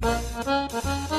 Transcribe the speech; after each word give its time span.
Well, 0.00 1.17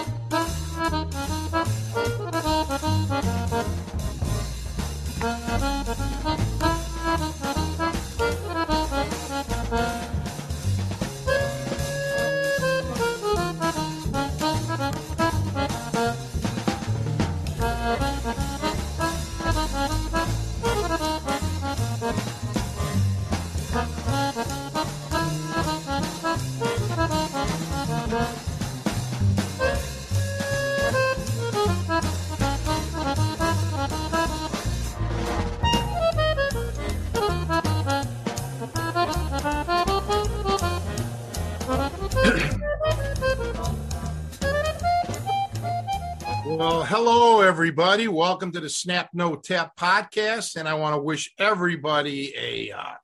everybody. 47.70 48.08
Welcome 48.08 48.52
to 48.54 48.60
the 48.60 48.68
Snap 48.68 49.10
No 49.14 49.36
Tap 49.36 49.78
podcast. 49.78 50.56
And 50.56 50.68
I 50.68 50.74
want 50.74 50.96
to 50.96 51.00
wish 51.00 51.32
everybody 51.38 52.34
a 52.36 52.72
uh, 52.72 52.96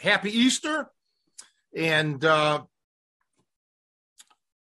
happy 0.00 0.30
Easter. 0.30 0.90
And 1.76 2.24
uh, 2.24 2.62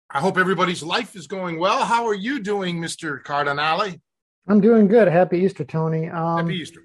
I 0.09 0.19
hope 0.19 0.37
everybody's 0.37 0.83
life 0.83 1.15
is 1.15 1.27
going 1.27 1.61
well. 1.61 1.85
How 1.85 2.05
are 2.07 2.13
you 2.13 2.41
doing, 2.41 2.81
Mr. 2.81 3.23
Cardinale? 3.23 4.01
I'm 4.49 4.59
doing 4.59 4.89
good. 4.89 5.07
Happy 5.07 5.39
Easter, 5.39 5.63
Tony. 5.63 6.09
Um, 6.09 6.39
Happy 6.39 6.55
Easter. 6.55 6.81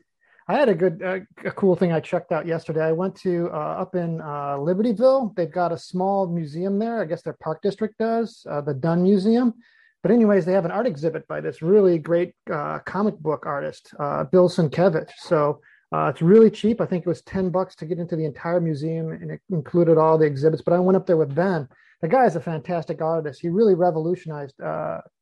I 0.46 0.54
had 0.54 0.68
a 0.68 0.74
good, 0.74 1.02
uh, 1.02 1.18
a 1.44 1.50
cool 1.50 1.74
thing 1.74 1.90
I 1.90 1.98
checked 1.98 2.30
out 2.30 2.46
yesterday. 2.46 2.84
I 2.84 2.92
went 2.92 3.16
to 3.22 3.50
uh, 3.52 3.56
up 3.56 3.96
in 3.96 4.20
uh, 4.20 4.56
Libertyville. 4.56 5.34
They've 5.34 5.50
got 5.50 5.72
a 5.72 5.78
small 5.78 6.28
museum 6.28 6.78
there. 6.78 7.00
I 7.00 7.06
guess 7.06 7.22
their 7.22 7.36
park 7.42 7.60
district 7.60 7.98
does, 7.98 8.46
uh, 8.48 8.60
the 8.60 8.74
Dunn 8.74 9.02
Museum. 9.02 9.54
But 10.02 10.12
anyways, 10.12 10.44
they 10.44 10.52
have 10.52 10.64
an 10.64 10.70
art 10.70 10.86
exhibit 10.86 11.26
by 11.28 11.40
this 11.40 11.62
really 11.62 11.98
great 11.98 12.34
uh, 12.50 12.78
comic 12.80 13.18
book 13.18 13.44
artist, 13.46 13.92
uh, 13.98 14.24
Bill 14.24 14.48
Sienkiewicz. 14.48 15.10
So 15.18 15.60
it's 15.92 16.22
really 16.22 16.50
cheap. 16.50 16.80
I 16.80 16.86
think 16.86 17.04
it 17.04 17.08
was 17.08 17.22
ten 17.22 17.50
bucks 17.50 17.74
to 17.76 17.86
get 17.86 17.98
into 17.98 18.16
the 18.16 18.24
entire 18.24 18.60
museum, 18.60 19.12
and 19.12 19.30
it 19.32 19.40
included 19.50 19.98
all 19.98 20.16
the 20.16 20.26
exhibits. 20.26 20.62
But 20.62 20.74
I 20.74 20.78
went 20.78 20.96
up 20.96 21.06
there 21.06 21.16
with 21.16 21.34
Ben. 21.34 21.68
The 22.00 22.08
guy 22.08 22.24
is 22.24 22.36
a 22.36 22.40
fantastic 22.40 23.02
artist. 23.02 23.40
He 23.40 23.50
really 23.50 23.74
revolutionized 23.74 24.54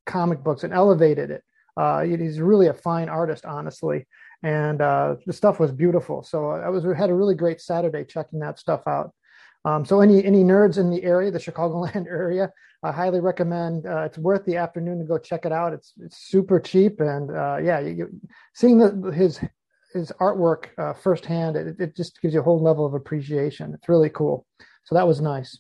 comic 0.06 0.44
books 0.44 0.64
and 0.64 0.72
elevated 0.72 1.30
it. 1.30 1.42
he's 2.06 2.40
really 2.40 2.68
a 2.68 2.74
fine 2.74 3.08
artist, 3.08 3.44
honestly 3.44 4.06
and 4.42 4.80
uh, 4.80 5.16
the 5.26 5.32
stuff 5.32 5.58
was 5.58 5.72
beautiful. 5.72 6.22
So 6.22 6.50
I 6.50 6.68
was 6.68 6.84
had 6.96 7.10
a 7.10 7.14
really 7.14 7.34
great 7.34 7.60
Saturday 7.60 8.04
checking 8.04 8.38
that 8.40 8.58
stuff 8.58 8.82
out. 8.86 9.12
Um, 9.64 9.84
so 9.84 10.00
any 10.00 10.24
any 10.24 10.44
nerds 10.44 10.78
in 10.78 10.90
the 10.90 11.02
area, 11.02 11.30
the 11.30 11.38
Chicagoland 11.38 12.06
area, 12.10 12.50
I 12.82 12.92
highly 12.92 13.20
recommend. 13.20 13.86
Uh, 13.86 14.02
it's 14.02 14.18
worth 14.18 14.44
the 14.44 14.56
afternoon 14.56 14.98
to 14.98 15.04
go 15.04 15.18
check 15.18 15.44
it 15.44 15.52
out. 15.52 15.72
It's 15.72 15.92
it's 16.00 16.28
super 16.28 16.60
cheap, 16.60 17.00
and 17.00 17.30
uh, 17.30 17.58
yeah, 17.62 17.80
you, 17.80 17.94
you, 17.94 18.20
seeing 18.54 18.78
the, 18.78 19.10
his 19.10 19.40
his 19.92 20.12
artwork 20.20 20.66
uh, 20.78 20.92
firsthand, 20.92 21.56
it, 21.56 21.76
it 21.80 21.96
just 21.96 22.20
gives 22.20 22.34
you 22.34 22.40
a 22.40 22.42
whole 22.42 22.62
level 22.62 22.86
of 22.86 22.94
appreciation. 22.94 23.74
It's 23.74 23.88
really 23.88 24.10
cool. 24.10 24.46
So 24.84 24.94
that 24.94 25.06
was 25.06 25.20
nice. 25.20 25.58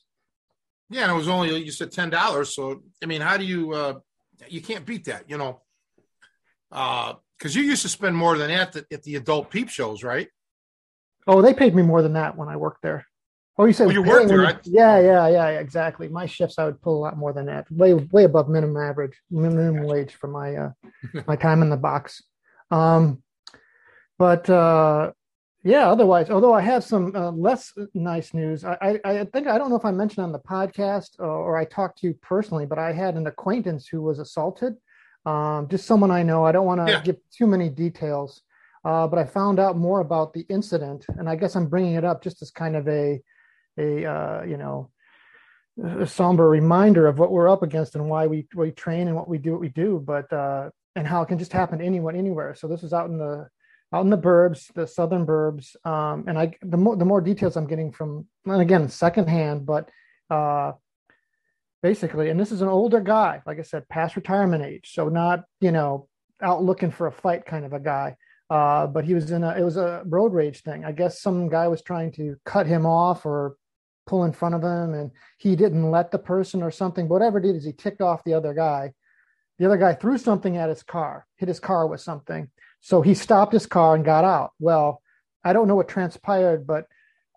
Yeah, 0.90 1.02
and 1.02 1.12
it 1.12 1.16
was 1.16 1.28
only 1.28 1.62
you 1.62 1.72
said 1.72 1.92
ten 1.92 2.10
dollars. 2.10 2.54
So 2.54 2.82
I 3.02 3.06
mean, 3.06 3.20
how 3.20 3.36
do 3.36 3.44
you 3.44 3.72
uh, 3.72 3.94
you 4.48 4.60
can't 4.60 4.86
beat 4.86 5.04
that, 5.06 5.28
you 5.28 5.38
know? 5.38 5.60
Uh, 6.70 7.14
because 7.38 7.54
you 7.54 7.62
used 7.62 7.82
to 7.82 7.88
spend 7.88 8.16
more 8.16 8.36
than 8.36 8.48
that 8.48 8.68
at 8.68 8.72
the, 8.72 8.94
at 8.94 9.02
the 9.04 9.14
adult 9.14 9.50
peep 9.50 9.68
shows, 9.68 10.02
right? 10.02 10.28
Oh, 11.26 11.40
they 11.40 11.54
paid 11.54 11.74
me 11.74 11.82
more 11.82 12.02
than 12.02 12.14
that 12.14 12.36
when 12.36 12.48
I 12.48 12.56
worked 12.56 12.82
there. 12.82 13.06
Oh, 13.58 13.64
you 13.64 13.72
said 13.72 13.88
oh, 13.88 13.90
you 13.90 14.02
worked 14.02 14.28
there, 14.28 14.38
right? 14.38 14.58
Yeah, 14.64 15.00
yeah, 15.00 15.28
yeah, 15.28 15.48
exactly. 15.48 16.08
My 16.08 16.26
shifts, 16.26 16.58
I 16.58 16.64
would 16.64 16.80
pull 16.80 16.96
a 16.96 17.02
lot 17.02 17.16
more 17.16 17.32
than 17.32 17.46
that, 17.46 17.70
way, 17.72 17.94
way 17.94 18.24
above 18.24 18.48
minimum 18.48 18.76
average, 18.76 19.20
minimum 19.30 19.76
gotcha. 19.76 19.86
wage 19.86 20.14
for 20.14 20.28
my 20.28 20.54
uh, 20.54 20.70
my 21.26 21.34
time 21.34 21.62
in 21.62 21.70
the 21.70 21.76
box. 21.76 22.22
Um, 22.70 23.22
but 24.16 24.48
uh, 24.48 25.10
yeah, 25.64 25.90
otherwise, 25.90 26.30
although 26.30 26.54
I 26.54 26.60
have 26.60 26.84
some 26.84 27.14
uh, 27.16 27.32
less 27.32 27.72
nice 27.94 28.32
news, 28.32 28.64
I, 28.64 29.00
I, 29.04 29.10
I, 29.10 29.24
think 29.24 29.48
I 29.48 29.58
don't 29.58 29.70
know 29.70 29.76
if 29.76 29.84
I 29.84 29.90
mentioned 29.90 30.24
on 30.24 30.32
the 30.32 30.38
podcast 30.38 31.18
or, 31.18 31.26
or 31.26 31.56
I 31.56 31.64
talked 31.64 31.98
to 31.98 32.06
you 32.06 32.14
personally, 32.22 32.66
but 32.66 32.78
I 32.78 32.92
had 32.92 33.16
an 33.16 33.26
acquaintance 33.26 33.88
who 33.88 34.02
was 34.02 34.18
assaulted 34.18 34.74
um, 35.28 35.68
just 35.68 35.86
someone 35.86 36.10
I 36.10 36.22
know. 36.22 36.44
I 36.44 36.52
don't 36.52 36.66
want 36.66 36.86
to 36.86 36.92
yeah. 36.92 37.02
give 37.02 37.16
too 37.30 37.46
many 37.46 37.68
details, 37.68 38.42
uh, 38.84 39.06
but 39.06 39.18
I 39.18 39.24
found 39.24 39.58
out 39.58 39.76
more 39.76 40.00
about 40.00 40.32
the 40.32 40.46
incident, 40.48 41.04
and 41.08 41.28
I 41.28 41.36
guess 41.36 41.54
I'm 41.54 41.66
bringing 41.66 41.94
it 41.94 42.04
up 42.04 42.22
just 42.22 42.40
as 42.40 42.50
kind 42.50 42.76
of 42.76 42.88
a, 42.88 43.20
a 43.78 44.04
uh, 44.04 44.42
you 44.44 44.56
know, 44.56 44.90
a 45.82 46.06
somber 46.06 46.48
reminder 46.48 47.06
of 47.06 47.18
what 47.18 47.30
we're 47.30 47.48
up 47.48 47.62
against 47.62 47.94
and 47.94 48.08
why 48.08 48.26
we 48.26 48.46
we 48.54 48.70
train 48.70 49.06
and 49.06 49.16
what 49.16 49.28
we 49.28 49.38
do 49.38 49.52
what 49.52 49.60
we 49.60 49.68
do, 49.68 50.02
but 50.04 50.32
uh, 50.32 50.70
and 50.96 51.06
how 51.06 51.22
it 51.22 51.26
can 51.26 51.38
just 51.38 51.52
happen 51.52 51.78
to 51.78 51.84
anyone 51.84 52.16
anywhere. 52.16 52.54
So 52.54 52.68
this 52.68 52.82
is 52.82 52.92
out 52.92 53.08
in 53.08 53.18
the 53.18 53.48
out 53.92 54.04
in 54.04 54.10
the 54.10 54.18
burbs, 54.18 54.72
the 54.74 54.86
southern 54.86 55.24
burbs, 55.24 55.74
um, 55.86 56.24
and 56.26 56.38
I 56.38 56.54
the 56.62 56.76
more 56.76 56.96
the 56.96 57.04
more 57.04 57.20
details 57.20 57.56
I'm 57.56 57.66
getting 57.66 57.92
from, 57.92 58.26
and 58.44 58.60
again 58.60 58.88
secondhand, 58.88 59.64
but 59.64 59.90
uh, 60.30 60.72
basically. 61.82 62.30
And 62.30 62.38
this 62.38 62.52
is 62.52 62.60
an 62.60 62.68
older 62.68 63.00
guy, 63.00 63.42
like 63.46 63.58
I 63.58 63.62
said, 63.62 63.88
past 63.88 64.16
retirement 64.16 64.64
age, 64.64 64.90
so 64.92 65.08
not 65.08 65.44
you 65.60 65.72
know 65.72 66.08
out 66.42 66.62
looking 66.62 66.90
for 66.90 67.06
a 67.06 67.12
fight 67.12 67.46
kind 67.46 67.64
of 67.64 67.72
a 67.72 67.80
guy. 67.80 68.16
Uh, 68.50 68.86
but 68.86 69.04
he 69.04 69.12
was 69.12 69.30
in 69.30 69.44
a 69.44 69.56
it 69.58 69.62
was 69.62 69.76
a 69.76 70.02
road 70.06 70.32
rage 70.32 70.62
thing. 70.62 70.84
I 70.84 70.92
guess 70.92 71.20
some 71.20 71.48
guy 71.48 71.68
was 71.68 71.82
trying 71.82 72.12
to 72.12 72.36
cut 72.44 72.66
him 72.66 72.86
off 72.86 73.26
or 73.26 73.56
pull 74.08 74.24
in 74.24 74.32
front 74.32 74.54
of 74.54 74.62
him, 74.62 74.94
and 74.94 75.10
he 75.36 75.54
didn't 75.54 75.90
let 75.90 76.10
the 76.10 76.18
person 76.18 76.62
or 76.62 76.70
something. 76.70 77.08
Whatever 77.08 77.38
did 77.38 77.54
is 77.54 77.64
he 77.64 77.72
ticked 77.72 78.00
off 78.00 78.24
the 78.24 78.34
other 78.34 78.54
guy. 78.54 78.92
The 79.58 79.66
other 79.66 79.76
guy 79.76 79.94
threw 79.94 80.18
something 80.18 80.56
at 80.56 80.68
his 80.68 80.82
car, 80.82 81.26
hit 81.36 81.48
his 81.48 81.60
car 81.60 81.86
with 81.86 82.00
something. 82.00 82.50
So 82.80 83.02
he 83.02 83.14
stopped 83.14 83.52
his 83.52 83.66
car 83.66 83.94
and 83.94 84.04
got 84.04 84.24
out. 84.24 84.52
Well, 84.58 85.02
I 85.44 85.52
don't 85.52 85.68
know 85.68 85.76
what 85.76 85.88
transpired, 85.88 86.66
but 86.66 86.86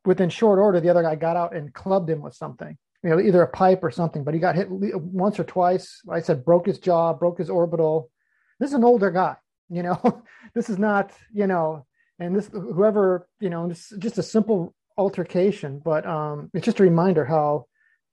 within 0.05 0.29
short 0.29 0.59
order, 0.59 0.79
the 0.79 0.89
other 0.89 1.03
guy 1.03 1.15
got 1.15 1.37
out 1.37 1.55
and 1.55 1.73
clubbed 1.73 2.09
him 2.09 2.21
with 2.21 2.35
something 2.35 2.77
you 3.03 3.09
know, 3.09 3.19
either 3.19 3.41
a 3.41 3.47
pipe 3.47 3.83
or 3.83 3.91
something, 3.91 4.23
but 4.23 4.33
he 4.33 4.39
got 4.39 4.55
hit 4.55 4.67
once 4.69 5.39
or 5.39 5.43
twice. 5.43 6.01
I 6.09 6.21
said 6.21 6.45
broke 6.45 6.67
his 6.67 6.79
jaw, 6.79 7.13
broke 7.13 7.39
his 7.39 7.49
orbital. 7.49 8.11
This 8.59 8.69
is 8.69 8.75
an 8.75 8.83
older 8.83 9.09
guy, 9.09 9.35
you 9.69 9.81
know. 9.83 10.23
this 10.53 10.69
is 10.69 10.77
not, 10.77 11.11
you 11.33 11.47
know, 11.47 11.85
and 12.19 12.35
this 12.35 12.49
whoever, 12.51 13.27
you 13.39 13.49
know, 13.49 13.67
this 13.67 13.91
just 13.97 14.19
a 14.19 14.23
simple 14.23 14.75
altercation, 15.01 15.81
but 15.83 16.05
um, 16.05 16.49
it's 16.53 16.65
just 16.65 16.79
a 16.79 16.83
reminder 16.83 17.25
how, 17.25 17.65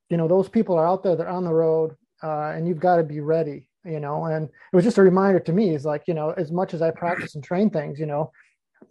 you 0.09 0.17
know, 0.17 0.27
those 0.27 0.49
people 0.49 0.75
are 0.75 0.87
out 0.87 1.03
there, 1.03 1.15
they're 1.15 1.29
on 1.29 1.45
the 1.45 1.53
road, 1.53 1.95
uh, 2.23 2.51
and 2.55 2.67
you've 2.67 2.79
got 2.79 2.97
to 2.97 3.03
be 3.03 3.19
ready, 3.19 3.67
you 3.85 3.99
know. 3.99 4.25
And 4.25 4.45
it 4.45 4.75
was 4.75 4.83
just 4.83 4.97
a 4.97 5.03
reminder 5.03 5.39
to 5.39 5.53
me, 5.53 5.75
is 5.75 5.85
like, 5.85 6.03
you 6.07 6.13
know, 6.13 6.31
as 6.31 6.51
much 6.51 6.73
as 6.73 6.81
I 6.81 6.91
practice 6.91 7.35
and 7.35 7.43
train 7.43 7.69
things, 7.69 7.99
you 7.99 8.05
know, 8.05 8.31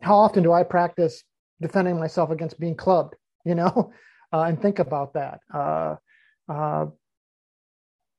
how 0.01 0.17
often 0.17 0.43
do 0.43 0.53
I 0.53 0.63
practice 0.63 1.25
defending 1.61 1.99
myself 1.99 2.31
against 2.31 2.61
being 2.61 2.77
clubbed, 2.77 3.15
you 3.45 3.55
know? 3.55 3.93
uh, 4.33 4.43
and 4.43 4.61
think 4.61 4.79
about 4.79 5.15
that. 5.15 5.41
Uh, 5.53 5.97
uh, 6.49 6.87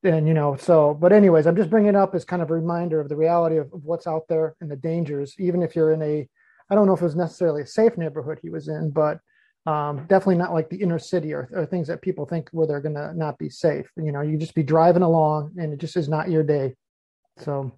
and 0.04 0.28
you 0.28 0.34
know, 0.34 0.56
so 0.56 0.94
but 0.94 1.12
anyways, 1.12 1.46
I'm 1.46 1.58
just 1.58 1.70
bringing 1.70 1.90
it 1.90 1.96
up 1.96 2.16
as 2.16 2.24
kind 2.24 2.42
of 2.42 2.50
a 2.50 2.54
reminder 2.54 3.02
of 3.02 3.10
the 3.10 3.18
reality 3.18 3.58
of, 3.58 3.72
of 3.74 3.84
what's 3.84 4.08
out 4.08 4.28
there 4.30 4.56
and 4.62 4.72
the 4.72 4.76
dangers. 4.76 5.36
Even 5.40 5.62
if 5.62 5.76
you're 5.76 5.92
in 5.92 6.02
a, 6.02 6.28
I 6.70 6.76
don't 6.76 6.88
know 6.88 6.94
if 6.94 7.02
it 7.02 7.06
was 7.06 7.16
necessarily 7.16 7.64
a 7.64 7.68
safe 7.68 7.98
neighborhood 7.98 8.40
he 8.42 8.50
was 8.50 8.70
in, 8.70 8.92
but 8.92 9.20
um, 9.66 10.06
definitely 10.08 10.38
not 10.38 10.54
like 10.54 10.70
the 10.70 10.82
inner 10.82 11.00
city 11.00 11.34
or, 11.34 11.50
or 11.52 11.66
things 11.66 11.88
that 11.88 12.02
people 12.02 12.26
think 12.26 12.50
where 12.52 12.66
they're 12.66 12.82
going 12.82 12.96
to 12.96 13.14
not 13.14 13.38
be 13.38 13.50
safe. 13.50 13.92
You 13.98 14.12
know, 14.12 14.22
you 14.22 14.38
just 14.38 14.56
be 14.56 14.64
driving 14.64 15.04
along 15.04 15.54
and 15.58 15.74
it 15.74 15.80
just 15.80 15.98
is 15.98 16.10
not 16.10 16.30
your 16.30 16.44
day. 16.44 16.76
So, 17.40 17.72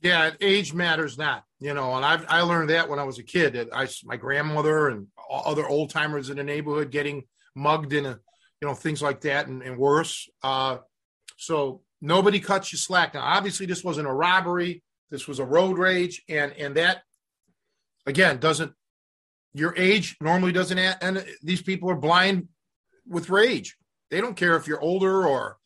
yeah, 0.00 0.30
age 0.40 0.74
matters 0.74 1.18
not, 1.18 1.44
you 1.60 1.74
know, 1.74 1.94
and 1.94 2.04
I've, 2.04 2.26
I 2.28 2.42
learned 2.42 2.70
that 2.70 2.88
when 2.88 2.98
I 2.98 3.04
was 3.04 3.18
a 3.18 3.22
kid. 3.22 3.68
I 3.72 3.88
my 4.04 4.16
grandmother 4.16 4.88
and 4.88 5.06
other 5.30 5.66
old 5.66 5.90
timers 5.90 6.30
in 6.30 6.36
the 6.36 6.44
neighborhood 6.44 6.90
getting 6.90 7.24
mugged 7.54 7.92
in 7.92 8.06
a, 8.06 8.18
you 8.60 8.68
know, 8.68 8.74
things 8.74 9.02
like 9.02 9.22
that 9.22 9.46
and, 9.46 9.62
and 9.62 9.76
worse. 9.76 10.28
Uh, 10.42 10.78
so 11.36 11.82
nobody 12.00 12.40
cuts 12.40 12.72
you 12.72 12.78
slack. 12.78 13.14
Now, 13.14 13.22
obviously, 13.22 13.66
this 13.66 13.82
wasn't 13.82 14.08
a 14.08 14.12
robbery. 14.12 14.82
This 15.10 15.26
was 15.26 15.38
a 15.38 15.44
road 15.44 15.78
rage, 15.78 16.22
and 16.28 16.52
and 16.52 16.74
that 16.76 17.02
again 18.06 18.38
doesn't 18.38 18.72
your 19.54 19.74
age 19.76 20.16
normally 20.20 20.52
doesn't. 20.52 20.78
Add, 20.78 20.98
and 21.00 21.24
these 21.42 21.62
people 21.62 21.90
are 21.90 21.96
blind 21.96 22.48
with 23.06 23.30
rage. 23.30 23.76
They 24.10 24.20
don't 24.20 24.36
care 24.36 24.56
if 24.56 24.66
you're 24.66 24.80
older 24.80 25.26
or 25.26 25.56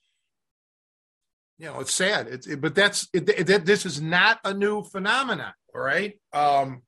you 1.58 1.66
know 1.66 1.80
it's 1.80 1.92
sad 1.92 2.28
it's 2.28 2.46
it, 2.46 2.60
but 2.60 2.74
that's 2.74 3.08
it, 3.12 3.28
it, 3.28 3.66
this 3.66 3.84
is 3.84 4.00
not 4.00 4.38
a 4.44 4.54
new 4.54 4.84
phenomenon 4.84 5.52
all 5.74 5.80
right 5.80 6.14
um 6.32 6.82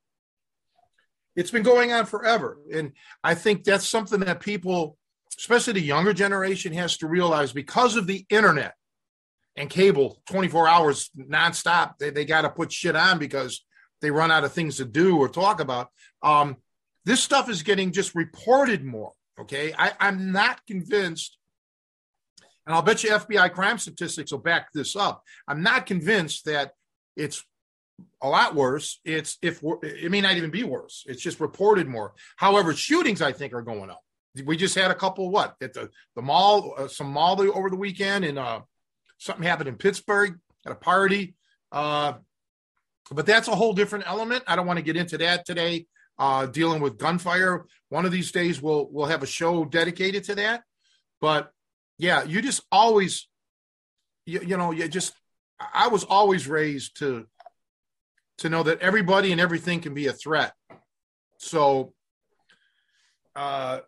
it's 1.35 1.51
been 1.51 1.63
going 1.63 1.91
on 1.91 2.05
forever. 2.05 2.57
And 2.73 2.91
I 3.23 3.35
think 3.35 3.63
that's 3.63 3.87
something 3.87 4.19
that 4.21 4.39
people 4.39 4.97
especially 5.37 5.73
the 5.73 5.81
younger 5.81 6.13
generation, 6.13 6.73
has 6.73 6.97
to 6.97 7.07
realize 7.07 7.51
because 7.51 7.95
of 7.95 8.05
the 8.05 8.25
internet 8.29 8.75
and 9.55 9.69
cable 9.69 10.21
24 10.27 10.67
hours 10.67 11.09
nonstop, 11.17 11.97
they, 11.97 12.11
they 12.11 12.25
got 12.25 12.41
to 12.41 12.49
put 12.49 12.71
shit 12.71 12.95
on 12.95 13.17
because 13.17 13.63
they 14.01 14.11
run 14.11 14.29
out 14.29 14.43
of 14.43 14.51
things 14.51 14.77
to 14.77 14.85
do 14.85 15.17
or 15.17 15.27
talk 15.27 15.59
about. 15.59 15.89
Um, 16.21 16.57
this 17.05 17.23
stuff 17.23 17.49
is 17.49 17.63
getting 17.63 17.91
just 17.91 18.15
reported 18.15 18.83
more. 18.83 19.13
Okay. 19.39 19.73
I, 19.77 19.93
I'm 19.99 20.31
not 20.31 20.65
convinced, 20.67 21.37
and 22.65 22.75
I'll 22.75 22.81
bet 22.81 23.03
you 23.03 23.11
FBI 23.11 23.51
crime 23.53 23.77
statistics 23.77 24.31
will 24.31 24.39
back 24.39 24.71
this 24.73 24.95
up. 24.95 25.23
I'm 25.47 25.63
not 25.63 25.85
convinced 25.85 26.45
that 26.45 26.73
it's 27.15 27.43
a 28.21 28.29
lot 28.29 28.55
worse. 28.55 28.99
It's 29.03 29.37
if 29.41 29.61
it 29.83 30.11
may 30.11 30.21
not 30.21 30.35
even 30.35 30.51
be 30.51 30.63
worse. 30.63 31.03
It's 31.07 31.21
just 31.21 31.39
reported 31.39 31.87
more. 31.87 32.13
However, 32.35 32.73
shootings 32.73 33.21
I 33.21 33.31
think 33.31 33.53
are 33.53 33.61
going 33.61 33.89
up. 33.89 34.01
We 34.45 34.55
just 34.57 34.75
had 34.75 34.91
a 34.91 34.95
couple. 34.95 35.29
What 35.29 35.55
at 35.61 35.73
the 35.73 35.89
the 36.15 36.21
mall? 36.21 36.73
Uh, 36.77 36.87
some 36.87 37.11
mall 37.11 37.41
over 37.41 37.69
the 37.69 37.75
weekend, 37.75 38.25
and 38.25 38.39
uh, 38.39 38.61
something 39.17 39.43
happened 39.43 39.69
in 39.69 39.75
Pittsburgh 39.75 40.39
at 40.65 40.71
a 40.71 40.75
party. 40.75 41.35
Uh, 41.71 42.13
but 43.11 43.25
that's 43.25 43.47
a 43.47 43.55
whole 43.55 43.73
different 43.73 44.05
element. 44.07 44.43
I 44.47 44.55
don't 44.55 44.67
want 44.67 44.77
to 44.77 44.83
get 44.83 44.95
into 44.95 45.17
that 45.17 45.45
today. 45.45 45.85
Uh, 46.21 46.45
dealing 46.45 46.83
with 46.83 46.99
gunfire. 46.99 47.65
One 47.89 48.05
of 48.05 48.11
these 48.11 48.31
days 48.31 48.61
we'll 48.61 48.87
we'll 48.91 49.07
have 49.07 49.23
a 49.23 49.25
show 49.25 49.65
dedicated 49.65 50.23
to 50.25 50.35
that. 50.35 50.61
But 51.19 51.51
yeah, 51.97 52.23
you 52.23 52.43
just 52.43 52.61
always, 52.71 53.27
you, 54.27 54.39
you 54.41 54.55
know, 54.55 54.69
you 54.69 54.87
just. 54.87 55.13
I 55.73 55.87
was 55.87 56.03
always 56.03 56.47
raised 56.47 56.99
to 56.99 57.25
to 58.37 58.49
know 58.49 58.61
that 58.61 58.81
everybody 58.81 59.31
and 59.31 59.41
everything 59.41 59.81
can 59.81 59.95
be 59.95 60.05
a 60.05 60.13
threat. 60.13 60.53
So 61.39 61.93
uh, 63.35 63.79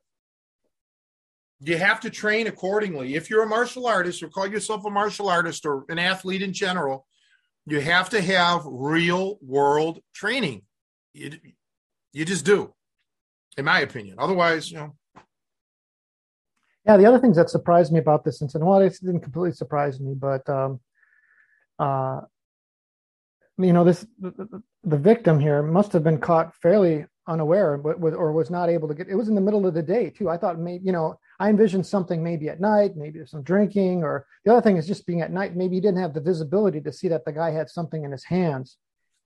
you 1.60 1.78
have 1.78 2.00
to 2.00 2.10
train 2.10 2.48
accordingly. 2.48 3.14
If 3.14 3.30
you're 3.30 3.44
a 3.44 3.48
martial 3.48 3.86
artist 3.86 4.24
or 4.24 4.30
call 4.30 4.48
yourself 4.48 4.86
a 4.86 4.90
martial 4.90 5.30
artist 5.30 5.68
or 5.68 5.86
an 5.88 6.00
athlete 6.00 6.42
in 6.42 6.52
general, 6.52 7.06
you 7.68 7.80
have 7.80 8.10
to 8.10 8.22
have 8.22 8.64
real 8.66 9.38
world 9.40 10.00
training. 10.16 10.64
You 12.13 12.25
just 12.25 12.45
do, 12.45 12.74
in 13.57 13.65
my 13.65 13.80
opinion. 13.81 14.15
Otherwise, 14.19 14.71
you 14.71 14.77
know. 14.77 14.95
Yeah, 16.86 16.98
the 16.98 17.06
other 17.06 17.19
things 17.19 17.38
that 17.38 17.50
surprised 17.50 17.92
me 17.92 18.00
about 18.00 18.24
this 18.24 18.42
incident, 18.42 18.69
well, 18.69 18.80
it 18.80 18.98
didn't 19.01 19.21
completely 19.21 19.54
surprise 19.54 20.00
me, 20.00 20.13
but 20.15 20.48
um, 20.50 20.80
uh, 21.80 22.21
you 23.57 23.74
know, 23.74 23.83
this 23.83 24.06
the, 24.19 24.62
the, 24.83 24.98
victim 24.98 25.39
here 25.39 25.62
must 25.62 25.94
have 25.94 26.04
been 26.04 26.19
caught 26.19 26.56
fairly 26.56 27.06
unaware, 27.27 27.75
or 27.75 28.31
was 28.31 28.50
not 28.50 28.69
able 28.69 28.88
to 28.88 28.94
get. 28.94 29.07
It 29.07 29.15
was 29.15 29.30
in 29.30 29.36
the 29.36 29.42
middle 29.42 29.65
of 29.65 29.74
the 29.74 29.83
day 29.83 30.10
too. 30.10 30.30
I 30.30 30.38
thought 30.38 30.60
maybe 30.60 30.83
you 30.83 30.92
know 30.92 31.19
I 31.39 31.50
envisioned 31.50 31.86
something 31.86 32.24
maybe 32.24 32.50
at 32.50 32.60
night, 32.60 32.98
maybe 32.98 33.19
there's 33.19 33.31
some 33.31 33.44
drinking, 33.44 34.04
or 34.04 34.25
the 34.44 34.51
other 34.51 34.62
thing 34.62 34.77
is 34.77 34.88
just 34.88 35.06
being 35.06 35.21
at 35.21 35.31
night. 35.31 35.56
Maybe 35.56 35.75
he 35.75 35.81
didn't 35.81 36.01
have 36.01 36.13
the 36.13 36.21
visibility 36.21 36.81
to 36.81 36.92
see 36.92 37.07
that 37.10 37.25
the 37.25 37.31
guy 37.31 37.51
had 37.51 37.69
something 37.69 38.04
in 38.04 38.12
his 38.12 38.24
hands. 38.24 38.77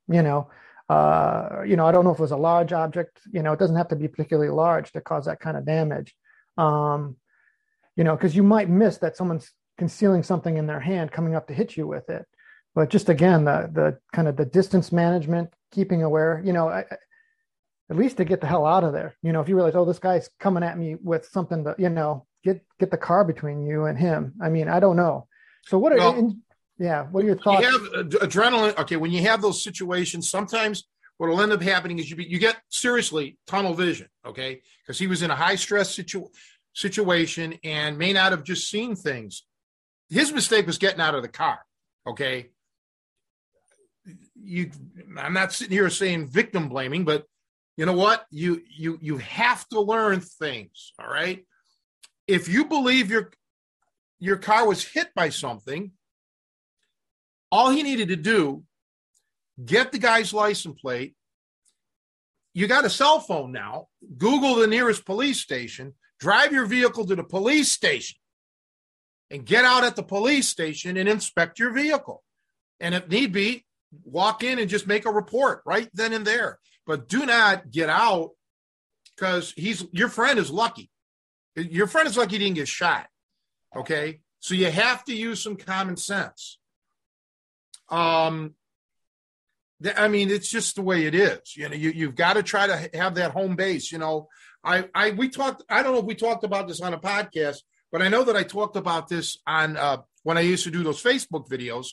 You 0.09 0.21
know, 0.21 0.49
uh, 0.89 1.63
you 1.65 1.75
know, 1.75 1.85
I 1.85 1.91
don't 1.91 2.05
know 2.05 2.11
if 2.11 2.19
it 2.19 2.21
was 2.21 2.31
a 2.31 2.37
large 2.37 2.73
object. 2.73 3.19
You 3.31 3.43
know, 3.43 3.53
it 3.53 3.59
doesn't 3.59 3.75
have 3.75 3.89
to 3.89 3.95
be 3.95 4.07
particularly 4.07 4.49
large 4.49 4.91
to 4.93 5.01
cause 5.01 5.25
that 5.25 5.39
kind 5.39 5.57
of 5.57 5.65
damage. 5.65 6.15
Um, 6.57 7.17
you 7.95 8.03
know, 8.03 8.15
because 8.15 8.35
you 8.35 8.43
might 8.43 8.69
miss 8.69 8.97
that 8.99 9.17
someone's 9.17 9.51
concealing 9.77 10.23
something 10.23 10.57
in 10.57 10.67
their 10.67 10.79
hand 10.79 11.11
coming 11.11 11.35
up 11.35 11.47
to 11.47 11.53
hit 11.53 11.77
you 11.77 11.87
with 11.87 12.09
it 12.09 12.25
but 12.77 12.91
just 12.91 13.09
again 13.09 13.43
the 13.43 13.69
the 13.73 13.97
kind 14.13 14.27
of 14.27 14.37
the 14.37 14.45
distance 14.45 14.91
management 14.91 15.49
keeping 15.71 16.03
aware 16.03 16.41
you 16.45 16.53
know 16.53 16.69
I, 16.69 16.85
at 17.89 17.97
least 17.97 18.17
to 18.17 18.25
get 18.25 18.39
the 18.39 18.45
hell 18.45 18.67
out 18.67 18.83
of 18.83 18.93
there 18.93 19.15
you 19.23 19.33
know 19.33 19.41
if 19.41 19.49
you 19.49 19.55
realize 19.55 19.75
oh 19.75 19.83
this 19.83 19.97
guy's 19.97 20.29
coming 20.39 20.61
at 20.61 20.77
me 20.77 20.95
with 21.01 21.25
something 21.25 21.63
that 21.63 21.79
you 21.79 21.89
know 21.89 22.27
get 22.43 22.63
get 22.79 22.91
the 22.91 22.97
car 22.97 23.25
between 23.25 23.65
you 23.65 23.85
and 23.85 23.97
him 23.97 24.35
i 24.39 24.49
mean 24.49 24.69
i 24.69 24.79
don't 24.79 24.95
know 24.95 25.27
so 25.63 25.79
what 25.79 25.91
are 25.91 25.97
well, 25.97 26.15
in, 26.19 26.41
yeah 26.79 27.03
what 27.03 27.23
are 27.23 27.27
your 27.27 27.37
thoughts 27.37 27.65
you 27.65 27.71
have 27.71 28.09
adrenaline 28.21 28.77
okay 28.77 28.95
when 28.95 29.11
you 29.11 29.21
have 29.21 29.41
those 29.41 29.63
situations 29.63 30.29
sometimes 30.29 30.85
what 31.17 31.29
will 31.29 31.41
end 31.41 31.51
up 31.51 31.61
happening 31.61 31.99
is 31.99 32.09
you 32.09 32.15
be, 32.15 32.25
you 32.25 32.39
get 32.39 32.57
seriously 32.69 33.37
tunnel 33.47 33.73
vision 33.73 34.07
okay? 34.25 34.61
Because 34.83 34.99
he 34.99 35.07
was 35.07 35.21
in 35.21 35.31
a 35.31 35.35
high 35.35 35.55
stress 35.55 35.93
situ- 35.93 36.29
situation 36.73 37.55
and 37.63 37.97
may 37.97 38.13
not 38.13 38.31
have 38.31 38.43
just 38.43 38.69
seen 38.69 38.95
things. 38.95 39.43
His 40.09 40.31
mistake 40.31 40.67
was 40.67 40.77
getting 40.77 41.01
out 41.01 41.15
of 41.15 41.21
the 41.21 41.27
car 41.27 41.59
okay? 42.05 42.49
You 44.41 44.71
i'm 45.17 45.33
not 45.33 45.51
sitting 45.51 45.73
here 45.73 45.89
saying 45.89 46.27
victim 46.27 46.69
blaming 46.69 47.03
but 47.03 47.25
you 47.75 47.85
know 47.85 47.93
what? 47.93 48.25
You 48.31 48.61
you 48.75 48.97
you 49.01 49.17
have 49.17 49.67
to 49.69 49.81
learn 49.81 50.19
things 50.19 50.93
all 50.99 51.09
right? 51.09 51.45
If 52.27 52.47
you 52.47 52.65
believe 52.65 53.11
your 53.11 53.31
your 54.19 54.37
car 54.37 54.67
was 54.67 54.83
hit 54.83 55.13
by 55.15 55.29
something 55.29 55.91
all 57.51 57.69
he 57.69 57.83
needed 57.83 58.09
to 58.09 58.15
do 58.15 58.63
get 59.63 59.91
the 59.91 59.99
guy's 59.99 60.33
license 60.33 60.79
plate 60.79 61.15
you 62.53 62.67
got 62.67 62.85
a 62.85 62.89
cell 62.89 63.19
phone 63.19 63.51
now 63.51 63.87
google 64.17 64.55
the 64.55 64.67
nearest 64.67 65.05
police 65.05 65.39
station 65.39 65.93
drive 66.19 66.51
your 66.51 66.65
vehicle 66.65 67.05
to 67.05 67.15
the 67.15 67.23
police 67.23 67.71
station 67.71 68.17
and 69.29 69.45
get 69.45 69.65
out 69.65 69.83
at 69.83 69.95
the 69.95 70.03
police 70.03 70.47
station 70.47 70.97
and 70.97 71.09
inspect 71.09 71.59
your 71.59 71.71
vehicle 71.71 72.23
and 72.79 72.93
if 72.93 73.07
need 73.09 73.31
be 73.31 73.65
walk 74.03 74.43
in 74.43 74.59
and 74.59 74.69
just 74.69 74.87
make 74.87 75.05
a 75.05 75.11
report 75.11 75.61
right 75.65 75.89
then 75.93 76.13
and 76.13 76.25
there. 76.25 76.59
But 76.85 77.09
do 77.09 77.25
not 77.25 77.71
get 77.71 77.89
out 77.89 78.31
because 79.15 79.53
he's 79.55 79.85
your 79.91 80.09
friend 80.09 80.39
is 80.39 80.51
lucky. 80.51 80.89
Your 81.55 81.87
friend 81.87 82.07
is 82.07 82.17
lucky 82.17 82.37
he 82.37 82.45
didn't 82.45 82.55
get 82.55 82.67
shot. 82.67 83.07
Okay. 83.75 84.21
So 84.39 84.53
you 84.53 84.69
have 84.69 85.03
to 85.05 85.15
use 85.15 85.41
some 85.41 85.55
common 85.55 85.97
sense. 85.97 86.56
Um, 87.89 88.55
I 89.95 90.07
mean, 90.07 90.29
it's 90.31 90.49
just 90.49 90.75
the 90.75 90.81
way 90.81 91.05
it 91.05 91.13
is. 91.13 91.55
You 91.55 91.69
know, 91.69 91.75
you, 91.75 91.91
you've 91.91 92.15
got 92.15 92.33
to 92.33 92.43
try 92.43 92.67
to 92.67 92.89
have 92.97 93.15
that 93.15 93.31
home 93.31 93.55
base. 93.55 93.91
You 93.91 93.99
know, 93.99 94.27
I, 94.63 94.85
I, 94.93 95.11
we 95.11 95.29
talked, 95.29 95.63
I 95.69 95.83
don't 95.83 95.93
know 95.93 95.99
if 95.99 96.05
we 96.05 96.15
talked 96.15 96.43
about 96.43 96.67
this 96.67 96.81
on 96.81 96.93
a 96.93 96.99
podcast, 96.99 97.57
but 97.91 98.01
I 98.01 98.09
know 98.09 98.23
that 98.23 98.35
I 98.35 98.43
talked 98.43 98.75
about 98.75 99.07
this 99.07 99.37
on 99.45 99.77
uh, 99.77 99.97
when 100.23 100.37
I 100.37 100.41
used 100.41 100.63
to 100.63 100.71
do 100.71 100.83
those 100.83 101.01
Facebook 101.01 101.47
videos 101.47 101.89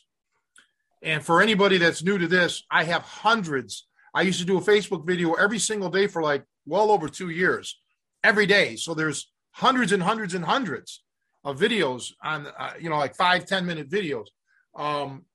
and 1.04 1.22
for 1.22 1.42
anybody 1.42 1.76
that's 1.76 2.02
new 2.02 2.16
to 2.16 2.26
this, 2.26 2.64
I 2.70 2.84
have 2.84 3.02
hundreds. 3.02 3.86
I 4.14 4.22
used 4.22 4.40
to 4.40 4.46
do 4.46 4.56
a 4.56 4.62
Facebook 4.62 5.06
video 5.06 5.34
every 5.34 5.58
single 5.58 5.90
day 5.90 6.06
for 6.06 6.22
like 6.22 6.44
well 6.66 6.90
over 6.90 7.08
two 7.08 7.28
years, 7.28 7.78
every 8.24 8.46
day. 8.46 8.76
So 8.76 8.94
there's 8.94 9.30
hundreds 9.52 9.92
and 9.92 10.02
hundreds 10.02 10.32
and 10.32 10.44
hundreds 10.44 11.04
of 11.44 11.60
videos 11.60 12.12
on, 12.22 12.46
uh, 12.46 12.72
you 12.80 12.88
know, 12.88 12.96
like 12.96 13.16
five 13.16 13.44
ten 13.44 13.66
minute 13.66 13.90
videos. 13.90 14.28
Um, 14.74 15.26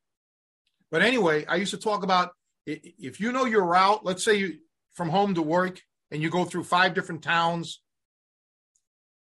but 0.92 1.02
anyway, 1.02 1.46
I 1.46 1.56
used 1.56 1.72
to 1.72 1.78
talk 1.78 2.04
about 2.04 2.32
if 2.66 3.20
you 3.20 3.32
know 3.32 3.46
your 3.46 3.66
route, 3.66 4.06
let's 4.06 4.24
say 4.24 4.36
you, 4.36 4.58
from 4.94 5.10
home 5.10 5.36
to 5.36 5.42
work, 5.42 5.82
and 6.12 6.22
you 6.22 6.30
go 6.30 6.46
through 6.46 6.64
five 6.64 6.94
different 6.94 7.22
towns, 7.22 7.82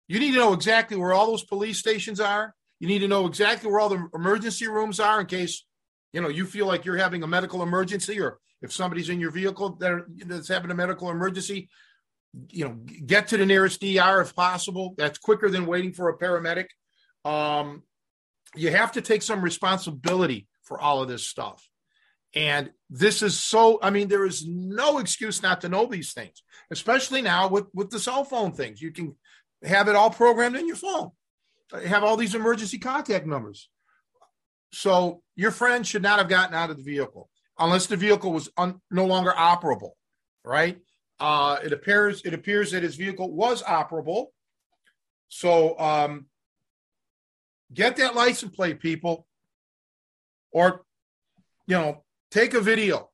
you 0.06 0.18
need 0.18 0.32
to 0.32 0.38
know 0.38 0.54
exactly 0.54 0.96
where 0.96 1.12
all 1.12 1.26
those 1.26 1.44
police 1.44 1.78
stations 1.78 2.20
are. 2.20 2.54
You 2.80 2.88
need 2.88 3.00
to 3.00 3.08
know 3.08 3.26
exactly 3.26 3.70
where 3.70 3.80
all 3.80 3.88
the 3.88 4.08
emergency 4.14 4.68
rooms 4.68 5.00
are 5.00 5.20
in 5.20 5.26
case 5.26 5.64
you 6.12 6.20
know 6.20 6.28
you 6.28 6.46
feel 6.46 6.66
like 6.66 6.84
you're 6.84 6.96
having 6.96 7.22
a 7.22 7.26
medical 7.26 7.62
emergency 7.62 8.20
or 8.20 8.38
if 8.62 8.72
somebody's 8.72 9.08
in 9.08 9.20
your 9.20 9.30
vehicle 9.30 9.76
that 9.76 10.04
that's 10.26 10.48
having 10.48 10.70
a 10.70 10.74
medical 10.74 11.10
emergency 11.10 11.68
you 12.50 12.64
know 12.64 12.72
get 13.06 13.28
to 13.28 13.36
the 13.36 13.46
nearest 13.46 13.80
dr 13.80 14.20
if 14.20 14.34
possible 14.34 14.94
that's 14.96 15.18
quicker 15.18 15.50
than 15.50 15.66
waiting 15.66 15.92
for 15.92 16.08
a 16.08 16.18
paramedic 16.18 16.66
um, 17.24 17.82
you 18.54 18.70
have 18.70 18.92
to 18.92 19.00
take 19.00 19.22
some 19.22 19.42
responsibility 19.42 20.46
for 20.68 20.80
all 20.80 21.02
of 21.02 21.08
this 21.08 21.26
stuff. 21.26 21.68
And 22.34 22.70
this 22.90 23.22
is 23.22 23.38
so 23.38 23.78
i 23.82 23.90
mean 23.90 24.08
there 24.08 24.26
is 24.26 24.46
no 24.46 24.98
excuse 24.98 25.42
not 25.42 25.62
to 25.62 25.68
know 25.68 25.86
these 25.86 26.12
things 26.12 26.42
especially 26.70 27.22
now 27.22 27.48
with 27.48 27.66
with 27.74 27.90
the 27.90 27.98
cell 27.98 28.24
phone 28.24 28.52
things. 28.52 28.80
You 28.80 28.92
can 28.92 29.16
have 29.62 29.88
it 29.88 29.96
all 29.96 30.10
programmed 30.10 30.56
in 30.56 30.66
your 30.66 30.76
phone. 30.76 31.10
Have 31.86 32.04
all 32.04 32.16
these 32.16 32.34
emergency 32.34 32.78
contact 32.78 33.26
numbers. 33.26 33.68
So 34.72 35.22
your 35.36 35.50
friend 35.50 35.86
should 35.86 36.02
not 36.02 36.18
have 36.18 36.28
gotten 36.28 36.54
out 36.54 36.70
of 36.70 36.76
the 36.76 36.82
vehicle 36.82 37.28
unless 37.58 37.86
the 37.86 37.96
vehicle 37.96 38.32
was 38.32 38.50
un, 38.56 38.80
no 38.90 39.06
longer 39.06 39.32
operable, 39.36 39.92
right? 40.44 40.78
Uh, 41.20 41.58
it 41.64 41.72
appears 41.72 42.22
it 42.24 42.34
appears 42.34 42.72
that 42.72 42.82
his 42.82 42.96
vehicle 42.96 43.32
was 43.32 43.62
operable. 43.62 44.26
So 45.28 45.78
um, 45.78 46.26
get 47.72 47.96
that 47.96 48.14
license 48.14 48.54
plate, 48.54 48.80
people, 48.80 49.26
or 50.52 50.84
you 51.66 51.76
know, 51.76 52.04
take 52.30 52.54
a 52.54 52.60
video 52.60 53.10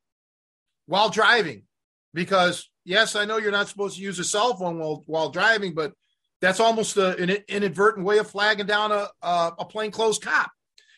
while 0.87 1.09
driving, 1.09 1.64
because 2.12 2.71
yes, 2.85 3.17
I 3.17 3.25
know 3.25 3.38
you're 3.38 3.50
not 3.50 3.69
supposed 3.69 3.97
to 3.97 4.03
use 4.03 4.19
a 4.19 4.25
cell 4.25 4.57
phone 4.57 4.79
while 4.79 5.03
while 5.07 5.31
driving, 5.31 5.75
but 5.75 5.93
that's 6.41 6.61
almost 6.61 6.97
a, 6.97 7.17
an 7.17 7.31
inadvertent 7.49 8.05
way 8.05 8.19
of 8.19 8.31
flagging 8.31 8.67
down 8.67 8.93
a 8.93 9.09
a, 9.23 9.53
a 9.59 9.64
plainclothes 9.64 10.19
cop. 10.19 10.50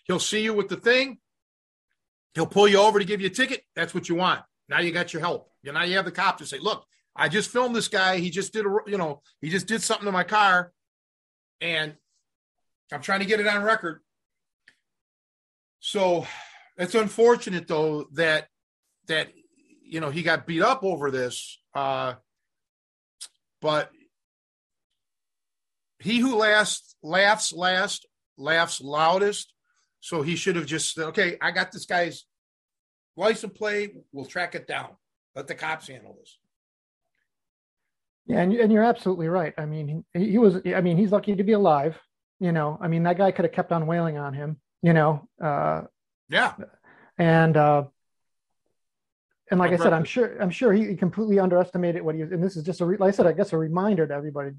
He'll 0.04 0.18
see 0.18 0.42
you 0.42 0.54
with 0.54 0.68
the 0.68 0.76
thing. 0.76 1.18
He'll 2.34 2.46
pull 2.46 2.68
you 2.68 2.78
over 2.78 2.98
to 2.98 3.04
give 3.04 3.20
you 3.20 3.28
a 3.28 3.30
ticket. 3.30 3.62
That's 3.74 3.94
what 3.94 4.08
you 4.08 4.14
want. 4.14 4.42
Now 4.68 4.80
you 4.80 4.92
got 4.92 5.12
your 5.12 5.20
help. 5.20 5.50
You 5.62 5.72
now 5.72 5.84
you 5.84 5.96
have 5.96 6.04
the 6.04 6.12
cop 6.12 6.38
to 6.38 6.46
say, 6.46 6.58
"Look, 6.58 6.84
I 7.14 7.28
just 7.28 7.50
filmed 7.50 7.74
this 7.74 7.88
guy. 7.88 8.18
He 8.18 8.30
just 8.30 8.52
did 8.52 8.66
a, 8.66 8.76
you 8.86 8.98
know, 8.98 9.22
he 9.40 9.48
just 9.48 9.66
did 9.66 9.82
something 9.82 10.04
to 10.06 10.12
my 10.12 10.24
car. 10.24 10.72
and 11.60 11.94
I'm 12.92 13.00
trying 13.00 13.20
to 13.20 13.26
get 13.26 13.40
it 13.40 13.46
on 13.46 13.62
record. 13.62 14.00
So 15.86 16.26
it's 16.76 16.96
unfortunate 16.96 17.68
though 17.68 18.08
that 18.14 18.48
that 19.06 19.28
you 19.84 20.00
know 20.00 20.10
he 20.10 20.24
got 20.24 20.44
beat 20.44 20.60
up 20.60 20.82
over 20.82 21.12
this. 21.12 21.60
Uh, 21.76 22.14
but 23.62 23.92
he 26.00 26.18
who 26.18 26.34
last 26.34 26.96
laughs 27.04 27.52
last 27.52 28.04
laughs 28.36 28.80
loudest. 28.80 29.52
So 30.00 30.22
he 30.22 30.34
should 30.34 30.56
have 30.56 30.66
just 30.66 30.92
said, 30.92 31.04
okay, 31.06 31.36
I 31.40 31.52
got 31.52 31.70
this 31.70 31.86
guy's 31.86 32.24
license 33.16 33.56
plate. 33.56 33.94
We'll 34.10 34.24
track 34.24 34.56
it 34.56 34.66
down. 34.66 34.88
Let 35.36 35.46
the 35.46 35.54
cops 35.54 35.86
handle 35.86 36.16
this. 36.18 36.36
Yeah, 38.26 38.40
and, 38.40 38.52
and 38.52 38.72
you're 38.72 38.82
absolutely 38.82 39.28
right. 39.28 39.54
I 39.56 39.66
mean, 39.66 40.04
he, 40.12 40.30
he 40.32 40.38
was. 40.38 40.56
I 40.66 40.80
mean, 40.80 40.96
he's 40.96 41.12
lucky 41.12 41.36
to 41.36 41.44
be 41.44 41.52
alive. 41.52 41.96
You 42.40 42.50
know, 42.50 42.76
I 42.80 42.88
mean, 42.88 43.04
that 43.04 43.18
guy 43.18 43.30
could 43.30 43.44
have 43.44 43.54
kept 43.54 43.70
on 43.70 43.86
wailing 43.86 44.18
on 44.18 44.34
him. 44.34 44.56
You 44.86 44.92
know. 44.92 45.28
Uh, 45.42 45.82
yeah. 46.28 46.54
And 47.18 47.56
uh, 47.56 47.84
and 49.50 49.58
like 49.58 49.72
I 49.72 49.76
said, 49.76 49.92
I'm 49.92 50.04
sure 50.04 50.40
I'm 50.40 50.50
sure 50.50 50.72
he 50.72 50.94
completely 50.94 51.40
underestimated 51.40 52.02
what 52.02 52.14
he 52.14 52.22
was. 52.22 52.30
And 52.30 52.42
this 52.42 52.56
is 52.56 52.62
just 52.62 52.80
a 52.80 52.84
like 52.84 53.00
I 53.00 53.10
said, 53.10 53.26
I 53.26 53.32
guess 53.32 53.52
a 53.52 53.58
reminder 53.58 54.06
to 54.06 54.14
everybody: 54.14 54.52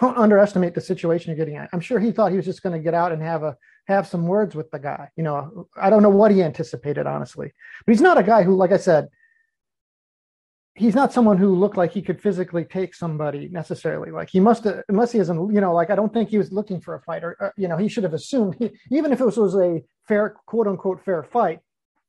don't 0.00 0.18
underestimate 0.18 0.74
the 0.74 0.80
situation 0.80 1.30
you're 1.30 1.36
getting 1.44 1.56
at. 1.56 1.68
I'm 1.72 1.80
sure 1.80 2.00
he 2.00 2.10
thought 2.10 2.32
he 2.32 2.36
was 2.36 2.46
just 2.46 2.64
going 2.64 2.76
to 2.76 2.82
get 2.82 2.94
out 2.94 3.12
and 3.12 3.22
have 3.22 3.44
a 3.44 3.56
have 3.86 4.08
some 4.08 4.26
words 4.26 4.56
with 4.56 4.68
the 4.72 4.80
guy. 4.80 5.08
You 5.16 5.22
know, 5.22 5.68
I 5.76 5.88
don't 5.88 6.02
know 6.02 6.10
what 6.10 6.32
he 6.32 6.42
anticipated 6.42 7.06
honestly, 7.06 7.52
but 7.86 7.92
he's 7.92 8.02
not 8.02 8.18
a 8.18 8.24
guy 8.24 8.42
who, 8.42 8.56
like 8.56 8.72
I 8.72 8.76
said, 8.76 9.08
he's 10.74 10.94
not 10.94 11.12
someone 11.12 11.36
who 11.36 11.54
looked 11.54 11.76
like 11.76 11.92
he 11.92 12.02
could 12.02 12.20
physically 12.20 12.64
take 12.64 12.94
somebody 12.94 13.48
necessarily. 13.48 14.10
Like 14.10 14.30
he 14.30 14.40
must 14.40 14.64
have, 14.64 14.82
unless 14.88 15.12
he 15.12 15.18
isn't, 15.18 15.54
you 15.54 15.60
know, 15.60 15.74
like 15.74 15.90
I 15.90 15.96
don't 15.96 16.12
think 16.12 16.28
he 16.30 16.38
was 16.38 16.52
looking 16.52 16.80
for 16.80 16.94
a 16.94 17.00
fight 17.02 17.24
or, 17.24 17.36
or 17.40 17.52
you 17.56 17.68
know, 17.68 17.76
he 17.76 17.88
should 17.88 18.04
have 18.04 18.14
assumed, 18.14 18.56
he, 18.58 18.70
even 18.90 19.12
if 19.12 19.20
it 19.20 19.24
was, 19.24 19.36
was 19.36 19.54
a 19.56 19.82
fair, 20.06 20.36
quote 20.46 20.66
unquote, 20.66 21.04
fair 21.04 21.22
fight, 21.22 21.60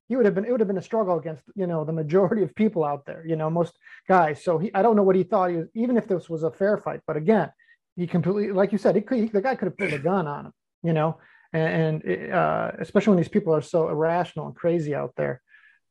he 0.07 0.15
would 0.15 0.25
have 0.25 0.35
been, 0.35 0.45
it 0.45 0.51
would 0.51 0.59
have 0.59 0.67
been 0.67 0.77
a 0.77 0.81
struggle 0.81 1.17
against, 1.17 1.43
you 1.55 1.67
know, 1.67 1.83
the 1.85 1.93
majority 1.93 2.43
of 2.43 2.53
people 2.55 2.83
out 2.83 3.05
there, 3.05 3.25
you 3.25 3.35
know, 3.35 3.49
most 3.49 3.77
guys. 4.07 4.43
So 4.43 4.57
he, 4.57 4.73
I 4.73 4.81
don't 4.81 4.95
know 4.95 5.03
what 5.03 5.15
he 5.15 5.23
thought 5.23 5.49
he 5.49 5.57
was, 5.57 5.67
even 5.73 5.97
if 5.97 6.07
this 6.07 6.29
was 6.29 6.43
a 6.43 6.51
fair 6.51 6.77
fight, 6.77 7.01
but 7.07 7.17
again, 7.17 7.51
he 7.95 8.07
completely, 8.07 8.51
like 8.51 8.71
you 8.71 8.77
said, 8.77 8.95
he 8.95 9.01
could, 9.01 9.17
he, 9.17 9.25
the 9.25 9.41
guy 9.41 9.55
could 9.55 9.67
have 9.67 9.77
pulled 9.77 9.93
a 9.93 9.99
gun 9.99 10.27
on 10.27 10.45
him, 10.47 10.53
you 10.83 10.93
know, 10.93 11.17
and, 11.53 12.03
and 12.03 12.31
uh, 12.31 12.71
especially 12.79 13.11
when 13.11 13.17
these 13.17 13.27
people 13.27 13.53
are 13.55 13.61
so 13.61 13.89
irrational 13.89 14.47
and 14.47 14.55
crazy 14.55 14.95
out 14.95 15.13
there. 15.17 15.41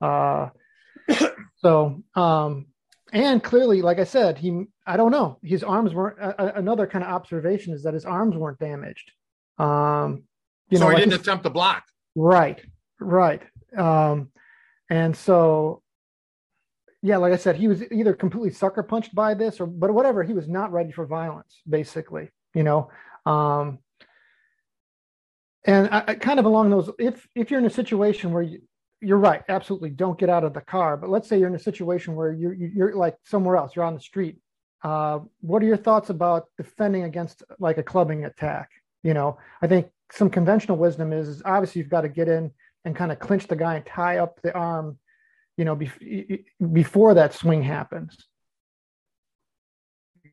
Uh, 0.00 0.48
so, 1.62 2.02
um, 2.14 2.66
and 3.12 3.42
clearly, 3.42 3.82
like 3.82 3.98
I 3.98 4.04
said, 4.04 4.38
he, 4.38 4.64
I 4.86 4.96
don't 4.96 5.10
know, 5.10 5.38
his 5.42 5.62
arms 5.64 5.94
weren't, 5.94 6.18
uh, 6.20 6.52
another 6.54 6.86
kind 6.86 7.04
of 7.04 7.10
observation 7.10 7.74
is 7.74 7.82
that 7.82 7.94
his 7.94 8.04
arms 8.04 8.36
weren't 8.36 8.58
damaged. 8.58 9.10
Um, 9.58 10.24
you 10.68 10.78
so 10.78 10.84
know, 10.84 10.90
he 10.90 10.94
like 10.94 11.04
didn't 11.04 11.20
attempt 11.20 11.44
to 11.44 11.50
block. 11.50 11.84
Right, 12.14 12.60
right. 13.00 13.42
Um, 13.76 14.30
and 14.88 15.16
so 15.16 15.82
yeah, 17.02 17.16
like 17.16 17.32
I 17.32 17.36
said, 17.36 17.56
he 17.56 17.68
was 17.68 17.82
either 17.90 18.12
completely 18.12 18.50
sucker 18.50 18.82
punched 18.82 19.14
by 19.14 19.34
this 19.34 19.60
or, 19.60 19.66
but 19.66 19.92
whatever, 19.92 20.22
he 20.22 20.34
was 20.34 20.48
not 20.48 20.72
ready 20.72 20.92
for 20.92 21.06
violence, 21.06 21.60
basically, 21.68 22.28
you 22.54 22.62
know. 22.62 22.90
Um, 23.24 23.78
and 25.64 25.88
I, 25.88 26.04
I 26.08 26.14
kind 26.14 26.38
of 26.38 26.44
along 26.44 26.70
those, 26.70 26.90
if 26.98 27.26
if 27.34 27.50
you're 27.50 27.60
in 27.60 27.66
a 27.66 27.70
situation 27.70 28.32
where 28.32 28.42
you, 28.42 28.60
you're 29.00 29.18
right, 29.18 29.42
absolutely, 29.48 29.90
don't 29.90 30.18
get 30.18 30.28
out 30.28 30.44
of 30.44 30.54
the 30.54 30.60
car. 30.60 30.96
But 30.96 31.10
let's 31.10 31.28
say 31.28 31.38
you're 31.38 31.48
in 31.48 31.54
a 31.54 31.58
situation 31.58 32.14
where 32.14 32.32
you're 32.32 32.54
you're 32.54 32.94
like 32.94 33.16
somewhere 33.24 33.56
else, 33.56 33.74
you're 33.74 33.84
on 33.84 33.94
the 33.94 34.00
street. 34.00 34.38
Uh, 34.82 35.20
what 35.40 35.62
are 35.62 35.66
your 35.66 35.76
thoughts 35.76 36.10
about 36.10 36.46
defending 36.56 37.04
against 37.04 37.42
like 37.58 37.78
a 37.78 37.82
clubbing 37.82 38.24
attack? 38.24 38.70
You 39.02 39.14
know, 39.14 39.38
I 39.62 39.66
think 39.66 39.88
some 40.12 40.30
conventional 40.30 40.76
wisdom 40.76 41.12
is, 41.12 41.28
is 41.28 41.42
obviously 41.44 41.80
you've 41.80 41.90
got 41.90 42.02
to 42.02 42.08
get 42.08 42.28
in 42.28 42.50
and 42.84 42.96
kind 42.96 43.12
of 43.12 43.18
clinch 43.18 43.46
the 43.46 43.56
guy 43.56 43.76
and 43.76 43.86
tie 43.86 44.18
up 44.18 44.40
the 44.42 44.54
arm 44.54 44.98
you 45.60 45.66
know, 45.66 45.78
before 46.72 47.12
that 47.12 47.34
swing 47.34 47.62
happens. 47.62 48.16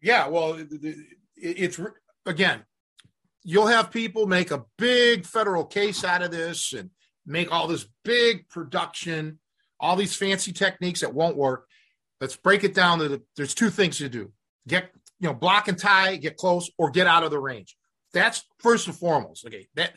Yeah, 0.01 0.29
well, 0.29 0.57
it's 1.35 1.81
again, 2.25 2.63
you'll 3.43 3.67
have 3.67 3.91
people 3.91 4.25
make 4.25 4.51
a 4.51 4.63
big 4.77 5.25
federal 5.25 5.65
case 5.65 6.05
out 6.05 6.21
of 6.21 6.31
this 6.31 6.71
and 6.71 6.91
make 7.27 7.51
all 7.51 7.67
this 7.67 7.85
big 8.03 8.49
production, 8.49 9.39
all 9.79 9.95
these 9.95 10.15
fancy 10.15 10.51
techniques 10.51 11.01
that 11.01 11.13
won't 11.13 11.37
work. 11.37 11.67
Let's 12.19 12.35
break 12.35 12.63
it 12.63 12.73
down 12.73 12.99
to 12.99 13.07
the, 13.09 13.21
there's 13.35 13.53
two 13.53 13.69
things 13.69 13.99
to 13.99 14.09
do. 14.09 14.31
Get, 14.67 14.89
you 15.19 15.27
know, 15.27 15.35
block 15.35 15.67
and 15.67 15.77
tie, 15.77 16.15
get 16.15 16.37
close 16.37 16.71
or 16.77 16.89
get 16.89 17.05
out 17.05 17.23
of 17.23 17.31
the 17.31 17.39
range. 17.39 17.77
That's 18.13 18.43
first 18.59 18.87
and 18.87 18.95
foremost. 18.95 19.45
Okay. 19.45 19.67
That 19.75 19.93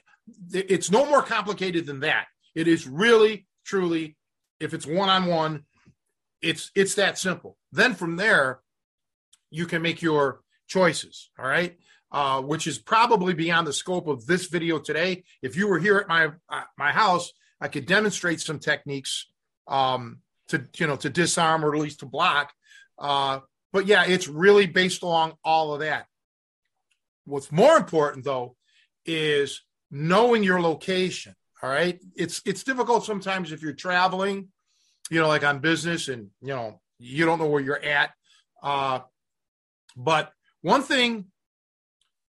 it's 0.53 0.91
no 0.91 1.07
more 1.07 1.23
complicated 1.23 1.87
than 1.87 2.01
that. 2.01 2.27
It 2.55 2.69
is 2.69 2.87
really, 2.87 3.47
truly 3.65 4.17
if 4.61 4.75
it's 4.75 4.87
one 4.87 5.09
on 5.09 5.27
one, 5.27 5.65
it's 6.43 6.71
it's 6.75 6.95
that 6.95 7.19
simple. 7.19 7.57
Then 7.73 7.95
from 7.95 8.17
there, 8.17 8.61
you 9.51 9.67
can 9.67 9.83
make 9.83 10.03
your 10.03 10.41
choices. 10.69 11.31
All 11.39 11.47
right. 11.47 11.77
Uh, 12.13 12.41
which 12.41 12.67
is 12.67 12.77
probably 12.77 13.35
beyond 13.35 13.65
the 13.65 13.73
scope 13.73 14.09
of 14.09 14.27
this 14.27 14.47
video 14.47 14.81
today. 14.81 15.23
If 15.43 15.57
you 15.57 15.69
were 15.69 15.79
here 15.79 15.97
at 15.99 16.09
my 16.09 16.33
uh, 16.49 16.63
my 16.77 16.91
house, 16.91 17.33
I 17.61 17.69
could 17.69 17.87
demonstrate 17.87 18.41
some 18.41 18.59
techniques 18.59 19.27
um, 19.69 20.19
to 20.49 20.67
you 20.77 20.89
know 20.89 20.97
to 20.97 21.09
disarm 21.09 21.65
or 21.65 21.73
at 21.73 21.81
least 21.81 22.01
to 22.01 22.07
block. 22.07 22.53
Uh, 22.99 23.41
but 23.73 23.87
yeah, 23.87 24.05
it's 24.07 24.27
really 24.27 24.67
based 24.67 25.05
along 25.05 25.35
all 25.45 25.73
of 25.73 25.81
that. 25.81 26.07
What's 27.27 27.53
more 27.53 27.77
important 27.77 28.25
though 28.25 28.57
is 29.07 29.63
knowing 29.91 30.43
your 30.43 30.61
location. 30.61 31.35
All 31.63 31.71
right. 31.71 32.01
It's 32.17 32.43
it's 32.45 32.65
difficult 32.65 33.05
sometimes 33.05 33.53
if 33.53 33.63
you're 33.63 33.73
traveling, 33.73 34.49
you 35.11 35.21
know, 35.21 35.29
like 35.29 35.45
on 35.45 35.61
business 35.61 36.09
and 36.09 36.31
you 36.41 36.49
know, 36.49 36.81
you 36.99 37.27
don't 37.27 37.39
know 37.39 37.47
where 37.47 37.63
you're 37.63 37.83
at. 37.83 38.11
Uh, 38.63 39.01
but 39.97 40.33
one 40.63 40.83
thing 40.83 41.27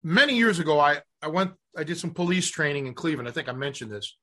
many 0.03 0.35
years 0.35 0.59
ago, 0.59 0.79
I, 0.79 1.01
I 1.21 1.27
went, 1.27 1.51
I 1.77 1.83
did 1.83 1.97
some 1.97 2.11
police 2.11 2.49
training 2.49 2.87
in 2.87 2.93
Cleveland. 2.93 3.27
I 3.27 3.31
think 3.31 3.49
I 3.49 3.53
mentioned 3.53 3.91
this. 3.91 4.15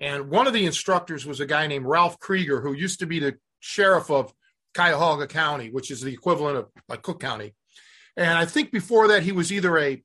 And 0.00 0.30
one 0.30 0.46
of 0.46 0.52
the 0.52 0.66
instructors 0.66 1.26
was 1.26 1.40
a 1.40 1.46
guy 1.46 1.66
named 1.66 1.86
Ralph 1.86 2.18
Krieger, 2.20 2.60
who 2.60 2.72
used 2.72 3.00
to 3.00 3.06
be 3.06 3.18
the 3.18 3.36
sheriff 3.60 4.10
of 4.10 4.32
Cuyahoga 4.74 5.26
County, 5.26 5.70
which 5.70 5.90
is 5.90 6.00
the 6.00 6.12
equivalent 6.12 6.56
of 6.56 6.68
like 6.88 7.02
Cook 7.02 7.20
County. 7.20 7.54
And 8.16 8.36
I 8.38 8.44
think 8.44 8.70
before 8.70 9.08
that, 9.08 9.22
he 9.22 9.32
was 9.32 9.52
either 9.52 9.78
a 9.78 10.02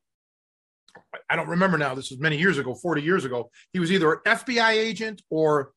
I 1.29 1.35
don't 1.35 1.49
remember 1.49 1.77
now. 1.77 1.95
This 1.95 2.11
was 2.11 2.19
many 2.19 2.37
years 2.37 2.57
ago, 2.57 2.75
40 2.75 3.01
years 3.01 3.25
ago. 3.25 3.49
He 3.71 3.79
was 3.79 3.91
either 3.91 4.13
an 4.13 4.19
FBI 4.25 4.71
agent 4.71 5.21
or 5.29 5.71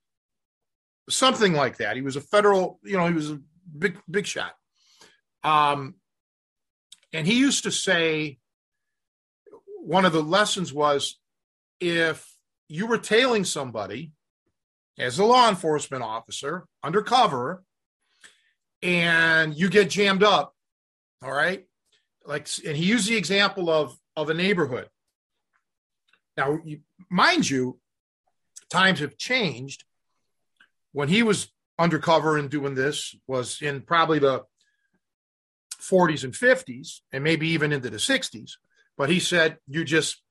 something 1.08 1.54
like 1.54 1.78
that. 1.78 1.96
He 1.96 2.02
was 2.02 2.16
a 2.16 2.20
federal, 2.20 2.78
you 2.82 2.96
know, 2.96 3.06
he 3.06 3.14
was 3.14 3.30
a 3.30 3.40
big, 3.78 3.98
big 4.10 4.26
shot. 4.26 4.52
Um, 5.42 5.94
and 7.12 7.26
he 7.26 7.38
used 7.38 7.64
to 7.64 7.70
say 7.70 8.38
one 9.86 10.04
of 10.04 10.12
the 10.12 10.22
lessons 10.22 10.72
was 10.72 11.18
if 11.80 12.26
you 12.68 12.86
were 12.86 12.98
tailing 12.98 13.44
somebody 13.44 14.12
as 14.98 15.18
a 15.18 15.24
law 15.24 15.48
enforcement 15.48 16.02
officer 16.02 16.66
undercover 16.82 17.62
and 18.82 19.56
you 19.56 19.68
get 19.68 19.90
jammed 19.90 20.22
up, 20.22 20.54
all 21.22 21.32
right, 21.32 21.66
like, 22.24 22.48
and 22.66 22.76
he 22.76 22.84
used 22.84 23.08
the 23.08 23.16
example 23.16 23.70
of 23.70 23.96
of 24.16 24.30
a 24.30 24.34
neighborhood 24.34 24.88
now, 26.36 26.58
you, 26.64 26.80
mind 27.10 27.48
you, 27.48 27.78
times 28.70 29.00
have 29.00 29.16
changed. 29.16 29.84
When 30.92 31.08
he 31.08 31.22
was 31.22 31.48
undercover 31.78 32.36
and 32.36 32.50
doing 32.50 32.74
this 32.74 33.14
was 33.26 33.60
in 33.62 33.82
probably 33.82 34.18
the 34.18 34.44
40s 35.80 36.24
and 36.24 36.32
50s, 36.32 37.00
and 37.12 37.22
maybe 37.22 37.48
even 37.48 37.72
into 37.72 37.90
the 37.90 37.98
60s. 37.98 38.52
But 38.96 39.10
he 39.10 39.20
said 39.20 39.58
you 39.68 39.84
just 39.84 40.22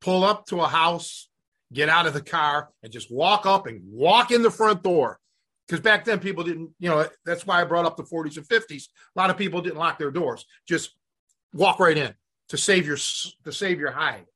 pull 0.00 0.24
up 0.24 0.46
to 0.46 0.60
a 0.60 0.68
house, 0.68 1.28
get 1.72 1.88
out 1.88 2.06
of 2.06 2.14
the 2.14 2.22
car, 2.22 2.70
and 2.82 2.92
just 2.92 3.12
walk 3.12 3.46
up 3.46 3.66
and 3.66 3.80
walk 3.84 4.30
in 4.30 4.42
the 4.42 4.50
front 4.50 4.82
door. 4.82 5.18
Because 5.66 5.80
back 5.80 6.04
then 6.04 6.20
people 6.20 6.44
didn't, 6.44 6.70
you 6.78 6.88
know, 6.88 7.08
that's 7.24 7.46
why 7.46 7.60
I 7.60 7.64
brought 7.64 7.86
up 7.86 7.96
the 7.96 8.04
40s 8.04 8.36
and 8.36 8.48
50s. 8.48 8.84
A 9.16 9.18
lot 9.18 9.30
of 9.30 9.36
people 9.36 9.60
didn't 9.60 9.78
lock 9.78 9.98
their 9.98 10.12
doors. 10.12 10.44
Just 10.68 10.90
walk 11.52 11.80
right 11.80 11.96
in 11.96 12.14
to 12.50 12.56
save 12.56 12.86
your 12.86 12.96
to 12.96 13.52
save 13.52 13.80
your 13.80 13.90
hide. 13.90 14.26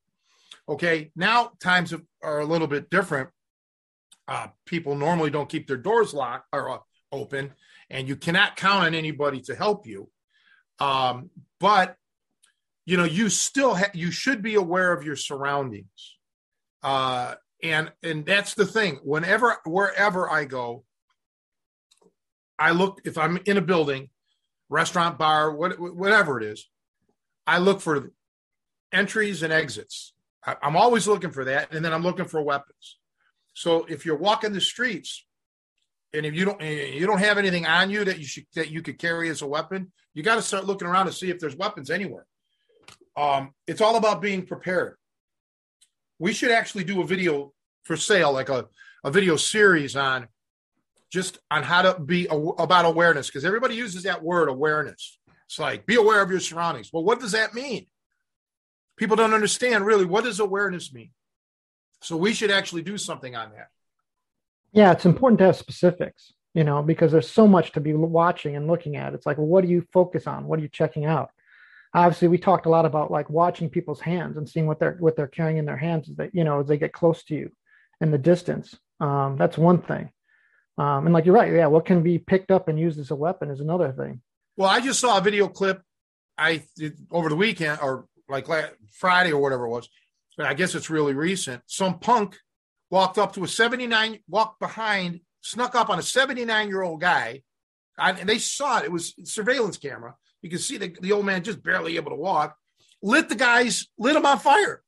Okay, 0.68 1.10
now 1.16 1.52
times 1.60 1.94
are 2.22 2.40
a 2.40 2.44
little 2.44 2.66
bit 2.66 2.90
different. 2.90 3.30
Uh, 4.26 4.48
people 4.66 4.94
normally 4.94 5.30
don't 5.30 5.48
keep 5.48 5.66
their 5.66 5.76
doors 5.76 6.14
locked 6.14 6.46
or 6.52 6.70
uh, 6.70 6.78
open, 7.12 7.52
and 7.88 8.08
you 8.08 8.16
cannot 8.16 8.56
count 8.56 8.84
on 8.84 8.94
anybody 8.94 9.40
to 9.40 9.54
help 9.54 9.86
you. 9.86 10.08
Um, 10.78 11.30
but 11.58 11.96
you 12.90 12.96
know, 12.96 13.04
you 13.04 13.28
still 13.28 13.76
ha- 13.76 13.92
you 13.94 14.10
should 14.10 14.42
be 14.42 14.56
aware 14.56 14.92
of 14.92 15.04
your 15.04 15.14
surroundings, 15.14 16.16
uh, 16.82 17.36
and 17.62 17.92
and 18.02 18.26
that's 18.26 18.54
the 18.54 18.66
thing. 18.66 18.98
Whenever 19.04 19.58
wherever 19.64 20.28
I 20.28 20.44
go, 20.44 20.82
I 22.58 22.72
look 22.72 23.00
if 23.04 23.16
I'm 23.16 23.38
in 23.46 23.56
a 23.56 23.60
building, 23.60 24.08
restaurant, 24.68 25.18
bar, 25.18 25.54
what, 25.54 25.78
whatever 25.78 26.40
it 26.40 26.44
is, 26.44 26.68
I 27.46 27.58
look 27.58 27.80
for 27.80 28.10
entries 28.90 29.44
and 29.44 29.52
exits. 29.52 30.12
I, 30.44 30.56
I'm 30.60 30.76
always 30.76 31.06
looking 31.06 31.30
for 31.30 31.44
that, 31.44 31.72
and 31.72 31.84
then 31.84 31.92
I'm 31.92 32.02
looking 32.02 32.24
for 32.24 32.42
weapons. 32.42 32.98
So 33.52 33.84
if 33.88 34.04
you're 34.04 34.16
walking 34.16 34.52
the 34.52 34.60
streets, 34.60 35.24
and 36.12 36.26
if 36.26 36.34
you 36.34 36.44
don't 36.44 36.60
you 36.60 37.06
don't 37.06 37.20
have 37.20 37.38
anything 37.38 37.66
on 37.66 37.88
you 37.90 38.04
that 38.04 38.18
you 38.18 38.24
should 38.24 38.46
that 38.56 38.72
you 38.72 38.82
could 38.82 38.98
carry 38.98 39.30
as 39.30 39.42
a 39.42 39.46
weapon, 39.46 39.92
you 40.12 40.24
got 40.24 40.34
to 40.34 40.42
start 40.42 40.64
looking 40.64 40.88
around 40.88 41.06
to 41.06 41.12
see 41.12 41.30
if 41.30 41.38
there's 41.38 41.54
weapons 41.54 41.88
anywhere. 41.88 42.26
Um, 43.20 43.52
it's 43.66 43.82
all 43.82 43.96
about 43.96 44.22
being 44.22 44.46
prepared. 44.46 44.96
We 46.18 46.32
should 46.32 46.50
actually 46.50 46.84
do 46.84 47.02
a 47.02 47.06
video 47.06 47.52
for 47.82 47.96
sale, 47.96 48.32
like 48.32 48.48
a, 48.48 48.66
a 49.04 49.10
video 49.10 49.36
series 49.36 49.94
on 49.94 50.28
just 51.10 51.38
on 51.50 51.62
how 51.62 51.82
to 51.82 52.00
be 52.00 52.26
about 52.30 52.84
awareness, 52.86 53.26
because 53.26 53.44
everybody 53.44 53.74
uses 53.74 54.04
that 54.04 54.22
word 54.22 54.48
awareness. 54.48 55.18
It's 55.46 55.58
like 55.58 55.84
be 55.84 55.96
aware 55.96 56.22
of 56.22 56.30
your 56.30 56.40
surroundings. 56.40 56.90
Well, 56.92 57.04
what 57.04 57.20
does 57.20 57.32
that 57.32 57.52
mean? 57.52 57.86
People 58.96 59.16
don't 59.16 59.34
understand 59.34 59.84
really 59.84 60.04
what 60.04 60.24
does 60.24 60.40
awareness 60.40 60.92
mean. 60.92 61.10
So 62.00 62.16
we 62.16 62.32
should 62.32 62.50
actually 62.50 62.82
do 62.82 62.96
something 62.96 63.34
on 63.36 63.50
that. 63.50 63.68
Yeah, 64.72 64.92
it's 64.92 65.04
important 65.04 65.40
to 65.40 65.46
have 65.46 65.56
specifics, 65.56 66.32
you 66.54 66.64
know, 66.64 66.82
because 66.82 67.12
there's 67.12 67.30
so 67.30 67.46
much 67.46 67.72
to 67.72 67.80
be 67.80 67.92
watching 67.92 68.56
and 68.56 68.66
looking 68.66 68.96
at. 68.96 69.12
It's 69.12 69.26
like, 69.26 69.36
well, 69.36 69.48
what 69.48 69.64
do 69.64 69.70
you 69.70 69.84
focus 69.92 70.26
on? 70.26 70.46
What 70.46 70.58
are 70.58 70.62
you 70.62 70.68
checking 70.68 71.04
out? 71.04 71.30
Obviously, 71.92 72.28
we 72.28 72.38
talked 72.38 72.66
a 72.66 72.70
lot 72.70 72.86
about 72.86 73.10
like 73.10 73.28
watching 73.28 73.68
people's 73.68 74.00
hands 74.00 74.36
and 74.36 74.48
seeing 74.48 74.66
what 74.66 74.78
they're 74.78 74.96
what 75.00 75.16
they're 75.16 75.26
carrying 75.26 75.58
in 75.58 75.64
their 75.64 75.76
hands 75.76 76.08
as 76.08 76.16
they, 76.16 76.30
you 76.32 76.44
know, 76.44 76.60
as 76.60 76.68
they 76.68 76.78
get 76.78 76.92
close 76.92 77.24
to 77.24 77.34
you 77.34 77.50
in 78.00 78.10
the 78.10 78.18
distance. 78.18 78.78
Um, 79.00 79.36
that's 79.38 79.58
one 79.58 79.82
thing. 79.82 80.10
Um, 80.78 81.06
and 81.06 81.12
like 81.12 81.26
you're 81.26 81.34
right, 81.34 81.52
yeah, 81.52 81.66
what 81.66 81.84
can 81.84 82.02
be 82.02 82.18
picked 82.18 82.50
up 82.50 82.68
and 82.68 82.78
used 82.78 82.98
as 82.98 83.10
a 83.10 83.16
weapon 83.16 83.50
is 83.50 83.60
another 83.60 83.92
thing. 83.92 84.22
Well, 84.56 84.68
I 84.68 84.80
just 84.80 85.00
saw 85.00 85.18
a 85.18 85.20
video 85.20 85.48
clip 85.48 85.82
I 86.38 86.62
over 87.10 87.28
the 87.28 87.36
weekend 87.36 87.80
or 87.82 88.06
like 88.28 88.48
last, 88.48 88.72
Friday 88.92 89.32
or 89.32 89.40
whatever 89.40 89.66
it 89.66 89.70
was. 89.70 89.88
But 90.36 90.46
I 90.46 90.54
guess 90.54 90.74
it's 90.74 90.88
really 90.88 91.12
recent. 91.12 91.62
Some 91.66 91.98
punk 91.98 92.38
walked 92.90 93.18
up 93.18 93.34
to 93.34 93.44
a 93.44 93.48
79, 93.48 94.20
walked 94.28 94.58
behind, 94.58 95.20
snuck 95.42 95.74
up 95.74 95.90
on 95.90 95.98
a 95.98 96.02
79 96.02 96.68
year 96.68 96.82
old 96.82 97.00
guy. 97.00 97.42
and 97.98 98.28
they 98.28 98.38
saw 98.38 98.78
it. 98.78 98.84
It 98.84 98.92
was 98.92 99.14
surveillance 99.24 99.76
camera. 99.76 100.14
You 100.42 100.50
can 100.50 100.58
see 100.58 100.78
the, 100.78 100.96
the 101.00 101.12
old 101.12 101.26
man 101.26 101.42
just 101.42 101.62
barely 101.62 101.96
able 101.96 102.10
to 102.10 102.16
walk. 102.16 102.56
Lit 103.02 103.28
the 103.28 103.34
guy's, 103.34 103.88
lit 103.98 104.16
him 104.16 104.26
on 104.26 104.38
fire. 104.38 104.82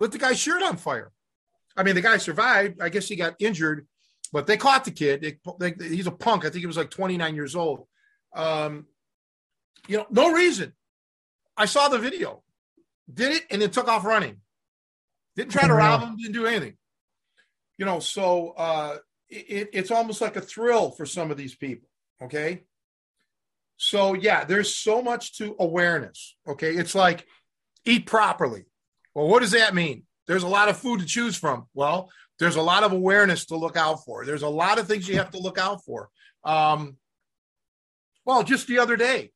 Lit 0.00 0.12
the 0.12 0.18
guy's 0.18 0.38
shirt 0.38 0.62
on 0.62 0.76
fire. 0.76 1.12
I 1.76 1.82
mean, 1.82 1.94
the 1.94 2.00
guy 2.00 2.18
survived. 2.18 2.80
I 2.80 2.88
guess 2.88 3.08
he 3.08 3.16
got 3.16 3.36
injured, 3.38 3.86
but 4.32 4.46
they 4.46 4.56
caught 4.56 4.84
the 4.84 4.90
kid. 4.90 5.22
They, 5.22 5.72
they, 5.72 5.88
he's 5.88 6.06
a 6.06 6.12
punk. 6.12 6.44
I 6.44 6.50
think 6.50 6.60
he 6.60 6.66
was 6.66 6.76
like 6.76 6.90
29 6.90 7.34
years 7.34 7.56
old. 7.56 7.86
Um, 8.34 8.86
you 9.88 9.98
know, 9.98 10.06
no 10.10 10.32
reason. 10.32 10.72
I 11.56 11.66
saw 11.66 11.88
the 11.88 11.98
video, 11.98 12.42
did 13.12 13.32
it, 13.32 13.44
and 13.50 13.62
then 13.62 13.70
took 13.70 13.88
off 13.88 14.04
running. 14.04 14.36
Didn't 15.36 15.52
try 15.52 15.66
to 15.66 15.74
rob 15.74 16.02
him, 16.02 16.16
didn't 16.16 16.34
do 16.34 16.46
anything 16.46 16.76
you 17.82 17.86
know, 17.86 17.98
so 17.98 18.50
uh, 18.50 18.98
it, 19.28 19.70
it's 19.72 19.90
almost 19.90 20.20
like 20.20 20.36
a 20.36 20.40
thrill 20.40 20.92
for 20.92 21.04
some 21.04 21.32
of 21.32 21.36
these 21.36 21.54
people. 21.54 21.88
Okay. 22.22 22.62
So, 23.82 24.14
yeah, 24.14 24.44
there's 24.44 24.76
so 24.76 25.02
much 25.02 25.38
to 25.38 25.56
awareness. 25.58 26.36
Okay. 26.46 26.72
It's 26.72 26.94
like 26.94 27.26
eat 27.84 28.06
properly. 28.06 28.64
Well, 29.12 29.26
what 29.26 29.40
does 29.40 29.50
that 29.50 29.74
mean? 29.74 30.04
There's 30.28 30.44
a 30.44 30.48
lot 30.48 30.68
of 30.68 30.76
food 30.76 31.00
to 31.00 31.06
choose 31.06 31.36
from. 31.36 31.66
Well, 31.74 32.08
there's 32.38 32.54
a 32.54 32.62
lot 32.62 32.84
of 32.84 32.92
awareness 32.92 33.46
to 33.46 33.56
look 33.56 33.76
out 33.76 34.04
for. 34.04 34.24
There's 34.24 34.44
a 34.44 34.48
lot 34.48 34.78
of 34.78 34.86
things 34.86 35.08
you 35.08 35.16
have 35.16 35.32
to 35.32 35.40
look 35.40 35.58
out 35.58 35.84
for. 35.84 36.10
Um, 36.44 36.96
well, 38.24 38.44
just 38.44 38.68
the 38.68 38.78
other 38.78 38.96
day, 38.96 39.32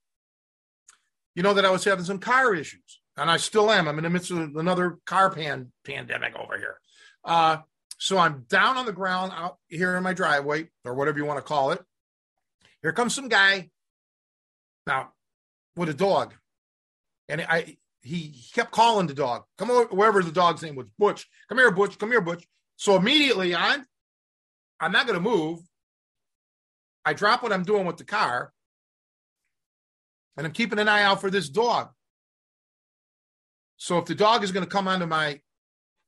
you 1.35 1.43
know 1.43 1.55
that 1.55 1.65
I 1.65 1.71
was 1.71 1.83
having 1.83 2.05
some 2.05 2.21
car 2.21 2.55
issues, 2.55 3.01
and 3.17 3.29
I 3.29 3.39
still 3.39 3.69
am. 3.69 3.89
I'm 3.89 3.99
in 3.99 4.05
the 4.05 4.11
midst 4.11 4.31
of 4.31 4.55
another 4.55 4.99
car 5.07 5.29
pan 5.29 5.73
pandemic 5.85 6.37
over 6.37 6.57
here. 6.57 6.79
Uh, 7.25 7.57
so 7.99 8.17
I'm 8.17 8.45
down 8.49 8.77
on 8.77 8.87
the 8.87 8.93
ground 8.93 9.33
out 9.35 9.57
here 9.67 9.97
in 9.97 10.05
my 10.05 10.15
driveway 10.15 10.69
or 10.85 10.95
whatever 10.95 11.19
you 11.19 11.25
want 11.25 11.39
to 11.39 11.43
call 11.43 11.73
it. 11.73 11.83
Here 12.81 12.93
comes 12.93 13.13
some 13.13 13.29
guy 13.29 13.71
now 14.87 15.13
with 15.77 15.89
a 15.89 15.95
dog. 15.95 16.35
And 17.29 17.41
I 17.43 17.77
he 18.03 18.35
kept 18.55 18.71
calling 18.71 19.07
the 19.07 19.15
dog. 19.15 19.45
Come 19.59 19.71
over 19.71 19.95
wherever 19.95 20.23
the 20.23 20.33
dog's 20.33 20.63
name 20.63 20.77
was, 20.77 20.87
Butch. 20.99 21.27
Come 21.49 21.59
here, 21.59 21.71
Butch. 21.71 21.99
Come 21.99 22.11
here, 22.11 22.21
Butch. 22.21 22.47
So 22.77 22.97
immediately 22.97 23.55
I'm 23.55 23.85
I'm 24.81 24.93
not 24.93 25.07
gonna 25.07 25.21
move. 25.21 25.61
I 27.05 27.13
drop 27.13 27.43
what 27.43 27.53
I'm 27.53 27.63
doing 27.63 27.87
with 27.87 27.97
the 27.97 28.05
car, 28.05 28.53
and 30.37 30.47
I'm 30.47 30.53
keeping 30.53 30.79
an 30.79 30.89
eye 30.89 31.03
out 31.03 31.21
for 31.21 31.31
this 31.31 31.49
dog. 31.49 31.91
So 33.77 33.99
if 33.99 34.07
the 34.07 34.15
dog 34.15 34.43
is 34.43 34.53
going 34.53 34.65
to 34.65 34.71
come 34.71 34.89
onto 34.89 35.07
my 35.07 35.41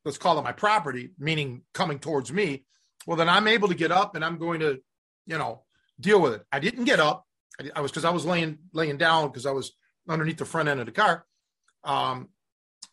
let's 0.05 0.19
call 0.19 0.39
it 0.39 0.43
my 0.43 0.53
property, 0.53 1.11
meaning 1.19 1.63
coming 1.75 1.99
towards 1.99 2.33
me, 2.33 2.65
well, 3.07 3.17
then 3.17 3.29
I'm 3.29 3.47
able 3.47 3.69
to 3.69 3.75
get 3.75 3.93
up 3.93 4.15
and 4.15 4.25
I'm 4.25 4.39
going 4.39 4.61
to, 4.61 4.81
you 5.27 5.37
know, 5.37 5.65
deal 6.01 6.21
with 6.21 6.33
it. 6.35 6.43
I 6.51 6.61
didn't 6.61 6.85
get 6.85 6.99
up. 6.99 7.27
I, 7.75 7.81
was 7.81 7.91
because 7.91 8.05
I 8.05 8.11
was 8.11 8.25
laying 8.25 8.59
laying 8.73 8.99
down 8.99 9.29
because 9.29 9.47
I 9.47 9.51
was 9.51 9.73
underneath 10.09 10.39
the 10.39 10.45
front 10.45 10.69
end 10.69 10.81
of 10.81 10.87
the 10.87 10.93
car, 10.93 11.25
um, 11.85 12.29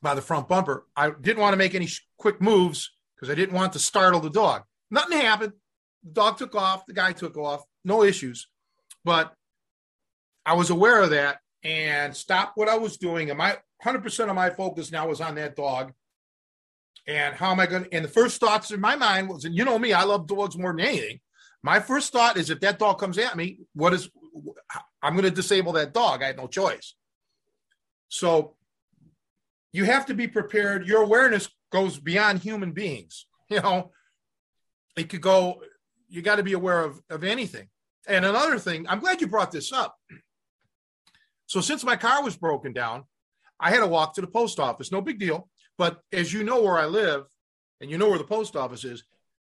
by 0.02 0.16
the 0.16 0.22
front 0.22 0.48
bumper. 0.48 0.86
I 0.96 1.12
didn't 1.12 1.42
want 1.42 1.54
to 1.54 1.58
make 1.58 1.76
any 1.76 1.88
sh- 1.88 2.06
quick 2.18 2.42
moves 2.42 2.92
because 3.16 3.30
I 3.30 3.36
didn't 3.36 3.56
want 3.56 3.74
to 3.74 3.80
startle 3.80 4.20
the 4.20 4.30
dog. 4.30 4.64
Nothing 4.90 5.20
happened. 5.20 5.54
The 6.04 6.12
dog 6.12 6.38
took 6.38 6.56
off. 6.56 6.86
The 6.86 6.94
guy 6.94 7.14
took 7.14 7.38
off. 7.38 7.64
No 7.84 8.04
issues, 8.04 8.48
but 9.04 9.34
I 10.46 10.54
was 10.54 10.70
aware 10.70 11.02
of 11.02 11.12
that 11.12 11.40
and 11.64 12.16
stopped 12.16 12.58
what 12.58 12.70
I 12.70 12.78
was 12.78 12.98
doing. 12.98 13.30
And 13.30 13.38
my 13.38 13.58
100% 13.84 14.30
of 14.30 14.36
my 14.36 14.50
focus 14.50 14.92
now 14.92 15.08
was 15.08 15.22
on 15.22 15.36
that 15.36 15.56
dog 15.56 15.94
and 17.08 17.36
how 17.36 17.52
am 17.52 17.60
I 17.60 17.68
going 17.68 17.84
to? 17.84 17.94
And 17.94 18.04
the 18.04 18.10
first 18.10 18.40
thoughts 18.40 18.72
in 18.72 18.82
my 18.82 18.96
mind 18.96 19.30
was, 19.30 19.46
and 19.46 19.56
you 19.56 19.64
know 19.64 19.78
me, 19.78 19.94
I 19.94 20.04
love 20.04 20.28
dogs 20.28 20.58
more 20.58 20.72
than 20.72 20.86
anything. 20.86 21.20
My 21.62 21.80
first 21.80 22.12
thought 22.12 22.38
is 22.38 22.50
if 22.50 22.60
that 22.62 22.80
dog 22.80 23.00
comes 23.00 23.18
at 23.18 23.36
me, 23.36 23.60
what 23.74 23.94
is, 23.94 24.10
I'm 25.02 25.14
going 25.14 25.24
to 25.24 25.32
disable 25.32 25.74
that 25.74 25.94
dog. 25.94 26.22
I 26.22 26.28
had 26.28 26.38
no 26.38 26.48
choice. 26.48 26.96
So 28.08 28.56
you 29.72 29.86
have 29.86 30.06
to 30.08 30.14
be 30.14 30.28
prepared. 30.28 30.88
Your 30.88 31.04
awareness 31.04 31.50
goes 31.72 32.00
beyond 32.00 32.40
human 32.40 32.72
beings. 32.72 33.26
You 33.48 33.62
know, 33.62 33.92
it 34.98 35.08
could 35.08 35.22
go, 35.22 35.62
you 36.10 36.24
got 36.24 36.38
to 36.38 36.44
be 36.44 36.54
aware 36.54 36.84
of, 36.84 37.00
of 37.12 37.24
anything. 37.24 37.70
And 38.08 38.26
another 38.26 38.58
thing, 38.58 38.88
I'm 38.90 39.00
glad 39.00 39.22
you 39.22 39.28
brought 39.28 39.52
this 39.52 39.72
up. 39.72 39.96
So 41.48 41.62
since 41.62 41.84
my 41.84 41.96
car 41.96 42.24
was 42.24 42.36
broken 42.36 42.74
down, 42.74 43.04
I 43.60 43.70
had 43.70 43.82
to 43.82 43.88
walk 43.88 44.16
to 44.16 44.22
the 44.22 44.26
post 44.26 44.60
office. 44.60 44.92
No 44.92 45.00
big 45.00 45.20
deal. 45.20 45.48
But 45.78 46.00
as 46.12 46.34
you 46.34 46.44
know 46.44 46.64
where 46.64 46.80
I 46.80 46.86
live, 46.88 47.26
and 47.80 47.92
you 47.92 48.00
know 48.00 48.10
where 48.10 48.18
the 48.18 48.24
post 48.24 48.56
office 48.56 48.84
is, 48.84 49.04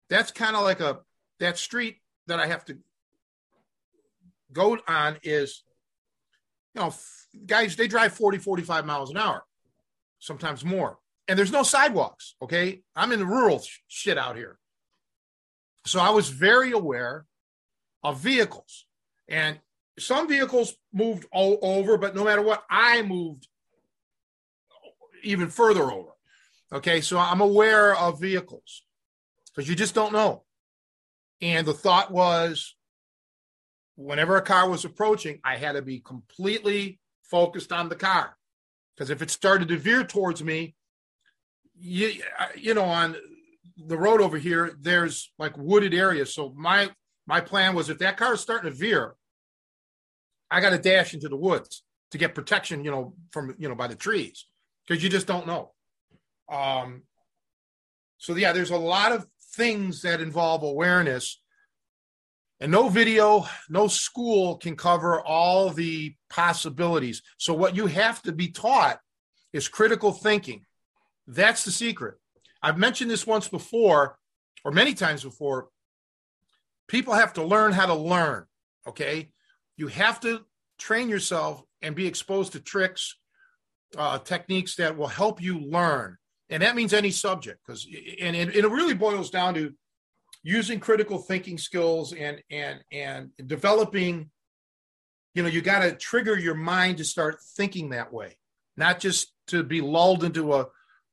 that's 0.09 0.31
kind 0.31 0.55
of 0.55 0.61
like 0.61 0.79
a 0.79 0.99
that 1.39 1.57
street 1.57 1.97
that 2.27 2.39
I 2.39 2.45
have 2.45 2.65
to 2.65 2.77
go 4.51 4.77
on 4.87 5.17
is, 5.23 5.63
you 6.73 6.81
know, 6.81 6.93
guys, 7.45 7.75
they 7.75 7.87
drive 7.87 8.13
40, 8.13 8.37
45 8.37 8.85
miles 8.85 9.09
an 9.09 9.17
hour, 9.17 9.43
sometimes 10.19 10.63
more. 10.63 10.97
And 11.27 11.37
there's 11.37 11.51
no 11.51 11.63
sidewalks. 11.63 12.35
Okay. 12.41 12.81
I'm 12.95 13.11
in 13.11 13.19
the 13.19 13.25
rural 13.25 13.63
shit 13.87 14.17
out 14.17 14.37
here. 14.37 14.57
So 15.85 15.99
I 15.99 16.09
was 16.09 16.29
very 16.29 16.71
aware 16.71 17.25
of 18.03 18.19
vehicles. 18.19 18.85
And 19.27 19.59
some 19.99 20.27
vehicles 20.27 20.73
moved 20.93 21.25
all 21.31 21.59
over, 21.61 21.97
but 21.97 22.15
no 22.15 22.23
matter 22.23 22.41
what, 22.41 22.63
I 22.69 23.01
moved 23.01 23.47
even 25.23 25.49
further 25.49 25.83
over. 25.83 26.11
Okay, 26.71 27.01
so 27.01 27.17
I'm 27.17 27.41
aware 27.41 27.95
of 27.95 28.19
vehicles 28.19 28.83
because 29.47 29.69
you 29.69 29.75
just 29.75 29.95
don't 29.95 30.13
know. 30.13 30.43
And 31.41 31.65
the 31.65 31.73
thought 31.73 32.11
was 32.11 32.75
whenever 33.97 34.37
a 34.37 34.41
car 34.41 34.69
was 34.69 34.85
approaching, 34.85 35.39
I 35.43 35.57
had 35.57 35.73
to 35.73 35.81
be 35.81 35.99
completely 35.99 36.99
focused 37.23 37.73
on 37.73 37.89
the 37.89 37.95
car 37.95 38.37
because 38.95 39.09
if 39.09 39.21
it 39.21 39.29
started 39.29 39.67
to 39.67 39.77
veer 39.77 40.03
towards 40.03 40.41
me, 40.41 40.75
you, 41.77 42.13
you 42.55 42.73
know, 42.73 42.85
on 42.85 43.17
the 43.75 43.97
road 43.97 44.21
over 44.21 44.37
here, 44.37 44.75
there's 44.79 45.31
like 45.37 45.57
wooded 45.57 45.93
areas. 45.93 46.33
So 46.33 46.53
my 46.55 46.89
my 47.25 47.41
plan 47.41 47.75
was 47.75 47.89
if 47.89 47.99
that 47.99 48.17
car 48.17 48.35
is 48.35 48.39
starting 48.39 48.71
to 48.71 48.77
veer, 48.77 49.15
I 50.49 50.61
got 50.61 50.69
to 50.69 50.77
dash 50.77 51.13
into 51.13 51.27
the 51.27 51.35
woods 51.35 51.83
to 52.11 52.17
get 52.17 52.35
protection, 52.35 52.83
you 52.85 52.91
know, 52.91 53.13
from 53.31 53.55
you 53.57 53.67
know 53.67 53.75
by 53.75 53.87
the 53.87 53.95
trees 53.95 54.45
because 54.87 55.03
you 55.03 55.09
just 55.09 55.27
don't 55.27 55.47
know. 55.47 55.73
Um, 56.49 57.03
so 58.17 58.35
yeah, 58.35 58.53
there's 58.53 58.71
a 58.71 58.77
lot 58.77 59.11
of 59.11 59.27
things 59.55 60.01
that 60.03 60.21
involve 60.21 60.63
awareness. 60.63 61.41
And 62.59 62.71
no 62.71 62.89
video, 62.89 63.45
no 63.69 63.87
school 63.87 64.57
can 64.57 64.75
cover 64.75 65.21
all 65.21 65.69
the 65.69 66.15
possibilities. 66.29 67.21
So, 67.37 67.53
what 67.53 67.75
you 67.75 67.85
have 67.85 68.21
to 68.23 68.31
be 68.31 68.49
taught 68.49 68.99
is 69.53 69.67
critical 69.67 70.11
thinking. 70.11 70.65
That's 71.27 71.63
the 71.63 71.71
secret. 71.71 72.15
I've 72.63 72.77
mentioned 72.77 73.11
this 73.11 73.27
once 73.27 73.47
before, 73.47 74.17
or 74.65 74.71
many 74.71 74.93
times 74.93 75.23
before. 75.23 75.67
People 76.87 77.13
have 77.13 77.33
to 77.33 77.43
learn 77.43 77.73
how 77.73 77.85
to 77.85 77.93
learn. 77.93 78.45
Okay. 78.87 79.29
You 79.75 79.87
have 79.87 80.19
to 80.21 80.41
train 80.79 81.09
yourself 81.09 81.61
and 81.81 81.95
be 81.95 82.07
exposed 82.07 82.53
to 82.53 82.59
tricks 82.59 83.15
uh, 83.95 84.19
techniques 84.19 84.75
that 84.75 84.97
will 84.97 85.07
help 85.07 85.41
you 85.41 85.59
learn, 85.59 86.17
and 86.49 86.63
that 86.63 86.75
means 86.75 86.93
any 86.93 87.11
subject. 87.11 87.59
Because 87.65 87.87
and 88.19 88.35
it, 88.35 88.55
it 88.55 88.67
really 88.67 88.93
boils 88.93 89.29
down 89.29 89.53
to 89.53 89.73
using 90.43 90.79
critical 90.79 91.17
thinking 91.17 91.57
skills 91.57 92.13
and 92.13 92.41
and 92.49 92.79
and 92.91 93.31
developing. 93.45 94.29
You 95.33 95.43
know, 95.43 95.49
you 95.49 95.61
got 95.61 95.81
to 95.81 95.91
trigger 95.91 96.37
your 96.37 96.55
mind 96.55 96.97
to 96.97 97.05
start 97.05 97.37
thinking 97.55 97.89
that 97.89 98.11
way, 98.11 98.37
not 98.75 98.99
just 98.99 99.33
to 99.47 99.63
be 99.63 99.81
lulled 99.81 100.23
into 100.23 100.53
a 100.53 100.67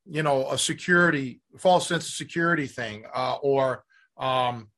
you 0.06 0.22
know 0.22 0.50
a 0.50 0.58
security 0.58 1.40
false 1.58 1.88
sense 1.88 2.06
of 2.06 2.14
security 2.14 2.66
thing 2.66 3.04
uh, 3.14 3.36
or 3.42 3.84
um, 4.16 4.68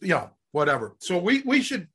you 0.00 0.08
know 0.08 0.30
whatever. 0.52 0.96
So 1.00 1.18
we 1.18 1.42
we 1.42 1.62
should 1.62 1.88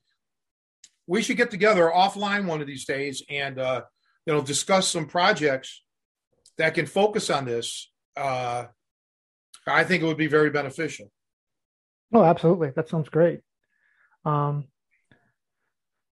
we 1.08 1.22
should 1.22 1.38
get 1.38 1.52
together 1.52 1.92
offline 1.94 2.46
one 2.46 2.62
of 2.62 2.68
these 2.68 2.86
days 2.86 3.24
and 3.30 3.60
uh, 3.60 3.82
you 4.26 4.34
know 4.34 4.42
discuss 4.42 4.88
some 4.88 5.08
projects 5.08 5.84
that 6.58 6.74
can 6.74 6.86
focus 6.86 7.30
on 7.30 7.46
this. 7.46 7.92
Uh, 8.16 8.66
I 9.68 9.84
think 9.84 10.04
it 10.04 10.06
would 10.06 10.18
be 10.18 10.28
very 10.28 10.50
beneficial. 10.50 11.12
Oh, 12.14 12.24
absolutely. 12.24 12.72
That 12.76 12.90
sounds 12.90 13.10
great. 13.10 13.42
Um, 14.26 14.66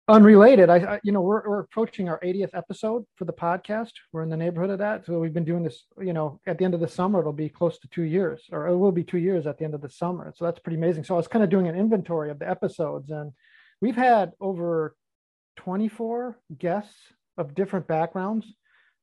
unrelated 0.10 0.70
I, 0.70 0.76
I, 0.76 1.00
you 1.04 1.14
know 1.14 1.22
we're, 1.22 1.48
we're 1.48 1.62
approaching 1.62 2.10
our 2.10 2.20
80th 2.20 2.50
episode 2.54 3.06
for 3.16 3.24
the 3.24 3.32
podcast. 3.34 3.92
We're 4.12 4.24
in 4.24 4.30
the 4.30 4.36
neighborhood 4.36 4.72
of 4.72 4.80
that. 4.80 5.06
So 5.06 5.20
we've 5.20 5.34
been 5.34 5.46
doing 5.46 5.64
this 5.64 5.86
you 6.02 6.12
know 6.12 6.42
at 6.46 6.58
the 6.58 6.66
end 6.66 6.74
of 6.74 6.82
the 6.82 6.88
summer 6.88 7.22
it'll 7.22 7.32
be 7.32 7.48
close 7.48 7.80
to 7.80 7.88
two 7.88 8.04
years 8.04 8.44
or 8.52 8.68
it 8.68 8.76
will 8.76 8.92
be 8.92 9.04
two 9.04 9.18
years 9.18 9.48
at 9.48 9.58
the 9.58 9.66
end 9.66 9.74
of 9.74 9.82
the 9.82 9.90
summer. 9.90 10.34
So 10.36 10.44
that's 10.46 10.60
pretty 10.60 10.78
amazing. 10.78 11.06
So 11.06 11.14
i 11.14 11.18
was 11.18 11.28
kind 11.28 11.44
of 11.44 11.50
doing 11.50 11.68
an 11.68 11.76
inventory 11.78 12.32
of 12.32 12.40
the 12.40 12.50
episodes 12.50 13.12
and 13.12 13.32
we've 13.80 13.96
had 13.96 14.34
over 14.42 14.96
24 15.56 16.38
guests 16.58 16.96
of 17.38 17.56
different 17.56 17.88
backgrounds. 17.88 18.46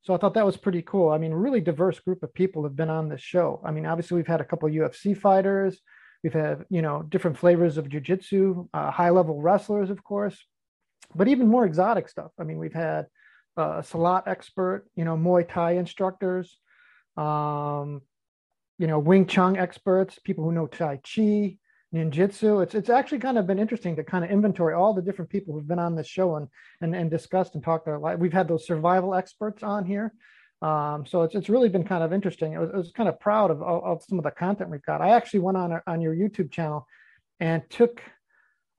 So 0.03 0.13
i 0.13 0.17
thought 0.17 0.35
that 0.35 0.45
was 0.45 0.57
pretty 0.57 0.83
cool. 0.83 1.09
I 1.09 1.17
mean 1.17 1.33
really 1.33 1.61
diverse 1.61 1.99
group 1.99 2.21
of 2.21 2.31
people 2.35 2.63
have 2.63 2.75
been 2.75 2.91
on 2.91 3.09
this 3.09 3.21
show. 3.21 3.59
I 3.65 3.71
mean 3.71 3.87
obviously 3.87 4.17
we've 4.17 4.27
had 4.27 4.41
a 4.41 4.45
couple 4.45 4.69
ufc 4.69 5.17
fighters 5.17 5.81
we've 6.23 6.33
had 6.33 6.65
you 6.69 6.81
know 6.81 7.03
different 7.03 7.37
flavors 7.37 7.77
of 7.77 7.89
jiu-jitsu 7.89 8.67
uh, 8.73 8.91
high 8.91 9.09
level 9.09 9.41
wrestlers 9.41 9.89
of 9.89 10.03
course 10.03 10.37
but 11.15 11.27
even 11.27 11.47
more 11.47 11.65
exotic 11.65 12.09
stuff. 12.09 12.31
I 12.39 12.43
mean, 12.43 12.57
we've 12.57 12.73
had 12.73 13.07
uh, 13.57 13.79
a 13.79 13.81
Silat 13.81 14.27
expert, 14.27 14.85
you 14.95 15.05
know, 15.05 15.17
Muay 15.17 15.47
Thai 15.47 15.73
instructors, 15.73 16.57
um, 17.17 18.01
you 18.77 18.87
know, 18.87 18.99
Wing 18.99 19.25
Chun 19.25 19.57
experts, 19.57 20.19
people 20.23 20.43
who 20.43 20.51
know 20.51 20.67
Tai 20.67 20.97
Chi, 20.97 21.57
ninjutsu. 21.93 22.63
It's 22.63 22.73
it's 22.73 22.89
actually 22.89 23.19
kind 23.19 23.37
of 23.37 23.45
been 23.45 23.59
interesting 23.59 23.95
to 23.97 24.03
kind 24.03 24.23
of 24.23 24.31
inventory 24.31 24.73
all 24.73 24.93
the 24.93 25.01
different 25.01 25.29
people 25.29 25.53
who've 25.53 25.67
been 25.67 25.79
on 25.79 25.95
this 25.95 26.07
show 26.07 26.37
and 26.37 26.47
and, 26.79 26.95
and 26.95 27.11
discussed 27.11 27.55
and 27.55 27.63
talked 27.63 27.85
their 27.85 27.99
life. 27.99 28.17
We've 28.17 28.33
had 28.33 28.47
those 28.47 28.65
survival 28.65 29.13
experts 29.13 29.61
on 29.63 29.85
here. 29.85 30.13
Um, 30.61 31.05
so 31.05 31.23
it's, 31.23 31.33
it's 31.33 31.49
really 31.49 31.69
been 31.69 31.83
kind 31.83 32.03
of 32.03 32.13
interesting. 32.13 32.55
I 32.55 32.59
was, 32.59 32.69
I 32.73 32.77
was 32.77 32.91
kind 32.91 33.09
of 33.09 33.19
proud 33.19 33.49
of, 33.49 33.61
of, 33.63 33.83
of 33.83 34.03
some 34.03 34.19
of 34.19 34.23
the 34.23 34.31
content 34.31 34.69
we've 34.69 34.81
got. 34.83 35.01
I 35.01 35.09
actually 35.09 35.39
went 35.39 35.57
on 35.57 35.81
on 35.87 36.01
your 36.01 36.15
YouTube 36.15 36.51
channel 36.51 36.87
and 37.39 37.63
took 37.69 38.01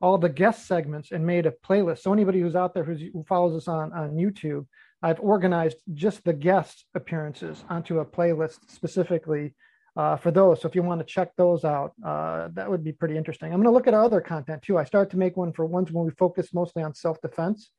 all 0.01 0.19
the 0.19 0.29
guest 0.29 0.67
segments 0.67 1.13
and 1.13 1.27
made 1.27 1.47
a 1.47 1.53
playlist. 1.67 2.01
So 2.01 2.13
anybody 2.13 2.41
who's 2.41 2.57
out 2.57 2.75
there 2.75 2.85
who 2.85 3.25
follows 3.29 3.57
us 3.57 3.69
on, 3.69 3.93
on 3.93 4.11
YouTube, 4.13 4.67
I've 5.03 5.21
organized 5.21 5.79
just 5.95 6.25
the 6.25 6.33
guest 6.33 6.85
appearances 6.95 7.65
onto 7.69 7.99
a 7.99 8.05
playlist 8.05 8.59
specifically 8.69 9.55
uh, 9.97 10.17
for 10.17 10.31
those. 10.31 10.61
So 10.61 10.69
if 10.69 10.75
you 10.75 10.83
want 10.83 11.01
to 11.01 11.05
check 11.05 11.31
those 11.37 11.65
out, 11.65 11.93
uh, 12.05 12.49
that 12.55 12.71
would 12.71 12.83
be 12.83 12.93
pretty 12.93 13.17
interesting. 13.17 13.53
I'm 13.53 13.61
going 13.61 13.65
to 13.65 13.71
look 13.71 13.89
at 13.89 13.95
other 13.95 14.21
content 14.21 14.63
too. 14.63 14.79
I 14.79 14.85
started 14.85 15.11
to 15.11 15.19
make 15.19 15.37
one 15.37 15.53
for 15.53 15.67
ones 15.67 15.91
when 15.91 16.05
we 16.05 16.13
focus 16.13 16.55
mostly 16.55 16.83
on 16.83 16.95
self-defense. 16.95 17.71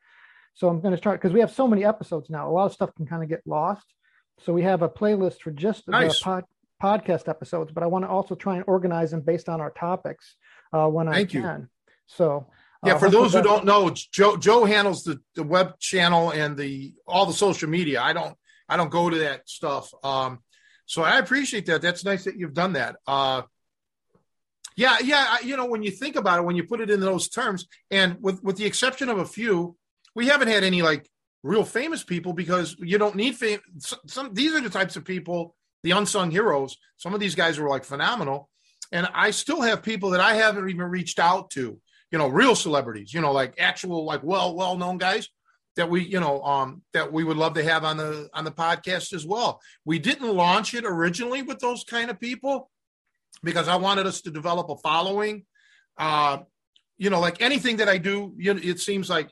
So 0.54 0.70
I'm 0.70 0.82
going 0.82 0.92
to 0.92 0.98
start 0.98 1.20
because 1.20 1.34
we 1.34 1.40
have 1.40 1.52
so 1.52 1.68
many 1.68 1.84
episodes 1.84 2.30
now. 2.30 2.50
A 2.50 2.52
lot 2.52 2.66
of 2.66 2.74
stuff 2.74 2.94
can 2.96 3.06
kind 3.06 3.24
of 3.24 3.30
get 3.30 3.42
lost. 3.46 3.86
So 4.40 4.54
we 4.54 4.64
have 4.64 4.82
a 4.82 4.90
playlist 4.90 5.42
for 5.42 5.52
just 5.52 5.88
nice. 5.88 6.20
the 6.20 6.24
pod, 6.24 6.44
podcast 6.82 7.28
episodes, 7.28 7.72
but 7.72 7.84
I 7.84 7.88
want 7.88 8.06
to 8.06 8.10
also 8.10 8.36
try 8.36 8.56
and 8.56 8.64
organize 8.68 9.12
them 9.12 9.22
based 9.22 9.50
on 9.50 9.62
our 9.62 9.72
topics 9.72 10.36
uh, 10.74 10.88
when 10.88 11.08
Thank 11.08 11.30
I 11.30 11.32
can. 11.32 11.60
You. 11.62 11.68
So 12.08 12.48
yeah, 12.86 12.96
uh, 12.96 13.00
for 13.00 13.10
those 13.10 13.34
who 13.34 13.42
don't 13.42 13.66
know, 13.66 13.90
Joe 13.90 14.36
Joe 14.38 14.66
handles 14.66 15.04
the, 15.04 15.20
the 15.36 15.44
web 15.44 15.80
channel 15.80 16.32
and 16.32 16.58
the 16.58 16.94
all 17.08 17.26
the 17.26 17.34
social 17.34 17.70
media. 17.70 18.02
I 18.02 18.14
don't 18.14 18.36
I 18.68 18.78
don't 18.78 18.92
go 18.92 19.10
to 19.10 19.20
that 19.20 19.48
stuff. 19.48 19.92
Um, 20.04 20.40
so 20.86 21.04
I 21.04 21.18
appreciate 21.18 21.66
that. 21.68 21.82
That's 21.82 22.04
nice 22.04 22.26
that 22.26 22.38
you've 22.38 22.54
done 22.54 22.74
that. 22.74 22.98
Uh, 23.08 23.44
yeah, 24.76 24.98
yeah. 25.04 25.38
You 25.44 25.56
know, 25.56 25.66
when 25.66 25.84
you 25.84 25.92
think 25.92 26.16
about 26.16 26.40
it, 26.40 26.46
when 26.46 26.56
you 26.56 26.66
put 26.66 26.82
it 26.82 26.90
in 26.90 27.00
those 27.00 27.30
terms, 27.30 27.68
and 27.90 28.18
with 28.22 28.44
with 28.44 28.58
the 28.58 28.66
exception 28.66 29.08
of 29.08 29.20
a 29.20 29.26
few, 29.26 29.78
we 30.16 30.28
haven't 30.28 30.50
had 30.50 30.64
any 30.64 30.82
like 30.82 31.10
real 31.44 31.66
famous 31.66 32.04
people 32.04 32.34
because 32.34 32.76
you 32.80 32.98
don't 32.98 33.16
need 33.16 33.36
fame. 33.36 33.60
Some 34.08 34.34
these 34.34 34.54
are 34.54 34.62
the 34.62 34.70
types 34.70 34.96
of 34.96 35.06
people, 35.06 35.56
the 35.84 35.92
unsung 35.92 36.32
heroes. 36.32 36.78
Some 36.98 37.14
of 37.14 37.20
these 37.20 37.36
guys 37.36 37.60
were 37.60 37.70
like 37.70 37.84
phenomenal, 37.84 38.50
and 38.92 39.08
I 39.14 39.32
still 39.32 39.62
have 39.62 39.84
people 39.84 40.12
that 40.12 40.22
I 40.22 40.36
haven't 40.36 40.70
even 40.70 40.86
reached 40.86 41.20
out 41.20 41.50
to 41.52 41.80
you 42.14 42.20
know, 42.20 42.28
real 42.28 42.56
celebrities, 42.56 43.12
you 43.12 43.22
know, 43.22 43.32
like 43.32 43.56
actual, 43.58 44.06
like 44.06 44.22
well, 44.22 44.56
well 44.56 44.78
known 44.78 45.00
guys 45.00 45.30
that 45.76 45.90
we, 45.90 46.04
you 46.04 46.20
know, 46.20 46.44
um, 46.44 46.84
that 46.94 47.12
we 47.12 47.24
would 47.24 47.38
love 47.38 47.56
to 47.56 47.64
have 47.64 47.84
on 47.84 47.98
the 47.98 48.30
on 48.36 48.46
the 48.46 48.52
podcast 48.52 49.14
as 49.14 49.26
well. 49.26 49.60
We 49.84 49.98
didn't 49.98 50.32
launch 50.32 50.76
it 50.76 50.86
originally 50.86 51.42
with 51.42 51.58
those 51.58 51.84
kind 51.84 52.12
of 52.12 52.20
people 52.20 52.70
because 53.42 53.68
I 53.68 53.78
wanted 53.78 54.06
us 54.06 54.22
to 54.22 54.32
develop 54.32 54.70
a 54.70 54.78
following. 54.78 55.46
Uh, 55.98 56.44
you 57.00 57.10
know, 57.10 57.20
like 57.20 57.42
anything 57.42 57.78
that 57.78 57.90
I 57.90 57.98
do, 57.98 58.36
you 58.38 58.54
know, 58.54 58.62
it 58.64 58.80
seems 58.80 59.10
like 59.10 59.32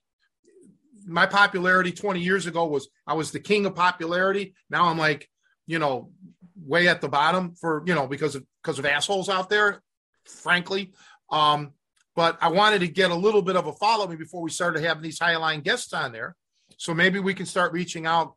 my 1.11 1.25
popularity 1.25 1.91
20 1.91 2.21
years 2.21 2.45
ago 2.45 2.65
was 2.65 2.89
I 3.05 3.13
was 3.13 3.31
the 3.31 3.39
king 3.39 3.65
of 3.65 3.75
popularity. 3.75 4.55
Now 4.69 4.85
I'm 4.85 4.97
like, 4.97 5.29
you 5.67 5.79
know, 5.79 6.11
way 6.55 6.87
at 6.87 7.01
the 7.01 7.09
bottom 7.09 7.55
for, 7.55 7.83
you 7.85 7.95
know, 7.95 8.07
because 8.07 8.35
of 8.35 8.45
because 8.63 8.79
of 8.79 8.85
assholes 8.85 9.29
out 9.29 9.49
there, 9.49 9.81
frankly. 10.25 10.93
Um, 11.29 11.73
but 12.15 12.37
I 12.41 12.49
wanted 12.49 12.79
to 12.79 12.87
get 12.87 13.11
a 13.11 13.15
little 13.15 13.41
bit 13.41 13.55
of 13.55 13.67
a 13.67 13.73
follow 13.73 14.07
me 14.07 14.15
before 14.15 14.41
we 14.41 14.49
started 14.49 14.83
having 14.83 15.03
these 15.03 15.19
highline 15.19 15.63
guests 15.63 15.93
on 15.93 16.11
there. 16.11 16.35
So 16.77 16.93
maybe 16.93 17.19
we 17.19 17.33
can 17.33 17.45
start 17.45 17.73
reaching 17.73 18.05
out 18.05 18.35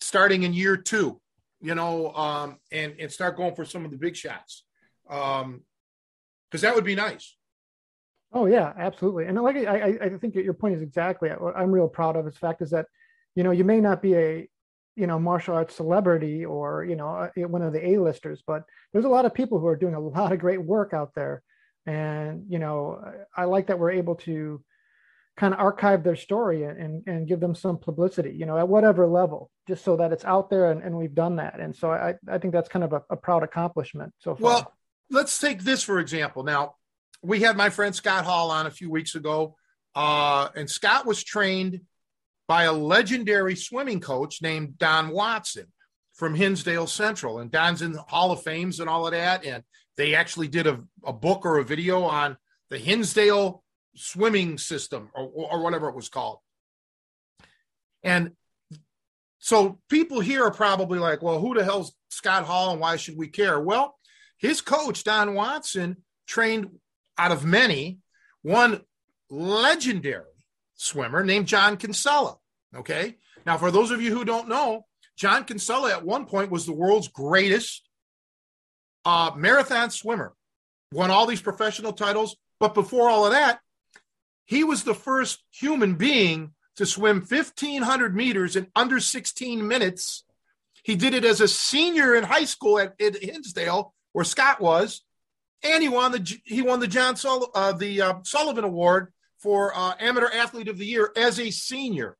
starting 0.00 0.42
in 0.42 0.52
year 0.52 0.76
two, 0.76 1.20
you 1.60 1.74
know, 1.74 2.12
um, 2.14 2.58
and, 2.72 2.94
and 2.98 3.10
start 3.10 3.36
going 3.36 3.54
for 3.54 3.64
some 3.64 3.84
of 3.84 3.90
the 3.90 3.96
big 3.96 4.16
shots. 4.16 4.64
Um, 5.08 5.62
cause 6.50 6.62
that 6.62 6.74
would 6.74 6.84
be 6.84 6.94
nice. 6.94 7.36
Oh 8.32 8.46
yeah, 8.46 8.72
absolutely. 8.76 9.26
And 9.26 9.40
like, 9.40 9.56
I, 9.56 9.98
I 10.00 10.08
think 10.20 10.34
your 10.34 10.54
point 10.54 10.76
is 10.76 10.82
exactly 10.82 11.30
what 11.30 11.56
I'm 11.56 11.72
real 11.72 11.88
proud 11.88 12.16
of. 12.16 12.26
Is 12.26 12.36
fact 12.36 12.62
is 12.62 12.70
that, 12.70 12.86
you 13.34 13.42
know, 13.42 13.50
you 13.50 13.64
may 13.64 13.80
not 13.80 14.02
be 14.02 14.14
a, 14.14 14.48
you 14.96 15.06
know, 15.06 15.18
martial 15.18 15.54
arts 15.54 15.74
celebrity 15.74 16.44
or, 16.44 16.84
you 16.84 16.94
know, 16.94 17.08
uh, 17.08 17.30
eh, 17.36 17.44
one 17.44 17.62
of 17.62 17.72
the 17.72 17.84
A-listers, 17.90 18.42
but 18.46 18.64
there's 18.92 19.04
a 19.04 19.08
lot 19.08 19.24
of 19.24 19.34
people 19.34 19.58
who 19.58 19.66
are 19.66 19.76
doing 19.76 19.94
a 19.94 20.00
lot 20.00 20.32
of 20.32 20.38
great 20.38 20.62
work 20.62 20.92
out 20.92 21.14
there 21.14 21.42
and 21.86 22.44
you 22.48 22.58
know 22.58 23.00
i 23.36 23.44
like 23.44 23.66
that 23.66 23.78
we're 23.78 23.90
able 23.90 24.14
to 24.14 24.62
kind 25.36 25.54
of 25.54 25.60
archive 25.60 26.04
their 26.04 26.16
story 26.16 26.64
and, 26.64 27.02
and 27.06 27.26
give 27.26 27.40
them 27.40 27.54
some 27.54 27.78
publicity 27.78 28.32
you 28.32 28.44
know 28.44 28.58
at 28.58 28.68
whatever 28.68 29.06
level 29.06 29.50
just 29.66 29.84
so 29.84 29.96
that 29.96 30.12
it's 30.12 30.24
out 30.24 30.50
there 30.50 30.70
and, 30.70 30.82
and 30.82 30.94
we've 30.94 31.14
done 31.14 31.36
that 31.36 31.58
and 31.58 31.74
so 31.74 31.90
i 31.90 32.14
i 32.30 32.36
think 32.38 32.52
that's 32.52 32.68
kind 32.68 32.84
of 32.84 32.92
a, 32.92 33.02
a 33.10 33.16
proud 33.16 33.42
accomplishment 33.42 34.12
so 34.18 34.34
far 34.34 34.42
well 34.44 34.72
let's 35.10 35.38
take 35.38 35.62
this 35.62 35.82
for 35.82 35.98
example 35.98 36.42
now 36.42 36.74
we 37.22 37.40
had 37.40 37.56
my 37.56 37.70
friend 37.70 37.94
scott 37.94 38.24
hall 38.24 38.50
on 38.50 38.66
a 38.66 38.70
few 38.70 38.90
weeks 38.90 39.14
ago 39.14 39.56
uh, 39.94 40.48
and 40.54 40.70
scott 40.70 41.06
was 41.06 41.22
trained 41.22 41.80
by 42.46 42.64
a 42.64 42.72
legendary 42.72 43.56
swimming 43.56 44.00
coach 44.00 44.42
named 44.42 44.78
don 44.78 45.10
watson 45.10 45.66
from 46.14 46.34
hinsdale 46.34 46.86
central 46.86 47.38
and 47.38 47.50
don's 47.50 47.82
in 47.82 47.92
the 47.92 48.02
hall 48.02 48.30
of 48.30 48.42
fames 48.42 48.80
and 48.80 48.88
all 48.88 49.06
of 49.06 49.12
that 49.12 49.44
and 49.44 49.62
they 50.00 50.14
actually 50.14 50.48
did 50.48 50.66
a, 50.66 50.80
a 51.04 51.12
book 51.12 51.44
or 51.44 51.58
a 51.58 51.64
video 51.64 52.04
on 52.04 52.38
the 52.70 52.78
Hinsdale 52.78 53.62
swimming 53.94 54.56
system 54.56 55.10
or, 55.14 55.26
or 55.26 55.62
whatever 55.62 55.90
it 55.90 55.94
was 55.94 56.08
called. 56.08 56.38
And 58.02 58.32
so 59.38 59.78
people 59.90 60.20
here 60.20 60.44
are 60.44 60.52
probably 60.52 60.98
like, 60.98 61.20
well, 61.20 61.38
who 61.38 61.54
the 61.54 61.64
hell's 61.64 61.92
Scott 62.08 62.44
Hall 62.44 62.72
and 62.72 62.80
why 62.80 62.96
should 62.96 63.18
we 63.18 63.28
care? 63.28 63.60
Well, 63.60 63.94
his 64.38 64.62
coach, 64.62 65.04
Don 65.04 65.34
Watson, 65.34 65.98
trained 66.26 66.70
out 67.20 67.32
of 67.32 67.44
many 67.44 67.98
one 68.40 68.80
legendary 69.28 70.24
swimmer 70.74 71.22
named 71.22 71.46
John 71.46 71.76
Kinsella. 71.76 72.38
Okay. 72.74 73.16
Now, 73.44 73.58
for 73.58 73.70
those 73.70 73.90
of 73.90 74.00
you 74.00 74.16
who 74.16 74.24
don't 74.24 74.48
know, 74.48 74.86
John 75.16 75.44
Kinsella 75.44 75.92
at 75.92 76.04
one 76.04 76.24
point 76.24 76.50
was 76.50 76.64
the 76.64 76.72
world's 76.72 77.08
greatest 77.08 77.86
uh, 79.04 79.32
marathon 79.36 79.90
swimmer, 79.90 80.32
won 80.92 81.10
all 81.10 81.26
these 81.26 81.42
professional 81.42 81.92
titles. 81.92 82.36
But 82.58 82.72
before 82.72 83.10
all 83.10 83.26
of 83.26 83.32
that, 83.32 83.60
he 84.46 84.64
was 84.64 84.84
the 84.84 84.94
first 84.94 85.44
human 85.50 85.96
being 85.96 86.54
to 86.76 86.86
swim 86.86 87.18
1,500 87.20 88.16
meters 88.16 88.56
in 88.56 88.66
under 88.74 88.98
16 88.98 89.68
minutes. 89.68 90.24
He 90.82 90.96
did 90.96 91.12
it 91.12 91.26
as 91.26 91.42
a 91.42 91.48
senior 91.48 92.14
in 92.14 92.24
high 92.24 92.46
school 92.46 92.78
at, 92.78 92.98
at 92.98 93.22
Hinsdale, 93.22 93.92
where 94.12 94.24
Scott 94.24 94.60
was, 94.60 95.02
and 95.62 95.82
he 95.82 95.88
won 95.88 96.12
the 96.12 96.40
he 96.44 96.62
won 96.62 96.80
the 96.80 96.86
John 96.86 97.16
Sul- 97.16 97.50
uh, 97.54 97.72
the 97.72 98.00
uh, 98.00 98.14
Sullivan 98.24 98.64
Award 98.64 99.12
for 99.38 99.74
uh, 99.74 99.94
Amateur 99.98 100.30
Athlete 100.32 100.68
of 100.68 100.78
the 100.78 100.86
Year 100.86 101.12
as 101.16 101.40
a 101.40 101.50
senior. 101.50 102.16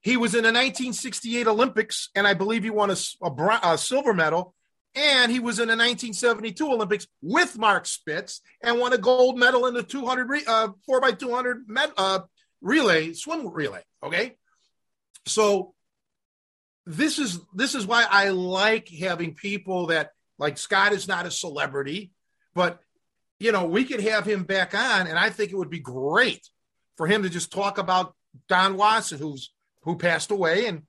he 0.00 0.16
was 0.16 0.34
in 0.34 0.42
the 0.42 0.48
1968 0.48 1.46
Olympics, 1.46 2.10
and 2.14 2.26
I 2.26 2.34
believe 2.34 2.62
he 2.62 2.70
won 2.70 2.90
a, 2.90 2.96
a, 3.22 3.60
a 3.62 3.78
silver 3.78 4.14
medal. 4.14 4.54
And 4.94 5.30
he 5.30 5.38
was 5.38 5.58
in 5.58 5.68
the 5.68 5.76
1972 5.76 6.66
Olympics 6.66 7.06
with 7.20 7.58
Mark 7.58 7.86
Spitz 7.86 8.40
and 8.62 8.80
won 8.80 8.92
a 8.92 8.98
gold 8.98 9.38
medal 9.38 9.66
in 9.66 9.74
the 9.74 9.82
200 9.82 10.42
uh, 10.46 10.68
4x200 10.88 11.68
med, 11.68 11.92
uh, 11.96 12.20
relay, 12.60 13.12
swim 13.12 13.46
relay. 13.48 13.82
Okay. 14.02 14.36
So 15.26 15.74
this 16.86 17.18
is 17.18 17.38
this 17.54 17.74
is 17.74 17.86
why 17.86 18.06
I 18.10 18.30
like 18.30 18.88
having 18.88 19.34
people 19.34 19.88
that 19.88 20.12
like 20.38 20.56
Scott 20.56 20.92
is 20.92 21.06
not 21.06 21.26
a 21.26 21.30
celebrity, 21.30 22.10
but 22.58 22.80
you 23.38 23.52
know, 23.52 23.66
we 23.66 23.84
could 23.84 24.00
have 24.00 24.26
him 24.26 24.42
back 24.42 24.74
on, 24.74 25.06
and 25.06 25.16
I 25.16 25.30
think 25.30 25.52
it 25.52 25.56
would 25.56 25.70
be 25.70 25.78
great 25.78 26.44
for 26.96 27.06
him 27.06 27.22
to 27.22 27.30
just 27.30 27.52
talk 27.52 27.78
about 27.78 28.16
Don 28.48 28.76
Watson, 28.76 29.20
who's 29.20 29.52
who 29.82 29.96
passed 29.96 30.32
away 30.32 30.66
and 30.66 30.82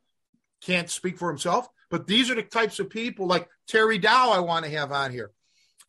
can't 0.64 0.90
speak 0.90 1.20
for 1.20 1.30
himself. 1.30 1.68
But 1.92 2.08
these 2.08 2.32
are 2.32 2.36
the 2.36 2.42
types 2.42 2.80
of 2.80 2.90
people 2.90 3.28
like 3.28 3.48
Terry 3.68 4.00
Dow 4.00 4.32
I 4.32 4.40
want 4.40 4.66
to 4.66 4.72
have 4.72 4.92
on 4.92 5.12
here. 5.12 5.30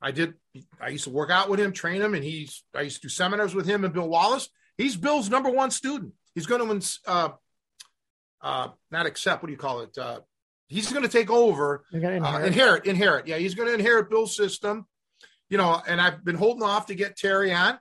I 0.03 0.11
did. 0.11 0.35
I 0.79 0.91
used 0.91 1.05
to 1.05 1.11
work 1.11 1.31
out 1.31 1.49
with 1.49 1.59
him, 1.59 1.73
train 1.73 2.03
him, 2.03 2.13
and 2.13 2.23
he's. 2.23 2.63
I 2.75 2.83
used 2.83 2.97
to 2.97 3.09
do 3.09 3.09
seminars 3.09 3.55
with 3.55 3.65
him 3.65 3.83
and 3.87 3.95
Bill 3.95 4.09
Wallace. 4.09 4.51
He's 4.77 4.99
Bill's 4.99 5.31
number 5.31 5.49
one 5.49 5.71
student. 5.71 6.13
He's 6.35 6.47
going 6.47 6.79
to 6.79 7.01
uh, 7.07 7.29
uh, 8.43 8.69
not 8.91 9.07
accept. 9.07 9.43
What 9.43 9.47
do 9.47 9.53
you 9.53 9.59
call 9.59 9.81
it? 9.81 9.97
Uh, 9.97 10.21
he's 10.69 10.93
going 10.93 11.05
to 11.05 11.09
take 11.09 11.31
over. 11.31 11.87
Inherit. 11.91 12.23
Uh, 12.23 12.41
inherit. 12.41 12.85
Inherit. 12.85 13.27
Yeah, 13.27 13.39
he's 13.39 13.55
going 13.55 13.69
to 13.69 13.75
inherit 13.75 14.11
Bill's 14.11 14.37
system. 14.37 14.85
You 15.51 15.59
know, 15.59 15.83
and 15.87 16.01
I've 16.01 16.25
been 16.25 16.37
holding 16.37 16.63
off 16.63 16.87
to 16.87 16.95
get 16.95 17.17
Terry 17.17 17.53
on. 17.53 17.79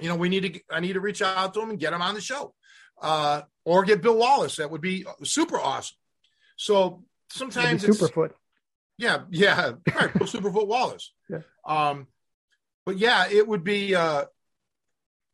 You 0.00 0.08
know, 0.08 0.16
we 0.16 0.28
need 0.28 0.54
to. 0.54 0.60
I 0.70 0.80
need 0.80 0.92
to 0.92 1.00
reach 1.00 1.22
out 1.22 1.54
to 1.54 1.60
him 1.60 1.70
and 1.70 1.78
get 1.78 1.92
him 1.92 2.02
on 2.02 2.14
the 2.14 2.20
show 2.20 2.54
uh, 3.00 3.42
or 3.64 3.84
get 3.84 4.02
Bill 4.02 4.16
Wallace. 4.16 4.56
That 4.56 4.70
would 4.70 4.80
be 4.80 5.04
super 5.24 5.58
awesome. 5.58 5.96
So 6.56 7.04
sometimes 7.30 7.84
it's, 7.84 8.00
Superfoot. 8.00 8.32
Yeah, 8.98 9.22
yeah, 9.30 9.72
right. 9.94 10.12
Bill 10.12 10.26
Superfoot 10.26 10.66
Wallace. 10.66 11.12
Yeah. 11.28 11.40
Um, 11.64 12.06
but 12.84 12.98
yeah, 12.98 13.26
it 13.28 13.46
would 13.46 13.64
be 13.64 13.94
uh, 13.94 14.24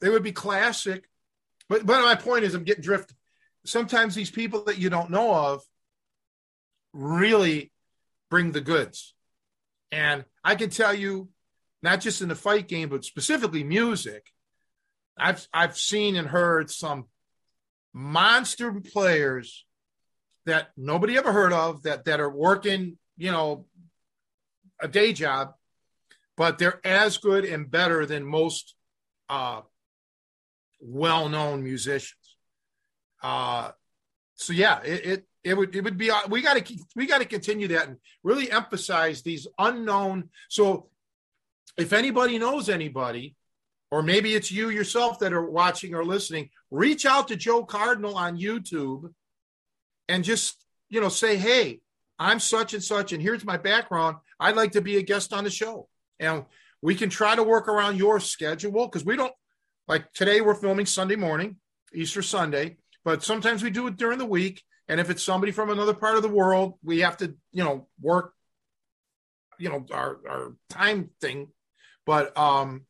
it 0.01 0.09
would 0.09 0.23
be 0.23 0.33
classic. 0.33 1.05
But 1.69 1.87
but 1.87 2.03
my 2.03 2.15
point 2.15 2.45
is, 2.45 2.55
I'm 2.55 2.65
getting 2.65 2.83
drifted. 2.83 3.17
Sometimes 3.65 4.15
these 4.15 4.31
people 4.31 4.65
that 4.65 4.79
you 4.79 4.91
don't 4.91 5.11
know 5.11 5.35
of 5.35 5.63
really 6.93 7.73
bring 8.31 8.53
the 8.53 8.61
goods, 8.61 9.15
and 9.93 10.25
I 10.43 10.57
can 10.57 10.71
tell 10.71 10.93
you, 10.93 11.29
not 11.83 12.01
just 12.01 12.23
in 12.23 12.29
the 12.29 12.35
fight 12.35 12.69
game, 12.69 12.89
but 12.89 13.05
specifically 13.05 13.65
music. 13.65 14.27
I've 15.17 15.47
I've 15.53 15.77
seen 15.77 16.17
and 16.17 16.29
heard 16.29 16.71
some 16.71 17.07
monster 17.93 18.73
players 18.73 19.67
that 20.47 20.71
nobody 20.77 21.17
ever 21.17 21.33
heard 21.33 21.53
of 21.53 21.83
that 21.83 22.05
that 22.07 22.21
are 22.21 22.31
working, 22.31 22.99
you 23.17 23.31
know, 23.31 23.67
a 24.81 24.89
day 24.89 25.13
job, 25.13 25.55
but 26.37 26.59
they're 26.59 26.81
as 26.85 27.19
good 27.19 27.45
and 27.45 27.71
better 27.71 28.07
than 28.07 28.25
most 28.25 28.75
uh, 29.29 29.61
well-known 30.81 31.63
musicians. 31.63 32.37
Uh, 33.23 33.71
so 34.35 34.53
yeah, 34.53 34.81
it, 34.83 35.07
it 35.07 35.27
it 35.45 35.57
would 35.57 35.75
it 35.75 35.85
would 35.85 35.99
be 35.99 36.11
we 36.29 36.43
got 36.43 36.57
to 36.57 36.79
we 36.97 37.07
got 37.07 37.19
to 37.19 37.25
continue 37.25 37.69
that 37.69 37.89
and 37.89 37.99
really 38.23 38.51
emphasize 38.51 39.23
these 39.23 39.47
unknown. 39.59 40.31
So 40.49 40.89
if 41.77 41.93
anybody 41.93 42.39
knows 42.39 42.69
anybody 42.69 43.37
or 43.91 44.03
maybe 44.03 44.35
it's 44.35 44.51
you 44.51 44.71
yourself 44.71 45.19
that 45.19 45.33
are 45.33 45.45
watching 45.45 45.95
or 45.95 46.05
listening, 46.05 46.51
reach 46.71 47.05
out 47.05 47.29
to 47.29 47.37
Joe 47.37 47.65
Cardinal 47.65 48.17
on 48.17 48.39
YouTube 48.39 49.13
and 50.09 50.25
just, 50.25 50.65
you 50.89 51.01
know, 51.01 51.09
say, 51.09 51.37
hey, 51.37 51.81
I'm 52.19 52.41
such 52.41 52.75
and 52.75 52.83
such, 52.83 53.13
and 53.13 53.23
here's 53.23 53.45
my 53.45 53.57
background. 53.57 54.17
I'd 54.39 54.57
like 54.57 54.73
to 54.73 54.81
be 54.81 54.97
a 54.97 55.03
guest 55.03 55.33
on 55.33 55.45
the 55.45 55.51
show. 55.51 55.89
And 56.21 56.45
we 56.81 56.95
can 56.95 57.11
try 57.11 57.35
to 57.35 57.43
work 57.43 57.69
around 57.69 57.97
your 57.97 58.21
schedule 58.21 58.87
because 58.87 59.05
we 59.05 59.17
don't 59.17 59.33
like 59.89 60.13
today 60.13 60.41
we're 60.41 60.55
filming 60.55 60.87
Sunday 60.87 61.17
morning, 61.17 61.57
Easter 61.95 62.23
Sunday, 62.23 62.77
but 63.05 63.23
sometimes 63.23 63.63
we 63.63 63.71
do 63.71 63.87
it 63.89 63.97
during 63.97 64.19
the 64.19 64.25
week. 64.25 64.63
And 64.89 65.01
if 65.01 65.11
it's 65.11 65.23
somebody 65.23 65.53
from 65.53 65.71
another 65.71 65.95
part 65.95 66.17
of 66.17 66.23
the 66.23 66.29
world, 66.29 66.75
we 66.83 67.01
have 67.01 67.17
to, 67.19 67.35
you 67.53 67.65
know, 67.65 67.89
work, 68.01 68.35
you 69.59 69.69
know, 69.69 69.87
our, 69.93 70.19
our 70.29 70.57
time 70.71 71.11
thing. 71.21 71.49
But 72.07 72.37
um, 72.37 72.87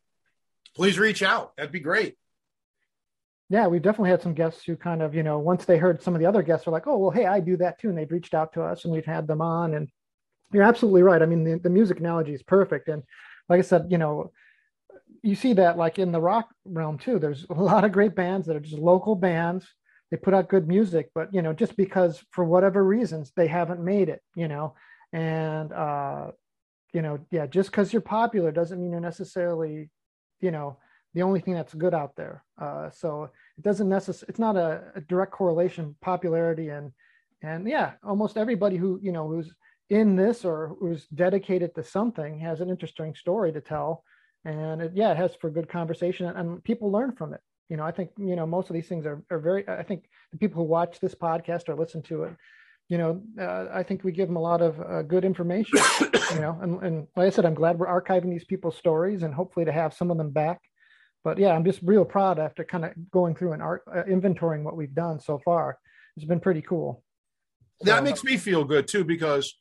please 0.74 0.98
reach 0.98 1.22
out. 1.22 1.56
That'd 1.56 1.72
be 1.72 1.80
great. 1.80 2.16
Yeah, 3.50 3.66
we've 3.66 3.82
definitely 3.82 4.10
had 4.10 4.22
some 4.22 4.32
guests 4.32 4.64
who 4.64 4.76
kind 4.76 5.02
of, 5.02 5.14
you 5.14 5.22
know, 5.22 5.38
once 5.38 5.66
they 5.66 5.76
heard 5.76 6.02
some 6.02 6.14
of 6.14 6.20
the 6.20 6.26
other 6.26 6.42
guests 6.42 6.66
are 6.66 6.70
like, 6.70 6.86
oh, 6.86 6.96
well, 6.96 7.10
hey, 7.10 7.26
I 7.26 7.40
do 7.40 7.58
that 7.58 7.78
too. 7.78 7.90
And 7.90 7.98
they've 7.98 8.10
reached 8.10 8.32
out 8.32 8.54
to 8.54 8.62
us 8.62 8.84
and 8.84 8.92
we've 8.94 9.04
had 9.04 9.26
them 9.26 9.42
on. 9.42 9.74
And 9.74 9.88
you're 10.52 10.62
absolutely 10.62 11.02
right. 11.02 11.20
I 11.20 11.26
mean, 11.26 11.44
the, 11.44 11.58
the 11.58 11.68
music 11.68 12.00
analogy 12.00 12.32
is 12.32 12.42
perfect. 12.42 12.88
And 12.88 13.02
like 13.50 13.58
I 13.58 13.62
said, 13.62 13.88
you 13.90 13.98
know, 13.98 14.32
you 15.22 15.34
see 15.34 15.52
that 15.54 15.76
like 15.76 15.98
in 15.98 16.12
the 16.12 16.20
rock 16.20 16.48
realm 16.64 16.98
too. 16.98 17.18
There's 17.18 17.46
a 17.50 17.54
lot 17.54 17.84
of 17.84 17.92
great 17.92 18.14
bands 18.14 18.46
that 18.46 18.56
are 18.56 18.60
just 18.60 18.78
local 18.78 19.14
bands. 19.14 19.66
They 20.10 20.16
put 20.16 20.34
out 20.34 20.48
good 20.48 20.68
music, 20.68 21.10
but 21.14 21.32
you 21.32 21.42
know, 21.42 21.52
just 21.52 21.76
because 21.76 22.22
for 22.30 22.44
whatever 22.44 22.84
reasons 22.84 23.32
they 23.34 23.46
haven't 23.46 23.84
made 23.84 24.08
it, 24.08 24.22
you 24.34 24.48
know, 24.48 24.74
and 25.12 25.72
uh, 25.72 26.32
you 26.92 27.02
know, 27.02 27.18
yeah, 27.30 27.46
just 27.46 27.70
because 27.70 27.92
you're 27.92 28.02
popular 28.02 28.52
doesn't 28.52 28.80
mean 28.80 28.92
you're 28.92 29.00
necessarily 29.00 29.90
you 30.40 30.50
know 30.50 30.76
the 31.14 31.22
only 31.22 31.40
thing 31.40 31.54
that's 31.54 31.74
good 31.74 31.94
out 31.94 32.16
there. 32.16 32.44
Uh, 32.60 32.90
so 32.90 33.24
it 33.58 33.64
doesn't 33.64 33.88
necessarily 33.88 34.30
it's 34.30 34.38
not 34.38 34.56
a, 34.56 34.82
a, 34.94 35.00
direct 35.02 35.32
correlation 35.32 35.94
popularity 36.00 36.68
and 36.68 36.92
and 37.42 37.68
yeah, 37.68 37.92
almost 38.04 38.36
everybody 38.36 38.76
who 38.76 39.00
you 39.02 39.12
know 39.12 39.28
who's 39.28 39.54
in 39.90 40.16
this 40.16 40.44
or 40.44 40.76
who's 40.80 41.06
dedicated 41.08 41.74
to 41.74 41.82
something 41.82 42.38
has 42.38 42.60
an 42.60 42.70
interesting 42.70 43.14
story 43.14 43.52
to 43.52 43.60
tell, 43.60 44.04
and 44.44 44.82
it, 44.82 44.92
yeah, 44.94 45.12
it 45.12 45.16
has 45.16 45.34
for 45.34 45.50
good 45.50 45.68
conversation 45.68 46.26
and 46.26 46.62
people 46.64 46.90
learn 46.90 47.12
from 47.12 47.34
it. 47.34 47.40
You 47.68 47.76
know, 47.76 47.84
I 47.84 47.90
think 47.90 48.10
you 48.18 48.36
know 48.36 48.46
most 48.46 48.68
of 48.70 48.74
these 48.74 48.88
things 48.88 49.06
are 49.06 49.22
are 49.30 49.38
very. 49.38 49.66
I 49.68 49.82
think 49.82 50.04
the 50.30 50.38
people 50.38 50.62
who 50.62 50.68
watch 50.68 51.00
this 51.00 51.14
podcast 51.14 51.68
or 51.68 51.74
listen 51.74 52.02
to 52.02 52.24
it 52.24 52.36
you 52.88 52.98
know, 52.98 53.22
uh, 53.40 53.66
I 53.72 53.82
think 53.82 54.04
we 54.04 54.12
give 54.12 54.28
them 54.28 54.36
a 54.36 54.40
lot 54.40 54.60
of 54.60 54.78
uh, 54.80 55.02
good 55.02 55.24
information, 55.24 55.78
you 56.34 56.40
know, 56.40 56.58
and, 56.60 56.82
and 56.82 57.06
like 57.16 57.26
I 57.26 57.30
said, 57.30 57.46
I'm 57.46 57.54
glad 57.54 57.78
we're 57.78 57.86
archiving 57.86 58.30
these 58.30 58.44
people's 58.44 58.76
stories 58.76 59.22
and 59.22 59.32
hopefully 59.32 59.64
to 59.64 59.72
have 59.72 59.94
some 59.94 60.10
of 60.10 60.18
them 60.18 60.30
back. 60.30 60.60
But 61.24 61.38
yeah, 61.38 61.54
I'm 61.54 61.64
just 61.64 61.80
real 61.82 62.04
proud 62.04 62.38
after 62.38 62.64
kind 62.64 62.84
of 62.84 62.92
going 63.10 63.34
through 63.34 63.52
and 63.52 63.62
art, 63.62 63.82
uh, 63.90 64.02
inventorying 64.02 64.62
what 64.62 64.76
we've 64.76 64.94
done 64.94 65.20
so 65.20 65.40
far. 65.44 65.78
It's 66.16 66.26
been 66.26 66.40
pretty 66.40 66.62
cool. 66.62 67.02
So, 67.82 67.90
that 67.90 68.04
makes 68.04 68.22
me 68.22 68.36
feel 68.36 68.64
good 68.64 68.86
too, 68.88 69.04
because, 69.04 69.54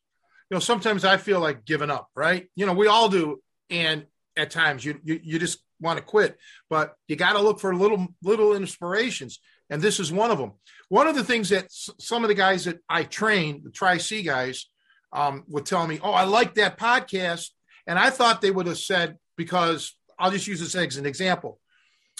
you 0.49 0.55
know, 0.55 0.59
sometimes 0.59 1.05
I 1.05 1.17
feel 1.17 1.39
like 1.39 1.63
giving 1.63 1.89
up, 1.89 2.09
right? 2.15 2.49
You 2.55 2.65
know, 2.65 2.73
we 2.73 2.87
all 2.87 3.07
do. 3.07 3.41
And 3.69 4.07
at 4.35 4.51
times 4.51 4.83
you, 4.83 4.99
you, 5.03 5.19
you 5.23 5.39
just 5.39 5.59
want 5.79 5.97
to 5.97 6.03
quit, 6.03 6.37
but 6.69 6.95
you 7.07 7.15
got 7.15 7.33
to 7.33 7.41
look 7.41 7.59
for 7.59 7.73
little, 7.73 8.07
little 8.21 8.55
inspirations 8.55 9.39
and 9.71 9.81
this 9.81 9.99
is 9.99 10.11
one 10.11 10.29
of 10.29 10.37
them. 10.37 10.51
One 10.89 11.07
of 11.07 11.15
the 11.15 11.23
things 11.23 11.49
that 11.49 11.67
some 11.71 12.23
of 12.23 12.27
the 12.27 12.35
guys 12.35 12.65
that 12.65 12.79
I 12.87 13.03
train, 13.03 13.61
the 13.63 13.71
Tri 13.71 13.97
C 13.97 14.21
guys, 14.21 14.67
um, 15.13 15.45
would 15.47 15.65
tell 15.65 15.87
me, 15.87 15.99
"Oh, 16.03 16.11
I 16.11 16.25
like 16.25 16.55
that 16.55 16.77
podcast," 16.77 17.49
and 17.87 17.97
I 17.97 18.11
thought 18.11 18.41
they 18.41 18.51
would 18.51 18.67
have 18.67 18.77
said 18.77 19.17
because 19.37 19.95
I'll 20.19 20.31
just 20.31 20.47
use 20.47 20.59
this 20.59 20.75
as 20.75 20.97
an 20.97 21.05
example 21.05 21.59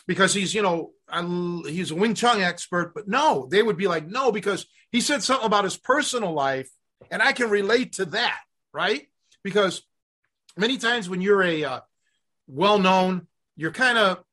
because 0.08 0.34
he's 0.34 0.54
you 0.54 0.62
know 0.62 0.92
he's 1.68 1.92
a 1.92 1.96
Wing 1.96 2.16
Chun 2.16 2.42
expert, 2.42 2.94
but 2.96 3.08
no, 3.08 3.48
they 3.52 3.62
would 3.62 3.78
be 3.78 3.88
like, 3.88 4.08
no, 4.08 4.32
because 4.32 4.66
he 4.92 5.02
said 5.02 5.22
something 5.22 5.46
about 5.46 5.66
his 5.66 5.78
personal 5.78 6.34
life, 6.34 6.70
and 7.12 7.22
I 7.22 7.34
can 7.34 7.50
relate 7.50 7.94
to 7.94 8.06
that, 8.06 8.40
right? 8.74 9.08
Because 9.44 9.84
many 10.58 10.78
times 10.78 11.10
when 11.10 11.22
you're 11.22 11.44
a 11.44 11.64
uh, 11.66 11.80
well 12.48 12.80
known, 12.80 13.28
you're 13.58 13.72
kind 13.72 13.98
of 13.98 14.24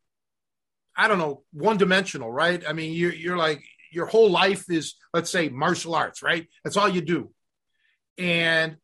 I 0.98 1.06
don't 1.06 1.18
know, 1.18 1.44
one 1.52 1.76
dimensional, 1.76 2.30
right? 2.30 2.62
I 2.68 2.72
mean, 2.72 2.92
you're, 2.92 3.14
you're 3.14 3.36
like, 3.36 3.62
your 3.92 4.06
whole 4.06 4.30
life 4.30 4.68
is, 4.68 4.96
let's 5.14 5.30
say, 5.30 5.48
martial 5.48 5.94
arts, 5.94 6.22
right? 6.22 6.48
That's 6.64 6.76
all 6.76 6.88
you 6.88 7.00
do. 7.00 7.30
And 8.18 8.76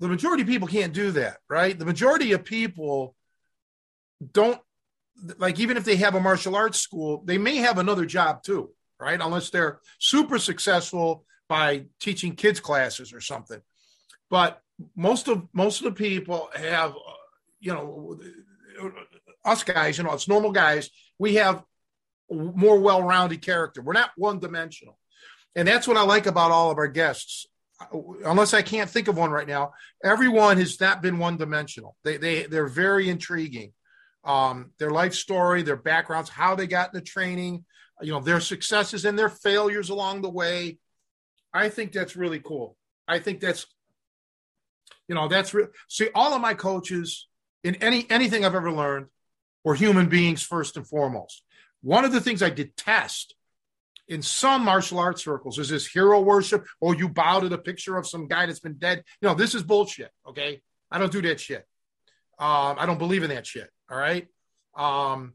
the 0.00 0.08
majority 0.08 0.42
of 0.42 0.48
people 0.48 0.66
can't 0.66 0.94
do 0.94 1.10
that, 1.12 1.36
right? 1.48 1.78
The 1.78 1.84
majority 1.84 2.32
of 2.32 2.42
people 2.42 3.14
don't, 4.32 4.58
like, 5.36 5.60
even 5.60 5.76
if 5.76 5.84
they 5.84 5.96
have 5.96 6.14
a 6.14 6.20
martial 6.20 6.56
arts 6.56 6.80
school, 6.80 7.22
they 7.26 7.36
may 7.36 7.56
have 7.56 7.76
another 7.76 8.06
job 8.06 8.42
too, 8.42 8.70
right? 8.98 9.20
Unless 9.20 9.50
they're 9.50 9.80
super 9.98 10.38
successful 10.38 11.26
by 11.50 11.84
teaching 12.00 12.34
kids 12.34 12.60
classes 12.60 13.12
or 13.12 13.20
something. 13.20 13.60
But 14.30 14.62
most 14.96 15.28
of 15.28 15.48
most 15.52 15.80
of 15.80 15.84
the 15.84 15.92
people 15.92 16.48
have, 16.54 16.94
you 17.60 17.74
know, 17.74 18.18
us 19.44 19.62
guys, 19.64 19.98
you 19.98 20.04
know, 20.04 20.12
it's 20.12 20.28
normal 20.28 20.52
guys 20.52 20.88
we 21.20 21.34
have 21.34 21.62
more 22.30 22.80
well-rounded 22.80 23.42
character. 23.42 23.82
We're 23.82 23.92
not 23.92 24.10
one-dimensional, 24.16 24.98
and 25.54 25.68
that's 25.68 25.86
what 25.86 25.96
I 25.98 26.02
like 26.02 26.26
about 26.26 26.50
all 26.50 26.70
of 26.70 26.78
our 26.78 26.88
guests. 26.88 27.46
Unless 28.24 28.54
I 28.54 28.62
can't 28.62 28.90
think 28.90 29.08
of 29.08 29.16
one 29.16 29.30
right 29.30 29.46
now, 29.46 29.72
everyone 30.02 30.56
has 30.56 30.80
not 30.80 31.02
been 31.02 31.18
one-dimensional. 31.18 31.96
They 32.04 32.16
they 32.16 32.44
they're 32.44 32.66
very 32.66 33.08
intriguing. 33.08 33.72
Um, 34.22 34.72
their 34.78 34.90
life 34.90 35.14
story, 35.14 35.62
their 35.62 35.76
backgrounds, 35.76 36.28
how 36.28 36.54
they 36.54 36.66
got 36.66 36.92
into 36.92 37.00
training, 37.00 37.64
you 38.02 38.12
know, 38.12 38.20
their 38.20 38.40
successes 38.40 39.04
and 39.04 39.18
their 39.18 39.30
failures 39.30 39.88
along 39.88 40.20
the 40.22 40.28
way. 40.28 40.78
I 41.54 41.70
think 41.70 41.92
that's 41.92 42.16
really 42.16 42.38
cool. 42.38 42.76
I 43.08 43.18
think 43.18 43.40
that's, 43.40 43.66
you 45.08 45.14
know, 45.14 45.26
that's 45.26 45.54
real. 45.54 45.68
See, 45.88 46.10
all 46.14 46.34
of 46.34 46.40
my 46.42 46.54
coaches 46.54 47.28
in 47.64 47.76
any 47.76 48.06
anything 48.10 48.44
I've 48.44 48.54
ever 48.54 48.70
learned 48.70 49.06
were 49.64 49.74
human 49.74 50.08
beings 50.08 50.42
first 50.42 50.76
and 50.76 50.86
foremost. 50.86 51.42
One 51.82 52.04
of 52.04 52.12
the 52.12 52.20
things 52.20 52.42
I 52.42 52.50
detest 52.50 53.34
in 54.08 54.22
some 54.22 54.64
martial 54.64 54.98
arts 54.98 55.24
circles 55.24 55.58
is 55.58 55.68
this 55.68 55.86
hero 55.86 56.20
worship 56.20 56.66
or 56.80 56.94
you 56.96 57.08
bow 57.08 57.40
to 57.40 57.48
the 57.48 57.56
picture 57.56 57.96
of 57.96 58.06
some 58.06 58.26
guy 58.26 58.46
that's 58.46 58.60
been 58.60 58.74
dead. 58.74 59.04
Know, 59.22 59.34
this 59.34 59.54
is 59.54 59.62
bullshit. 59.62 60.10
Okay. 60.28 60.60
I 60.90 60.98
don't 60.98 61.12
do 61.12 61.22
that 61.22 61.40
shit. 61.40 61.64
Um, 62.38 62.76
I 62.78 62.86
don't 62.86 62.98
believe 62.98 63.22
in 63.22 63.30
that 63.30 63.46
shit. 63.46 63.70
All 63.90 63.96
right. 63.96 64.26
Um, 64.74 65.34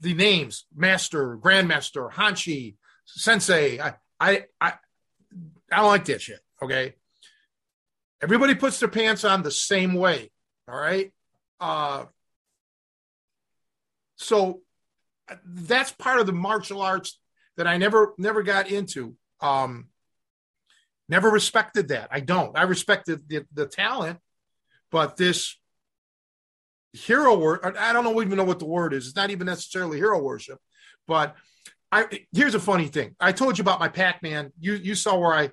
the 0.00 0.14
names 0.14 0.64
master, 0.74 1.36
grandmaster, 1.36 2.10
hanshi, 2.10 2.76
sensei. 3.06 3.78
I, 3.80 3.94
I, 4.18 4.44
I, 4.60 4.74
I 5.70 5.76
don't 5.76 5.86
like 5.86 6.06
that 6.06 6.22
shit. 6.22 6.40
Okay. 6.60 6.94
Everybody 8.20 8.54
puts 8.54 8.80
their 8.80 8.88
pants 8.88 9.24
on 9.24 9.42
the 9.42 9.50
same 9.50 9.94
way. 9.94 10.30
All 10.68 10.78
right. 10.78 11.12
Uh, 11.60 12.06
so 14.22 14.60
that's 15.44 15.92
part 15.92 16.20
of 16.20 16.26
the 16.26 16.32
martial 16.32 16.80
arts 16.80 17.18
that 17.56 17.66
I 17.66 17.76
never 17.76 18.14
never 18.18 18.42
got 18.42 18.70
into. 18.70 19.14
Um, 19.40 19.88
never 21.08 21.28
respected 21.28 21.88
that. 21.88 22.08
I 22.10 22.20
don't. 22.20 22.56
I 22.56 22.62
respected 22.62 23.28
the, 23.28 23.44
the 23.52 23.66
talent, 23.66 24.18
but 24.90 25.16
this 25.16 25.56
hero 26.92 27.36
worship. 27.38 27.76
I 27.78 27.92
don't 27.92 28.06
even 28.22 28.36
know 28.36 28.44
what 28.44 28.58
the 28.58 28.66
word 28.66 28.92
is. 28.94 29.06
It's 29.06 29.16
not 29.16 29.30
even 29.30 29.46
necessarily 29.46 29.98
hero 29.98 30.22
worship, 30.22 30.58
but 31.06 31.36
I 31.90 32.26
here's 32.32 32.54
a 32.54 32.60
funny 32.60 32.88
thing. 32.88 33.14
I 33.20 33.32
told 33.32 33.58
you 33.58 33.62
about 33.62 33.80
my 33.80 33.88
Pac-Man. 33.88 34.52
You 34.58 34.74
you 34.74 34.94
saw 34.94 35.18
where 35.18 35.34
I 35.34 35.50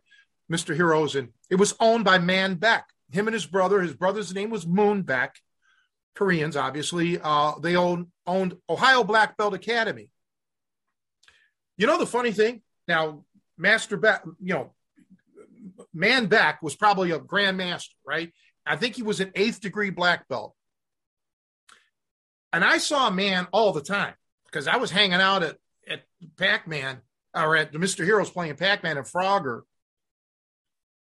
Mr. 0.52 0.76
Heroes 0.76 1.16
and 1.16 1.30
it 1.50 1.56
was 1.56 1.76
owned 1.80 2.06
by 2.06 2.18
Man 2.18 2.56
Beck. 2.56 2.86
Him 3.12 3.28
and 3.28 3.34
his 3.34 3.46
brother. 3.46 3.82
His 3.82 3.94
brother's 3.94 4.34
name 4.34 4.50
was 4.50 4.68
Moon 4.68 5.02
Beck. 5.02 5.36
Koreans, 6.16 6.56
obviously. 6.56 7.20
Uh, 7.22 7.54
they 7.60 7.76
owned 7.76 8.08
owned 8.30 8.56
Ohio 8.70 9.04
Black 9.04 9.38
Belt 9.38 9.54
Academy. 9.54 10.10
You 11.78 11.88
know 11.88 11.98
the 11.98 12.06
funny 12.06 12.32
thing? 12.32 12.62
Now, 12.88 13.24
Master 13.58 13.98
Beck, 13.98 14.24
you 14.42 14.54
know, 14.54 14.74
Man 15.94 16.28
Beck 16.28 16.62
was 16.62 16.76
probably 16.76 17.12
a 17.12 17.20
grandmaster, 17.20 17.94
right? 18.06 18.32
I 18.66 18.76
think 18.76 18.96
he 18.96 19.04
was 19.04 19.20
an 19.20 19.32
eighth 19.36 19.62
degree 19.62 19.90
black 19.90 20.28
belt. 20.28 20.54
And 22.52 22.64
I 22.64 22.78
saw 22.78 23.08
a 23.08 23.12
man 23.12 23.48
all 23.52 23.74
the 23.74 23.82
time 23.82 24.14
because 24.46 24.68
I 24.68 24.78
was 24.78 24.92
hanging 24.92 25.14
out 25.22 25.44
at, 25.44 25.58
at 25.88 26.04
Pac 26.38 26.68
Man 26.68 27.02
or 27.34 27.56
at 27.56 27.72
the 27.72 27.80
Mr. 27.80 28.04
Heroes 28.04 28.30
playing 28.30 28.56
Pac 28.56 28.84
Man 28.84 28.98
and 28.98 29.06
Frogger 29.06 29.62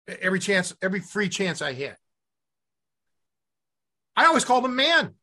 every 0.07 0.39
chance, 0.39 0.75
every 0.81 0.99
free 0.99 1.29
chance 1.29 1.61
I 1.61 1.73
had. 1.73 1.97
I 4.15 4.25
always 4.25 4.45
called 4.45 4.65
him 4.65 4.75
man. 4.75 5.15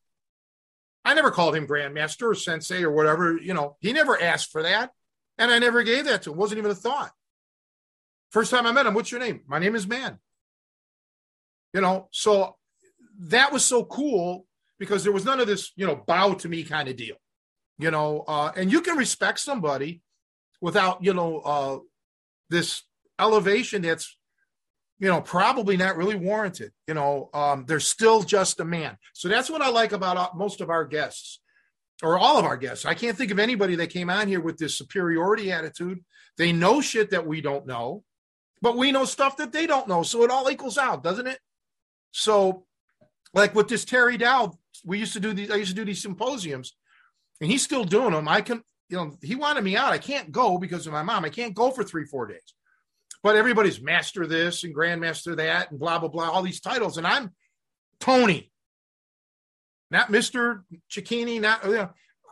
I 1.04 1.14
never 1.14 1.30
called 1.30 1.56
him 1.56 1.66
grandmaster 1.66 2.30
or 2.30 2.34
sensei 2.34 2.82
or 2.82 2.92
whatever. 2.92 3.36
You 3.36 3.54
know, 3.54 3.76
he 3.80 3.92
never 3.92 4.20
asked 4.20 4.50
for 4.50 4.62
that. 4.62 4.90
And 5.38 5.50
I 5.50 5.58
never 5.58 5.82
gave 5.82 6.04
that 6.04 6.22
to 6.22 6.30
him. 6.30 6.34
It 6.34 6.38
wasn't 6.38 6.58
even 6.58 6.70
a 6.70 6.74
thought. 6.74 7.12
First 8.30 8.50
time 8.50 8.66
I 8.66 8.72
met 8.72 8.86
him, 8.86 8.94
what's 8.94 9.10
your 9.10 9.20
name? 9.20 9.40
My 9.46 9.58
name 9.58 9.74
is 9.74 9.86
Man. 9.86 10.18
You 11.72 11.80
know, 11.80 12.08
so 12.10 12.56
that 13.20 13.52
was 13.52 13.64
so 13.64 13.84
cool 13.84 14.46
because 14.78 15.02
there 15.02 15.12
was 15.12 15.24
none 15.24 15.40
of 15.40 15.46
this, 15.46 15.72
you 15.76 15.86
know, 15.86 15.96
bow 15.96 16.34
to 16.34 16.48
me 16.48 16.64
kind 16.64 16.88
of 16.88 16.96
deal. 16.96 17.16
You 17.78 17.90
know, 17.90 18.24
uh, 18.28 18.52
and 18.56 18.70
you 18.70 18.82
can 18.82 18.96
respect 18.96 19.40
somebody 19.40 20.02
without, 20.60 21.02
you 21.02 21.14
know, 21.14 21.38
uh, 21.38 21.78
this 22.50 22.82
elevation 23.18 23.82
that's 23.82 24.16
you 25.00 25.08
know, 25.08 25.22
probably 25.22 25.78
not 25.78 25.96
really 25.96 26.14
warranted. 26.14 26.72
You 26.86 26.94
know, 26.94 27.30
um, 27.32 27.64
they're 27.66 27.80
still 27.80 28.22
just 28.22 28.60
a 28.60 28.64
man. 28.64 28.98
So 29.14 29.28
that's 29.28 29.48
what 29.48 29.62
I 29.62 29.70
like 29.70 29.92
about 29.92 30.36
most 30.36 30.60
of 30.60 30.68
our 30.68 30.84
guests 30.84 31.40
or 32.02 32.18
all 32.18 32.38
of 32.38 32.44
our 32.44 32.58
guests. 32.58 32.84
I 32.84 32.92
can't 32.92 33.16
think 33.16 33.30
of 33.30 33.38
anybody 33.38 33.76
that 33.76 33.88
came 33.88 34.10
on 34.10 34.28
here 34.28 34.40
with 34.40 34.58
this 34.58 34.76
superiority 34.76 35.50
attitude. 35.50 36.04
They 36.36 36.52
know 36.52 36.82
shit 36.82 37.10
that 37.10 37.26
we 37.26 37.40
don't 37.40 37.66
know, 37.66 38.04
but 38.60 38.76
we 38.76 38.92
know 38.92 39.06
stuff 39.06 39.38
that 39.38 39.52
they 39.52 39.66
don't 39.66 39.88
know. 39.88 40.02
So 40.02 40.22
it 40.22 40.30
all 40.30 40.50
equals 40.50 40.76
out, 40.76 41.02
doesn't 41.02 41.26
it? 41.26 41.38
So, 42.12 42.66
like 43.32 43.54
with 43.54 43.68
this 43.68 43.86
Terry 43.86 44.18
Dow, 44.18 44.58
we 44.84 44.98
used 44.98 45.14
to 45.14 45.20
do 45.20 45.32
these, 45.32 45.50
I 45.50 45.56
used 45.56 45.70
to 45.70 45.76
do 45.76 45.84
these 45.84 46.02
symposiums 46.02 46.74
and 47.40 47.50
he's 47.50 47.62
still 47.62 47.84
doing 47.84 48.12
them. 48.12 48.28
I 48.28 48.42
can, 48.42 48.62
you 48.90 48.96
know, 48.98 49.16
he 49.22 49.34
wanted 49.34 49.64
me 49.64 49.76
out. 49.76 49.92
I 49.92 49.98
can't 49.98 50.30
go 50.30 50.58
because 50.58 50.86
of 50.86 50.92
my 50.92 51.02
mom. 51.02 51.24
I 51.24 51.30
can't 51.30 51.54
go 51.54 51.70
for 51.70 51.84
three, 51.84 52.04
four 52.04 52.26
days 52.26 52.54
but 53.22 53.36
everybody's 53.36 53.80
master 53.80 54.26
this 54.26 54.64
and 54.64 54.74
grandmaster 54.74 55.36
that 55.36 55.70
and 55.70 55.78
blah 55.78 55.98
blah 55.98 56.08
blah 56.08 56.30
all 56.30 56.42
these 56.42 56.60
titles. 56.60 56.96
And 56.96 57.06
i'm 57.06 57.30
tony 57.98 58.50
not 59.90 60.08
mr 60.08 60.62
Cecchine 60.90 61.40
not 61.40 61.64
you 61.64 61.72
know, 61.72 61.90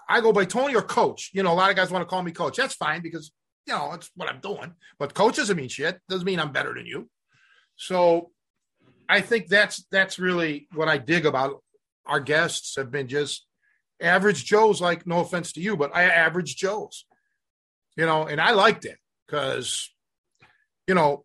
i 0.09 0.21
go 0.21 0.33
by 0.33 0.45
tony 0.45 0.75
or 0.75 0.83
coach. 0.83 1.31
You 1.33 1.43
know 1.43 1.53
a 1.53 1.55
lot 1.55 1.71
of 1.71 1.77
guys 1.77 1.91
want 1.91 2.03
to 2.03 2.07
call 2.07 2.23
me 2.23 2.33
coach. 2.33 2.57
That's 2.57 2.75
fine 2.75 3.03
because 3.03 3.33
you 3.67 3.75
know 3.75 3.93
it's 3.93 4.11
what 4.15 4.29
i'm 4.29 4.41
doing. 4.41 4.75
But 4.99 5.15
coach 5.15 5.37
doesn't 5.37 5.57
mean 5.57 5.69
shit. 5.69 5.99
Doesn't 6.09 6.27
mean 6.27 6.41
i'm 6.41 6.53
better 6.53 6.75
than 6.75 6.87
you. 6.87 7.09
So 7.77 8.31
i 9.09 9.21
think 9.21 9.49
that's 9.49 9.85
that's 9.91 10.19
really 10.19 10.69
what 10.75 10.89
i 10.89 10.99
dig 10.99 11.27
about 11.27 11.63
our 12.07 12.21
guests 12.21 12.77
have 12.77 12.91
been 12.91 13.09
just 13.09 13.47
average 14.01 14.45
joes 14.45 14.81
like 14.81 15.07
no 15.07 15.21
offense 15.21 15.53
to 15.53 15.61
you 15.61 15.77
but 15.77 15.95
i 15.95 16.05
average 16.05 16.57
joes 16.57 17.05
you 17.97 18.07
know 18.07 18.27
and 18.27 18.41
i 18.41 18.53
liked 18.53 18.85
it 18.85 18.97
because 19.27 19.91
you 20.89 20.95
know, 20.95 21.25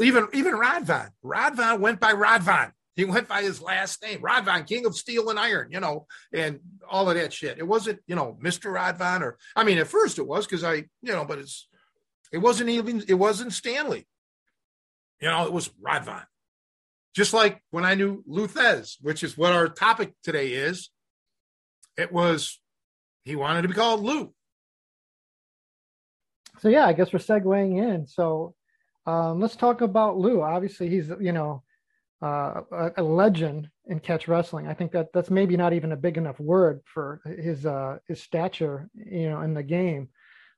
even 0.00 0.26
even 0.32 0.54
Radwan. 0.54 1.10
Radwan 1.24 1.78
went 1.78 2.00
by 2.00 2.14
Radwan. 2.14 2.72
He 2.96 3.04
went 3.04 3.28
by 3.28 3.42
his 3.42 3.60
last 3.60 4.02
name, 4.02 4.20
Radwan, 4.20 4.66
King 4.66 4.86
of 4.86 4.96
Steel 4.96 5.28
and 5.28 5.38
Iron, 5.38 5.68
you 5.70 5.80
know, 5.80 6.06
and 6.32 6.60
all 6.88 7.10
of 7.10 7.16
that 7.16 7.32
shit. 7.32 7.58
It 7.58 7.66
wasn't, 7.66 8.00
you 8.06 8.14
know, 8.14 8.38
Mr. 8.42 8.72
Radwan 8.72 9.20
or 9.20 9.36
I 9.54 9.64
mean, 9.64 9.78
at 9.78 9.88
first 9.88 10.18
it 10.18 10.26
was 10.26 10.46
because 10.46 10.64
I, 10.64 10.74
you 10.74 11.12
know, 11.12 11.24
but 11.24 11.38
it's 11.38 11.68
it 12.32 12.38
wasn't 12.38 12.70
even 12.70 13.04
it 13.06 13.14
wasn't 13.14 13.52
Stanley. 13.52 14.06
You 15.20 15.28
know, 15.28 15.44
it 15.44 15.52
was 15.52 15.68
Radwan. 15.84 16.24
Just 17.14 17.32
like 17.32 17.62
when 17.70 17.84
I 17.84 17.94
knew 17.94 18.24
Lou 18.26 18.48
Thesz, 18.48 18.96
which 19.00 19.22
is 19.22 19.36
what 19.36 19.52
our 19.52 19.68
topic 19.68 20.14
today 20.24 20.52
is, 20.52 20.90
it 21.96 22.12
was 22.12 22.60
he 23.24 23.36
wanted 23.36 23.62
to 23.62 23.68
be 23.68 23.74
called 23.74 24.02
Lou. 24.02 24.32
So 26.60 26.68
yeah, 26.68 26.86
I 26.86 26.92
guess 26.92 27.12
we're 27.12 27.18
segueing 27.18 27.78
in. 27.78 28.06
So 28.06 28.54
um, 29.06 29.40
let's 29.40 29.56
talk 29.56 29.80
about 29.80 30.18
Lou. 30.18 30.42
Obviously, 30.42 30.88
he's 30.88 31.10
you 31.20 31.32
know 31.32 31.62
uh, 32.22 32.62
a, 32.72 32.92
a, 32.98 33.02
legend 33.02 33.68
in 33.86 34.00
catch 34.00 34.28
wrestling. 34.28 34.66
I 34.66 34.74
think 34.74 34.92
that 34.92 35.12
that's 35.12 35.30
maybe 35.30 35.56
not 35.56 35.72
even 35.72 35.92
a 35.92 35.96
big 35.96 36.16
enough 36.16 36.40
word 36.40 36.80
for 36.84 37.20
his 37.24 37.66
uh, 37.66 37.98
his 38.08 38.22
stature, 38.22 38.88
you 38.94 39.28
know, 39.28 39.42
in 39.42 39.54
the 39.54 39.62
game. 39.62 40.08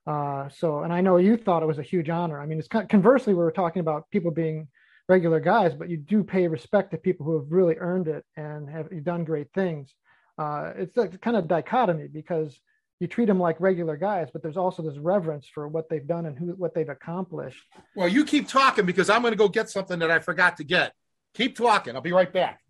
Uh, 0.06 0.48
so, 0.48 0.80
and 0.80 0.92
I 0.92 1.00
know 1.00 1.16
you 1.16 1.36
thought 1.36 1.62
it 1.62 1.66
was 1.66 1.80
a 1.80 1.82
huge 1.82 2.08
honor. 2.08 2.40
I 2.40 2.46
mean, 2.46 2.60
it's 2.60 2.68
conversely, 2.68 3.34
we 3.34 3.42
were 3.42 3.50
talking 3.50 3.80
about 3.80 4.08
people 4.10 4.30
being 4.30 4.68
regular 5.08 5.40
guys, 5.40 5.74
but 5.74 5.88
you 5.88 5.96
do 5.96 6.22
pay 6.22 6.46
respect 6.46 6.92
to 6.92 6.96
people 6.96 7.26
who 7.26 7.38
have 7.40 7.50
really 7.50 7.76
earned 7.78 8.06
it 8.06 8.24
and 8.36 8.68
have 8.68 8.88
done 9.04 9.24
great 9.24 9.48
things. 9.52 9.94
Uh, 10.38 10.72
it's 10.76 10.96
a 10.96 11.08
kind 11.08 11.36
of 11.36 11.48
dichotomy 11.48 12.06
because 12.06 12.60
you 13.00 13.06
treat 13.06 13.26
them 13.26 13.38
like 13.38 13.60
regular 13.60 13.96
guys, 13.96 14.28
but 14.32 14.42
there's 14.42 14.56
also 14.56 14.82
this 14.82 14.96
reverence 14.96 15.46
for 15.52 15.68
what 15.68 15.88
they've 15.88 16.06
done 16.06 16.26
and 16.26 16.38
who 16.38 16.54
what 16.56 16.74
they've 16.74 16.88
accomplished. 16.88 17.62
Well, 17.94 18.08
you 18.08 18.24
keep 18.24 18.48
talking 18.48 18.86
because 18.86 19.10
I'm 19.10 19.22
going 19.22 19.32
to 19.32 19.38
go 19.38 19.48
get 19.48 19.68
something 19.68 19.98
that 19.98 20.10
I 20.10 20.18
forgot 20.20 20.56
to 20.58 20.64
get. 20.64 20.92
Keep 21.34 21.56
talking. 21.56 21.94
I'll 21.94 22.00
be 22.00 22.12
right 22.12 22.32
back. 22.32 22.60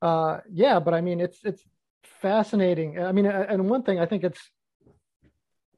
Uh, 0.00 0.38
yeah, 0.52 0.78
but 0.78 0.94
I 0.94 1.00
mean, 1.00 1.20
it's 1.20 1.38
it's 1.44 1.62
fascinating. 2.04 3.00
I 3.00 3.10
mean, 3.10 3.26
and 3.26 3.68
one 3.68 3.82
thing 3.82 3.98
I 3.98 4.06
think 4.06 4.22
it's 4.22 4.40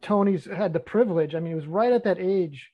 Tony's 0.03 0.44
had 0.44 0.74
the 0.74 0.81
privilege. 0.81 1.34
I 1.34 1.41
mean, 1.41 1.53
he 1.53 1.55
was 1.55 1.66
right 1.66 1.93
at 1.93 2.05
that 2.05 2.18
age 2.18 2.70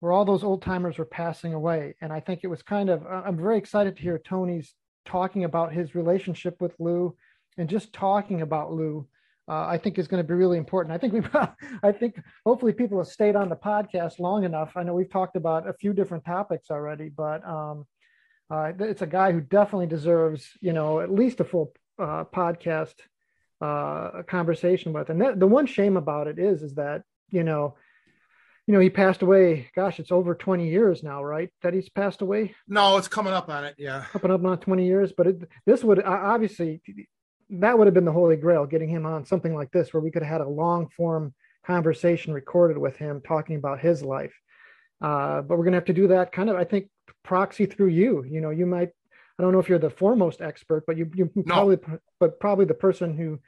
where 0.00 0.12
all 0.12 0.24
those 0.24 0.44
old 0.44 0.62
timers 0.62 0.98
were 0.98 1.06
passing 1.06 1.54
away, 1.54 1.94
and 2.02 2.12
I 2.12 2.20
think 2.20 2.40
it 2.42 2.48
was 2.48 2.62
kind 2.62 2.90
of. 2.90 3.06
I'm 3.06 3.38
very 3.38 3.56
excited 3.56 3.96
to 3.96 4.02
hear 4.02 4.18
Tony's 4.18 4.74
talking 5.06 5.44
about 5.44 5.72
his 5.72 5.94
relationship 5.94 6.60
with 6.60 6.74
Lou 6.78 7.16
and 7.56 7.68
just 7.68 7.94
talking 7.94 8.42
about 8.42 8.72
Lou 8.72 9.06
uh, 9.50 9.66
I 9.66 9.78
think 9.78 9.98
is 9.98 10.06
going 10.06 10.22
to 10.22 10.26
be 10.26 10.34
really 10.34 10.58
important. 10.58 10.94
I 10.94 10.98
think 10.98 11.12
we, 11.12 11.22
I 11.82 11.90
think 11.90 12.22
hopefully 12.46 12.72
people 12.72 12.98
have 12.98 13.08
stayed 13.08 13.34
on 13.34 13.48
the 13.48 13.56
podcast 13.56 14.20
long 14.20 14.44
enough. 14.44 14.76
I 14.76 14.84
know 14.84 14.94
we've 14.94 15.10
talked 15.10 15.34
about 15.34 15.68
a 15.68 15.72
few 15.72 15.92
different 15.92 16.24
topics 16.24 16.70
already, 16.70 17.08
but 17.08 17.44
um, 17.46 17.86
uh, 18.48 18.72
it's 18.78 19.02
a 19.02 19.06
guy 19.06 19.32
who 19.32 19.40
definitely 19.40 19.88
deserves, 19.88 20.48
you 20.60 20.72
know, 20.72 21.00
at 21.00 21.12
least 21.12 21.40
a 21.40 21.44
full 21.44 21.72
uh, 21.98 22.24
podcast 22.24 22.94
uh, 23.60 24.22
conversation 24.22 24.92
with. 24.92 25.10
And 25.10 25.20
that, 25.20 25.40
the 25.40 25.48
one 25.48 25.66
shame 25.66 25.96
about 25.96 26.28
it 26.28 26.38
is, 26.38 26.62
is 26.62 26.76
that 26.76 27.02
you 27.30 27.44
know, 27.44 27.76
you 28.66 28.74
know, 28.74 28.80
he 28.80 28.90
passed 28.90 29.22
away. 29.22 29.70
Gosh, 29.74 29.98
it's 29.98 30.12
over 30.12 30.34
20 30.34 30.68
years 30.68 31.02
now, 31.02 31.24
right? 31.24 31.50
That 31.62 31.74
he's 31.74 31.88
passed 31.88 32.22
away. 32.22 32.54
No, 32.68 32.96
it's 32.98 33.08
coming 33.08 33.32
up 33.32 33.48
on 33.48 33.64
it. 33.64 33.74
Yeah, 33.78 34.04
coming 34.12 34.30
up 34.30 34.44
on 34.44 34.58
20 34.58 34.86
years. 34.86 35.12
But 35.16 35.26
it, 35.26 35.48
this 35.66 35.82
would 35.82 36.02
obviously 36.02 36.82
that 37.50 37.76
would 37.76 37.86
have 37.86 37.94
been 37.94 38.04
the 38.04 38.12
holy 38.12 38.36
grail, 38.36 38.66
getting 38.66 38.88
him 38.88 39.06
on 39.06 39.24
something 39.24 39.54
like 39.54 39.70
this, 39.72 39.92
where 39.92 40.00
we 40.00 40.10
could 40.10 40.22
have 40.22 40.32
had 40.32 40.40
a 40.40 40.48
long 40.48 40.88
form 40.96 41.34
conversation 41.66 42.32
recorded 42.32 42.78
with 42.78 42.96
him 42.96 43.20
talking 43.26 43.56
about 43.56 43.80
his 43.80 44.02
life. 44.02 44.34
Uh, 45.00 45.42
but 45.42 45.56
we're 45.56 45.64
going 45.64 45.72
to 45.72 45.78
have 45.78 45.84
to 45.86 45.92
do 45.92 46.08
that 46.08 46.32
kind 46.32 46.50
of, 46.50 46.56
I 46.56 46.64
think, 46.64 46.88
proxy 47.24 47.66
through 47.66 47.88
you. 47.88 48.24
You 48.24 48.40
know, 48.40 48.50
you 48.50 48.66
might, 48.66 48.90
I 49.38 49.42
don't 49.42 49.52
know 49.52 49.58
if 49.58 49.68
you're 49.68 49.78
the 49.78 49.90
foremost 49.90 50.40
expert, 50.40 50.84
but 50.86 50.96
you, 50.96 51.10
you 51.14 51.30
no. 51.34 51.42
probably, 51.42 51.78
but 52.18 52.38
probably 52.38 52.66
the 52.66 52.74
person 52.74 53.16
who 53.16 53.40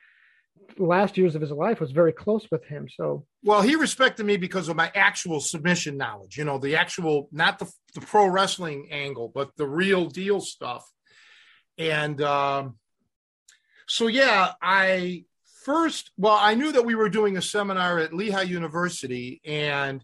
last 0.78 1.18
years 1.18 1.34
of 1.34 1.40
his 1.40 1.50
life 1.50 1.80
was 1.80 1.90
very 1.92 2.12
close 2.12 2.46
with 2.50 2.64
him. 2.64 2.88
So, 2.88 3.26
well, 3.42 3.60
he 3.62 3.76
respected 3.76 4.24
me 4.24 4.36
because 4.38 4.68
of 4.68 4.76
my 4.76 4.90
actual 4.94 5.40
submission 5.40 5.96
knowledge, 5.96 6.38
you 6.38 6.44
know, 6.44 6.58
the 6.58 6.76
actual, 6.76 7.28
not 7.30 7.58
the, 7.58 7.70
the 7.94 8.00
pro 8.00 8.26
wrestling 8.26 8.88
angle, 8.90 9.30
but 9.34 9.50
the 9.56 9.66
real 9.66 10.06
deal 10.06 10.40
stuff. 10.40 10.84
And, 11.76 12.20
um, 12.22 12.76
so 13.92 14.06
yeah, 14.06 14.52
I 14.62 15.26
first, 15.66 16.12
well, 16.16 16.38
I 16.40 16.54
knew 16.54 16.72
that 16.72 16.86
we 16.86 16.94
were 16.94 17.10
doing 17.10 17.36
a 17.36 17.42
seminar 17.42 17.98
at 17.98 18.14
Lehigh 18.14 18.40
University, 18.40 19.42
and 19.44 20.02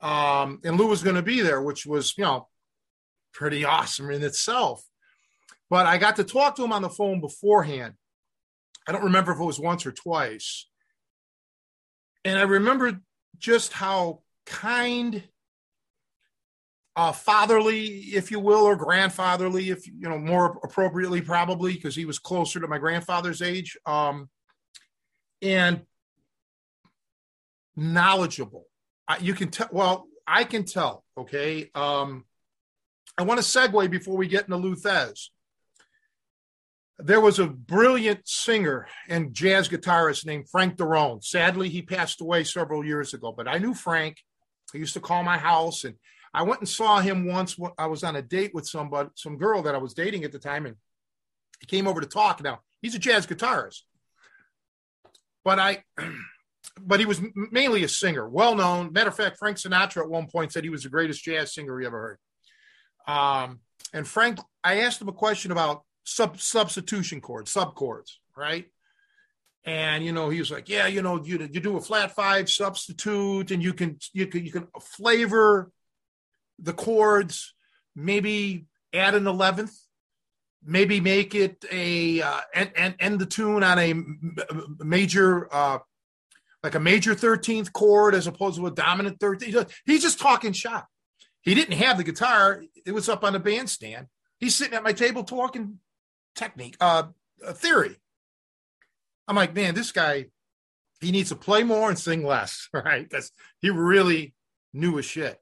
um, 0.00 0.60
and 0.64 0.78
Lou 0.78 0.86
was 0.86 1.02
going 1.02 1.16
to 1.16 1.22
be 1.22 1.42
there, 1.42 1.60
which 1.60 1.84
was 1.84 2.16
you 2.16 2.24
know 2.24 2.48
pretty 3.34 3.66
awesome 3.66 4.10
in 4.10 4.22
itself. 4.22 4.82
But 5.68 5.84
I 5.84 5.98
got 5.98 6.16
to 6.16 6.24
talk 6.24 6.56
to 6.56 6.64
him 6.64 6.72
on 6.72 6.80
the 6.80 6.88
phone 6.88 7.20
beforehand. 7.20 7.96
I 8.88 8.92
don't 8.92 9.04
remember 9.04 9.32
if 9.32 9.40
it 9.40 9.44
was 9.44 9.60
once 9.60 9.84
or 9.84 9.92
twice, 9.92 10.66
and 12.24 12.38
I 12.38 12.44
remember 12.44 12.98
just 13.36 13.74
how 13.74 14.22
kind 14.46 15.22
uh, 16.94 17.12
fatherly, 17.12 17.86
if 17.86 18.30
you 18.30 18.38
will, 18.38 18.62
or 18.62 18.76
grandfatherly, 18.76 19.70
if 19.70 19.86
you 19.86 20.08
know 20.08 20.18
more 20.18 20.58
appropriately, 20.62 21.22
probably 21.22 21.74
because 21.74 21.96
he 21.96 22.04
was 22.04 22.18
closer 22.18 22.60
to 22.60 22.68
my 22.68 22.78
grandfather's 22.78 23.40
age, 23.40 23.78
um, 23.86 24.28
and 25.40 25.82
knowledgeable. 27.76 28.66
I, 29.08 29.18
you 29.18 29.34
can 29.34 29.50
tell. 29.50 29.68
Well, 29.72 30.06
I 30.26 30.44
can 30.44 30.64
tell. 30.64 31.04
Okay. 31.16 31.70
Um, 31.74 32.24
I 33.16 33.22
want 33.22 33.40
to 33.40 33.46
segue 33.46 33.90
before 33.90 34.16
we 34.16 34.28
get 34.28 34.44
into 34.44 34.56
Lou 34.56 34.74
Thesz. 34.74 35.28
There 36.98 37.20
was 37.20 37.38
a 37.38 37.46
brilliant 37.46 38.28
singer 38.28 38.86
and 39.08 39.34
jazz 39.34 39.68
guitarist 39.68 40.24
named 40.24 40.48
Frank 40.50 40.76
D'Rone. 40.76 41.20
Sadly, 41.20 41.68
he 41.68 41.82
passed 41.82 42.20
away 42.20 42.44
several 42.44 42.84
years 42.84 43.12
ago, 43.12 43.32
but 43.36 43.48
I 43.48 43.58
knew 43.58 43.74
Frank. 43.74 44.18
He 44.72 44.78
used 44.78 44.94
to 44.94 45.00
call 45.00 45.22
my 45.22 45.36
house 45.36 45.84
and 45.84 45.96
I 46.34 46.42
went 46.42 46.60
and 46.60 46.68
saw 46.68 47.00
him 47.00 47.26
once. 47.26 47.56
I 47.78 47.86
was 47.86 48.04
on 48.04 48.16
a 48.16 48.22
date 48.22 48.54
with 48.54 48.66
somebody, 48.66 49.10
some 49.14 49.36
girl 49.36 49.62
that 49.62 49.74
I 49.74 49.78
was 49.78 49.94
dating 49.94 50.24
at 50.24 50.32
the 50.32 50.38
time, 50.38 50.66
and 50.66 50.76
he 51.60 51.66
came 51.66 51.86
over 51.86 52.00
to 52.00 52.06
talk. 52.06 52.42
Now 52.42 52.60
he's 52.80 52.94
a 52.94 52.98
jazz 52.98 53.26
guitarist, 53.26 53.82
but 55.44 55.58
I, 55.58 55.84
but 56.80 57.00
he 57.00 57.06
was 57.06 57.20
mainly 57.34 57.84
a 57.84 57.88
singer, 57.88 58.28
well 58.28 58.54
known. 58.54 58.92
Matter 58.92 59.10
of 59.10 59.16
fact, 59.16 59.38
Frank 59.38 59.58
Sinatra 59.58 60.02
at 60.02 60.10
one 60.10 60.26
point 60.26 60.52
said 60.52 60.64
he 60.64 60.70
was 60.70 60.84
the 60.84 60.88
greatest 60.88 61.22
jazz 61.22 61.54
singer 61.54 61.78
he 61.78 61.86
ever 61.86 62.18
heard. 63.06 63.14
Um, 63.14 63.60
and 63.92 64.06
Frank, 64.06 64.38
I 64.64 64.80
asked 64.80 65.02
him 65.02 65.08
a 65.08 65.12
question 65.12 65.52
about 65.52 65.82
sub 66.04 66.40
substitution 66.40 67.20
chords, 67.20 67.50
sub 67.50 67.74
chords, 67.74 68.20
right? 68.36 68.66
And 69.64 70.04
you 70.04 70.12
know, 70.12 70.30
he 70.30 70.38
was 70.38 70.50
like, 70.50 70.68
"Yeah, 70.68 70.86
you 70.86 71.02
know, 71.02 71.22
you 71.22 71.38
you 71.52 71.60
do 71.60 71.76
a 71.76 71.80
flat 71.80 72.12
five 72.12 72.50
substitute, 72.50 73.50
and 73.50 73.62
you 73.62 73.74
can 73.74 73.98
you 74.12 74.26
can 74.26 74.44
you 74.44 74.50
can 74.50 74.66
flavor 74.80 75.70
the 76.62 76.72
chords, 76.72 77.54
maybe 77.94 78.66
add 78.94 79.14
an 79.14 79.24
11th, 79.24 79.74
maybe 80.64 81.00
make 81.00 81.34
it 81.34 81.64
a 81.70 82.22
uh, 82.22 82.40
and, 82.54 82.70
and 82.76 82.94
end 83.00 83.18
the 83.18 83.26
tune 83.26 83.62
on 83.62 83.78
a 83.78 83.94
major 84.84 85.52
uh, 85.52 85.78
like 86.62 86.74
a 86.74 86.80
major 86.80 87.14
13th 87.14 87.72
chord 87.72 88.14
as 88.14 88.26
opposed 88.26 88.56
to 88.56 88.66
a 88.66 88.70
dominant 88.70 89.18
13th. 89.18 89.70
He's 89.84 90.02
just 90.02 90.20
talking 90.20 90.52
shop. 90.52 90.88
He 91.40 91.54
didn't 91.54 91.78
have 91.78 91.96
the 91.96 92.04
guitar. 92.04 92.62
It 92.86 92.92
was 92.92 93.08
up 93.08 93.24
on 93.24 93.32
the 93.32 93.40
bandstand. 93.40 94.06
He's 94.38 94.54
sitting 94.54 94.74
at 94.74 94.84
my 94.84 94.92
table 94.92 95.24
talking 95.24 95.80
technique, 96.36 96.76
uh, 96.80 97.04
theory. 97.54 97.96
I'm 99.26 99.36
like, 99.36 99.54
man, 99.54 99.74
this 99.74 99.90
guy, 99.90 100.26
he 101.00 101.10
needs 101.10 101.30
to 101.30 101.36
play 101.36 101.64
more 101.64 101.88
and 101.88 101.98
sing 101.98 102.24
less, 102.24 102.68
right? 102.72 103.08
Because 103.08 103.32
he 103.60 103.70
really 103.70 104.34
knew 104.72 104.96
his 104.96 105.06
shit 105.06 105.41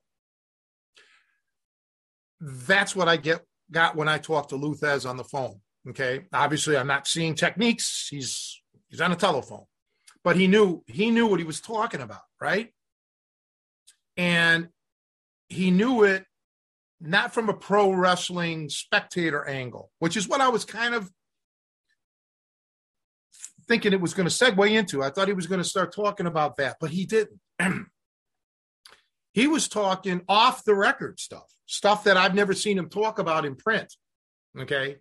that's 2.40 2.96
what 2.96 3.08
I 3.08 3.16
get 3.16 3.44
got 3.70 3.96
when 3.96 4.08
I 4.08 4.18
talk 4.18 4.48
to 4.48 4.56
Lou 4.56 4.74
Thesz 4.74 5.08
on 5.08 5.16
the 5.16 5.24
phone. 5.24 5.60
Okay. 5.88 6.22
Obviously, 6.32 6.76
I'm 6.76 6.86
not 6.86 7.06
seeing 7.06 7.34
techniques. 7.34 8.08
He's 8.10 8.60
he's 8.88 9.00
on 9.00 9.12
a 9.12 9.16
telephone. 9.16 9.64
But 10.22 10.36
he 10.36 10.46
knew 10.46 10.82
he 10.86 11.10
knew 11.10 11.26
what 11.26 11.40
he 11.40 11.46
was 11.46 11.60
talking 11.60 12.00
about, 12.00 12.22
right? 12.40 12.72
And 14.16 14.68
he 15.48 15.70
knew 15.70 16.04
it 16.04 16.24
not 17.00 17.32
from 17.32 17.48
a 17.48 17.54
pro 17.54 17.90
wrestling 17.92 18.68
spectator 18.68 19.46
angle, 19.48 19.90
which 19.98 20.16
is 20.16 20.28
what 20.28 20.42
I 20.42 20.48
was 20.48 20.66
kind 20.66 20.94
of 20.94 21.10
thinking 23.66 23.92
it 23.92 24.00
was 24.00 24.12
going 24.12 24.28
to 24.28 24.34
segue 24.34 24.70
into. 24.70 25.02
I 25.02 25.10
thought 25.10 25.28
he 25.28 25.34
was 25.34 25.46
going 25.46 25.62
to 25.62 25.68
start 25.68 25.94
talking 25.94 26.26
about 26.26 26.56
that, 26.56 26.76
but 26.80 26.90
he 26.90 27.06
didn't. 27.06 27.40
he 29.32 29.46
was 29.46 29.68
talking 29.68 30.22
off 30.28 30.64
the 30.64 30.74
record 30.74 31.18
stuff 31.18 31.46
stuff 31.70 32.02
that 32.02 32.16
I've 32.16 32.34
never 32.34 32.52
seen 32.52 32.76
him 32.76 32.88
talk 32.88 33.20
about 33.20 33.44
in 33.44 33.54
print. 33.54 33.94
Okay. 34.58 34.96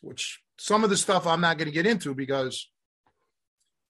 Which 0.00 0.40
some 0.58 0.82
of 0.82 0.88
the 0.88 0.96
stuff 0.96 1.26
I'm 1.26 1.42
not 1.42 1.58
going 1.58 1.68
to 1.68 1.74
get 1.74 1.86
into 1.86 2.14
because 2.14 2.70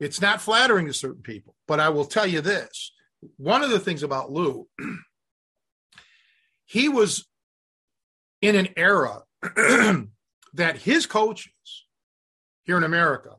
it's 0.01 0.20
not 0.20 0.41
flattering 0.41 0.89
to 0.89 0.93
certain 0.93 1.22
people. 1.22 1.55
But 1.68 1.78
I 1.78 1.91
will 1.91 2.05
tell 2.05 2.26
you 2.26 2.41
this 2.41 2.93
one 3.37 3.62
of 3.62 3.70
the 3.70 3.78
things 3.78 4.03
about 4.03 4.32
Lou, 4.32 4.66
he 6.66 6.89
was 6.89 7.24
in 8.43 8.57
an 8.57 8.68
era 8.76 9.22
that 10.55 10.78
his 10.78 11.07
coaches 11.07 11.87
here 12.64 12.76
in 12.76 12.85
America, 12.85 13.37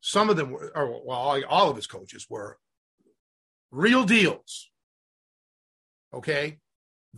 some 0.00 0.28
of 0.28 0.36
them 0.36 0.50
were, 0.50 0.72
or 0.74 1.00
well, 1.06 1.42
all 1.48 1.70
of 1.70 1.76
his 1.76 1.86
coaches 1.86 2.26
were 2.28 2.58
real 3.70 4.02
deals. 4.02 4.68
Okay 6.12 6.58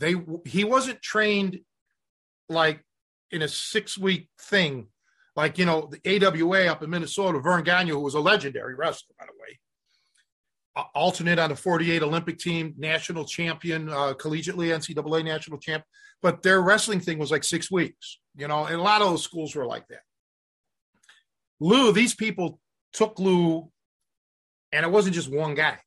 they 0.01 0.15
he 0.45 0.65
wasn't 0.65 1.01
trained 1.03 1.61
like 2.49 2.83
in 3.31 3.43
a 3.43 3.49
six 3.49 3.97
week 3.97 4.29
thing. 4.41 4.89
Like 5.37 5.59
you 5.59 5.67
know 5.67 5.91
the 5.91 6.43
awa 6.43 6.67
up 6.67 6.83
in 6.83 6.91
minnesota 6.91 7.39
Vern 7.39 7.63
gagne 7.63 7.91
who 7.91 8.01
was 8.01 8.15
a 8.15 8.21
legendary 8.21 8.75
wrestler 8.75 9.15
by 9.19 9.27
the 9.27 9.33
way 9.41 9.59
alternate 10.95 11.39
on 11.39 11.51
the 11.51 11.57
48 11.57 12.03
olympic 12.03 12.39
team 12.39 12.75
national 12.79 13.25
champion 13.25 13.89
uh, 13.89 14.15
collegiately 14.15 14.69
ncaa 14.69 15.25
national 15.25 15.59
champ. 15.59 15.85
But 16.23 16.43
their 16.43 16.61
wrestling 16.61 17.01
thing 17.01 17.19
was 17.19 17.31
like 17.31 17.45
six 17.45 17.71
weeks 17.71 18.19
you 18.37 18.49
know 18.49 18.65
and 18.65 18.77
a 18.77 18.83
lot 18.83 19.03
of 19.03 19.11
those 19.11 19.23
schools 19.23 19.55
were 19.55 19.67
like 19.67 19.87
that. 19.89 20.03
Lou 21.61 21.93
these 21.93 22.15
people 22.15 22.61
took 22.93 23.19
lou 23.19 23.71
and 24.73 24.85
it 24.85 24.91
wasn't 24.91 25.15
just 25.15 25.31
one 25.31 25.55
guy. 25.55 25.79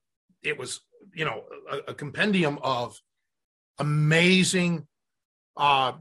It 0.41 0.57
was 0.57 0.79
you 1.13 1.25
know 1.25 1.43
a, 1.69 1.91
a 1.91 1.93
compendium 1.93 2.59
of 2.63 2.97
amazing 3.79 4.87
uh, 5.57 5.93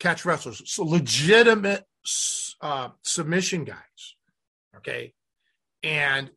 catch 0.00 0.24
wrestlers, 0.24 0.62
so 0.66 0.84
legitimate 0.84 1.84
uh, 2.60 2.88
submission 3.02 3.64
guys. 3.64 4.16
Okay. 4.76 5.12
And 5.82 6.30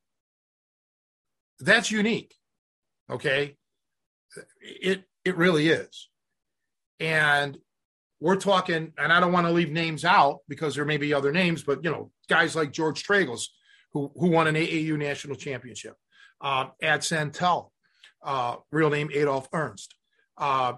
that's 1.59 1.91
unique. 1.91 2.35
Okay. 3.09 3.55
It, 4.61 5.03
it 5.23 5.37
really 5.37 5.69
is. 5.69 6.09
And 6.99 7.57
we're 8.19 8.35
talking, 8.37 8.93
and 8.97 9.11
I 9.11 9.19
don't 9.19 9.31
want 9.31 9.47
to 9.47 9.53
leave 9.53 9.71
names 9.71 10.05
out 10.05 10.39
because 10.47 10.75
there 10.75 10.85
may 10.85 10.97
be 10.97 11.13
other 11.13 11.31
names, 11.31 11.63
but 11.63 11.83
you 11.83 11.91
know, 11.91 12.11
guys 12.29 12.55
like 12.55 12.71
George 12.71 13.03
Tragos, 13.03 13.43
who, 13.93 14.11
who 14.17 14.29
won 14.29 14.47
an 14.47 14.55
AAU 14.55 14.97
national 14.97 15.35
championship, 15.35 15.95
uh, 16.41 16.67
Ad 16.81 17.03
Santel, 17.03 17.71
uh, 18.23 18.55
real 18.71 18.89
name 18.89 19.09
Adolf 19.13 19.47
Ernst, 19.53 19.95
uh, 20.37 20.73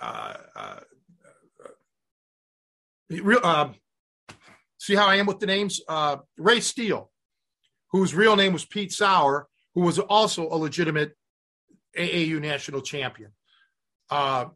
uh, 0.00 0.34
uh, 0.54 0.80
real, 3.10 3.40
uh, 3.42 3.68
see 4.78 4.94
how 4.94 5.06
I 5.06 5.16
am 5.16 5.26
with 5.26 5.40
the 5.40 5.46
names? 5.46 5.80
Uh, 5.88 6.18
Ray 6.36 6.60
Steele, 6.60 7.10
whose 7.92 8.14
real 8.14 8.36
name 8.36 8.52
was 8.52 8.64
Pete 8.64 8.92
Sauer, 8.92 9.48
who 9.74 9.82
was 9.82 9.98
also 9.98 10.48
a 10.48 10.56
legitimate 10.56 11.12
AAU 11.96 12.40
national 12.40 12.82
champion. 12.82 13.32
Uh, 14.10 14.46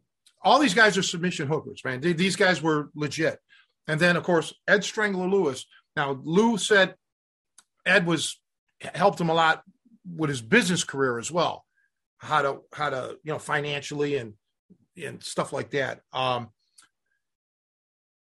all 0.43 0.59
these 0.59 0.73
guys 0.73 0.97
are 0.97 1.03
submission 1.03 1.47
hookers, 1.47 1.81
man. 1.85 2.01
These 2.01 2.35
guys 2.35 2.61
were 2.61 2.89
legit. 2.95 3.39
And 3.87 3.99
then, 3.99 4.15
of 4.15 4.23
course, 4.23 4.53
Ed 4.67 4.83
Strangler 4.83 5.27
Lewis. 5.27 5.65
Now, 5.95 6.19
Lou 6.23 6.57
said 6.57 6.95
Ed 7.85 8.05
was 8.05 8.39
helped 8.79 9.19
him 9.19 9.29
a 9.29 9.33
lot 9.33 9.63
with 10.15 10.29
his 10.29 10.41
business 10.41 10.83
career 10.83 11.19
as 11.19 11.31
well, 11.31 11.65
how 12.17 12.41
to 12.41 12.61
how 12.73 12.89
to 12.89 13.17
you 13.23 13.31
know 13.31 13.39
financially 13.39 14.17
and 14.17 14.33
and 15.01 15.23
stuff 15.23 15.53
like 15.53 15.71
that. 15.71 16.01
Um, 16.13 16.49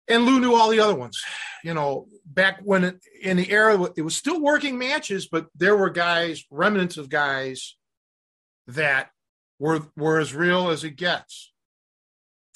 and 0.07 0.26
Lou 0.26 0.39
knew 0.39 0.55
all 0.55 0.70
the 0.70 0.80
other 0.80 0.95
ones. 0.95 1.22
You 1.63 1.74
know, 1.74 2.07
back 2.26 2.59
when 2.63 2.84
it, 2.84 3.05
in 3.22 3.38
the 3.38 3.51
era, 3.51 3.89
it 3.95 4.01
was 4.01 4.15
still 4.15 4.41
working 4.41 4.78
matches, 4.78 5.28
but 5.28 5.47
there 5.55 5.76
were 5.76 5.89
guys, 5.89 6.45
remnants 6.49 6.97
of 6.97 7.09
guys 7.09 7.76
that 8.68 9.09
were 9.59 9.82
were 9.95 10.20
as 10.20 10.34
real 10.34 10.70
as 10.70 10.84
it 10.84 10.95
gets. 10.95 11.51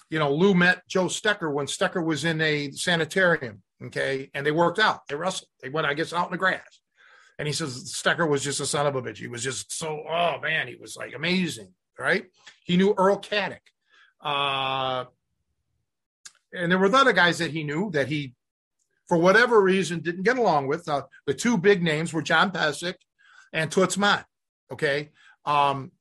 You 0.09 0.20
know, 0.20 0.34
Lou 0.34 0.53
met 0.53 0.88
Joe 0.88 1.05
Stecher 1.05 1.51
when 1.51 1.66
Stecher 1.66 2.03
was 2.03 2.26
in 2.26 2.41
a 2.41 2.72
sanitarium. 2.72 3.64
Okay, 3.84 4.30
and 4.34 4.45
they 4.45 4.51
worked 4.51 4.78
out. 4.78 5.07
They 5.07 5.16
wrestled. 5.16 5.49
They 5.62 5.70
went, 5.70 5.88
I 5.88 5.93
guess, 5.93 6.14
out 6.14 6.28
in 6.28 6.32
the 6.32 6.38
grass. 6.38 6.80
And 7.39 7.47
he 7.47 7.53
says 7.53 7.91
Stecher 7.91 8.30
was 8.30 8.43
just 8.43 8.59
a 8.59 8.68
son 8.68 8.86
of 8.86 8.95
a 8.95 9.01
bitch. 9.01 9.18
He 9.18 9.28
was 9.28 9.43
just 9.43 9.74
so, 9.74 10.03
oh 10.07 10.39
man, 10.41 10.68
he 10.68 10.76
was 10.76 10.95
like 10.95 11.16
amazing, 11.16 11.74
right? 11.97 12.26
He 12.64 12.78
knew 12.78 12.93
Earl 12.95 13.18
Caddock. 13.18 13.71
Uh, 14.22 15.06
and 16.54 16.72
there 16.72 16.80
were 16.80 16.94
other 16.94 17.14
guys 17.14 17.38
that 17.40 17.52
he 17.52 17.64
knew 17.64 17.90
that 17.92 18.08
he, 18.08 18.34
for 19.08 19.18
whatever 19.18 19.62
reason, 19.62 20.02
didn't 20.02 20.24
get 20.24 20.38
along 20.38 20.68
with. 20.68 20.88
Uh, 20.88 21.04
the 21.26 21.34
two 21.34 21.58
big 21.58 21.82
names 21.82 22.14
were 22.14 22.22
John 22.22 22.52
Pesek 22.52 22.96
and 23.54 23.72
Toots 23.72 23.98
Mondt. 23.98 24.26
Okay. 24.72 25.10
Um, 25.46 25.92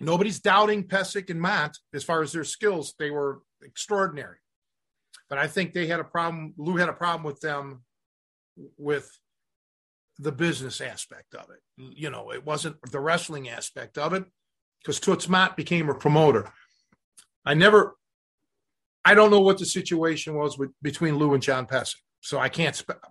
nobody's 0.00 0.40
doubting 0.40 0.84
Pesek 0.84 1.30
and 1.30 1.40
Mondt 1.40 1.78
as 1.94 2.04
far 2.04 2.22
as 2.22 2.32
their 2.32 2.44
skills. 2.44 2.94
They 2.98 3.10
were 3.10 3.42
extraordinary. 3.62 4.38
But 5.28 5.38
I 5.38 5.46
think 5.46 5.72
they 5.72 5.86
had 5.86 6.00
a 6.00 6.04
problem. 6.04 6.54
Lou 6.56 6.76
had 6.76 6.88
a 6.88 6.94
problem 6.94 7.24
with 7.24 7.40
them 7.40 7.82
with 8.76 9.10
the 10.18 10.32
business 10.32 10.80
aspect 10.80 11.34
of 11.34 11.50
it. 11.50 11.60
You 11.76 12.10
know, 12.10 12.32
it 12.32 12.44
wasn't 12.44 12.76
the 12.90 13.00
wrestling 13.00 13.48
aspect 13.48 13.98
of 13.98 14.12
it 14.12 14.24
because 14.80 15.00
Toots 15.00 15.26
Mondt 15.26 15.56
became 15.56 15.88
a 15.88 15.94
promoter. 15.94 16.50
I 17.48 17.54
never, 17.54 17.96
I 19.06 19.14
don't 19.14 19.30
know 19.30 19.40
what 19.40 19.56
the 19.56 19.64
situation 19.64 20.34
was 20.34 20.58
with, 20.58 20.70
between 20.82 21.16
Lou 21.16 21.32
and 21.32 21.42
John 21.42 21.66
Pesek. 21.66 21.96
So 22.20 22.38
I 22.38 22.50
can't, 22.50 22.76
spe- 22.76 23.02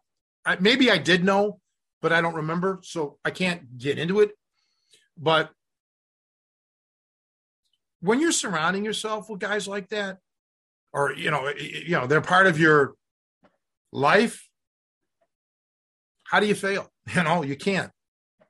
I, 0.45 0.57
maybe 0.59 0.91
I 0.91 0.99
did 0.99 1.23
know, 1.23 1.59
but 2.03 2.13
I 2.13 2.21
don't 2.21 2.35
remember. 2.35 2.79
So 2.83 3.17
I 3.25 3.31
can't 3.31 3.79
get 3.79 3.97
into 3.97 4.19
it. 4.19 4.31
But 5.17 5.49
when 8.01 8.21
you're 8.21 8.31
surrounding 8.31 8.85
yourself 8.85 9.27
with 9.27 9.39
guys 9.39 9.67
like 9.67 9.89
that, 9.89 10.19
or, 10.93 11.13
you 11.13 11.31
know, 11.31 11.49
you 11.57 11.97
know, 11.97 12.05
they're 12.05 12.21
part 12.21 12.45
of 12.45 12.59
your 12.59 12.93
life, 13.91 14.47
how 16.25 16.39
do 16.39 16.45
you 16.45 16.55
fail? 16.55 16.91
You 17.15 17.23
know, 17.23 17.41
you 17.41 17.55
can't 17.55 17.89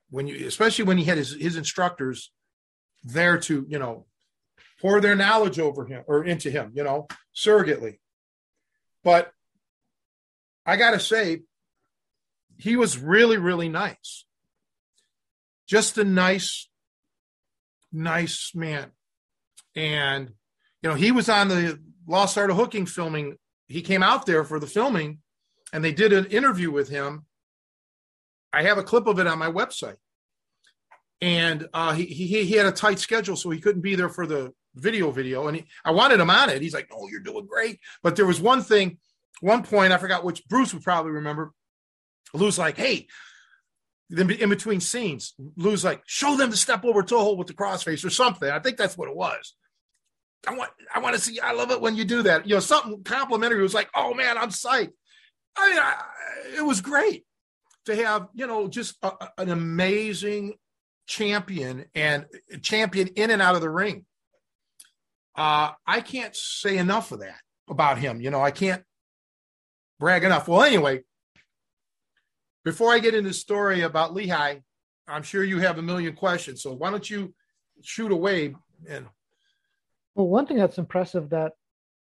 when 0.09 0.27
you, 0.27 0.47
especially 0.47 0.85
when 0.85 0.97
he 0.97 1.03
had 1.03 1.17
his, 1.17 1.33
his 1.33 1.55
instructors 1.55 2.31
there 3.03 3.37
to, 3.37 3.65
you 3.69 3.77
know, 3.79 4.07
pour 4.81 5.01
their 5.01 5.15
knowledge 5.15 5.59
over 5.59 5.85
him 5.85 6.03
or 6.07 6.23
into 6.23 6.51
him, 6.51 6.71
you 6.73 6.83
know, 6.83 7.07
surrogately. 7.35 7.99
But 9.03 9.31
I 10.65 10.77
got 10.77 10.91
to 10.91 10.99
say, 10.99 11.41
he 12.57 12.75
was 12.75 12.97
really, 12.97 13.37
really 13.37 13.69
nice. 13.69 14.25
Just 15.67 15.97
a 15.97 16.03
nice, 16.03 16.67
nice 17.91 18.51
man. 18.55 18.91
And, 19.75 20.31
you 20.81 20.89
know, 20.89 20.95
he 20.95 21.11
was 21.11 21.29
on 21.29 21.49
the 21.49 21.79
Lost 22.07 22.37
Art 22.37 22.49
of 22.49 22.57
Hooking 22.57 22.85
filming. 22.85 23.37
He 23.67 23.81
came 23.81 24.01
out 24.01 24.25
there 24.25 24.43
for 24.43 24.59
the 24.59 24.67
filming 24.67 25.19
and 25.71 25.83
they 25.83 25.91
did 25.91 26.13
an 26.13 26.25
interview 26.25 26.71
with 26.71 26.89
him 26.89 27.25
I 28.53 28.63
have 28.63 28.77
a 28.77 28.83
clip 28.83 29.07
of 29.07 29.19
it 29.19 29.27
on 29.27 29.39
my 29.39 29.51
website. 29.51 29.97
And 31.21 31.67
uh, 31.73 31.93
he, 31.93 32.05
he 32.05 32.45
he 32.45 32.55
had 32.55 32.67
a 32.67 32.71
tight 32.71 32.99
schedule, 32.99 33.35
so 33.35 33.49
he 33.49 33.59
couldn't 33.59 33.81
be 33.81 33.95
there 33.95 34.09
for 34.09 34.27
the 34.27 34.53
video 34.77 35.11
video. 35.11 35.47
And 35.47 35.57
he, 35.57 35.65
I 35.83 35.91
wanted 35.91 36.19
him 36.19 36.29
on 36.29 36.49
it. 36.49 36.61
He's 36.61 36.73
like, 36.73 36.89
"Oh, 36.91 37.07
you're 37.09 37.21
doing 37.21 37.45
great." 37.45 37.79
But 38.03 38.15
there 38.15 38.25
was 38.25 38.39
one 38.39 38.61
thing, 38.61 38.97
one 39.41 39.63
point 39.63 39.93
I 39.93 39.97
forgot 39.97 40.23
which 40.23 40.47
Bruce 40.47 40.73
would 40.73 40.83
probably 40.83 41.11
remember. 41.11 41.53
Lou's 42.33 42.57
like, 42.57 42.77
"Hey." 42.77 43.07
Then 44.09 44.31
in 44.31 44.47
between 44.47 44.79
scenes, 44.79 45.33
Lou's 45.57 45.83
like, 45.83 46.01
show 46.05 46.37
them 46.37 46.49
the 46.49 46.55
step 46.55 46.85
over 46.85 47.03
toe 47.03 47.19
hold 47.19 47.37
with 47.37 47.47
the 47.47 47.53
crossface 47.53 48.05
or 48.05 48.09
something. 48.09 48.49
I 48.49 48.59
think 48.59 48.77
that's 48.77 48.97
what 48.97 49.09
it 49.09 49.15
was. 49.17 49.53
I 50.47 50.55
want, 50.55 50.71
I 50.95 50.99
want 50.99 51.15
to 51.15 51.21
see. 51.21 51.41
I 51.41 51.51
love 51.51 51.71
it 51.71 51.81
when 51.81 51.97
you 51.97 52.05
do 52.05 52.21
that. 52.23 52.47
You 52.47 52.55
know, 52.55 52.61
something 52.61 53.03
complimentary. 53.03 53.61
Was 53.61 53.73
like, 53.73 53.89
oh 53.93 54.13
man, 54.13 54.37
I'm 54.37 54.49
psyched. 54.49 54.93
I 55.57 55.69
mean, 55.69 55.79
I, 55.79 56.03
it 56.57 56.65
was 56.65 56.79
great 56.79 57.25
to 57.85 57.95
have 57.95 58.27
you 58.33 58.47
know 58.47 58.67
just 58.67 58.95
a, 59.03 59.11
an 59.37 59.49
amazing 59.49 60.53
champion 61.07 61.85
and 61.95 62.25
champion 62.61 63.07
in 63.09 63.31
and 63.31 63.41
out 63.41 63.55
of 63.55 63.61
the 63.61 63.69
ring. 63.69 64.05
Uh, 65.37 65.71
I 65.85 66.01
can't 66.01 66.35
say 66.35 66.77
enough 66.77 67.11
of 67.11 67.19
that 67.19 67.39
about 67.69 67.99
him. 67.99 68.19
You 68.19 68.31
know, 68.31 68.41
I 68.41 68.51
can't 68.51 68.83
brag 69.99 70.23
enough. 70.23 70.47
Well, 70.47 70.63
anyway, 70.63 71.03
before 72.65 72.91
I 72.91 72.99
get 72.99 73.13
into 73.13 73.29
the 73.29 73.33
story 73.33 73.81
about 73.81 74.13
Lehigh, 74.13 74.57
I'm 75.07 75.23
sure 75.23 75.43
you 75.43 75.59
have 75.59 75.77
a 75.77 75.81
million 75.81 76.15
questions. 76.15 76.61
So 76.61 76.73
why 76.73 76.89
don't 76.89 77.09
you 77.09 77.33
shoot 77.81 78.11
away? 78.11 78.55
And 78.89 79.05
well, 80.15 80.27
one 80.27 80.47
thing 80.47 80.57
that's 80.57 80.79
impressive 80.79 81.29
that 81.29 81.53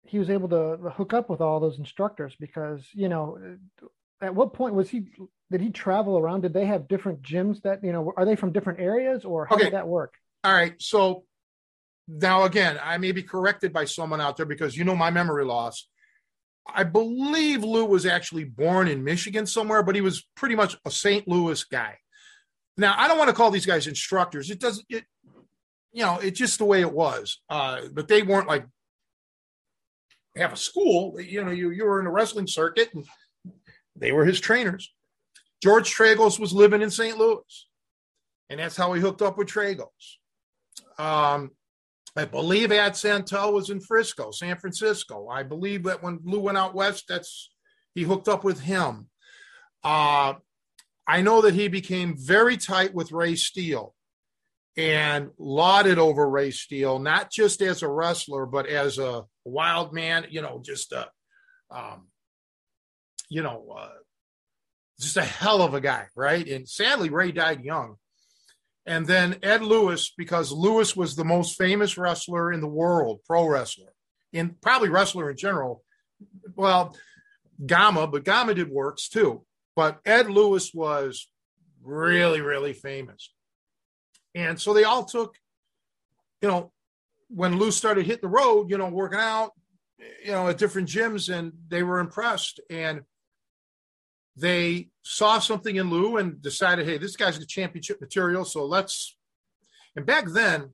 he 0.07 0.19
was 0.19 0.29
able 0.29 0.49
to 0.49 0.77
hook 0.89 1.13
up 1.13 1.29
with 1.29 1.41
all 1.41 1.59
those 1.59 1.77
instructors 1.77 2.33
because 2.39 2.87
you 2.93 3.09
know 3.09 3.57
at 4.21 4.33
what 4.33 4.53
point 4.53 4.73
was 4.73 4.89
he 4.89 5.05
did 5.51 5.61
he 5.61 5.69
travel 5.69 6.17
around 6.17 6.41
did 6.41 6.53
they 6.53 6.65
have 6.65 6.87
different 6.87 7.21
gyms 7.21 7.61
that 7.61 7.83
you 7.83 7.91
know 7.91 8.13
are 8.15 8.25
they 8.25 8.35
from 8.35 8.51
different 8.51 8.79
areas 8.79 9.25
or 9.25 9.45
how 9.45 9.55
okay. 9.55 9.65
did 9.65 9.73
that 9.73 9.87
work 9.87 10.15
all 10.43 10.53
right 10.53 10.81
so 10.81 11.23
now 12.07 12.43
again 12.43 12.79
i 12.83 12.97
may 12.97 13.11
be 13.11 13.23
corrected 13.23 13.73
by 13.73 13.85
someone 13.85 14.21
out 14.21 14.37
there 14.37 14.45
because 14.45 14.77
you 14.77 14.83
know 14.83 14.95
my 14.95 15.11
memory 15.11 15.45
loss 15.45 15.87
i 16.73 16.83
believe 16.83 17.63
lou 17.63 17.85
was 17.85 18.05
actually 18.05 18.43
born 18.43 18.87
in 18.87 19.03
michigan 19.03 19.45
somewhere 19.45 19.83
but 19.83 19.95
he 19.95 20.01
was 20.01 20.25
pretty 20.35 20.55
much 20.55 20.77
a 20.85 20.91
st 20.91 21.27
louis 21.27 21.63
guy 21.65 21.97
now 22.77 22.95
i 22.97 23.07
don't 23.07 23.17
want 23.17 23.29
to 23.29 23.35
call 23.35 23.51
these 23.51 23.65
guys 23.65 23.87
instructors 23.87 24.49
it 24.49 24.59
doesn't 24.59 24.85
it 24.89 25.03
you 25.91 26.03
know 26.03 26.17
it's 26.19 26.39
just 26.39 26.59
the 26.59 26.65
way 26.65 26.81
it 26.81 26.93
was 26.93 27.41
uh, 27.49 27.81
but 27.93 28.07
they 28.07 28.21
weren't 28.21 28.47
like 28.47 28.65
have 30.35 30.53
a 30.53 30.57
school 30.57 31.19
you 31.19 31.43
know 31.43 31.51
you 31.51 31.71
you 31.71 31.85
were 31.85 31.99
in 31.99 32.05
the 32.05 32.11
wrestling 32.11 32.47
circuit 32.47 32.89
and 32.93 33.05
they 33.99 34.11
were 34.11 34.25
his 34.25 34.39
trainers. 34.39 34.93
George 35.61 35.93
Tragos 35.93 36.39
was 36.39 36.53
living 36.53 36.81
in 36.81 36.91
St. 36.91 37.17
Louis, 37.17 37.67
and 38.49 38.59
that's 38.59 38.77
how 38.77 38.93
he 38.93 39.01
hooked 39.01 39.21
up 39.21 39.37
with 39.37 39.47
Tragos. 39.47 39.87
Um, 40.99 41.51
I 42.17 42.25
believe 42.25 42.71
Ad 42.71 42.95
Santel 42.95 43.53
was 43.53 43.69
in 43.69 43.79
Frisco, 43.79 44.31
San 44.31 44.57
Francisco. 44.57 45.27
I 45.29 45.43
believe 45.43 45.83
that 45.83 46.01
when 46.01 46.19
Lou 46.23 46.39
went 46.39 46.57
out 46.57 46.73
west, 46.73 47.05
that's 47.07 47.51
he 47.93 48.03
hooked 48.03 48.27
up 48.27 48.43
with 48.43 48.59
him. 48.59 49.09
Uh, 49.83 50.33
I 51.07 51.21
know 51.21 51.41
that 51.41 51.53
he 51.53 51.67
became 51.67 52.17
very 52.17 52.57
tight 52.57 52.93
with 52.93 53.11
Ray 53.11 53.35
Steele 53.35 53.93
and 54.75 55.29
lauded 55.37 55.97
over 55.97 56.29
Ray 56.29 56.51
Steele, 56.51 56.99
not 56.99 57.31
just 57.31 57.61
as 57.61 57.81
a 57.81 57.87
wrestler, 57.87 58.45
but 58.45 58.67
as 58.67 58.97
a 58.97 59.23
wild 59.45 59.93
man, 59.93 60.25
you 60.29 60.41
know, 60.41 60.61
just 60.63 60.91
a, 60.91 61.09
um, 61.71 62.07
you 63.29 63.41
know, 63.41 63.75
uh, 63.77 63.89
just 64.99 65.17
a 65.17 65.23
hell 65.23 65.61
of 65.61 65.73
a 65.73 65.81
guy, 65.81 66.07
right? 66.15 66.47
And 66.47 66.67
sadly, 66.67 67.09
Ray 67.09 67.31
died 67.31 67.63
young. 67.63 67.95
And 68.87 69.05
then 69.05 69.35
Ed 69.43 69.63
Lewis, 69.63 70.13
because 70.17 70.51
Lewis 70.53 70.95
was 70.95 71.15
the 71.15 71.25
most 71.25 71.57
famous 71.57 71.97
wrestler 71.97 72.53
in 72.53 72.61
the 72.61 72.67
world, 72.67 73.19
pro 73.27 73.45
wrestler, 73.45 73.93
in 74.31 74.55
probably 74.61 74.87
wrestler 74.87 75.29
in 75.29 75.35
general. 75.35 75.83
Well, 76.55 76.95
Gama, 77.63 78.07
but 78.07 78.23
Gama 78.23 78.53
did 78.53 78.69
works 78.69 79.09
too. 79.09 79.43
But 79.75 79.99
Ed 80.05 80.29
Lewis 80.29 80.73
was 80.73 81.27
really, 81.83 82.39
really 82.39 82.71
famous. 82.71 83.33
And 84.33 84.59
so 84.59 84.73
they 84.73 84.85
all 84.85 85.03
took, 85.03 85.35
you 86.41 86.47
know, 86.47 86.71
when 87.29 87.57
Lou 87.57 87.71
started 87.71 88.05
hit 88.05 88.21
the 88.21 88.29
road, 88.29 88.71
you 88.71 88.77
know, 88.77 88.87
working 88.87 89.19
out, 89.19 89.51
you 90.23 90.31
know, 90.31 90.47
at 90.47 90.57
different 90.57 90.87
gyms, 90.87 91.33
and 91.33 91.51
they 91.67 91.83
were 91.83 91.99
impressed. 91.99 92.61
And 92.69 93.01
they 94.37 94.89
saw 95.03 95.39
something 95.39 95.75
in 95.75 95.89
Lou 95.89 96.17
and 96.17 96.41
decided, 96.41 96.85
hey, 96.85 96.97
this 96.97 97.15
guy's 97.15 97.39
the 97.39 97.45
championship 97.45 97.99
material, 97.99 98.45
so 98.45 98.65
let's. 98.65 99.17
And 99.95 100.05
back 100.05 100.25
then, 100.27 100.73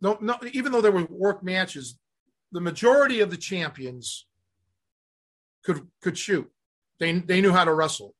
no, 0.00 0.16
no, 0.20 0.36
even 0.52 0.72
though 0.72 0.80
there 0.80 0.92
were 0.92 1.06
work 1.10 1.42
matches, 1.42 1.98
the 2.52 2.60
majority 2.60 3.20
of 3.20 3.30
the 3.30 3.36
champions 3.36 4.26
could 5.64 5.86
could 6.02 6.16
shoot. 6.16 6.50
They 6.98 7.12
they 7.18 7.40
knew 7.40 7.52
how 7.52 7.64
to 7.64 7.74
wrestle, 7.74 8.14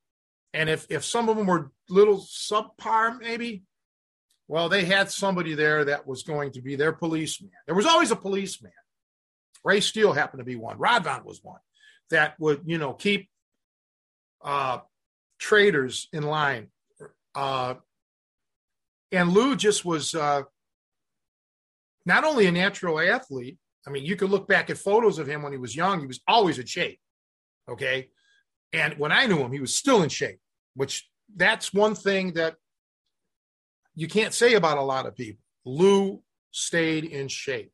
and 0.53 0.69
if 0.69 0.85
if 0.89 1.05
some 1.05 1.29
of 1.29 1.37
them 1.37 1.47
were 1.47 1.71
little 1.89 2.17
subpar, 2.19 3.19
maybe, 3.19 3.63
well, 4.47 4.67
they 4.67 4.85
had 4.85 5.09
somebody 5.09 5.55
there 5.55 5.85
that 5.85 6.05
was 6.05 6.23
going 6.23 6.51
to 6.53 6.61
be 6.61 6.75
their 6.75 6.93
policeman. 6.93 7.51
There 7.65 7.75
was 7.75 7.85
always 7.85 8.11
a 8.11 8.15
policeman. 8.15 8.71
Ray 9.63 9.79
Steele 9.79 10.11
happened 10.11 10.39
to 10.39 10.45
be 10.45 10.57
one. 10.57 10.77
Rod 10.77 11.05
Radwan 11.05 11.23
was 11.23 11.41
one 11.43 11.59
that 12.09 12.39
would 12.39 12.61
you 12.65 12.77
know 12.77 12.93
keep 12.93 13.29
uh, 14.43 14.79
traders 15.39 16.07
in 16.13 16.23
line. 16.23 16.67
Uh, 17.35 17.75
and 19.11 19.31
Lou 19.31 19.55
just 19.55 19.85
was 19.85 20.13
uh, 20.15 20.43
not 22.05 22.23
only 22.23 22.47
a 22.47 22.51
natural 22.51 22.99
athlete, 22.99 23.57
I 23.85 23.89
mean, 23.89 24.05
you 24.05 24.15
could 24.15 24.29
look 24.29 24.47
back 24.47 24.69
at 24.69 24.77
photos 24.77 25.19
of 25.19 25.27
him 25.27 25.41
when 25.41 25.51
he 25.51 25.57
was 25.57 25.75
young. 25.75 25.99
He 25.99 26.07
was 26.07 26.21
always 26.27 26.57
in 26.57 26.65
shape. 26.65 26.99
Okay. 27.69 28.09
And 28.71 28.95
when 28.97 29.11
I 29.11 29.25
knew 29.25 29.39
him, 29.39 29.51
he 29.51 29.59
was 29.59 29.73
still 29.73 30.03
in 30.03 30.09
shape, 30.09 30.39
which 30.75 31.07
that's 31.35 31.73
one 31.73 31.95
thing 31.95 32.33
that 32.33 32.55
you 33.95 34.07
can't 34.07 34.33
say 34.33 34.55
about 34.55 34.77
a 34.77 34.81
lot 34.81 35.05
of 35.05 35.15
people. 35.15 35.41
Lou 35.65 36.21
stayed 36.51 37.05
in 37.05 37.27
shape. 37.27 37.71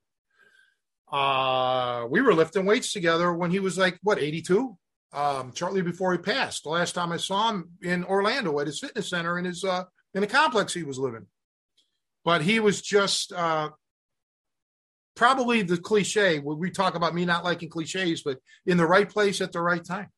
Uh, 1.11 2.05
we 2.09 2.21
were 2.21 2.33
lifting 2.33 2.65
weights 2.65 2.93
together 2.93 3.33
when 3.33 3.51
he 3.51 3.59
was 3.59 3.77
like, 3.77 3.97
what, 4.03 4.19
82? 4.19 4.77
Um, 5.11 5.53
shortly 5.55 5.81
before 5.81 6.11
he 6.11 6.19
passed. 6.19 6.63
The 6.63 6.69
last 6.69 6.93
time 6.93 7.11
I 7.11 7.17
saw 7.17 7.49
him 7.49 7.69
in 7.81 8.03
Orlando 8.03 8.59
at 8.59 8.67
his 8.67 8.79
fitness 8.79 9.09
center 9.09 9.39
in 9.39 9.45
his 9.45 9.63
uh, 9.63 9.85
in 10.13 10.21
the 10.21 10.27
complex 10.27 10.73
he 10.73 10.83
was 10.83 10.99
living. 10.99 11.25
But 12.23 12.43
he 12.43 12.59
was 12.59 12.81
just 12.83 13.33
uh, 13.33 13.69
probably 15.15 15.63
the 15.63 15.77
cliche. 15.77 16.37
We 16.37 16.69
talk 16.69 16.93
about 16.93 17.15
me 17.15 17.25
not 17.25 17.43
liking 17.43 17.69
cliches, 17.69 18.21
but 18.21 18.37
in 18.67 18.77
the 18.77 18.85
right 18.85 19.09
place 19.09 19.41
at 19.41 19.51
the 19.51 19.61
right 19.61 19.83
time 19.83 20.09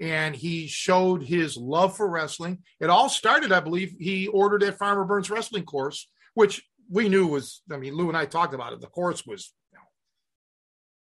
and 0.00 0.34
he 0.34 0.66
showed 0.66 1.22
his 1.22 1.56
love 1.56 1.96
for 1.96 2.08
wrestling. 2.08 2.58
It 2.80 2.90
all 2.90 3.08
started, 3.08 3.52
I 3.52 3.60
believe, 3.60 3.96
he 3.98 4.28
ordered 4.28 4.62
that 4.62 4.78
Farmer 4.78 5.04
Burns 5.04 5.30
wrestling 5.30 5.64
course, 5.64 6.08
which 6.34 6.62
we 6.90 7.08
knew 7.08 7.26
was, 7.26 7.62
I 7.70 7.76
mean, 7.76 7.94
Lou 7.94 8.08
and 8.08 8.16
I 8.16 8.24
talked 8.24 8.54
about 8.54 8.72
it. 8.72 8.80
The 8.80 8.86
course 8.86 9.26
was, 9.26 9.52
you 9.72 9.78
know, 9.78 9.84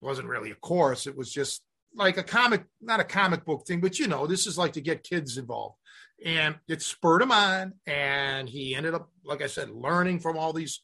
wasn't 0.01 0.28
really 0.28 0.51
a 0.51 0.55
course. 0.55 1.05
It 1.05 1.16
was 1.16 1.32
just 1.32 1.62
like 1.98 2.18
a 2.18 2.24
comic, 2.24 2.64
not 2.82 3.00
a 3.00 3.04
comic 3.04 3.43
book 3.43 3.66
thing, 3.68 3.82
but 3.82 4.00
you 4.00 4.08
know, 4.08 4.28
this 4.28 4.48
is 4.48 4.58
like 4.58 4.74
to 4.74 4.82
get 4.82 5.04
kids 5.04 5.38
involved. 5.38 5.76
And 6.24 6.56
it 6.68 6.82
spurred 6.82 7.22
him 7.22 7.32
on. 7.32 7.74
And 7.86 8.48
he 8.48 8.76
ended 8.76 8.93
up, 8.93 9.10
like 9.24 9.41
I 9.41 9.48
said, 9.48 9.70
learning 9.70 10.20
from 10.20 10.38
all 10.38 10.54
these 10.54 10.82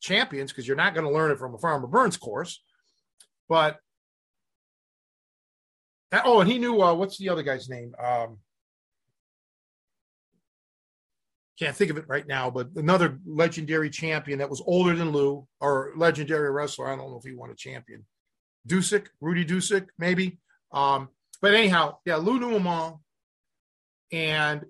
champions 0.00 0.50
because 0.50 0.66
you're 0.66 0.76
not 0.76 0.94
going 0.94 1.06
to 1.06 1.12
learn 1.12 1.30
it 1.30 1.38
from 1.38 1.54
a 1.54 1.58
Farmer 1.58 1.86
Burns 1.86 2.16
course. 2.16 2.62
But 3.48 3.78
Oh, 6.24 6.40
and 6.40 6.50
he 6.50 6.58
knew 6.58 6.82
uh, 6.82 6.94
what's 6.94 7.16
the 7.16 7.30
other 7.30 7.42
guy's 7.42 7.70
name? 7.70 7.94
Um, 7.98 8.38
can't 11.58 11.74
think 11.74 11.90
of 11.90 11.96
it 11.96 12.08
right 12.08 12.26
now, 12.26 12.50
but 12.50 12.68
another 12.76 13.18
legendary 13.24 13.88
champion 13.88 14.38
that 14.38 14.50
was 14.50 14.62
older 14.66 14.94
than 14.94 15.10
Lou, 15.10 15.46
or 15.60 15.92
legendary 15.96 16.50
wrestler. 16.50 16.88
I 16.88 16.96
don't 16.96 17.10
know 17.10 17.18
if 17.18 17.24
he 17.24 17.34
won 17.34 17.50
a 17.50 17.54
champion. 17.54 18.04
Dusek, 18.68 19.06
Rudy 19.20 19.44
Dusek, 19.44 19.88
maybe. 19.98 20.38
Um, 20.70 21.08
but 21.40 21.54
anyhow, 21.54 21.98
yeah, 22.04 22.16
Lou 22.16 22.58
all, 22.66 23.02
and 24.12 24.64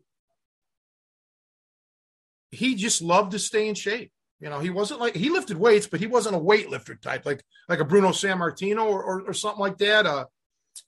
he 2.51 2.75
just 2.75 3.03
loved 3.03 3.33
to 3.33 3.39
stay 3.39 3.69
in 3.69 3.75
shape. 3.75 4.13
You 4.41 4.51
know, 4.51 4.59
he 4.59 4.71
wasn't 4.71 5.01
like 5.01 5.15
he 5.15 5.31
lifted 5.31 5.57
weights, 5.57 5.87
but 5.87 6.01
he 6.01 6.07
wasn't 6.07 6.37
a 6.37 6.41
weightlifter 6.41 7.01
type, 7.01 7.25
like 7.25 7.45
like 7.69 7.81
a 7.81 7.85
Bruno 7.85 8.09
Sammartino 8.09 8.85
or, 8.85 9.03
or, 9.03 9.21
or 9.23 9.33
something 9.33 9.61
like 9.61 9.79
that. 9.79 10.07
Uh, 10.07 10.25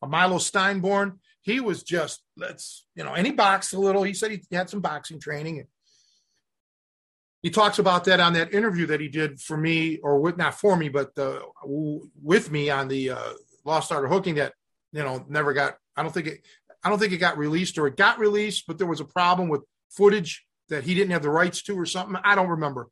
a 0.03 0.07
Milo 0.07 0.39
Steinborn. 0.39 1.19
He 1.43 1.61
was 1.61 1.83
just 1.83 2.23
let's 2.37 2.87
you 2.97 3.05
know, 3.05 3.15
and 3.15 3.27
he 3.27 3.33
boxed 3.33 3.75
a 3.75 3.79
little. 3.79 4.03
He 4.03 4.15
said 4.15 4.31
he 4.33 4.43
had 4.51 4.71
some 4.71 4.81
boxing 4.81 5.21
training. 5.21 5.67
He 7.45 7.51
talks 7.51 7.79
about 7.79 8.05
that 8.05 8.21
on 8.21 8.33
that 8.33 8.55
interview 8.55 8.87
that 8.87 9.03
he 9.03 9.09
did 9.09 9.39
for 9.39 9.55
me, 9.55 9.99
or 9.99 10.19
with 10.19 10.39
not 10.39 10.59
for 10.59 10.79
me, 10.79 10.89
but 10.89 11.11
uh, 11.19 11.41
with 11.63 12.51
me 12.51 12.71
on 12.71 12.89
the 12.89 13.11
uh, 13.11 13.33
Lost 13.67 13.93
Art 13.93 14.07
of 14.07 14.11
Hooking. 14.11 14.37
That 14.37 14.55
you 14.93 15.05
know 15.05 15.27
never 15.29 15.53
got. 15.53 15.77
I 15.95 16.03
don't 16.03 16.11
think 16.11 16.27
it. 16.27 16.41
I 16.83 16.89
don't 16.89 16.99
think 16.99 17.13
it 17.13 17.19
got 17.19 17.37
released, 17.37 17.77
or 17.77 17.87
it 17.87 17.99
got 17.99 18.19
released, 18.19 18.65
but 18.67 18.79
there 18.79 18.87
was 18.87 19.01
a 19.01 19.05
problem 19.05 19.51
with 19.51 19.61
footage 19.91 20.47
that 20.71 20.85
he 20.85 20.95
didn't 20.95 21.11
have 21.11 21.21
the 21.21 21.29
rights 21.29 21.63
to, 21.65 21.79
or 21.79 21.85
something. 21.85 22.17
I 22.25 22.35
don't 22.35 22.49
remember. 22.49 22.89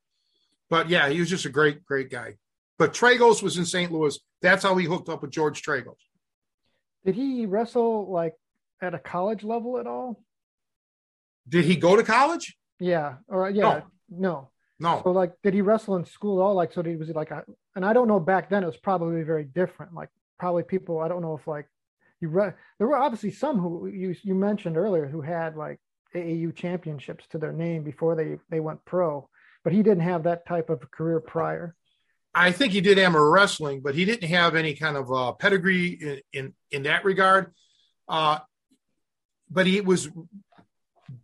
But 0.69 0.91
yeah, 0.91 1.09
he 1.09 1.19
was 1.19 1.31
just 1.31 1.47
a 1.47 1.51
great, 1.51 1.83
great 1.87 2.11
guy. 2.11 2.35
But 2.79 2.93
Tragos 2.93 3.43
was 3.43 3.57
in 3.57 3.65
St. 3.65 3.91
Louis. 3.91 4.19
That's 4.43 4.63
how 4.65 4.77
he 4.77 4.85
hooked 4.85 5.09
up 5.09 5.23
with 5.23 5.31
George 5.31 5.63
Tragos. 5.63 5.97
Did 7.07 7.15
he 7.15 7.47
wrestle 7.47 8.13
like 8.13 8.35
at 8.83 8.93
a 8.93 8.99
college 8.99 9.45
level 9.45 9.79
at 9.79 9.87
all? 9.87 10.23
Did 11.49 11.65
he 11.65 11.77
go 11.77 11.97
to 11.97 12.03
college? 12.03 12.55
Yeah. 12.79 13.15
Or 13.29 13.49
yeah. 13.49 13.63
No. 13.63 13.83
No. 14.19 14.51
No. 14.79 15.01
So 15.05 15.13
like, 15.13 15.33
did 15.43 15.55
he 15.55 15.61
wrestle 15.61 15.97
in 15.97 16.05
school 16.05 16.41
at 16.41 16.43
all? 16.43 16.55
Like, 16.55 16.73
so 16.73 16.83
did 16.83 16.91
he 16.91 16.97
was 16.97 17.09
like, 17.11 17.31
a, 17.31 17.45
and 17.77 17.85
I 17.85 17.93
don't 17.93 18.09
know 18.09 18.19
back 18.19 18.51
then 18.51 18.63
it 18.63 18.67
was 18.67 18.77
probably 18.77 19.23
very 19.23 19.45
different. 19.45 19.95
Like 19.95 20.09
probably 20.39 20.65
people, 20.65 21.01
I 21.01 21.09
don't 21.09 21.23
know 21.23 21.37
if 21.37 21.47
like 21.47 21.69
you 22.21 22.29
re- 22.29 22.55
there 22.79 22.89
were 22.89 22.97
obviously 22.97 23.31
some 23.31 23.59
who 23.59 23.87
you 23.87 24.15
you 24.23 24.35
mentioned 24.35 24.77
earlier 24.77 25.07
who 25.07 25.21
had 25.21 25.57
like 25.57 25.79
AAU 26.15 26.55
championships 26.55 27.27
to 27.31 27.39
their 27.39 27.53
name 27.53 27.85
before 27.85 28.15
they 28.15 28.39
they 28.51 28.61
went 28.61 28.85
pro, 28.85 29.29
but 29.65 29.73
he 29.73 29.83
didn't 29.83 30.03
have 30.03 30.25
that 30.25 30.47
type 30.47 30.69
of 30.69 30.91
career 30.91 31.21
prior. 31.21 31.75
I 32.35 32.51
think 32.51 32.73
he 32.73 32.81
did 32.81 32.99
amateur 32.99 33.29
wrestling, 33.29 33.83
but 33.83 33.95
he 33.95 34.05
didn't 34.05 34.29
have 34.29 34.55
any 34.55 34.75
kind 34.75 34.97
of 34.97 35.13
uh, 35.13 35.33
pedigree 35.33 35.89
in, 35.89 36.21
in, 36.33 36.55
in 36.71 36.83
that 36.85 37.05
regard. 37.05 37.53
Uh, 38.09 38.39
but 39.51 39.67
he 39.67 39.83
was 39.83 40.09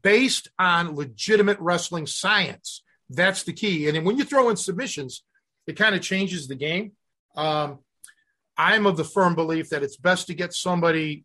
based 0.03 0.49
on 0.59 0.95
legitimate 0.95 1.59
wrestling 1.61 2.07
science. 2.07 2.83
That's 3.11 3.43
the 3.45 3.53
key. 3.53 3.87
And 3.87 3.97
then 3.97 4.05
when 4.05 4.19
you 4.19 4.25
throw 4.25 4.49
in 4.51 4.57
submissions, 4.57 5.23
it 5.67 5.77
kind 5.77 5.95
of 5.95 6.03
changes 6.03 6.49
the 6.49 6.55
game. 6.55 6.93
Um, 7.37 7.79
I'm 8.57 8.87
of 8.87 8.97
the 8.97 9.05
firm 9.05 9.35
belief 9.35 9.71
that 9.71 9.83
it's 9.83 9.97
best 9.97 10.27
to 10.27 10.35
get 10.35 10.53
somebody 10.53 11.25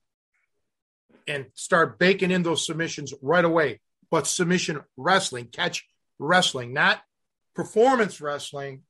and 1.28 1.48
start 1.56 2.00
baking 2.00 2.32
in 2.32 2.44
those 2.44 2.66
submissions 2.66 3.14
right 3.22 3.44
away. 3.44 3.80
But 4.12 4.28
submission 4.28 4.82
wrestling, 4.98 5.48
catch 5.48 5.86
wrestling, 6.20 6.74
not 6.74 7.02
performance 7.56 8.22
wrestling 8.22 8.84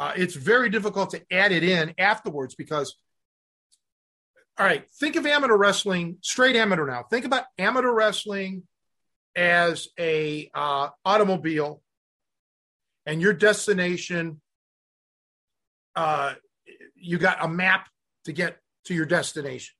uh, 0.00 0.12
it's 0.16 0.34
very 0.34 0.70
difficult 0.70 1.10
to 1.10 1.22
add 1.30 1.52
it 1.52 1.64
in 1.64 1.94
afterwards 1.98 2.54
because 2.54 2.96
all 4.58 4.66
right 4.66 4.88
think 5.00 5.16
of 5.16 5.26
amateur 5.26 5.56
wrestling 5.56 6.18
straight 6.22 6.56
amateur 6.56 6.86
now 6.86 7.02
think 7.02 7.24
about 7.24 7.44
amateur 7.58 7.92
wrestling 7.92 8.62
as 9.38 9.88
a 9.98 10.50
uh, 10.54 10.88
automobile 11.04 11.82
and 13.06 13.22
your 13.22 13.32
destination 13.32 14.40
uh, 15.94 16.34
you 16.94 17.18
got 17.18 17.38
a 17.40 17.48
map 17.48 17.88
to 18.24 18.32
get 18.32 18.58
to 18.84 18.94
your 18.94 19.06
destination 19.06 19.74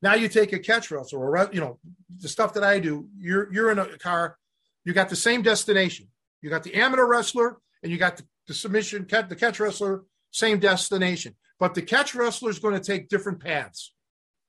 now 0.00 0.14
you 0.14 0.28
take 0.28 0.52
a 0.52 0.58
catch 0.58 0.90
wrestler 0.90 1.18
or 1.18 1.50
you 1.52 1.60
know 1.60 1.78
the 2.18 2.28
stuff 2.28 2.54
that 2.54 2.62
i 2.62 2.78
do 2.78 3.08
you're 3.18 3.52
you're 3.52 3.70
in 3.70 3.78
a 3.78 3.98
car 3.98 4.36
you 4.84 4.92
got 4.92 5.08
the 5.08 5.16
same 5.16 5.42
destination 5.42 6.06
you 6.40 6.50
got 6.50 6.62
the 6.62 6.74
amateur 6.74 7.06
wrestler 7.06 7.58
and 7.82 7.90
you 7.90 7.98
got 7.98 8.16
the 8.16 8.24
the 8.46 8.54
submission, 8.54 9.06
the 9.08 9.36
catch 9.36 9.60
wrestler, 9.60 10.04
same 10.30 10.58
destination. 10.58 11.34
But 11.58 11.74
the 11.74 11.82
catch 11.82 12.14
wrestler 12.14 12.50
is 12.50 12.58
going 12.58 12.74
to 12.74 12.80
take 12.80 13.08
different 13.08 13.40
paths. 13.40 13.92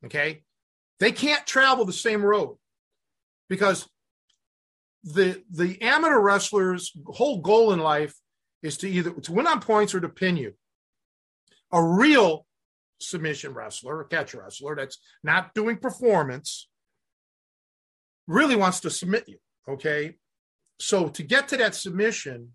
Okay. 0.05 0.43
They 0.99 1.11
can't 1.11 1.45
travel 1.45 1.85
the 1.85 1.93
same 1.93 2.23
road 2.23 2.57
because 3.49 3.87
the 5.05 5.43
the 5.51 5.79
amateur 5.81 6.19
wrestler's 6.19 6.91
whole 7.05 7.39
goal 7.39 7.71
in 7.71 7.79
life 7.79 8.15
is 8.63 8.77
to 8.77 8.89
either 8.89 9.11
to 9.11 9.31
win 9.31 9.45
on 9.45 9.61
points 9.61 9.93
or 9.93 10.01
to 10.01 10.09
pin 10.09 10.35
you. 10.35 10.53
A 11.71 11.81
real 11.81 12.47
submission 12.99 13.53
wrestler, 13.53 14.01
a 14.01 14.07
catch 14.07 14.33
wrestler 14.33 14.75
that's 14.75 14.97
not 15.23 15.53
doing 15.53 15.77
performance, 15.77 16.67
really 18.27 18.55
wants 18.55 18.79
to 18.81 18.89
submit 18.89 19.25
you. 19.27 19.37
Okay. 19.69 20.15
So 20.79 21.07
to 21.09 21.23
get 21.23 21.47
to 21.49 21.57
that 21.57 21.75
submission, 21.75 22.53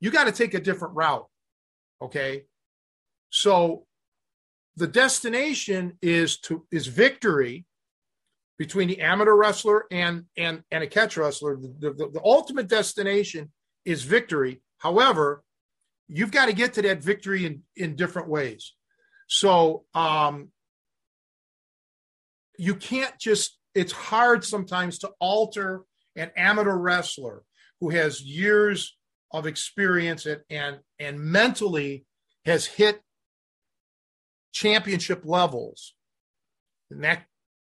you 0.00 0.10
got 0.10 0.24
to 0.24 0.32
take 0.32 0.54
a 0.54 0.60
different 0.60 0.94
route. 0.94 1.26
Okay. 2.02 2.44
So 3.30 3.86
the 4.76 4.88
destination 4.88 5.98
is 6.02 6.38
to 6.40 6.66
is 6.72 6.88
victory 6.88 7.64
between 8.60 8.88
the 8.88 9.00
amateur 9.00 9.32
wrestler 9.34 9.86
and 9.90 10.26
and 10.36 10.62
and 10.70 10.84
a 10.84 10.86
catch 10.86 11.16
wrestler. 11.16 11.56
The, 11.56 11.94
the, 11.94 12.10
the 12.12 12.20
ultimate 12.22 12.68
destination 12.68 13.50
is 13.86 14.04
victory. 14.04 14.60
However, 14.76 15.42
you've 16.08 16.30
got 16.30 16.46
to 16.46 16.52
get 16.52 16.74
to 16.74 16.82
that 16.82 17.02
victory 17.02 17.46
in 17.46 17.62
in 17.74 17.96
different 17.96 18.28
ways. 18.28 18.74
So 19.28 19.84
um, 19.94 20.50
you 22.58 22.74
can't 22.74 23.18
just. 23.18 23.56
It's 23.74 23.92
hard 23.92 24.44
sometimes 24.44 24.98
to 24.98 25.12
alter 25.20 25.84
an 26.14 26.30
amateur 26.36 26.76
wrestler 26.76 27.44
who 27.80 27.88
has 27.90 28.20
years 28.20 28.94
of 29.32 29.46
experience 29.46 30.26
and 30.26 30.42
and, 30.50 30.80
and 30.98 31.18
mentally 31.18 32.04
has 32.44 32.66
hit 32.66 33.00
championship 34.52 35.22
levels 35.24 35.94
and 36.90 37.04
that 37.04 37.24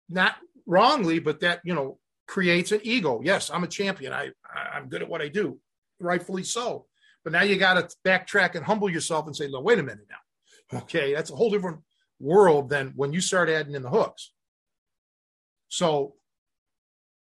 not 0.09 0.37
wrongly 0.69 1.19
but 1.19 1.39
that 1.41 1.59
you 1.63 1.73
know 1.73 1.97
creates 2.27 2.71
an 2.71 2.79
ego. 2.83 3.21
Yes 3.23 3.49
i'm 3.49 3.63
a 3.63 3.67
champion. 3.67 4.13
I 4.13 4.29
i'm 4.73 4.87
good 4.87 5.01
at 5.01 5.09
what 5.09 5.21
i 5.21 5.27
do. 5.27 5.59
Rightfully 5.99 6.43
so. 6.43 6.85
But 7.23 7.33
now 7.33 7.41
you 7.41 7.57
got 7.57 7.73
to 7.73 7.95
backtrack 8.05 8.55
and 8.55 8.63
humble 8.63 8.89
yourself 8.89 9.25
and 9.25 9.35
say 9.35 9.49
no 9.49 9.59
wait 9.59 9.79
a 9.79 9.83
minute 9.83 10.07
now. 10.09 10.79
Okay 10.81 11.13
that's 11.13 11.31
a 11.31 11.35
whole 11.35 11.49
different 11.49 11.79
world 12.19 12.69
than 12.69 12.93
when 12.95 13.13
you 13.13 13.21
start 13.21 13.49
adding 13.49 13.75
in 13.75 13.81
the 13.81 13.89
hooks. 13.89 14.31
So 15.69 16.15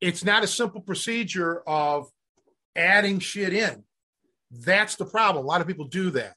it's 0.00 0.24
not 0.24 0.44
a 0.44 0.46
simple 0.46 0.80
procedure 0.80 1.60
of 1.66 2.10
adding 2.76 3.18
shit 3.18 3.52
in. 3.52 3.84
That's 4.50 4.96
the 4.96 5.06
problem. 5.06 5.44
A 5.44 5.48
lot 5.48 5.60
of 5.60 5.66
people 5.66 5.86
do 5.86 6.10
that. 6.10 6.34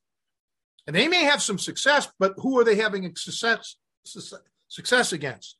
And 0.85 0.95
they 0.95 1.07
may 1.07 1.25
have 1.25 1.41
some 1.41 1.59
success, 1.59 2.07
but 2.17 2.33
who 2.37 2.57
are 2.59 2.63
they 2.63 2.75
having 2.75 3.13
success 3.15 3.75
success 4.69 5.11
against? 5.11 5.57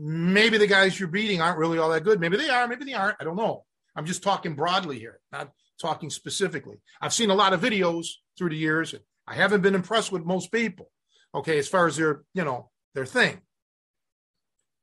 Maybe 0.00 0.58
the 0.58 0.66
guys 0.66 0.98
you're 0.98 1.08
beating 1.08 1.40
aren't 1.40 1.58
really 1.58 1.78
all 1.78 1.90
that 1.90 2.04
good. 2.04 2.20
Maybe 2.20 2.36
they 2.36 2.48
are, 2.48 2.68
maybe 2.68 2.84
they 2.84 2.94
aren't. 2.94 3.16
I 3.20 3.24
don't 3.24 3.36
know. 3.36 3.64
I'm 3.96 4.06
just 4.06 4.22
talking 4.22 4.54
broadly 4.54 4.98
here, 4.98 5.18
not 5.32 5.50
talking 5.80 6.08
specifically. 6.08 6.76
I've 7.00 7.12
seen 7.12 7.30
a 7.30 7.34
lot 7.34 7.52
of 7.52 7.60
videos 7.60 8.06
through 8.36 8.50
the 8.50 8.56
years. 8.56 8.92
And 8.94 9.02
I 9.26 9.34
haven't 9.34 9.62
been 9.62 9.74
impressed 9.74 10.12
with 10.12 10.24
most 10.24 10.52
people. 10.52 10.90
Okay, 11.34 11.58
as 11.58 11.68
far 11.68 11.86
as 11.86 11.96
their, 11.96 12.22
you 12.32 12.44
know, 12.44 12.70
their 12.94 13.04
thing. 13.04 13.40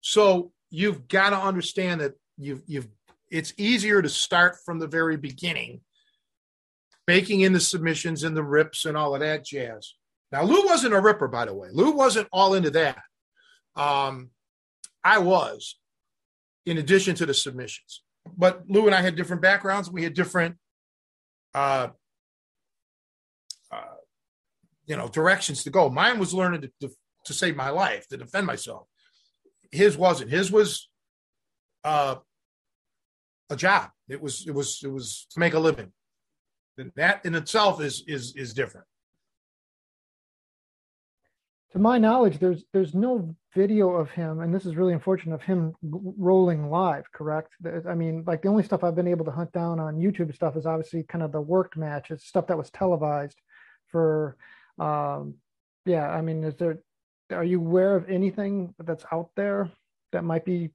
So 0.01 0.51
you've 0.69 1.07
got 1.07 1.31
to 1.31 1.37
understand 1.37 2.01
that 2.01 2.13
you've 2.37 2.61
you've 2.67 2.87
it's 3.31 3.53
easier 3.57 4.01
to 4.01 4.09
start 4.09 4.57
from 4.63 4.77
the 4.79 4.87
very 4.87 5.17
beginning, 5.17 5.81
baking 7.07 7.41
in 7.41 7.53
the 7.53 7.59
submissions 7.59 8.23
and 8.23 8.37
the 8.37 8.43
rips 8.43 8.85
and 8.85 8.95
all 8.95 9.15
of 9.15 9.21
that 9.21 9.45
jazz. 9.45 9.95
Now 10.31 10.43
Lou 10.43 10.65
wasn't 10.65 10.93
a 10.93 11.01
ripper, 11.01 11.27
by 11.27 11.45
the 11.45 11.55
way. 11.55 11.69
Lou 11.71 11.91
wasn't 11.91 12.27
all 12.31 12.53
into 12.53 12.69
that. 12.71 13.01
Um, 13.75 14.29
I 15.05 15.19
was, 15.19 15.77
in 16.65 16.79
addition 16.79 17.15
to 17.15 17.27
the 17.27 17.33
submissions. 17.33 18.01
But 18.35 18.63
Lou 18.67 18.87
and 18.87 18.95
I 18.95 19.01
had 19.01 19.15
different 19.15 19.43
backgrounds. 19.43 19.89
We 19.91 20.03
had 20.03 20.15
different 20.15 20.57
uh, 21.53 21.89
uh, 23.71 23.97
you 24.87 24.97
know 24.97 25.07
directions 25.07 25.63
to 25.63 25.69
go. 25.69 25.89
Mine 25.89 26.17
was 26.17 26.33
learning 26.33 26.61
to, 26.61 26.71
to, 26.81 26.93
to 27.25 27.33
save 27.33 27.55
my 27.55 27.69
life, 27.69 28.07
to 28.07 28.17
defend 28.17 28.47
myself. 28.47 28.87
His 29.71 29.95
wasn't. 29.95 30.31
His 30.31 30.51
was 30.51 30.89
uh, 31.83 32.15
a 33.51 33.55
job. 33.55 33.91
It 34.09 34.21
was 34.21 34.47
it 34.47 34.55
was 34.55 34.81
it 34.83 34.91
was 34.91 35.27
to 35.31 35.39
make 35.39 35.53
a 35.53 35.59
living. 35.59 35.91
And 36.77 36.91
that 36.95 37.23
in 37.25 37.35
itself 37.35 37.79
is 37.79 38.03
is 38.07 38.35
is 38.35 38.53
different. 38.53 38.87
To 41.75 41.81
my 41.81 41.97
knowledge, 41.97 42.39
there's 42.39 42.63
there's 42.71 42.95
no 42.95 43.35
video 43.53 43.91
of 43.91 44.09
him, 44.09 44.39
and 44.39 44.55
this 44.55 44.65
is 44.65 44.77
really 44.77 44.93
unfortunate 44.93 45.35
of 45.35 45.41
him 45.41 45.75
rolling 45.83 46.69
live. 46.69 47.11
Correct? 47.11 47.51
I 47.87 47.93
mean, 47.93 48.23
like 48.25 48.41
the 48.41 48.47
only 48.47 48.63
stuff 48.63 48.81
I've 48.81 48.95
been 48.95 49.09
able 49.09 49.25
to 49.25 49.31
hunt 49.31 49.51
down 49.51 49.81
on 49.81 49.97
YouTube 49.97 50.33
stuff 50.33 50.55
is 50.55 50.65
obviously 50.65 51.03
kind 51.03 51.21
of 51.21 51.33
the 51.33 51.41
worked 51.41 51.75
matches, 51.75 52.23
stuff 52.23 52.47
that 52.47 52.57
was 52.57 52.69
televised 52.69 53.37
for 53.89 54.37
um, 54.79 55.35
yeah, 55.85 56.09
I 56.09 56.21
mean, 56.21 56.43
is 56.43 56.55
there? 56.55 56.79
Are 57.31 57.43
you 57.43 57.59
aware 57.59 57.95
of 57.95 58.09
anything 58.09 58.73
that's 58.79 59.05
out 59.11 59.31
there 59.35 59.69
that 60.11 60.23
might 60.23 60.45
be? 60.45 60.69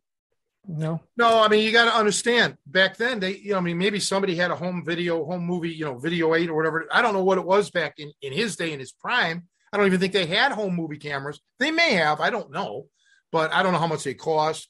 No. 0.69 1.01
No, 1.17 1.43
I 1.43 1.49
mean, 1.49 1.65
you 1.65 1.73
got 1.73 1.87
to 1.87 1.97
understand. 1.97 2.59
Back 2.67 2.99
then, 2.99 3.21
they, 3.21 3.37
you 3.37 3.53
know, 3.53 3.59
I 3.59 3.61
mean, 3.61 3.79
maybe 3.79 3.99
somebody 4.01 4.37
had 4.37 4.51
a 4.51 4.57
home 4.57 4.85
video, 4.85 5.25
home 5.25 5.47
movie, 5.47 5.71
you 5.71 5.87
know, 5.87 5.99
video 5.99 6.35
eight 6.35 6.51
or 6.51 6.55
whatever. 6.55 6.87
I 6.93 7.01
don't 7.01 7.15
know 7.15 7.25
what 7.25 7.39
it 7.39 7.45
was 7.45 7.71
back 7.71 7.95
in 7.99 8.13
in 8.23 8.33
his 8.33 8.57
day, 8.57 8.73
in 8.73 8.81
his 8.81 8.93
prime. 8.93 9.49
I 9.73 9.77
don't 9.77 9.87
even 9.87 10.01
think 10.01 10.13
they 10.13 10.27
had 10.27 10.53
home 10.53 10.75
movie 10.75 10.99
cameras. 10.99 11.41
They 11.59 11.71
may 11.71 11.93
have. 11.95 12.21
I 12.21 12.31
don't 12.31 12.51
know, 12.51 12.87
but 13.31 13.53
I 13.53 13.63
don't 13.63 13.73
know 13.73 13.79
how 13.79 13.87
much 13.87 14.05
they 14.05 14.15
cost. 14.15 14.69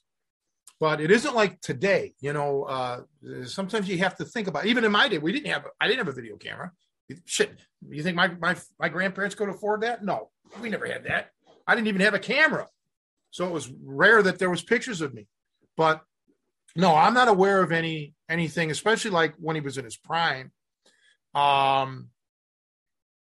But 0.79 0.99
it 0.99 1.11
isn't 1.11 1.35
like 1.35 1.61
today. 1.61 2.13
You 2.21 2.33
know, 2.33 2.63
uh, 2.63 3.01
sometimes 3.45 3.87
you 3.87 3.99
have 3.99 4.15
to 4.17 4.25
think 4.25 4.47
about. 4.47 4.65
Even 4.65 4.83
in 4.83 4.91
my 4.91 5.07
day, 5.07 5.19
we 5.19 5.31
didn't 5.31 5.51
have. 5.51 5.67
I 5.79 5.87
didn't 5.87 5.99
have 5.99 6.07
a 6.07 6.13
video 6.13 6.37
camera. 6.37 6.71
Shit, 7.25 7.51
you 7.89 8.03
think 8.03 8.15
my 8.15 8.29
my 8.39 8.55
my 8.79 8.89
grandparents 8.89 9.35
could 9.35 9.49
afford 9.49 9.81
that? 9.81 10.03
No, 10.03 10.29
we 10.61 10.69
never 10.69 10.85
had 10.85 11.03
that. 11.03 11.29
I 11.67 11.75
didn't 11.75 11.87
even 11.87 12.01
have 12.01 12.13
a 12.13 12.19
camera, 12.19 12.67
so 13.31 13.45
it 13.45 13.51
was 13.51 13.71
rare 13.83 14.23
that 14.23 14.39
there 14.39 14.49
was 14.49 14.63
pictures 14.63 15.01
of 15.01 15.13
me. 15.13 15.27
But 15.77 16.01
no, 16.75 16.95
I'm 16.95 17.13
not 17.13 17.27
aware 17.27 17.61
of 17.61 17.71
any 17.71 18.13
anything, 18.29 18.71
especially 18.71 19.11
like 19.11 19.35
when 19.37 19.55
he 19.55 19.61
was 19.61 19.77
in 19.77 19.85
his 19.85 19.97
prime. 19.97 20.51
Um, 21.33 22.09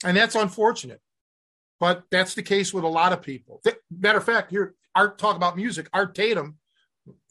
and 0.04 0.16
that's 0.16 0.34
unfortunate, 0.34 1.00
but 1.80 2.04
that's 2.10 2.34
the 2.34 2.42
case 2.42 2.74
with 2.74 2.84
a 2.84 2.88
lot 2.88 3.12
of 3.12 3.22
people. 3.22 3.62
Matter 3.90 4.18
of 4.18 4.24
fact, 4.24 4.50
here, 4.50 4.74
Art 4.94 5.18
talk 5.18 5.36
about 5.36 5.56
music. 5.56 5.88
Art 5.92 6.14
Tatum, 6.14 6.56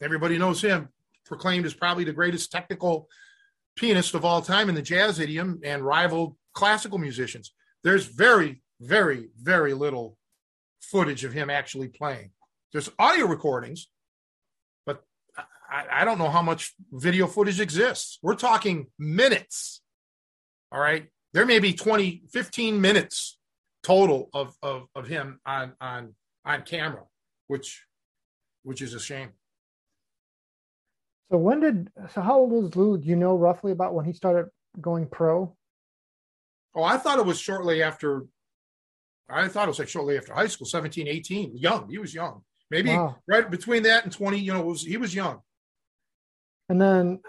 everybody 0.02 0.38
knows 0.38 0.62
him, 0.62 0.90
proclaimed 1.26 1.66
as 1.66 1.74
probably 1.74 2.04
the 2.04 2.14
greatest 2.14 2.52
technical 2.52 3.10
pianist 3.76 4.16
of 4.16 4.26
all 4.26 4.42
time 4.42 4.70
in 4.70 4.76
the 4.76 4.82
jazz 4.82 5.20
idiom 5.20 5.60
and 5.64 5.86
rivaled 5.86 6.36
classical 6.54 6.98
musicians. 6.98 7.54
There's 7.84 8.06
very, 8.06 8.62
very, 8.80 9.30
very 9.40 9.74
little 9.74 10.18
footage 10.82 11.24
of 11.24 11.34
him 11.34 11.50
actually 11.50 11.90
playing. 11.90 12.32
There's 12.72 12.90
audio 12.98 13.28
recordings, 13.28 13.88
but 14.86 15.04
I, 15.70 15.86
I 15.92 16.06
don't 16.06 16.18
know 16.18 16.30
how 16.30 16.42
much 16.42 16.74
video 16.92 17.28
footage 17.28 17.60
exists. 17.60 18.18
We're 18.22 18.36
talking 18.36 18.88
minutes. 18.98 19.82
All 20.72 20.80
right. 20.80 21.08
There 21.34 21.46
may 21.46 21.60
be 21.60 21.74
20, 21.74 22.24
15 22.32 22.82
minutes 22.82 23.37
total 23.88 24.30
of, 24.34 24.56
of, 24.62 24.88
of 24.96 25.08
him 25.08 25.40
on, 25.46 25.72
on, 25.80 26.14
on 26.44 26.62
camera, 26.64 27.04
which, 27.48 27.86
which 28.64 28.82
is 28.82 28.94
a 28.94 29.00
shame. 29.00 29.30
So 31.32 31.38
when 31.38 31.62
did 31.62 31.90
so 32.14 32.22
how 32.22 32.40
old 32.40 32.52
was 32.52 32.76
Lou? 32.76 32.98
Do 32.98 33.08
you 33.08 33.16
know 33.16 33.36
roughly 33.36 33.72
about 33.72 33.94
when 33.94 34.06
he 34.06 34.14
started 34.14 34.50
going 34.80 35.08
pro? 35.08 35.56
Oh, 36.76 36.84
I 36.84 36.98
thought 36.98 37.20
it 37.20 37.26
was 37.26 37.40
shortly 37.40 37.84
after. 37.84 38.26
I 39.30 39.50
thought 39.50 39.66
it 39.66 39.70
was 39.70 39.80
like 39.80 39.90
shortly 39.90 40.18
after 40.18 40.34
high 40.34 40.48
school, 40.48 40.68
17, 40.68 41.06
18, 41.06 41.58
young. 41.58 41.90
He 41.90 41.98
was 41.98 42.14
young. 42.14 42.44
Maybe 42.72 42.90
wow. 42.90 43.18
right 43.28 43.50
between 43.50 43.84
that 43.84 44.06
and 44.06 44.14
20, 44.14 44.40
you 44.40 44.54
know, 44.54 44.62
was 44.62 44.84
he 44.84 44.96
was 44.96 45.14
young. 45.14 45.42
And 46.70 46.80
then 46.80 47.20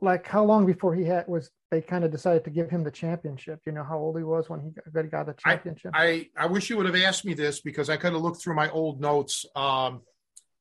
like 0.00 0.26
how 0.26 0.44
long 0.44 0.66
before 0.66 0.94
he 0.94 1.04
had 1.04 1.26
was 1.26 1.50
they 1.76 1.82
kind 1.82 2.04
of 2.04 2.10
decided 2.10 2.42
to 2.44 2.50
give 2.50 2.70
him 2.70 2.82
the 2.84 2.90
championship? 2.90 3.60
You 3.66 3.72
know 3.72 3.84
how 3.84 3.98
old 3.98 4.16
he 4.16 4.24
was 4.24 4.48
when 4.48 4.60
he 4.60 4.70
got, 4.70 5.10
got 5.10 5.26
the 5.26 5.34
championship? 5.34 5.90
I, 5.94 6.06
I, 6.06 6.28
I 6.44 6.46
wish 6.46 6.70
you 6.70 6.78
would 6.78 6.86
have 6.86 6.96
asked 6.96 7.24
me 7.26 7.34
this 7.34 7.60
because 7.60 7.90
I 7.90 7.98
could 7.98 8.14
have 8.14 8.22
looked 8.22 8.42
through 8.42 8.54
my 8.54 8.70
old 8.70 8.98
notes. 9.00 9.44
Um, 9.54 10.00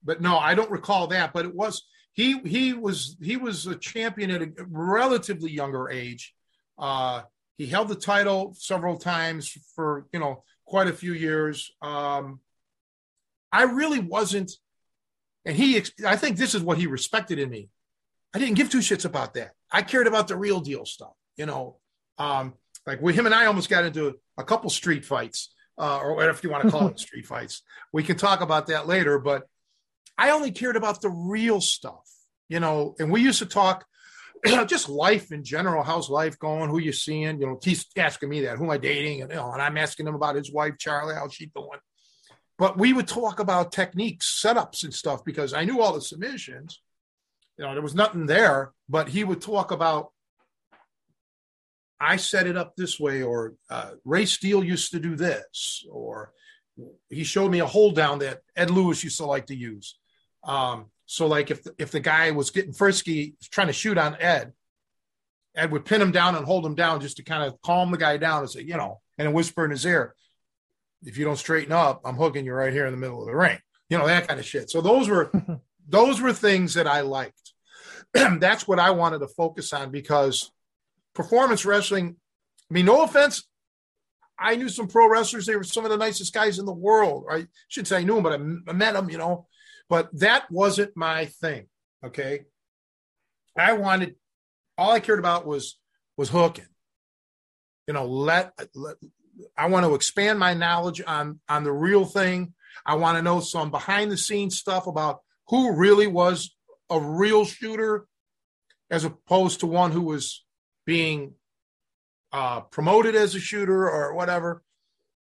but 0.04 0.22
no, 0.22 0.38
I 0.38 0.56
don't 0.56 0.70
recall 0.70 1.08
that. 1.08 1.32
But 1.32 1.46
it 1.46 1.56
was 1.56 1.84
he 2.12 2.40
he 2.40 2.74
was 2.74 3.16
he 3.22 3.38
was 3.38 3.66
a 3.66 3.76
champion 3.76 4.30
at 4.30 4.42
a 4.42 4.52
relatively 4.68 5.52
younger 5.52 5.90
age. 5.90 6.34
Uh, 6.78 7.22
he 7.58 7.66
held 7.68 7.88
the 7.88 7.96
title 7.96 8.54
several 8.58 8.98
times 8.98 9.58
for 9.76 10.08
you 10.12 10.20
know 10.20 10.44
quite 10.66 10.88
a 10.88 10.94
few 10.94 11.14
years. 11.14 11.72
Um, 11.82 12.42
I 13.54 13.64
really 13.64 14.00
wasn't, 14.00 14.52
and 15.46 15.56
he. 15.56 15.82
I 16.06 16.18
think 16.18 16.36
this 16.36 16.56
is 16.56 16.62
what 16.62 16.78
he 16.78 16.88
respected 16.88 17.40
in 17.40 17.50
me. 17.50 17.70
I 18.34 18.40
didn't 18.40 18.56
give 18.56 18.70
two 18.70 18.80
shits 18.80 19.06
about 19.06 19.36
that. 19.36 19.54
I 19.76 19.82
cared 19.82 20.08
about 20.08 20.30
the 20.30 20.38
real 20.38 20.62
deal 20.62 20.86
stuff. 20.86 21.14
You 21.36 21.46
know, 21.46 21.80
um, 22.18 22.54
like 22.88 23.02
with 23.02 23.16
him 23.16 23.26
and 23.26 23.36
I 23.36 23.46
almost 23.48 23.70
got 23.70 23.84
into 23.84 24.16
a 24.38 24.44
couple 24.44 24.70
street 24.70 25.04
fights, 25.04 25.54
uh, 25.78 26.00
or 26.02 26.16
whatever 26.16 26.40
you 26.42 26.50
want 26.50 26.64
to 26.64 26.72
call 26.72 26.88
it, 26.88 27.00
street 27.08 27.26
fights. 27.26 27.62
We 27.92 28.02
can 28.02 28.16
talk 28.16 28.40
about 28.40 28.68
that 28.68 28.88
later, 28.88 29.20
but 29.20 29.44
I 30.18 30.32
only 30.32 30.52
cared 30.52 30.78
about 30.78 31.02
the 31.02 31.10
real 31.10 31.60
stuff, 31.60 32.10
you 32.48 32.62
know, 32.62 32.96
and 33.00 33.12
we 33.12 33.22
used 33.22 33.40
to 33.40 33.46
talk 33.46 33.86
just 34.68 34.88
life 34.88 35.34
in 35.34 35.44
general. 35.44 35.84
How's 35.84 36.10
life 36.10 36.40
going? 36.40 36.70
Who 36.70 36.80
you 36.80 36.94
seeing? 36.94 37.42
You 37.42 37.48
know, 37.48 37.60
he's 37.62 37.86
asking 37.98 38.30
me 38.30 38.42
that. 38.42 38.58
Who 38.58 38.64
am 38.64 38.70
I 38.70 38.78
dating? 38.78 39.24
And, 39.24 39.32
you 39.32 39.36
know, 39.36 39.52
and 39.52 39.62
I'm 39.62 39.78
asking 39.78 40.08
him 40.08 40.16
about 40.16 40.36
his 40.36 40.52
wife, 40.54 40.76
Charlie. 40.80 41.16
How's 41.16 41.34
she 41.34 41.48
doing? 41.48 41.80
But 42.58 42.78
we 42.78 42.94
would 42.94 43.10
talk 43.10 43.42
about 43.42 43.74
techniques, 43.74 44.42
setups, 44.42 44.86
and 44.86 44.94
stuff 44.94 45.26
because 45.26 45.54
I 45.54 45.66
knew 45.66 45.82
all 45.82 45.92
the 45.92 46.00
submissions. 46.00 46.80
You 47.58 47.66
know, 47.66 47.74
there 47.74 47.82
was 47.82 47.96
nothing 47.96 48.26
there, 48.26 48.74
but 48.90 49.08
he 49.08 49.24
would 49.24 49.42
talk 49.42 49.72
about 49.72 50.10
I 52.00 52.18
set 52.18 52.48
it 52.48 52.58
up 52.58 52.76
this 52.76 53.00
way, 53.00 53.24
or 53.24 53.54
uh, 53.70 53.92
Ray 54.04 54.26
Steele 54.26 54.64
used 54.64 54.92
to 54.92 55.00
do 55.00 55.16
this, 55.16 55.86
or 55.90 56.34
he 57.10 57.24
showed 57.24 57.52
me 57.52 57.60
a 57.60 57.66
hold 57.66 57.96
down 57.96 58.20
that 58.20 58.42
Ed 58.56 58.70
Lewis 58.70 59.04
used 59.04 59.18
to 59.18 59.26
like 59.26 59.46
to 59.48 59.56
use. 59.56 59.98
Um, 60.44 60.88
so 61.06 61.28
like 61.28 61.52
if 61.52 61.64
the, 61.64 61.74
if 61.78 61.92
the 61.92 62.00
guy 62.00 62.32
was 62.32 62.52
getting 62.52 62.74
frisky, 62.74 63.36
trying 63.50 63.68
to 63.68 63.74
shoot 63.74 63.98
on 63.98 64.18
Ed, 64.20 64.54
Ed 65.56 65.72
would 65.72 65.86
pin 65.86 66.02
him 66.02 66.12
down 66.12 66.36
and 66.36 66.46
hold 66.46 66.66
him 66.66 66.76
down 66.76 67.00
just 67.00 67.18
to 67.18 67.24
kind 67.24 67.44
of 67.44 67.62
calm 67.62 67.92
the 67.92 67.98
guy 67.98 68.18
down 68.18 68.42
and 68.42 68.50
say, 68.50 68.62
you 68.62 68.76
know, 68.76 69.00
and 69.18 69.34
whisper 69.34 69.64
in 69.64 69.72
his 69.72 69.86
ear, 69.86 70.14
if 71.04 71.18
you 71.18 71.24
don't 71.24 71.38
straighten 71.38 71.72
up, 71.72 72.02
I'm 72.04 72.16
hooking 72.16 72.46
you 72.46 72.54
right 72.54 72.74
here 72.74 72.86
in 72.86 72.92
the 72.92 72.98
middle 72.98 73.22
of 73.22 73.28
the 73.28 73.36
ring. 73.36 73.58
You 73.90 73.98
know, 73.98 74.08
that 74.08 74.28
kind 74.28 74.40
of 74.40 74.46
shit. 74.46 74.70
So 74.70 74.82
those 74.82 75.08
were 75.08 75.32
those 75.88 76.22
were 76.22 76.34
things 76.34 76.74
that 76.74 76.88
I 76.88 77.02
liked. 77.02 77.54
That's 78.14 78.68
what 78.68 78.80
I 78.80 78.92
wanted 78.92 79.20
to 79.20 79.28
focus 79.28 79.74
on 79.74 79.92
because 79.92 80.52
performance 81.14 81.66
wrestling, 81.66 82.16
I 82.70 82.74
mean, 82.74 82.86
no 82.86 83.04
offense, 83.04 83.44
I 84.38 84.56
knew 84.56 84.70
some 84.70 84.88
pro 84.88 85.10
wrestlers. 85.10 85.46
They 85.46 85.56
were 85.56 85.64
some 85.64 85.86
of 85.86 85.92
the 85.92 85.98
nicest 85.98 86.34
guys 86.34 86.60
in 86.60 86.66
the 86.66 86.74
world. 86.74 87.26
I 87.30 87.48
should 87.68 87.88
say 87.88 87.98
I 87.98 88.04
knew 88.04 88.16
them, 88.16 88.24
but 88.24 88.34
I, 88.70 88.74
met 88.74 88.94
them, 88.94 89.10
you 89.10 89.18
know. 89.18 89.48
But 89.90 90.10
that 90.20 90.50
wasn't 90.52 90.96
my 90.96 91.26
thing. 91.26 91.68
Okay. 92.06 92.42
I 93.58 93.74
wanted 93.74 94.16
all 94.78 94.92
I 94.92 95.00
cared 95.00 95.20
about 95.20 95.46
was 95.46 95.78
was 96.18 96.30
hooking. 96.30 96.68
You 97.88 97.94
know, 97.94 98.06
let, 98.06 98.54
let 98.74 98.98
I 99.58 99.68
want 99.68 99.86
to 99.86 99.96
expand 99.96 100.40
my 100.40 100.54
knowledge 100.54 101.02
on 101.06 101.40
on 101.48 101.64
the 101.64 101.72
real 101.72 102.06
thing. 102.06 102.54
I 102.86 102.96
want 102.96 103.18
to 103.18 103.22
know 103.22 103.40
some 103.40 103.72
behind 103.72 104.12
the 104.12 104.18
scenes 104.18 104.58
stuff 104.58 104.88
about 104.88 105.22
who 105.48 105.76
really 105.76 106.08
was 106.08 106.56
a 106.90 107.00
real 107.00 107.46
shooter 107.46 108.06
as 108.90 109.04
opposed 109.04 109.60
to 109.60 109.68
one 109.68 109.92
who 109.92 110.02
was 110.02 110.46
being 110.86 111.34
uh, 112.32 112.62
promoted 112.62 113.16
as 113.16 113.36
a 113.36 113.40
shooter 113.40 113.90
or 113.90 114.14
whatever. 114.14 114.62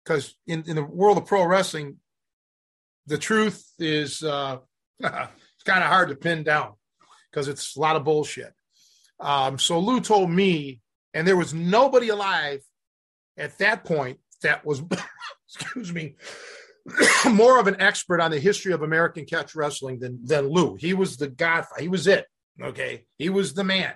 Because 0.04 0.34
in, 0.46 0.64
in 0.66 0.76
the 0.76 0.84
world 0.84 1.18
of 1.18 1.26
pro 1.26 1.44
wrestling, 1.44 1.96
the 3.06 3.18
truth 3.18 3.64
is 3.78 4.22
uh, 4.22 4.58
it's 4.98 5.64
kind 5.64 5.82
of 5.82 5.88
hard 5.88 6.08
to 6.08 6.16
pin 6.16 6.42
down 6.42 6.74
because 7.30 7.48
it's 7.48 7.76
a 7.76 7.80
lot 7.80 7.96
of 7.96 8.04
bullshit. 8.04 8.52
Um, 9.20 9.58
so 9.58 9.78
Lou 9.78 10.00
told 10.00 10.30
me, 10.30 10.80
and 11.12 11.26
there 11.26 11.36
was 11.36 11.54
nobody 11.54 12.08
alive 12.08 12.60
at 13.36 13.58
that 13.58 13.84
point 13.84 14.18
that 14.42 14.64
was, 14.64 14.82
excuse 15.48 15.92
me, 15.92 16.16
more 17.30 17.58
of 17.58 17.66
an 17.66 17.80
expert 17.80 18.20
on 18.20 18.30
the 18.30 18.38
history 18.38 18.72
of 18.72 18.82
American 18.82 19.24
catch 19.24 19.54
wrestling 19.54 19.98
than 19.98 20.24
than 20.24 20.48
Lou. 20.48 20.74
He 20.74 20.94
was 20.94 21.16
the 21.16 21.28
godfather. 21.28 21.82
He 21.82 21.88
was 21.88 22.06
it. 22.06 22.26
Okay, 22.60 23.06
he 23.18 23.30
was 23.30 23.54
the 23.54 23.64
man. 23.64 23.94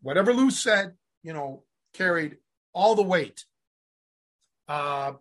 Whatever 0.00 0.32
Lou 0.32 0.50
said, 0.50 0.92
you 1.22 1.32
know, 1.32 1.64
carried 1.92 2.36
all 2.72 2.94
the 2.94 3.02
weight. 3.02 3.44
Uh, 4.66 5.12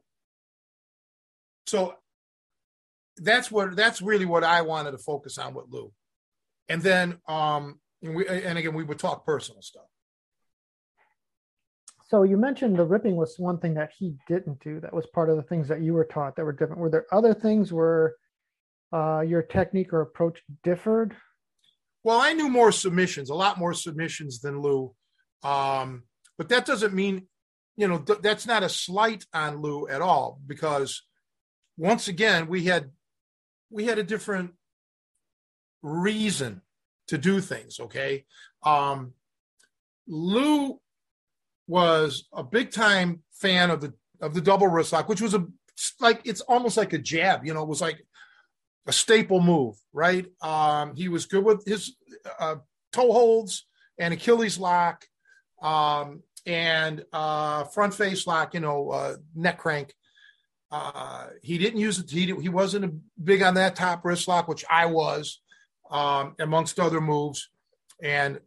so 1.67 1.95
that's 3.17 3.51
what 3.51 3.75
that's 3.75 4.01
really 4.01 4.25
what 4.25 4.43
I 4.43 4.61
wanted 4.61 4.91
to 4.91 4.97
focus 4.97 5.37
on 5.37 5.53
with 5.53 5.65
Lou, 5.69 5.91
and 6.69 6.81
then 6.81 7.19
um, 7.27 7.79
and, 8.01 8.15
we, 8.15 8.27
and 8.27 8.57
again 8.57 8.73
we 8.73 8.83
would 8.83 8.99
talk 8.99 9.25
personal 9.25 9.61
stuff. 9.61 9.83
So 12.13 12.21
you 12.21 12.37
mentioned 12.37 12.77
the 12.77 12.85
ripping 12.85 13.15
was 13.15 13.39
one 13.39 13.57
thing 13.57 13.73
that 13.73 13.89
he 13.97 14.13
didn't 14.27 14.59
do. 14.59 14.79
That 14.79 14.93
was 14.93 15.07
part 15.15 15.31
of 15.31 15.35
the 15.35 15.41
things 15.41 15.67
that 15.67 15.81
you 15.81 15.93
were 15.93 16.05
taught 16.05 16.35
that 16.35 16.45
were 16.45 16.53
different. 16.53 16.79
Were 16.79 16.91
there 16.91 17.07
other 17.11 17.33
things 17.33 17.73
where 17.73 18.13
uh, 18.91 19.21
your 19.21 19.41
technique 19.41 19.91
or 19.93 20.01
approach 20.01 20.43
differed? 20.63 21.15
Well, 22.03 22.21
I 22.21 22.33
knew 22.33 22.49
more 22.49 22.71
submissions, 22.71 23.31
a 23.31 23.33
lot 23.33 23.57
more 23.57 23.73
submissions 23.73 24.41
than 24.41 24.61
Lou, 24.61 24.93
um, 25.41 26.03
but 26.37 26.49
that 26.49 26.67
doesn't 26.67 26.93
mean, 26.93 27.25
you 27.77 27.87
know, 27.87 27.97
th- 27.97 28.19
that's 28.21 28.45
not 28.45 28.61
a 28.61 28.69
slight 28.69 29.25
on 29.33 29.59
Lou 29.59 29.87
at 29.87 30.03
all 30.03 30.39
because 30.45 31.01
once 31.77 32.07
again 32.07 32.47
we 32.47 32.65
had 32.65 32.91
we 33.71 33.85
had 33.85 33.97
a 33.97 34.03
different 34.03 34.51
reason 35.81 36.61
to 37.07 37.17
do 37.17 37.41
things. 37.41 37.79
Okay, 37.79 38.25
um, 38.61 39.13
Lou 40.07 40.79
was 41.67 42.27
a 42.33 42.43
big 42.43 42.71
time 42.71 43.23
fan 43.31 43.69
of 43.69 43.81
the 43.81 43.93
of 44.21 44.33
the 44.33 44.41
double 44.41 44.67
wrist 44.67 44.93
lock, 44.93 45.09
which 45.09 45.21
was 45.21 45.33
a 45.33 45.45
like 45.99 46.21
it's 46.25 46.41
almost 46.41 46.77
like 46.77 46.93
a 46.93 46.97
jab. 46.97 47.45
You 47.45 47.53
know, 47.53 47.63
it 47.63 47.69
was 47.69 47.81
like 47.81 48.05
a 48.87 48.91
staple 48.91 49.41
move, 49.41 49.75
right? 49.91 50.25
Um, 50.41 50.95
he 50.95 51.09
was 51.09 51.25
good 51.25 51.43
with 51.43 51.65
his 51.65 51.95
uh, 52.39 52.55
toe 52.91 53.11
holds 53.11 53.65
and 53.97 54.13
Achilles 54.13 54.57
lock, 54.57 55.05
um, 55.61 56.23
and 56.45 57.05
uh, 57.13 57.63
front 57.65 57.93
face 57.93 58.27
lock. 58.27 58.53
You 58.53 58.59
know, 58.59 58.89
uh, 58.89 59.15
neck 59.35 59.59
crank. 59.59 59.93
Uh, 60.71 61.27
he 61.41 61.57
didn't 61.57 61.79
use 61.79 61.99
it. 61.99 62.09
He 62.09 62.25
he 62.25 62.49
wasn't 62.49 63.01
big 63.23 63.41
on 63.41 63.53
that 63.55 63.75
top 63.75 64.03
wrist 64.03 64.27
lock, 64.27 64.47
which 64.47 64.65
I 64.69 64.87
was, 64.87 65.39
um, 65.91 66.35
amongst 66.39 66.79
other 66.79 66.99
moves, 66.99 67.49
and 68.01 68.39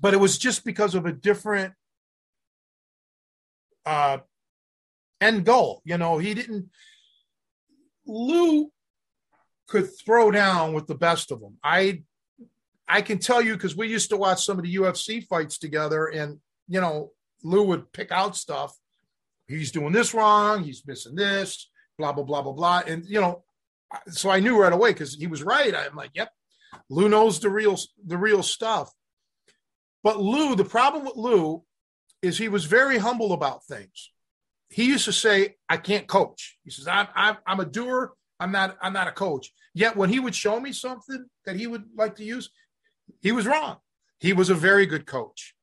but 0.00 0.14
it 0.14 0.18
was 0.18 0.38
just 0.38 0.64
because 0.64 0.94
of 0.94 1.06
a 1.06 1.12
different 1.12 1.74
uh, 3.86 4.18
end 5.20 5.44
goal. 5.44 5.82
You 5.84 5.98
know, 5.98 6.18
he 6.18 6.34
didn't. 6.34 6.70
Lou 8.06 8.70
could 9.68 9.88
throw 10.04 10.30
down 10.30 10.72
with 10.72 10.86
the 10.86 10.94
best 10.94 11.30
of 11.30 11.40
them. 11.40 11.56
I 11.62 12.02
I 12.88 13.02
can 13.02 13.18
tell 13.18 13.40
you 13.40 13.54
because 13.54 13.76
we 13.76 13.88
used 13.88 14.10
to 14.10 14.16
watch 14.16 14.44
some 14.44 14.58
of 14.58 14.64
the 14.64 14.74
UFC 14.74 15.24
fights 15.24 15.58
together, 15.58 16.06
and 16.06 16.40
you 16.68 16.80
know, 16.80 17.12
Lou 17.42 17.64
would 17.64 17.92
pick 17.92 18.10
out 18.10 18.36
stuff. 18.36 18.76
He's 19.46 19.72
doing 19.72 19.92
this 19.92 20.14
wrong. 20.14 20.64
He's 20.64 20.86
missing 20.86 21.14
this. 21.14 21.70
Blah 21.98 22.12
blah 22.12 22.24
blah 22.24 22.42
blah 22.42 22.52
blah. 22.52 22.82
And 22.86 23.04
you 23.06 23.20
know, 23.20 23.44
so 24.08 24.30
I 24.30 24.40
knew 24.40 24.60
right 24.60 24.72
away 24.72 24.92
because 24.92 25.14
he 25.14 25.26
was 25.26 25.42
right. 25.42 25.74
I'm 25.74 25.94
like, 25.94 26.10
yep, 26.14 26.30
Lou 26.88 27.08
knows 27.08 27.40
the 27.40 27.50
real 27.50 27.78
the 28.04 28.18
real 28.18 28.42
stuff. 28.42 28.90
But 30.02 30.20
Lou, 30.20 30.56
the 30.56 30.64
problem 30.64 31.04
with 31.04 31.16
Lou 31.16 31.62
is 32.22 32.38
he 32.38 32.48
was 32.48 32.64
very 32.64 32.98
humble 32.98 33.32
about 33.32 33.64
things. 33.64 34.10
He 34.68 34.84
used 34.84 35.04
to 35.06 35.12
say, 35.12 35.56
"I 35.68 35.76
can't 35.76 36.06
coach." 36.06 36.58
He 36.64 36.70
says, 36.70 36.86
"I'm 36.86 37.08
I'm, 37.14 37.36
I'm 37.46 37.60
a 37.60 37.64
doer. 37.64 38.12
I'm 38.38 38.52
not 38.52 38.76
I'm 38.80 38.92
not 38.92 39.08
a 39.08 39.12
coach." 39.12 39.52
Yet 39.74 39.96
when 39.96 40.10
he 40.10 40.20
would 40.20 40.34
show 40.34 40.60
me 40.60 40.72
something 40.72 41.26
that 41.44 41.56
he 41.56 41.66
would 41.66 41.84
like 41.96 42.16
to 42.16 42.24
use, 42.24 42.50
he 43.20 43.32
was 43.32 43.46
wrong. 43.46 43.78
He 44.18 44.32
was 44.32 44.50
a 44.50 44.54
very 44.54 44.86
good 44.86 45.06
coach. 45.06 45.54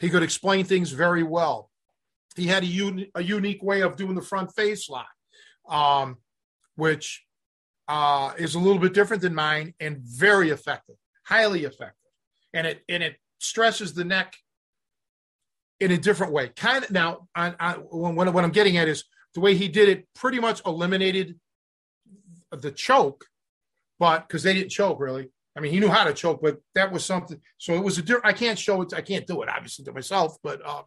He 0.00 0.08
could 0.08 0.22
explain 0.22 0.64
things 0.64 0.90
very 0.92 1.22
well. 1.22 1.70
He 2.36 2.46
had 2.46 2.64
a, 2.64 2.66
un- 2.66 3.06
a 3.14 3.22
unique 3.22 3.62
way 3.62 3.82
of 3.82 3.96
doing 3.96 4.14
the 4.14 4.22
front 4.22 4.54
face 4.54 4.88
lock, 4.88 5.10
um, 5.68 6.16
which 6.76 7.24
uh, 7.88 8.32
is 8.38 8.54
a 8.54 8.58
little 8.58 8.78
bit 8.78 8.94
different 8.94 9.20
than 9.20 9.34
mine 9.34 9.74
and 9.80 9.98
very 9.98 10.50
effective, 10.50 10.94
highly 11.24 11.64
effective. 11.64 11.96
And 12.54 12.66
it 12.66 12.82
and 12.88 13.02
it 13.02 13.16
stresses 13.38 13.94
the 13.94 14.04
neck 14.04 14.34
in 15.80 15.90
a 15.90 15.98
different 15.98 16.32
way. 16.32 16.48
Kind 16.48 16.84
of 16.84 16.90
now, 16.90 17.28
I, 17.34 17.54
I, 17.58 17.72
what, 17.74 18.32
what 18.32 18.44
I'm 18.44 18.50
getting 18.50 18.76
at 18.76 18.88
is 18.88 19.04
the 19.34 19.40
way 19.40 19.54
he 19.54 19.68
did 19.68 19.88
it 19.88 20.06
pretty 20.14 20.38
much 20.38 20.60
eliminated 20.66 21.38
the 22.52 22.70
choke, 22.70 23.24
but 23.98 24.28
because 24.28 24.42
they 24.42 24.54
didn't 24.54 24.70
choke 24.70 25.00
really. 25.00 25.30
I 25.56 25.60
mean, 25.60 25.72
he 25.72 25.80
knew 25.80 25.88
how 25.88 26.04
to 26.04 26.14
choke, 26.14 26.40
but 26.42 26.58
that 26.74 26.92
was 26.92 27.04
something. 27.04 27.40
So 27.58 27.74
it 27.74 27.82
was 27.82 27.98
a 27.98 28.02
different. 28.02 28.26
I 28.26 28.32
can't 28.32 28.58
show 28.58 28.82
it. 28.82 28.94
I 28.94 29.00
can't 29.00 29.26
do 29.26 29.42
it 29.42 29.48
obviously 29.48 29.84
to 29.86 29.92
myself, 29.92 30.36
but 30.42 30.60
uh, 30.64 30.82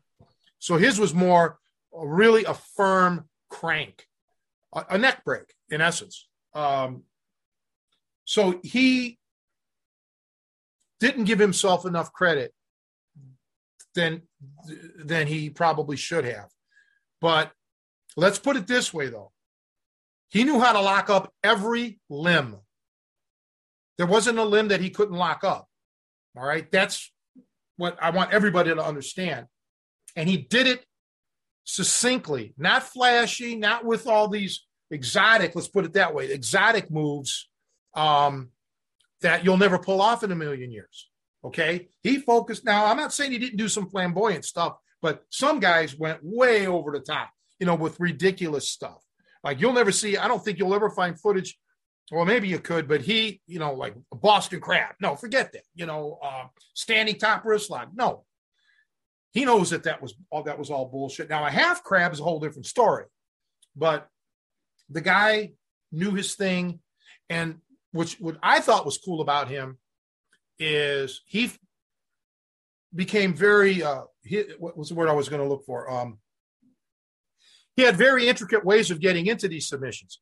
so 0.60 0.78
his 0.78 1.00
was 1.00 1.14
more 1.14 1.58
really 1.92 2.46
a 2.46 2.54
firm 2.54 3.28
crank, 3.50 4.08
a, 4.74 4.86
a 4.92 4.98
neck 4.98 5.24
break 5.26 5.54
in 5.70 5.82
essence. 5.82 6.28
Um, 6.54 7.04
so 8.26 8.60
he 8.64 9.20
didn't 11.00 11.26
give 11.26 11.40
himself 11.40 11.86
enough 11.86 12.14
credit 12.14 12.54
than 13.96 14.24
than 14.98 15.28
he 15.28 15.50
probably 15.50 15.98
should 15.98 16.26
have. 16.26 16.50
But 17.22 17.52
let's 18.16 18.40
put 18.40 18.56
it 18.56 18.68
this 18.68 18.94
way 18.94 19.10
though. 19.10 19.32
He 20.30 20.44
knew 20.44 20.60
how 20.60 20.74
to 20.74 20.82
lock 20.82 21.10
up 21.10 21.32
every 21.44 22.00
limb. 22.10 22.58
There 23.98 24.08
wasn't 24.08 24.40
a 24.40 24.44
limb 24.44 24.70
that 24.70 24.82
he 24.82 24.90
couldn't 24.90 25.16
lock 25.16 25.44
up. 25.44 25.68
All 26.36 26.44
right? 26.44 26.70
That's 26.72 27.12
what 27.78 27.98
I 28.02 28.10
want 28.10 28.34
everybody 28.34 28.74
to 28.74 28.84
understand. 28.84 29.46
And 30.16 30.28
he 30.28 30.38
did 30.38 30.68
it 30.68 30.86
succinctly, 31.64 32.54
not 32.58 32.84
flashy, 32.84 33.56
not 33.56 33.86
with 33.86 34.08
all 34.08 34.28
these 34.28 34.66
exotic, 34.92 35.56
let's 35.56 35.68
put 35.68 35.86
it 35.86 35.94
that 35.94 36.14
way, 36.14 36.32
exotic 36.32 36.92
moves 36.92 37.50
um, 37.96 38.50
that 39.22 39.46
you'll 39.46 39.58
never 39.58 39.78
pull 39.78 40.02
off 40.02 40.24
in 40.24 40.32
a 40.32 40.36
million 40.36 40.72
years. 40.72 41.10
Okay. 41.46 41.90
He 42.02 42.20
focused. 42.20 42.66
Now, 42.66 42.86
I'm 42.86 42.98
not 42.98 43.14
saying 43.14 43.32
he 43.32 43.38
didn't 43.38 43.58
do 43.58 43.68
some 43.68 43.90
flamboyant 43.90 44.46
stuff, 44.46 44.78
but 45.02 45.24
some 45.30 45.60
guys 45.60 45.98
went 45.98 46.20
way 46.22 46.68
over 46.68 46.92
the 46.92 47.00
top, 47.00 47.30
you 47.60 47.66
know, 47.66 47.76
with 47.76 48.00
ridiculous 48.00 48.68
stuff. 48.70 49.04
Like 49.44 49.60
you'll 49.60 49.74
never 49.74 49.92
see, 49.92 50.18
I 50.18 50.28
don't 50.28 50.44
think 50.44 50.58
you'll 50.58 50.74
ever 50.74 50.90
find 50.90 51.20
footage. 51.20 51.58
Well, 52.12 52.26
maybe 52.26 52.48
you 52.48 52.60
could, 52.60 52.88
but 52.88 53.02
he, 53.02 53.42
you 53.48 53.60
know, 53.60 53.74
like 53.74 53.96
Boston 54.12 54.60
crab. 54.60 54.96
No, 55.02 55.16
forget 55.16 55.52
that. 55.54 55.64
You 55.76 55.86
know, 55.86 56.20
uh, 56.24 56.46
standing 56.74 57.18
top 57.18 57.44
wrist 57.46 57.70
lock. 57.70 57.90
No, 57.94 58.24
he 59.32 59.46
knows 59.46 59.72
that 59.72 59.84
that 59.84 60.02
was 60.02 60.14
all 60.30 60.44
that 60.44 60.60
was 60.60 60.70
all 60.70 60.86
bullshit. 60.86 61.30
Now 61.30 61.46
a 61.46 61.50
half 61.50 61.84
crab 61.84 62.14
is 62.14 62.20
a 62.20 62.24
whole 62.24 62.40
different 62.40 62.68
story, 62.68 63.06
but 63.76 64.08
the 64.90 65.02
guy 65.02 65.54
knew 65.92 66.12
his 66.12 66.36
thing, 66.36 66.80
and 67.30 67.60
which 67.92 68.20
what 68.20 68.38
I 68.44 68.60
thought 68.60 68.86
was 68.86 68.98
cool 68.98 69.22
about 69.22 69.50
him 69.50 69.78
is 70.64 71.22
he 71.26 71.52
became 72.96 73.34
very 73.34 73.84
uh 73.84 74.04
he, 74.22 74.44
what 74.58 74.78
was 74.78 74.90
the 74.90 74.96
word 74.96 75.10
I 75.10 75.14
was 75.14 75.30
going 75.30 75.42
to 75.42 75.48
look 75.48 75.66
for? 75.66 75.90
Um 75.90 76.20
he 77.76 77.82
had 77.82 77.96
very 77.96 78.28
intricate 78.28 78.64
ways 78.64 78.92
of 78.92 79.00
getting 79.00 79.26
into 79.26 79.48
these 79.48 79.68
submissions. 79.68 80.20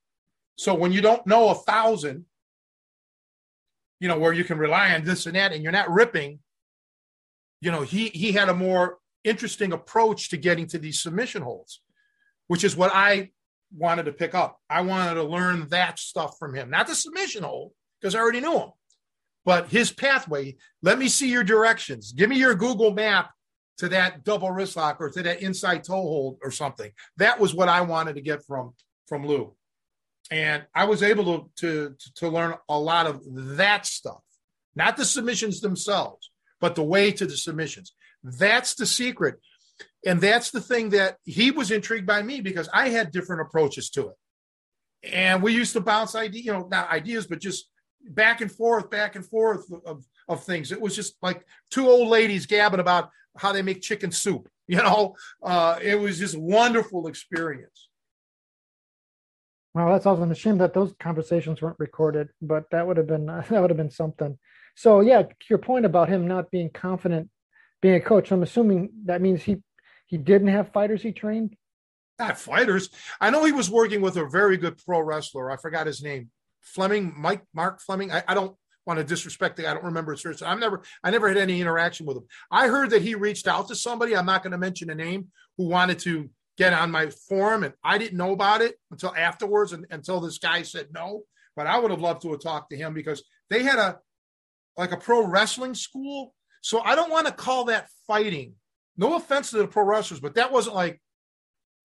So 0.57 0.73
when 0.73 0.91
you 0.91 1.01
don't 1.01 1.27
know 1.27 1.49
a 1.49 1.55
thousand, 1.55 2.25
you 3.99 4.07
know, 4.07 4.17
where 4.17 4.33
you 4.33 4.43
can 4.43 4.57
rely 4.57 4.93
on 4.93 5.03
this 5.03 5.25
and 5.25 5.35
that, 5.35 5.51
and 5.51 5.61
you're 5.61 5.71
not 5.71 5.91
ripping, 5.91 6.39
you 7.59 7.71
know, 7.71 7.81
he 7.81 8.07
he 8.09 8.31
had 8.31 8.49
a 8.49 8.53
more 8.53 8.97
interesting 9.23 9.73
approach 9.73 10.29
to 10.29 10.37
getting 10.37 10.65
to 10.67 10.79
these 10.79 11.01
submission 11.01 11.41
holds, 11.41 11.81
which 12.47 12.63
is 12.63 12.75
what 12.75 12.91
I 12.93 13.31
wanted 13.75 14.03
to 14.03 14.13
pick 14.13 14.33
up. 14.33 14.59
I 14.69 14.81
wanted 14.81 15.15
to 15.15 15.23
learn 15.23 15.67
that 15.69 15.99
stuff 15.99 16.37
from 16.39 16.55
him, 16.55 16.69
not 16.69 16.87
the 16.87 16.95
submission 16.95 17.43
hold, 17.43 17.73
because 17.99 18.15
I 18.15 18.19
already 18.19 18.39
knew 18.39 18.57
him 18.57 18.71
but 19.45 19.69
his 19.69 19.91
pathway. 19.91 20.55
Let 20.81 20.99
me 20.99 21.07
see 21.07 21.29
your 21.29 21.43
directions. 21.43 22.13
Give 22.13 22.29
me 22.29 22.37
your 22.37 22.55
Google 22.55 22.93
map 22.93 23.31
to 23.77 23.89
that 23.89 24.23
double 24.23 24.51
wrist 24.51 24.75
lock 24.75 25.01
or 25.01 25.09
to 25.09 25.23
that 25.23 25.41
inside 25.41 25.83
toe 25.83 25.93
hold 25.93 26.37
or 26.43 26.51
something. 26.51 26.91
That 27.17 27.39
was 27.39 27.53
what 27.55 27.69
I 27.69 27.81
wanted 27.81 28.15
to 28.15 28.21
get 28.21 28.45
from 28.45 28.73
from 29.07 29.25
Lou, 29.25 29.55
and 30.29 30.65
I 30.75 30.85
was 30.85 31.03
able 31.03 31.25
to 31.25 31.49
to 31.57 31.95
to 32.15 32.29
learn 32.29 32.55
a 32.69 32.79
lot 32.79 33.07
of 33.07 33.21
that 33.57 33.85
stuff, 33.85 34.21
not 34.75 34.97
the 34.97 35.05
submissions 35.05 35.61
themselves, 35.61 36.31
but 36.59 36.75
the 36.75 36.83
way 36.83 37.11
to 37.11 37.25
the 37.25 37.37
submissions. 37.37 37.93
That's 38.23 38.75
the 38.75 38.85
secret. 38.85 39.39
and 40.05 40.21
that's 40.21 40.51
the 40.51 40.61
thing 40.61 40.89
that 40.89 41.17
he 41.23 41.51
was 41.51 41.71
intrigued 41.71 42.07
by 42.07 42.21
me 42.21 42.41
because 42.41 42.69
I 42.73 42.89
had 42.89 43.11
different 43.11 43.41
approaches 43.41 43.89
to 43.91 44.09
it. 44.09 44.15
And 45.11 45.41
we 45.41 45.53
used 45.53 45.73
to 45.73 45.81
bounce 45.81 46.15
ideas, 46.15 46.45
you 46.45 46.53
know, 46.53 46.67
not 46.69 46.91
ideas, 46.91 47.27
but 47.27 47.39
just 47.39 47.67
back 48.09 48.41
and 48.41 48.51
forth, 48.51 48.89
back 48.89 49.15
and 49.15 49.25
forth 49.25 49.65
of, 49.85 50.05
of 50.27 50.43
things. 50.43 50.71
It 50.71 50.81
was 50.81 50.95
just 50.95 51.15
like 51.21 51.45
two 51.69 51.87
old 51.87 52.09
ladies 52.09 52.45
gabbing 52.45 52.79
about 52.79 53.09
how 53.37 53.51
they 53.51 53.61
make 53.61 53.81
chicken 53.81 54.11
soup. 54.11 54.47
You 54.67 54.77
know, 54.77 55.17
uh, 55.43 55.79
it 55.81 55.99
was 55.99 56.17
just 56.17 56.37
wonderful 56.37 57.07
experience. 57.07 57.89
Well, 59.73 59.91
that's 59.91 60.05
also 60.05 60.29
a 60.29 60.33
shame 60.33 60.59
that 60.59 60.73
those 60.73 60.93
conversations 60.97 61.61
weren't 61.61 61.79
recorded, 61.79 62.29
but 62.41 62.69
that 62.71 62.87
would 62.87 62.95
have 62.95 63.07
been 63.07 63.25
that 63.49 63.51
would 63.51 63.69
have 63.69 63.75
been 63.75 63.91
something. 63.91 64.37
So 64.77 65.01
yeah, 65.01 65.23
your 65.49 65.59
point 65.59 65.85
about 65.85 66.07
him 66.07 66.25
not 66.25 66.51
being 66.51 66.69
confident 66.69 67.29
being 67.81 67.95
a 67.95 67.99
coach, 67.99 68.31
I'm 68.31 68.43
assuming 68.43 68.91
that 69.05 69.21
means 69.21 69.43
he 69.43 69.57
he 70.05 70.17
didn't 70.17 70.49
have 70.49 70.71
fighters 70.71 71.01
he 71.01 71.11
trained. 71.11 71.55
Not 72.19 72.39
fighters. 72.39 72.89
I 73.19 73.29
know 73.29 73.43
he 73.43 73.51
was 73.51 73.69
working 73.69 74.01
with 74.01 74.17
a 74.17 74.27
very 74.27 74.57
good 74.57 74.77
pro 74.85 75.01
wrestler. 75.01 75.51
I 75.51 75.57
forgot 75.57 75.87
his 75.87 76.03
name. 76.03 76.29
Fleming, 76.61 77.13
Mike, 77.17 77.43
Mark 77.53 77.81
Fleming. 77.81 78.11
I, 78.11 78.23
I 78.27 78.33
don't 78.33 78.55
want 78.85 78.99
to 78.99 79.03
disrespect 79.03 79.57
the. 79.57 79.69
I 79.69 79.73
don't 79.73 79.85
remember 79.85 80.11
his 80.11 80.21
first. 80.21 80.43
I've 80.43 80.59
never, 80.59 80.81
I 81.03 81.11
never 81.11 81.27
had 81.27 81.37
any 81.37 81.61
interaction 81.61 82.05
with 82.05 82.17
him. 82.17 82.25
I 82.49 82.67
heard 82.67 82.91
that 82.91 83.01
he 83.01 83.15
reached 83.15 83.47
out 83.47 83.67
to 83.67 83.75
somebody. 83.75 84.15
I'm 84.15 84.25
not 84.25 84.43
going 84.43 84.51
to 84.51 84.57
mention 84.57 84.89
a 84.89 84.95
name 84.95 85.27
who 85.57 85.67
wanted 85.67 85.99
to 85.99 86.29
get 86.57 86.73
on 86.73 86.91
my 86.91 87.09
forum, 87.27 87.63
and 87.63 87.73
I 87.83 87.97
didn't 87.97 88.17
know 88.17 88.33
about 88.33 88.61
it 88.61 88.75
until 88.91 89.15
afterwards, 89.15 89.73
and 89.73 89.85
until 89.89 90.19
this 90.19 90.37
guy 90.37 90.61
said 90.63 90.87
no. 90.93 91.23
But 91.55 91.67
I 91.67 91.77
would 91.77 91.91
have 91.91 92.01
loved 92.01 92.21
to 92.23 92.31
have 92.31 92.41
talked 92.41 92.69
to 92.71 92.77
him 92.77 92.93
because 92.93 93.23
they 93.49 93.63
had 93.63 93.79
a 93.79 93.99
like 94.77 94.91
a 94.91 94.97
pro 94.97 95.25
wrestling 95.25 95.75
school. 95.75 96.33
So 96.61 96.79
I 96.81 96.95
don't 96.95 97.11
want 97.11 97.27
to 97.27 97.33
call 97.33 97.65
that 97.65 97.89
fighting. 98.07 98.53
No 98.97 99.15
offense 99.15 99.51
to 99.51 99.57
the 99.57 99.67
pro 99.67 99.83
wrestlers, 99.83 100.19
but 100.19 100.35
that 100.35 100.51
wasn't 100.51 100.75
like 100.75 101.01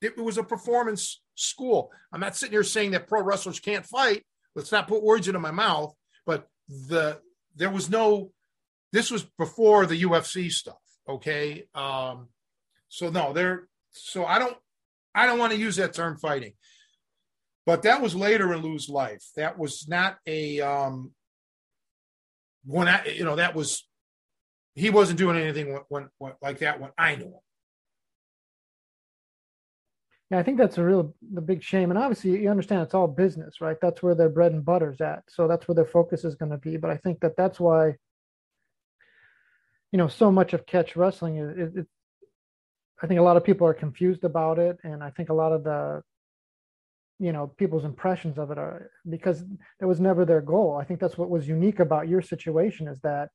it 0.01 0.17
was 0.17 0.39
a 0.39 0.43
performance 0.43 1.23
school. 1.35 1.91
I'm 2.13 2.21
not 2.21 2.37
sitting 2.37 2.53
here 2.53 2.63
saying 2.63 2.93
that 2.93 3.09
pro 3.09 3.23
wrestlers 3.23 3.61
can't 3.61 3.85
fight. 3.85 4.25
Let's 4.57 4.73
not 4.73 4.89
put 4.89 5.05
words 5.05 5.29
into 5.29 5.39
my 5.39 5.53
mouth. 5.53 5.95
But 6.25 6.49
the 6.69 7.21
there 7.55 7.71
was 7.71 7.89
no. 7.89 8.33
This 8.93 9.11
was 9.11 9.23
before 9.39 9.87
the 9.87 10.03
UFC 10.03 10.51
stuff. 10.51 10.81
Okay. 11.09 11.67
Um, 11.75 12.29
so 12.89 13.11
no, 13.11 13.33
there. 13.33 13.69
So 13.93 14.25
I 14.25 14.41
don't. 14.41 14.57
I 15.15 15.27
don't 15.27 15.39
want 15.39 15.53
to 15.53 15.59
use 15.59 15.77
that 15.77 15.95
term 15.95 16.19
fighting. 16.19 16.55
But 17.65 17.83
that 17.83 18.01
was 18.01 18.15
later 18.15 18.53
in 18.53 18.63
Lou's 18.63 18.89
life. 18.89 19.25
That 19.37 19.59
was 19.59 19.87
not 19.89 20.19
a 20.27 20.61
um, 20.61 21.13
when 22.67 22.89
I, 22.89 23.05
you 23.07 23.25
know, 23.25 23.37
that 23.37 23.55
was 23.55 23.87
he 24.75 24.91
wasn't 24.91 25.19
doing 25.19 25.37
anything 25.37 25.73
when, 25.73 25.83
when, 25.89 26.09
when 26.19 26.33
like 26.43 26.59
that 26.59 26.81
when 26.81 26.91
I 26.99 27.17
knew 27.17 27.27
him. 27.27 27.41
Yeah, 30.31 30.39
I 30.39 30.43
think 30.43 30.59
that's 30.59 30.79
a 30.79 30.85
real 30.85 31.15
the 31.33 31.41
big 31.41 31.63
shame. 31.63 31.91
And 31.91 31.99
obviously 31.99 32.43
you 32.43 32.51
understand 32.51 32.83
it's 32.83 32.95
all 32.95 33.07
business, 33.07 33.61
right? 33.61 33.77
That's 33.81 34.03
where 34.03 34.15
their 34.15 34.29
bread 34.29 34.53
and 34.53 34.65
butter's 34.65 35.01
at. 35.01 35.23
So 35.29 35.47
that's 35.47 35.69
where 35.69 35.75
their 35.75 35.85
focus 35.85 36.25
is 36.25 36.35
going 36.35 36.51
to 36.51 36.59
be. 36.59 36.77
But 36.77 36.91
I 36.91 36.97
think 36.97 37.21
that 37.21 37.37
that's 37.37 37.61
why, 37.61 37.95
you 39.93 39.99
know, 39.99 40.09
so 40.09 40.33
much 40.33 40.53
of 40.53 40.67
catch 40.67 40.97
wrestling 40.97 41.37
is 41.37 41.57
it, 41.57 41.79
it, 41.81 41.87
I 43.01 43.07
think 43.07 43.21
a 43.21 43.23
lot 43.23 43.37
of 43.37 43.45
people 43.45 43.69
are 43.69 43.75
confused 43.75 44.25
about 44.25 44.59
it. 44.59 44.79
And 44.83 45.03
I 45.03 45.11
think 45.11 45.29
a 45.29 45.35
lot 45.35 45.53
of 45.53 45.63
the, 45.63 46.03
you 47.21 47.33
know, 47.33 47.47
people's 47.47 47.85
impressions 47.85 48.37
of 48.37 48.51
it 48.51 48.59
are 48.59 48.91
because 49.09 49.45
it 49.81 49.85
was 49.85 50.01
never 50.01 50.25
their 50.25 50.41
goal. 50.41 50.77
I 50.77 50.85
think 50.85 50.99
that's 50.99 51.17
what 51.17 51.31
was 51.31 51.47
unique 51.47 51.79
about 51.79 52.09
your 52.09 52.21
situation 52.21 52.89
is 52.89 53.01
that, 53.03 53.31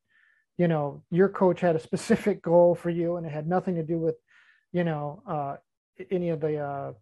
you 0.58 0.68
know, 0.68 1.04
your 1.10 1.30
coach 1.30 1.62
had 1.62 1.78
a 1.78 1.80
specific 1.89 2.42
goal 2.42 2.76
for 2.76 2.89
you 2.89 3.16
and 3.16 3.26
it 3.26 3.32
had 3.32 3.48
nothing 3.48 3.76
to 3.76 3.84
do 3.84 3.98
with, 3.98 4.16
you 4.74 4.84
know, 4.84 5.24
uh, 5.26 5.56
any 6.10 6.30
of 6.30 6.39
the 6.39 6.58
uh, 6.58 6.94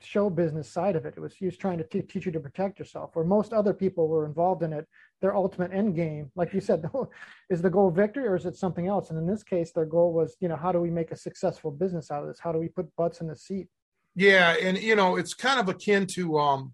show 0.00 0.30
business 0.30 0.68
side 0.70 0.96
of 0.96 1.06
it. 1.06 1.14
It 1.16 1.20
was 1.20 1.34
he 1.34 1.46
was 1.46 1.56
trying 1.56 1.78
to 1.78 1.84
t- 1.84 2.02
teach 2.02 2.26
you 2.26 2.32
to 2.32 2.40
protect 2.40 2.78
yourself. 2.78 3.10
Where 3.14 3.24
most 3.24 3.52
other 3.52 3.74
people 3.74 4.08
were 4.08 4.26
involved 4.26 4.62
in 4.62 4.72
it, 4.72 4.86
their 5.20 5.34
ultimate 5.34 5.72
end 5.72 5.96
game, 5.96 6.30
like 6.36 6.52
you 6.52 6.60
said, 6.60 6.88
is 7.50 7.62
the 7.62 7.70
goal 7.70 7.90
victory 7.90 8.26
or 8.26 8.36
is 8.36 8.46
it 8.46 8.56
something 8.56 8.86
else? 8.86 9.10
And 9.10 9.18
in 9.18 9.26
this 9.26 9.42
case, 9.42 9.72
their 9.72 9.86
goal 9.86 10.12
was, 10.12 10.36
you 10.40 10.48
know, 10.48 10.56
how 10.56 10.72
do 10.72 10.80
we 10.80 10.90
make 10.90 11.10
a 11.10 11.16
successful 11.16 11.70
business 11.70 12.10
out 12.10 12.22
of 12.22 12.28
this? 12.28 12.38
How 12.38 12.52
do 12.52 12.58
we 12.58 12.68
put 12.68 12.94
butts 12.96 13.20
in 13.20 13.26
the 13.26 13.36
seat? 13.36 13.68
Yeah, 14.14 14.56
and 14.60 14.78
you 14.78 14.96
know, 14.96 15.16
it's 15.16 15.34
kind 15.34 15.60
of 15.60 15.68
akin 15.68 16.06
to 16.08 16.38
um, 16.38 16.72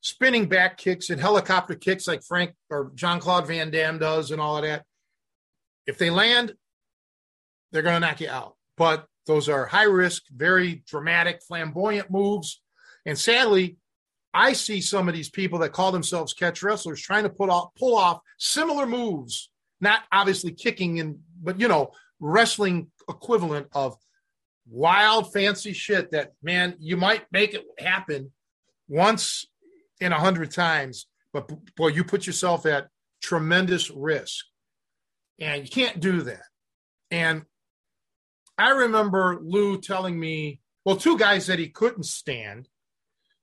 spinning 0.00 0.46
back 0.46 0.76
kicks 0.76 1.10
and 1.10 1.20
helicopter 1.20 1.74
kicks 1.74 2.06
like 2.06 2.22
Frank 2.22 2.54
or 2.70 2.92
Jean-Claude 2.94 3.46
Van 3.46 3.70
Damme 3.70 3.98
does 3.98 4.30
and 4.30 4.40
all 4.40 4.56
of 4.56 4.64
that. 4.64 4.84
If 5.86 5.98
they 5.98 6.10
land, 6.10 6.54
they're 7.72 7.82
going 7.82 7.94
to 7.94 8.06
knock 8.06 8.20
you 8.20 8.28
out. 8.28 8.56
But 8.76 9.06
those 9.28 9.48
are 9.50 9.66
high 9.66 9.84
risk, 9.84 10.22
very 10.34 10.82
dramatic, 10.86 11.42
flamboyant 11.46 12.10
moves. 12.10 12.62
And 13.04 13.16
sadly, 13.16 13.76
I 14.32 14.54
see 14.54 14.80
some 14.80 15.06
of 15.06 15.14
these 15.14 15.28
people 15.28 15.58
that 15.58 15.72
call 15.72 15.92
themselves 15.92 16.32
catch 16.32 16.62
wrestlers 16.62 17.02
trying 17.02 17.24
to 17.24 17.28
put 17.28 17.50
off, 17.50 17.68
pull 17.78 17.94
off 17.94 18.20
similar 18.38 18.86
moves, 18.86 19.50
not 19.82 20.00
obviously 20.10 20.52
kicking 20.52 20.98
and, 20.98 21.18
but 21.42 21.60
you 21.60 21.68
know, 21.68 21.92
wrestling 22.20 22.90
equivalent 23.06 23.66
of 23.72 23.96
wild, 24.66 25.30
fancy 25.30 25.74
shit 25.74 26.10
that, 26.12 26.32
man, 26.42 26.74
you 26.78 26.96
might 26.96 27.26
make 27.30 27.52
it 27.52 27.64
happen 27.78 28.32
once 28.88 29.46
in 30.00 30.12
a 30.12 30.18
hundred 30.18 30.50
times, 30.50 31.06
but 31.34 31.50
boy, 31.76 31.88
you 31.88 32.02
put 32.02 32.26
yourself 32.26 32.64
at 32.64 32.88
tremendous 33.20 33.90
risk. 33.90 34.46
And 35.38 35.62
you 35.64 35.68
can't 35.68 36.00
do 36.00 36.22
that. 36.22 36.44
And 37.10 37.42
I 38.58 38.70
remember 38.70 39.38
Lou 39.40 39.80
telling 39.80 40.18
me, 40.18 40.60
well, 40.84 40.96
two 40.96 41.16
guys 41.16 41.46
that 41.46 41.58
he 41.58 41.68
couldn't 41.68 42.04
stand 42.04 42.68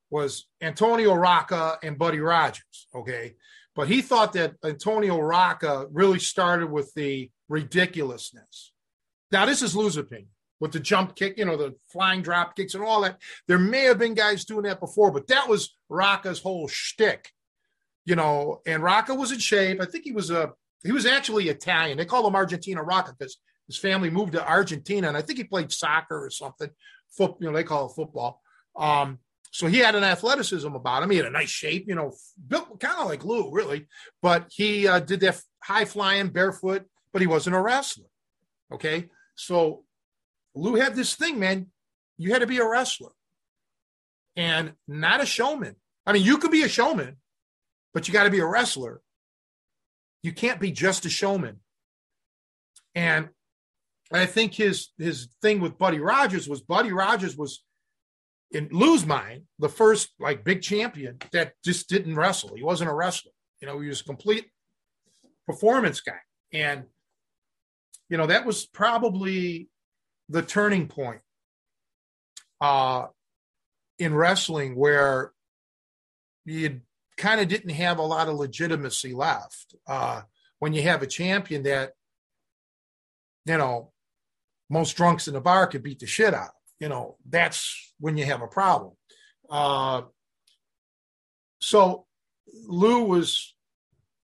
was 0.10 0.46
Antonio 0.62 1.14
Rocca 1.14 1.80
and 1.82 1.98
Buddy 1.98 2.20
Rogers. 2.20 2.88
Okay. 2.94 3.36
But 3.76 3.88
he 3.88 4.02
thought 4.02 4.34
that 4.34 4.56
Antonio 4.64 5.20
Rocca 5.20 5.88
really 5.92 6.20
started 6.20 6.72
with 6.72 6.94
the 6.96 7.30
ridiculousness. 7.50 8.72
Now, 9.32 9.46
this 9.46 9.62
is 9.62 9.76
Lou's 9.76 9.98
opinion 9.98 10.30
with 10.60 10.72
the 10.72 10.80
jump 10.80 11.16
kick, 11.16 11.38
you 11.38 11.46
know, 11.46 11.58
the 11.58 11.76
flying 11.92 12.22
drop 12.22 12.56
kicks 12.56 12.74
and 12.74 12.84
all 12.84 13.02
that. 13.02 13.22
There 13.48 13.60
may 13.60 13.82
have 13.82 14.00
been 14.00 14.14
guys 14.14 14.46
doing 14.46 14.64
that 14.64 14.80
before, 14.80 15.12
but 15.12 15.28
that 15.28 15.50
was 15.50 15.76
Rocca's 15.90 16.40
whole 16.40 16.68
shtick, 16.68 17.32
you 18.06 18.16
know. 18.16 18.62
And 18.66 18.82
Rocca 18.82 19.14
was 19.14 19.32
in 19.32 19.40
shape. 19.40 19.82
I 19.82 19.86
think 19.86 20.06
he 20.06 20.14
was 20.14 20.32
a 20.32 20.54
he 20.84 20.92
was 20.92 21.06
actually 21.06 21.50
Italian. 21.50 21.98
They 21.98 22.06
call 22.06 22.26
him 22.26 22.36
Argentina 22.36 22.82
Rocca 22.82 23.14
because 23.18 23.38
his 23.68 23.78
family 23.78 24.10
moved 24.10 24.34
to 24.34 24.48
Argentina, 24.48 25.08
and 25.08 25.18
I 25.18 25.22
think 25.22 25.38
he 25.38 25.44
played 25.44 25.72
soccer 25.72 26.24
or 26.24 26.30
something. 26.30 26.70
Foot, 27.18 27.36
you 27.40 27.48
know, 27.48 27.54
they 27.54 27.64
call 27.64 27.88
it 27.88 27.96
football. 27.96 28.42
Um, 28.76 29.20
so 29.52 29.68
he 29.68 29.78
had 29.80 29.96
an 29.96 30.04
athleticism 30.04 30.68
about 30.68 31.04
him. 31.04 31.10
He 31.10 31.18
had 31.18 31.26
a 31.26 31.32
nice 31.32 31.50
shape, 31.50 31.86
you 31.88 31.96
know, 31.96 32.14
built 32.48 32.80
kind 32.80 33.00
of 33.00 33.08
like 33.08 33.24
Lou, 33.24 33.52
really. 33.52 33.88
But 34.22 34.48
he 34.50 34.88
uh, 34.88 35.00
did 35.00 35.22
that 35.22 35.42
high 35.64 35.86
flying, 35.86 36.28
barefoot, 36.28 36.86
but 37.14 37.22
he 37.22 37.28
wasn't 37.28 37.56
a 37.56 37.62
wrestler. 37.62 38.08
Okay, 38.74 39.10
so 39.36 39.84
Lou 40.56 40.76
had 40.76 40.96
this 40.96 41.16
thing, 41.16 41.40
man. 41.40 41.68
You 42.18 42.32
had 42.34 42.42
to 42.42 42.48
be 42.48 42.58
a 42.58 42.68
wrestler 42.68 43.12
and 44.36 44.74
not 44.88 45.22
a 45.22 45.26
showman. 45.26 45.76
I 46.06 46.14
mean, 46.14 46.24
you 46.24 46.38
could 46.38 46.52
be 46.52 46.64
a 46.64 46.70
showman, 46.70 47.18
but 47.94 48.08
you 48.08 48.14
got 48.14 48.24
to 48.24 48.30
be 48.30 48.40
a 48.40 48.46
wrestler. 48.46 49.02
You 50.24 50.34
can't 50.34 50.60
be 50.60 50.72
just 50.72 51.06
a 51.06 51.10
showman. 51.10 51.60
And 52.94 53.30
I 54.12 54.26
think 54.26 54.54
his 54.54 54.90
his 54.98 55.30
thing 55.42 55.60
with 55.60 55.78
Buddy 55.78 56.00
Rogers 56.00 56.48
was 56.48 56.62
Buddy 56.62 56.92
Rogers 56.92 57.36
was 57.36 57.64
in 58.52 58.70
Lou's 58.72 59.06
mind 59.06 59.44
the 59.60 59.70
first 59.70 60.10
like 60.20 60.44
big 60.44 60.62
champion 60.62 61.18
that 61.32 61.54
just 61.64 61.90
didn't 61.90 62.16
wrestle. 62.16 62.56
He 62.56 62.64
wasn't 62.64 62.92
a 62.92 62.94
wrestler. 62.94 63.32
You 63.62 63.68
know, 63.68 63.80
he 63.80 63.88
was 63.88 64.02
a 64.02 64.06
complete 64.06 64.46
performance 65.48 66.02
guy. 66.02 66.20
And 66.54 66.86
you 68.10 68.18
know, 68.18 68.28
that 68.28 68.46
was 68.46 68.66
probably 68.68 69.70
the 70.30 70.42
turning 70.42 70.88
point 70.88 71.22
uh 72.62 73.08
in 73.98 74.14
wrestling 74.14 74.76
where 74.76 75.32
you 76.46 76.82
kind 77.18 77.42
of 77.42 77.48
didn't 77.48 77.72
have 77.72 77.98
a 77.98 78.04
lot 78.04 78.30
of 78.30 78.36
legitimacy 78.36 79.14
left. 79.14 79.76
Uh 79.88 80.22
when 80.60 80.74
you 80.74 80.84
have 80.84 81.02
a 81.02 81.08
champion 81.08 81.64
that 81.64 81.94
you 83.46 83.58
know 83.58 83.92
most 84.70 84.96
drunks 84.96 85.28
in 85.28 85.34
the 85.34 85.42
bar 85.42 85.68
could 85.68 85.84
beat 85.84 86.00
the 86.00 86.08
shit 86.08 86.34
out 86.34 86.48
of. 86.48 86.54
You 86.80 86.90
know, 86.90 87.18
that's 87.28 87.94
when 88.00 88.18
you 88.18 88.26
have 88.26 88.42
a 88.42 88.48
problem. 88.48 88.94
Uh, 89.50 90.04
so 91.60 92.06
Lou 92.68 93.04
was, 93.04 93.56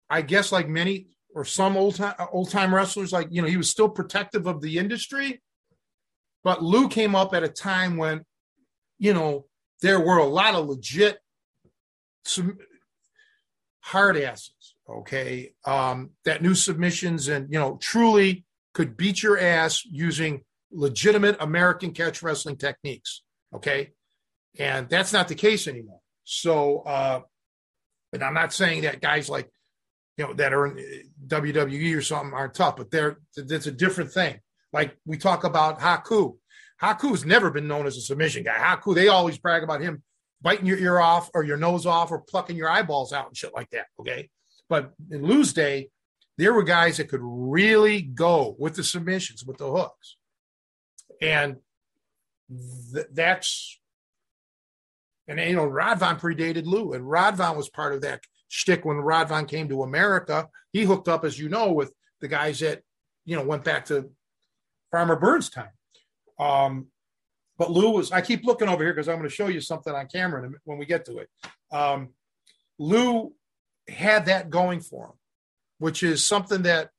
I 0.09 0.21
guess, 0.21 0.51
like 0.51 0.67
many 0.67 1.07
or 1.33 1.45
some 1.45 1.77
old 1.77 1.95
time 1.95 2.15
old 2.31 2.49
time 2.49 2.73
wrestlers, 2.73 3.11
like 3.11 3.27
you 3.31 3.41
know, 3.41 3.47
he 3.47 3.57
was 3.57 3.69
still 3.69 3.89
protective 3.89 4.47
of 4.47 4.61
the 4.61 4.77
industry, 4.77 5.41
but 6.43 6.63
Lou 6.63 6.87
came 6.87 7.15
up 7.15 7.33
at 7.33 7.43
a 7.43 7.49
time 7.49 7.97
when, 7.97 8.23
you 8.97 9.13
know, 9.13 9.45
there 9.81 9.99
were 9.99 10.17
a 10.17 10.25
lot 10.25 10.55
of 10.55 10.67
legit, 10.67 11.19
some 12.25 12.57
hard 13.81 14.17
asses, 14.17 14.75
okay, 14.89 15.53
um, 15.65 16.11
that 16.25 16.41
knew 16.41 16.55
submissions 16.55 17.27
and 17.27 17.51
you 17.51 17.59
know 17.59 17.77
truly 17.79 18.45
could 18.77 18.95
beat 18.95 19.23
your 19.23 19.39
ass 19.39 19.83
using 19.85 20.43
legitimate 20.71 21.35
American 21.39 21.93
catch 21.93 22.21
wrestling 22.21 22.55
techniques. 22.55 23.23
Okay. 23.51 23.93
And 24.59 24.87
that's 24.87 25.11
not 25.11 25.27
the 25.27 25.33
case 25.33 25.67
anymore. 25.67 25.99
So, 26.25 26.81
uh, 26.81 27.21
and 28.13 28.23
I'm 28.23 28.35
not 28.35 28.53
saying 28.53 28.83
that 28.83 29.01
guys 29.01 29.29
like, 29.29 29.49
you 30.15 30.27
know, 30.27 30.33
that 30.35 30.53
are 30.53 30.67
in 30.67 31.09
WWE 31.25 31.97
or 31.97 32.03
something 32.03 32.35
aren't 32.35 32.53
tough, 32.53 32.75
but 32.77 32.91
they're, 32.91 33.17
it's 33.35 33.65
a 33.65 33.71
different 33.71 34.11
thing. 34.11 34.39
Like 34.71 34.95
we 35.07 35.17
talk 35.17 35.43
about 35.43 35.79
Haku. 35.79 36.37
Haku's 36.79 37.25
never 37.25 37.49
been 37.49 37.67
known 37.67 37.87
as 37.87 37.97
a 37.97 38.01
submission 38.01 38.43
guy. 38.43 38.59
Haku, 38.59 38.93
they 38.93 39.07
always 39.07 39.39
brag 39.39 39.63
about 39.63 39.81
him 39.81 40.03
biting 40.43 40.67
your 40.67 40.77
ear 40.77 40.99
off 40.99 41.31
or 41.33 41.43
your 41.43 41.57
nose 41.57 41.87
off 41.87 42.11
or 42.11 42.19
plucking 42.19 42.55
your 42.55 42.69
eyeballs 42.69 43.11
out 43.11 43.25
and 43.25 43.35
shit 43.35 43.55
like 43.55 43.71
that. 43.71 43.87
Okay. 43.99 44.29
But 44.69 44.93
in 45.09 45.25
Lou's 45.25 45.51
day, 45.51 45.89
there 46.37 46.53
were 46.53 46.63
guys 46.63 46.97
that 46.97 47.09
could 47.09 47.21
really 47.23 48.01
go 48.01 48.55
with 48.59 48.75
the 48.75 48.83
submissions, 48.83 49.43
with 49.43 49.57
the 49.57 49.71
hooks. 49.71 50.17
And 51.21 51.57
th- 52.93 53.07
that's, 53.11 53.79
and 55.27 55.39
you 55.39 55.55
know, 55.55 55.65
Rod 55.65 55.99
Radwan 55.99 56.19
predated 56.19 56.65
Lou, 56.65 56.93
and 56.93 57.09
Rod 57.09 57.37
Radwan 57.37 57.57
was 57.57 57.69
part 57.69 57.93
of 57.93 58.01
that 58.01 58.21
shtick 58.49 58.85
when 58.85 58.97
Rod 58.97 59.29
Radwan 59.29 59.47
came 59.47 59.67
to 59.69 59.83
America. 59.83 60.47
He 60.71 60.83
hooked 60.83 61.07
up, 61.07 61.25
as 61.25 61.39
you 61.39 61.49
know, 61.49 61.71
with 61.71 61.91
the 62.21 62.27
guys 62.27 62.59
that, 62.59 62.81
you 63.25 63.35
know, 63.35 63.43
went 63.43 63.63
back 63.63 63.85
to 63.85 64.11
Farmer 64.91 65.15
Burns 65.15 65.49
time. 65.49 65.71
Um, 66.39 66.87
but 67.57 67.71
Lou 67.71 67.91
was, 67.91 68.11
I 68.11 68.21
keep 68.21 68.45
looking 68.45 68.69
over 68.69 68.83
here 68.83 68.93
because 68.93 69.09
I'm 69.09 69.17
going 69.17 69.27
to 69.27 69.35
show 69.35 69.47
you 69.47 69.59
something 69.59 69.93
on 69.93 70.07
camera 70.07 70.47
when 70.63 70.77
we 70.77 70.85
get 70.85 71.05
to 71.05 71.17
it. 71.17 71.29
Um, 71.71 72.09
Lou 72.77 73.33
had 73.89 74.27
that 74.27 74.49
going 74.49 74.79
for 74.79 75.07
him, 75.07 75.13
which 75.77 76.03
is 76.03 76.25
something 76.25 76.63
that 76.63 76.89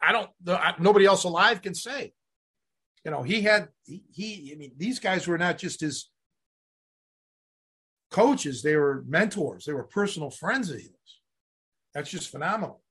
I 0.00 0.12
don't, 0.12 0.30
nobody 0.78 1.06
else 1.06 1.24
alive 1.24 1.62
can 1.62 1.74
say. 1.74 2.12
You 3.04 3.10
know, 3.10 3.22
he 3.22 3.42
had, 3.42 3.68
he, 3.84 4.50
I 4.54 4.58
mean, 4.58 4.72
these 4.76 4.98
guys 4.98 5.26
were 5.26 5.38
not 5.38 5.58
just 5.58 5.80
his 5.80 6.10
coaches, 8.10 8.62
they 8.62 8.76
were 8.76 9.04
mentors, 9.06 9.64
they 9.64 9.72
were 9.72 9.84
personal 9.84 10.30
friends 10.30 10.70
of 10.70 10.76
his. 10.76 10.90
That's 11.94 12.10
just 12.10 12.30
phenomenal. 12.30 12.82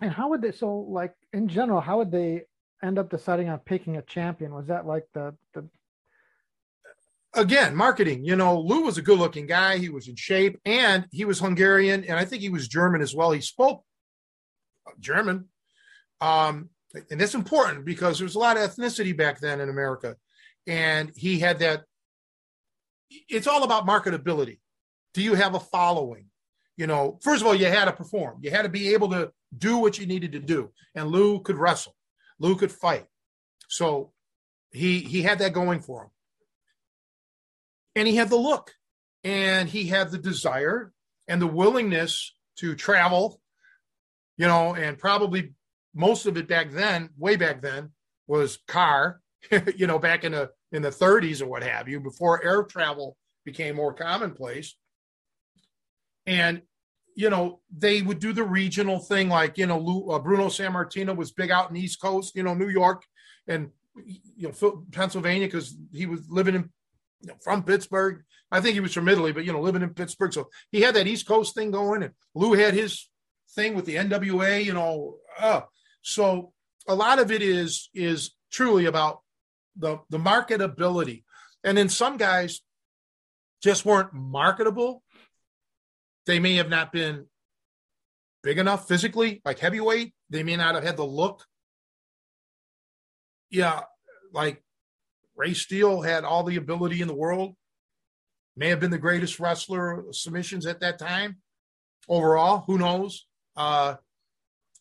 And 0.00 0.12
how 0.12 0.28
would 0.30 0.42
they, 0.42 0.52
so 0.52 0.86
like 0.88 1.14
in 1.32 1.48
general, 1.48 1.80
how 1.80 1.98
would 1.98 2.10
they 2.10 2.42
end 2.82 2.98
up 2.98 3.10
deciding 3.10 3.48
on 3.48 3.58
picking 3.60 3.96
a 3.96 4.02
champion? 4.02 4.54
Was 4.54 4.66
that 4.66 4.86
like 4.86 5.06
the 5.14 5.34
the 5.54 5.66
again 7.36 7.76
marketing? 7.76 8.24
You 8.24 8.36
know, 8.36 8.58
Lou 8.60 8.82
was 8.82 8.98
a 8.98 9.02
good 9.02 9.18
looking 9.18 9.46
guy. 9.46 9.78
He 9.78 9.88
was 9.88 10.08
in 10.08 10.16
shape, 10.16 10.58
and 10.64 11.06
he 11.12 11.24
was 11.24 11.38
Hungarian, 11.38 12.04
and 12.04 12.18
I 12.18 12.24
think 12.24 12.42
he 12.42 12.48
was 12.48 12.68
German 12.68 13.02
as 13.02 13.14
well. 13.14 13.30
He 13.30 13.40
spoke 13.40 13.84
German, 14.98 15.46
um, 16.20 16.70
and 17.10 17.20
that's 17.20 17.34
important 17.34 17.84
because 17.84 18.18
there 18.18 18.24
was 18.24 18.34
a 18.34 18.40
lot 18.40 18.56
of 18.56 18.68
ethnicity 18.68 19.16
back 19.16 19.40
then 19.40 19.60
in 19.60 19.68
America, 19.68 20.16
and 20.66 21.12
he 21.14 21.38
had 21.38 21.60
that. 21.60 21.84
It's 23.28 23.46
all 23.46 23.62
about 23.62 23.86
marketability. 23.86 24.58
Do 25.14 25.22
you 25.22 25.34
have 25.34 25.54
a 25.54 25.60
following? 25.60 26.26
You 26.76 26.86
know, 26.86 27.18
first 27.22 27.40
of 27.40 27.46
all, 27.46 27.54
you 27.54 27.66
had 27.66 27.86
to 27.86 27.92
perform. 27.92 28.38
You 28.42 28.50
had 28.50 28.62
to 28.62 28.68
be 28.68 28.92
able 28.92 29.10
to 29.10 29.30
do 29.56 29.78
what 29.78 29.98
you 29.98 30.06
needed 30.06 30.32
to 30.32 30.40
do, 30.40 30.72
and 30.94 31.08
Lou 31.08 31.40
could 31.40 31.56
wrestle. 31.56 31.94
Lou 32.38 32.56
could 32.56 32.72
fight. 32.72 33.06
So 33.68 34.12
he 34.70 35.00
he 35.00 35.22
had 35.22 35.38
that 35.38 35.52
going 35.52 35.80
for 35.80 36.04
him. 36.04 36.10
And 37.96 38.06
he 38.06 38.14
had 38.14 38.28
the 38.28 38.36
look 38.36 38.72
and 39.24 39.68
he 39.68 39.86
had 39.86 40.10
the 40.12 40.18
desire 40.18 40.92
and 41.26 41.42
the 41.42 41.46
willingness 41.46 42.32
to 42.58 42.76
travel, 42.76 43.40
you 44.36 44.46
know, 44.46 44.74
and 44.74 44.98
probably 44.98 45.54
most 45.94 46.26
of 46.26 46.36
it 46.36 46.46
back 46.46 46.70
then, 46.70 47.08
way 47.16 47.36
back 47.36 47.62
then, 47.62 47.90
was 48.28 48.58
car, 48.68 49.20
you 49.76 49.86
know, 49.86 49.98
back 49.98 50.24
in 50.24 50.32
the 50.32 50.50
in 50.72 50.82
the 50.82 50.90
30s 50.90 51.40
or 51.40 51.46
what 51.46 51.62
have 51.62 51.88
you, 51.88 51.98
before 51.98 52.44
air 52.44 52.62
travel 52.64 53.16
became 53.44 53.76
more 53.76 53.94
commonplace. 53.94 54.76
And 56.26 56.62
you 57.14 57.30
know, 57.30 57.60
they 57.74 58.02
would 58.02 58.18
do 58.18 58.34
the 58.34 58.44
regional 58.44 58.98
thing, 58.98 59.30
like 59.30 59.56
you 59.56 59.66
know, 59.66 59.78
Lou, 59.78 60.10
uh, 60.10 60.18
Bruno 60.18 60.48
Sammartino 60.48 61.16
was 61.16 61.32
big 61.32 61.50
out 61.50 61.70
in 61.70 61.76
East 61.76 62.00
Coast, 62.00 62.36
you 62.36 62.42
know, 62.42 62.52
New 62.52 62.68
York 62.68 63.04
and 63.48 63.70
you 64.36 64.52
know 64.52 64.84
Pennsylvania 64.92 65.46
because 65.46 65.74
he 65.92 66.04
was 66.04 66.28
living 66.28 66.54
in 66.54 66.70
you 67.20 67.28
know, 67.28 67.34
from 67.42 67.62
Pittsburgh. 67.62 68.22
I 68.50 68.60
think 68.60 68.74
he 68.74 68.80
was 68.80 68.92
from 68.92 69.08
Italy, 69.08 69.32
but 69.32 69.44
you 69.44 69.52
know, 69.52 69.60
living 69.60 69.82
in 69.82 69.94
Pittsburgh, 69.94 70.32
so 70.32 70.48
he 70.70 70.80
had 70.80 70.94
that 70.94 71.06
East 71.06 71.26
Coast 71.26 71.54
thing 71.54 71.70
going, 71.70 72.02
and 72.02 72.12
Lou 72.34 72.52
had 72.52 72.74
his 72.74 73.08
thing 73.54 73.74
with 73.74 73.86
the 73.86 73.96
NWA, 73.96 74.64
you 74.64 74.72
know. 74.72 75.16
Uh, 75.38 75.62
so 76.02 76.52
a 76.86 76.94
lot 76.94 77.18
of 77.18 77.32
it 77.32 77.42
is 77.42 77.90
is 77.94 78.32
truly 78.52 78.86
about 78.86 79.20
the 79.76 79.98
the 80.10 80.18
marketability, 80.18 81.24
and 81.64 81.76
then 81.76 81.88
some 81.88 82.16
guys 82.16 82.60
just 83.62 83.84
weren't 83.84 84.12
marketable 84.12 85.02
they 86.26 86.40
may 86.40 86.56
have 86.56 86.68
not 86.68 86.92
been 86.92 87.26
big 88.42 88.58
enough 88.58 88.86
physically, 88.86 89.40
like 89.44 89.60
heavyweight. 89.60 90.12
They 90.28 90.42
may 90.42 90.56
not 90.56 90.74
have 90.74 90.84
had 90.84 90.96
the 90.96 91.04
look. 91.04 91.44
Yeah, 93.48 93.82
like 94.32 94.62
Ray 95.36 95.54
Steele 95.54 96.02
had 96.02 96.24
all 96.24 96.42
the 96.42 96.56
ability 96.56 97.00
in 97.00 97.08
the 97.08 97.14
world. 97.14 97.54
May 98.56 98.68
have 98.68 98.80
been 98.80 98.90
the 98.90 98.98
greatest 98.98 99.38
wrestler 99.38 100.04
submissions 100.12 100.66
at 100.66 100.80
that 100.80 100.98
time. 100.98 101.36
Overall, 102.08 102.64
who 102.66 102.78
knows? 102.78 103.26
Uh, 103.56 103.96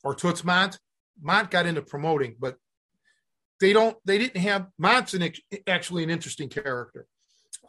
or 0.04 0.16
Toots 0.16 0.44
Mondt. 0.44 0.78
Mondt 1.24 1.50
got 1.50 1.66
into 1.66 1.82
promoting, 1.82 2.36
but 2.40 2.58
they 3.60 3.74
don't. 3.74 3.98
They 4.06 4.18
didn't 4.18 4.42
have 4.42 4.68
Mondt's 4.82 5.14
an, 5.14 5.32
actually 5.68 6.04
an 6.04 6.10
interesting 6.10 6.50
character, 6.50 7.08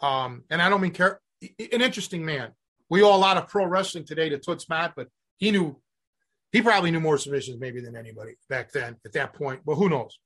um, 0.03 0.43
and 0.51 0.61
I 0.61 0.69
don't 0.69 0.81
mean 0.81 0.93
char- 0.93 1.21
an 1.41 1.81
interesting 1.81 2.25
man 2.25 2.53
we 2.89 3.03
owe 3.03 3.15
a 3.15 3.17
lot 3.17 3.37
of 3.37 3.49
pro 3.49 3.67
wrestling 3.67 4.05
today 4.05 4.29
to 4.29 4.39
Toots 4.39 4.67
Mondt, 4.67 4.93
but 4.97 5.09
he 5.39 5.51
knew 5.51 5.81
he 6.53 6.63
probably 6.63 6.91
knew 6.91 7.01
more 7.01 7.19
submissions 7.19 7.59
maybe 7.61 7.81
than 7.81 7.97
anybody 7.97 8.37
back 8.49 8.73
then 8.73 8.97
at 9.05 9.13
that 9.13 9.35
point. 9.35 9.61
But 9.65 9.75
who 9.75 9.89
knows? 9.89 10.19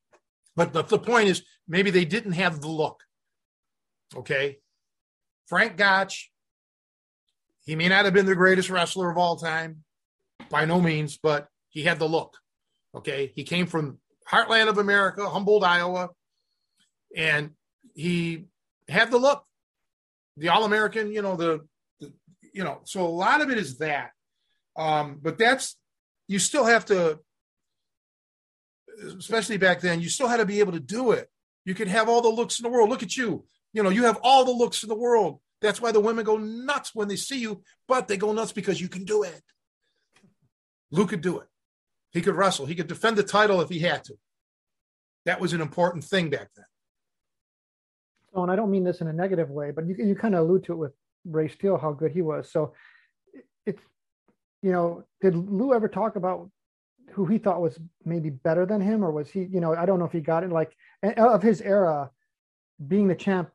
But 0.61 0.75
the, 0.75 0.83
the 0.83 0.99
point 0.99 1.31
is 1.31 1.43
maybe 1.67 1.91
they 1.91 2.05
didn't 2.05 2.33
have 2.33 2.61
the 2.61 2.69
look. 2.69 3.03
Okay. 4.15 4.59
Frank 5.47 5.79
Gotch, 5.79 6.31
he 7.65 7.75
may 7.77 7.89
not 7.89 8.05
have 8.05 8.13
been 8.13 8.27
the 8.27 8.35
greatest 8.35 8.69
wrestler 8.69 9.11
of 9.11 9.17
all 9.17 9.37
time, 9.37 9.85
by 10.51 10.67
no 10.67 10.79
means, 10.79 11.17
but 11.17 11.49
he 11.71 11.85
had 11.85 11.99
the 11.99 12.07
look. 12.07 12.37
Okay. 12.95 13.33
He 13.35 13.43
came 13.43 13.67
from 13.69 14.01
heartland 14.31 14.69
of 14.69 14.77
America, 14.77 15.27
Humboldt, 15.31 15.65
Iowa, 15.65 16.11
and 17.17 17.53
he 17.95 18.45
had 18.87 19.11
the 19.11 19.17
look. 19.17 19.43
The 20.37 20.51
All 20.51 20.65
American, 20.65 21.11
you 21.11 21.23
know, 21.23 21.37
the 21.37 21.61
you 22.53 22.65
know, 22.65 22.83
so 22.85 23.07
a 23.07 23.09
lot 23.09 23.41
of 23.41 23.49
it 23.49 23.57
is 23.57 23.79
that. 23.79 24.11
Um, 24.77 25.21
but 25.23 25.39
that's 25.39 25.79
you 26.29 26.39
still 26.39 26.67
have 26.67 26.85
to, 26.87 27.21
especially 29.19 29.57
back 29.57 29.81
then, 29.81 30.01
you 30.01 30.09
still 30.09 30.29
had 30.29 30.39
to 30.39 30.47
be 30.47 30.61
able 30.61 30.73
to 30.73 30.81
do 30.81 31.13
it. 31.13 31.29
You 31.65 31.75
could 31.75 31.89
have 31.89 32.09
all 32.09 32.23
the 32.23 32.29
looks 32.29 32.59
in 32.59 32.65
the 32.65 32.71
world. 32.71 32.89
Look 32.89 33.03
at 33.03 33.17
you. 33.17 33.45
You 33.73 33.83
know, 33.83 33.91
you 33.91 34.05
have 34.05 34.19
all 34.23 34.45
the 34.45 34.51
looks 34.51 34.83
in 34.83 34.89
the 34.89 34.95
world. 34.95 35.41
That's 35.61 35.81
why 35.81 35.93
the 35.93 36.01
women 36.01 36.25
go 36.25 36.39
nuts 36.39 36.95
when 36.95 37.09
they 37.09 37.17
see 37.17 37.39
you, 37.39 37.63
but 37.87 38.09
they 38.09 38.17
go 38.17 38.33
nuts 38.33 38.53
because 38.53 38.81
you 38.81 38.89
can 38.89 39.05
do 39.05 39.23
it. 39.23 39.43
Lou 40.91 41.07
could 41.07 41.21
do 41.21 41.39
it. 41.39 41.47
He 42.13 42.23
could 42.23 42.35
wrestle. 42.35 42.67
He 42.67 42.75
could 42.75 42.89
defend 42.89 43.17
the 43.17 43.23
title 43.23 43.61
if 43.61 43.69
he 43.69 43.81
had 43.81 44.03
to. 44.05 44.15
That 45.27 45.41
was 45.41 45.53
an 45.53 45.61
important 45.61 46.05
thing 46.05 46.31
back 46.31 46.49
then. 46.57 46.65
Oh, 48.35 48.43
and 48.43 48.51
I 48.51 48.57
don't 48.57 48.71
mean 48.71 48.85
this 48.85 49.01
in 49.01 49.09
a 49.09 49.13
negative 49.13 49.51
way, 49.51 49.71
but 49.71 49.87
you, 49.87 49.95
you 49.99 50.15
kind 50.15 50.35
of 50.35 50.41
allude 50.41 50.65
to 50.65 50.73
it 50.73 50.77
with 50.77 50.93
Ray 51.25 51.49
Steele, 51.49 51.77
how 51.77 51.93
good 51.93 52.13
he 52.13 52.23
was. 52.23 52.51
So 52.51 52.73
it's, 53.67 53.83
you 54.63 54.73
know, 54.73 55.05
did 55.21 55.37
Lou 55.37 55.75
ever 55.75 55.89
talk 55.89 56.17
about 56.17 56.51
who 57.13 57.27
he 57.27 57.39
thought 57.39 57.61
was 57.61 57.79
maybe 58.05 58.31
better 58.31 58.67
than 58.67 58.81
him, 58.81 59.05
or 59.05 59.11
was 59.11 59.31
he, 59.31 59.45
you 59.45 59.61
know, 59.61 59.75
I 59.75 59.87
don't 59.87 59.99
know 59.99 60.05
if 60.05 60.13
he 60.13 60.21
got 60.21 60.45
it 60.45 60.51
like 60.51 60.77
of 61.03 61.43
his 61.43 61.61
era, 61.61 62.11
being 62.87 63.09
the 63.09 63.15
champ. 63.15 63.51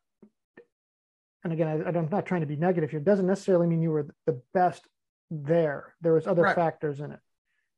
And 1.44 1.54
again, 1.54 1.84
I, 1.86 1.90
I'm 1.90 2.10
not 2.10 2.26
trying 2.26 2.42
to 2.42 2.48
be 2.48 2.56
negative 2.56 2.90
here. 2.90 3.00
It 3.00 3.06
doesn't 3.06 3.28
necessarily 3.28 3.68
mean 3.68 3.82
you 3.82 3.92
were 3.92 4.08
the 4.26 4.42
best 4.54 4.88
there. 5.30 5.94
There 6.02 6.14
was 6.14 6.28
other 6.28 6.44
right. 6.44 6.56
factors 6.56 7.00
in 7.00 7.12
it. 7.12 7.20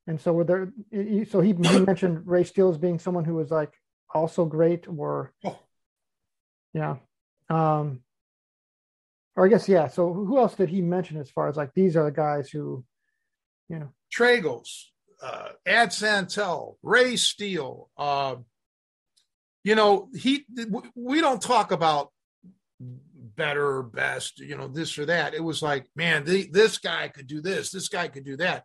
And 0.07 0.21
so 0.21 0.31
were 0.31 0.45
there, 0.45 0.71
so 1.25 1.41
he, 1.41 1.53
he 1.53 1.79
mentioned 1.79 2.25
Ray 2.25 2.45
Steele 2.45 2.69
as 2.69 2.77
being 2.77 2.97
someone 2.97 3.25
who 3.25 3.35
was 3.35 3.51
like 3.51 3.73
also 4.13 4.45
great 4.45 4.87
or, 4.87 5.33
oh. 5.43 5.59
yeah. 6.73 6.95
Um, 7.49 8.01
or 9.35 9.45
I 9.45 9.49
guess 9.49 9.67
yeah. 9.67 9.87
So 9.87 10.13
who 10.13 10.37
else 10.37 10.55
did 10.55 10.69
he 10.69 10.81
mention 10.81 11.17
as 11.17 11.29
far 11.29 11.49
as 11.49 11.57
like 11.57 11.73
these 11.73 11.95
are 11.97 12.05
the 12.05 12.11
guys 12.11 12.49
who, 12.49 12.85
you 13.69 13.79
know, 13.79 13.89
Tragos, 14.15 14.85
uh, 15.21 15.49
Ad 15.65 15.91
Santel, 15.93 16.77
Ray 16.83 17.15
Steele. 17.15 17.89
Uh, 17.97 18.35
you 19.63 19.75
know, 19.75 20.09
he 20.15 20.45
we 20.95 21.21
don't 21.21 21.41
talk 21.41 21.71
about 21.71 22.11
better, 22.79 23.83
best, 23.83 24.39
you 24.39 24.57
know, 24.57 24.67
this 24.67 24.97
or 24.97 25.05
that. 25.05 25.33
It 25.33 25.43
was 25.43 25.61
like, 25.61 25.85
man, 25.95 26.23
the, 26.23 26.49
this 26.51 26.77
guy 26.77 27.07
could 27.07 27.27
do 27.27 27.41
this, 27.41 27.69
this 27.71 27.87
guy 27.87 28.07
could 28.07 28.25
do 28.25 28.37
that. 28.37 28.63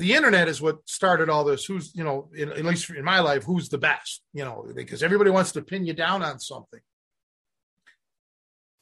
the 0.00 0.14
internet 0.14 0.48
is 0.48 0.62
what 0.62 0.78
started 0.88 1.28
all 1.28 1.44
this. 1.44 1.64
Who's, 1.64 1.94
you 1.94 2.02
know, 2.02 2.30
in, 2.34 2.50
at 2.50 2.64
least 2.64 2.88
in 2.90 3.04
my 3.04 3.20
life, 3.20 3.44
who's 3.44 3.68
the 3.68 3.78
best, 3.78 4.22
you 4.32 4.44
know, 4.44 4.66
because 4.74 5.02
everybody 5.02 5.30
wants 5.30 5.52
to 5.52 5.62
pin 5.62 5.84
you 5.84 5.92
down 5.92 6.22
on 6.22 6.40
something. 6.40 6.80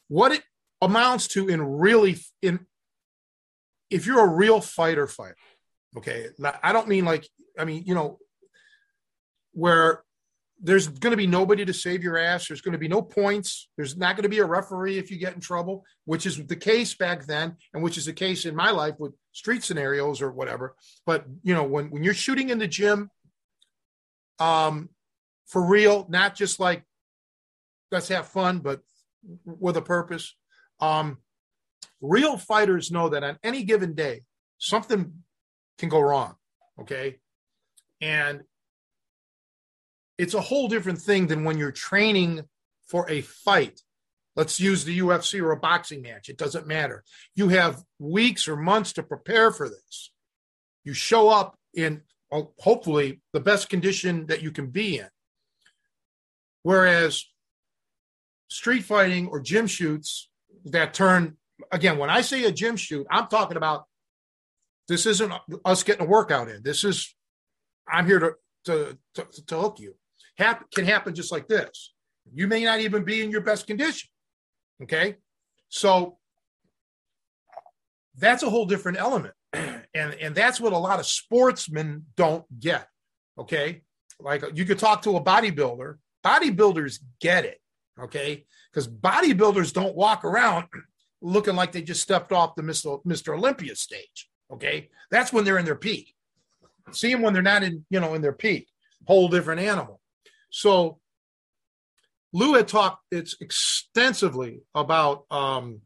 What 0.06 0.32
it 0.32 0.42
amounts 0.80 1.26
to 1.28 1.48
in 1.48 1.60
really, 1.60 2.18
in, 2.40 2.60
if 3.90 4.06
you're 4.06 4.24
a 4.24 4.28
real 4.28 4.60
fighter 4.60 5.06
fighter, 5.08 5.36
okay, 5.98 6.28
I 6.62 6.72
don't 6.72 6.88
mean 6.88 7.04
like, 7.04 7.28
I 7.58 7.64
mean, 7.64 7.84
you 7.86 7.94
know, 7.94 8.18
where 9.52 10.02
there's 10.60 10.88
going 10.88 11.12
to 11.12 11.16
be 11.16 11.26
nobody 11.26 11.64
to 11.64 11.72
save 11.72 12.02
your 12.02 12.18
ass. 12.18 12.48
There's 12.48 12.60
going 12.60 12.72
to 12.72 12.78
be 12.78 12.88
no 12.88 13.00
points. 13.00 13.68
There's 13.76 13.96
not 13.96 14.16
going 14.16 14.24
to 14.24 14.28
be 14.28 14.40
a 14.40 14.44
referee 14.44 14.98
if 14.98 15.10
you 15.10 15.18
get 15.18 15.34
in 15.34 15.40
trouble, 15.40 15.84
which 16.04 16.26
is 16.26 16.44
the 16.46 16.56
case 16.56 16.94
back 16.94 17.26
then, 17.26 17.56
and 17.72 17.82
which 17.82 17.96
is 17.96 18.06
the 18.06 18.12
case 18.12 18.44
in 18.44 18.56
my 18.56 18.70
life 18.70 18.94
with 18.98 19.12
street 19.32 19.62
scenarios 19.62 20.20
or 20.20 20.32
whatever. 20.32 20.74
But 21.06 21.26
you 21.42 21.54
know, 21.54 21.64
when 21.64 21.90
when 21.90 22.02
you're 22.02 22.14
shooting 22.14 22.50
in 22.50 22.58
the 22.58 22.66
gym, 22.66 23.10
um, 24.40 24.88
for 25.46 25.64
real, 25.64 26.06
not 26.08 26.34
just 26.34 26.58
like 26.58 26.84
let's 27.92 28.08
have 28.08 28.26
fun, 28.26 28.58
but 28.58 28.80
with 29.44 29.76
a 29.76 29.82
purpose. 29.82 30.34
Um, 30.80 31.18
real 32.00 32.36
fighters 32.36 32.90
know 32.90 33.08
that 33.10 33.24
on 33.24 33.38
any 33.42 33.62
given 33.62 33.94
day, 33.94 34.22
something 34.58 35.22
can 35.78 35.88
go 35.88 36.00
wrong. 36.00 36.34
Okay, 36.80 37.18
and 38.00 38.42
it's 40.18 40.34
a 40.34 40.40
whole 40.40 40.68
different 40.68 41.00
thing 41.00 41.28
than 41.28 41.44
when 41.44 41.58
you're 41.58 41.72
training 41.72 42.42
for 42.86 43.08
a 43.08 43.20
fight. 43.20 43.80
Let's 44.36 44.60
use 44.60 44.84
the 44.84 44.98
UFC 45.00 45.40
or 45.40 45.50
a 45.50 45.56
boxing 45.56 46.02
match. 46.02 46.28
It 46.28 46.38
doesn't 46.38 46.66
matter. 46.66 47.02
You 47.34 47.48
have 47.48 47.82
weeks 47.98 48.46
or 48.46 48.56
months 48.56 48.92
to 48.94 49.02
prepare 49.02 49.50
for 49.50 49.68
this. 49.68 50.12
You 50.84 50.92
show 50.92 51.28
up 51.28 51.58
in 51.74 52.02
oh, 52.30 52.52
hopefully 52.58 53.20
the 53.32 53.40
best 53.40 53.68
condition 53.68 54.26
that 54.26 54.42
you 54.42 54.52
can 54.52 54.68
be 54.68 54.98
in. 54.98 55.08
Whereas 56.62 57.24
street 58.48 58.84
fighting 58.84 59.26
or 59.26 59.40
gym 59.40 59.66
shoots 59.66 60.28
that 60.66 60.94
turn, 60.94 61.36
again, 61.72 61.98
when 61.98 62.10
I 62.10 62.20
say 62.20 62.44
a 62.44 62.52
gym 62.52 62.76
shoot, 62.76 63.06
I'm 63.10 63.26
talking 63.26 63.56
about 63.56 63.86
this 64.88 65.06
isn't 65.06 65.32
us 65.64 65.82
getting 65.82 66.06
a 66.06 66.08
workout 66.08 66.48
in. 66.48 66.62
This 66.62 66.82
is, 66.82 67.14
I'm 67.86 68.06
here 68.06 68.18
to, 68.18 68.34
to, 68.64 68.98
to, 69.14 69.44
to 69.46 69.56
hook 69.56 69.78
you 69.78 69.94
hap- 70.38 70.70
can 70.70 70.84
happen 70.84 71.14
just 71.14 71.32
like 71.32 71.48
this. 71.48 71.92
You 72.32 72.46
may 72.46 72.64
not 72.64 72.80
even 72.80 73.04
be 73.04 73.22
in 73.22 73.30
your 73.30 73.40
best 73.40 73.66
condition. 73.66 74.08
Okay. 74.82 75.16
So 75.68 76.18
that's 78.16 78.42
a 78.42 78.50
whole 78.50 78.66
different 78.66 78.98
element. 78.98 79.34
And, 79.94 80.14
and 80.14 80.34
that's 80.34 80.60
what 80.60 80.74
a 80.74 80.78
lot 80.78 81.00
of 81.00 81.06
sportsmen 81.06 82.04
don't 82.14 82.44
get. 82.60 82.86
Okay. 83.38 83.80
Like 84.20 84.44
you 84.54 84.66
could 84.66 84.78
talk 84.78 85.02
to 85.02 85.16
a 85.16 85.24
bodybuilder, 85.24 85.96
bodybuilders 86.24 86.98
get 87.20 87.46
it. 87.46 87.58
Okay. 87.98 88.44
Because 88.70 88.86
bodybuilders 88.86 89.72
don't 89.72 89.96
walk 89.96 90.24
around 90.24 90.66
looking 91.22 91.56
like 91.56 91.72
they 91.72 91.82
just 91.82 92.02
stepped 92.02 92.32
off 92.32 92.54
the 92.54 92.62
Mr. 92.62 93.02
Mr. 93.04 93.34
Olympia 93.34 93.74
stage. 93.74 94.28
Okay. 94.52 94.90
That's 95.10 95.32
when 95.32 95.44
they're 95.44 95.58
in 95.58 95.64
their 95.64 95.74
peak. 95.74 96.14
See 96.92 97.12
them 97.12 97.22
when 97.22 97.34
they're 97.34 97.42
not 97.42 97.62
in, 97.62 97.84
you 97.90 98.00
know, 98.00 98.14
in 98.14 98.22
their 98.22 98.32
peak. 98.32 98.68
Whole 99.06 99.28
different 99.28 99.60
animal. 99.60 100.00
So 100.50 100.98
Lou 102.32 102.54
had 102.54 102.68
talked 102.68 103.04
it's 103.10 103.36
extensively 103.40 104.62
about 104.74 105.24
um, 105.30 105.82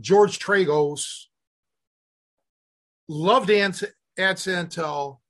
George 0.00 0.38
Tragos, 0.38 1.24
loved 3.08 3.50
Ad, 3.50 4.38
Santel, 4.38 5.20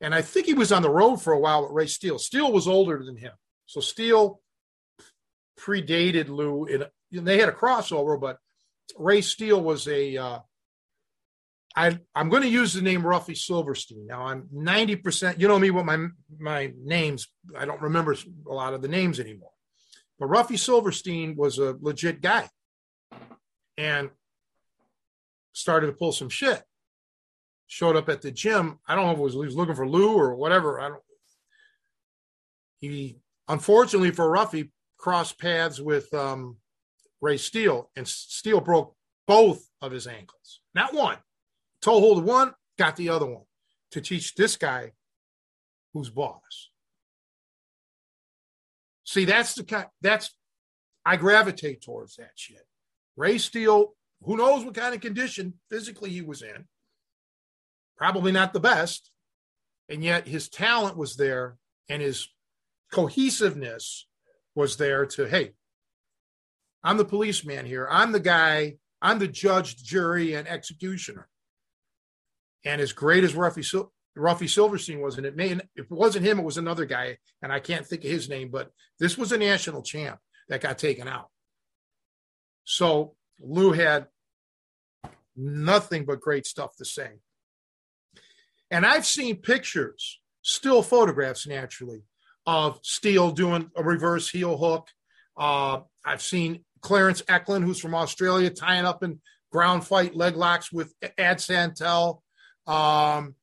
and 0.00 0.14
I 0.14 0.22
think 0.22 0.46
he 0.46 0.54
was 0.54 0.72
on 0.72 0.82
the 0.82 0.90
road 0.90 1.16
for 1.16 1.32
a 1.32 1.38
while 1.38 1.62
with 1.62 1.72
Ray 1.72 1.86
Steele. 1.86 2.18
Steele 2.18 2.52
was 2.52 2.68
older 2.68 3.02
than 3.04 3.16
him, 3.16 3.32
so 3.66 3.80
Steele 3.80 4.40
predated 5.58 6.28
Lou. 6.28 6.66
In, 6.66 6.84
they 7.10 7.38
had 7.38 7.48
a 7.48 7.52
crossover, 7.52 8.20
but 8.20 8.38
Ray 8.96 9.22
Steele 9.22 9.60
was 9.60 9.88
a 9.88 10.16
uh, 10.16 10.38
I, 11.76 11.98
I'm 12.14 12.28
going 12.28 12.42
to 12.42 12.48
use 12.48 12.72
the 12.72 12.82
name 12.82 13.02
Ruffy 13.02 13.36
Silverstein. 13.36 14.06
Now 14.06 14.26
I'm 14.26 14.48
90%, 14.54 15.38
you 15.38 15.48
know 15.48 15.58
me, 15.58 15.70
what 15.70 15.86
my, 15.86 16.06
my 16.38 16.72
names, 16.82 17.28
I 17.56 17.64
don't 17.64 17.80
remember 17.80 18.16
a 18.48 18.52
lot 18.52 18.74
of 18.74 18.82
the 18.82 18.88
names 18.88 19.20
anymore. 19.20 19.50
But 20.18 20.28
Ruffy 20.28 20.58
Silverstein 20.58 21.36
was 21.36 21.58
a 21.58 21.76
legit 21.80 22.20
guy 22.20 22.48
and 23.76 24.10
started 25.52 25.86
to 25.86 25.92
pull 25.92 26.12
some 26.12 26.28
shit. 26.28 26.62
Showed 27.66 27.96
up 27.96 28.08
at 28.08 28.22
the 28.22 28.32
gym. 28.32 28.78
I 28.86 28.94
don't 28.94 29.06
know 29.06 29.12
if 29.12 29.18
it 29.18 29.22
was 29.22 29.34
he 29.34 29.40
was 29.40 29.56
looking 29.56 29.74
for 29.74 29.86
Lou 29.86 30.14
or 30.14 30.34
whatever. 30.34 30.80
I 30.80 30.88
don't. 30.88 31.02
He 32.80 33.18
unfortunately 33.46 34.10
for 34.10 34.26
Ruffy 34.30 34.70
crossed 34.96 35.38
paths 35.38 35.78
with 35.78 36.12
um, 36.14 36.56
Ray 37.20 37.36
Steele, 37.36 37.90
and 37.94 38.08
Steele 38.08 38.60
broke 38.60 38.94
both 39.26 39.62
of 39.82 39.92
his 39.92 40.06
ankles, 40.06 40.60
not 40.74 40.94
one, 40.94 41.18
toe 41.82 42.00
hold 42.00 42.24
one, 42.24 42.54
got 42.78 42.96
the 42.96 43.08
other 43.08 43.26
one 43.26 43.44
to 43.92 44.00
teach 44.00 44.34
this 44.34 44.56
guy 44.56 44.92
who's 45.92 46.10
boss. 46.10 46.70
See, 49.04 49.24
that's 49.24 49.54
the 49.54 49.64
kind 49.64 49.86
that's 50.00 50.36
I 51.04 51.16
gravitate 51.16 51.80
towards 51.80 52.16
that 52.16 52.32
shit. 52.34 52.66
Ray 53.16 53.38
Steele, 53.38 53.94
who 54.22 54.36
knows 54.36 54.64
what 54.64 54.74
kind 54.74 54.94
of 54.94 55.00
condition 55.00 55.54
physically 55.70 56.10
he 56.10 56.20
was 56.20 56.42
in, 56.42 56.66
probably 57.96 58.32
not 58.32 58.52
the 58.52 58.60
best, 58.60 59.10
and 59.88 60.04
yet 60.04 60.28
his 60.28 60.48
talent 60.48 60.96
was 60.96 61.16
there 61.16 61.56
and 61.88 62.02
his 62.02 62.28
cohesiveness 62.92 64.06
was 64.54 64.76
there 64.76 65.06
to 65.06 65.24
hey, 65.26 65.52
I'm 66.82 66.96
the 66.96 67.04
policeman 67.04 67.66
here. 67.66 67.88
I'm 67.90 68.12
the 68.12 68.20
guy, 68.20 68.76
I'm 69.00 69.18
the 69.18 69.28
judge, 69.28 69.76
jury, 69.76 70.34
and 70.34 70.46
executioner. 70.46 71.28
And 72.64 72.80
as 72.80 72.92
great 72.92 73.24
as 73.24 73.34
Ruffy, 73.34 73.64
Sil- 73.64 73.92
Ruffy 74.16 74.48
Silverstein 74.48 75.00
was, 75.00 75.16
and 75.16 75.26
it 75.26 75.36
may, 75.36 75.52
if 75.52 75.62
it 75.76 75.90
wasn't 75.90 76.26
him, 76.26 76.38
it 76.38 76.44
was 76.44 76.58
another 76.58 76.84
guy, 76.84 77.18
and 77.42 77.52
I 77.52 77.60
can't 77.60 77.86
think 77.86 78.04
of 78.04 78.10
his 78.10 78.28
name, 78.28 78.50
but 78.50 78.70
this 78.98 79.16
was 79.16 79.32
a 79.32 79.38
national 79.38 79.82
champ 79.82 80.18
that 80.48 80.60
got 80.60 80.78
taken 80.78 81.06
out. 81.06 81.28
So 82.64 83.14
Lou 83.40 83.72
had 83.72 84.08
nothing 85.36 86.04
but 86.04 86.20
great 86.20 86.46
stuff 86.46 86.76
to 86.76 86.84
say. 86.84 87.10
And 88.70 88.84
I've 88.84 89.06
seen 89.06 89.36
pictures, 89.36 90.20
still 90.42 90.82
photographs 90.82 91.46
naturally, 91.46 92.02
of 92.44 92.80
Steele 92.82 93.30
doing 93.30 93.70
a 93.76 93.82
reverse 93.82 94.28
heel 94.28 94.56
hook. 94.56 94.88
Uh, 95.36 95.80
I've 96.04 96.22
seen 96.22 96.64
Clarence 96.80 97.22
Eklund, 97.28 97.64
who's 97.64 97.80
from 97.80 97.94
Australia, 97.94 98.50
tying 98.50 98.84
up 98.84 99.02
in 99.02 99.20
ground 99.50 99.86
fight 99.86 100.14
leg 100.14 100.36
locks 100.36 100.72
with 100.72 100.92
Ad 101.16 101.40
Santel. 101.40 102.22
Um, 102.68 103.34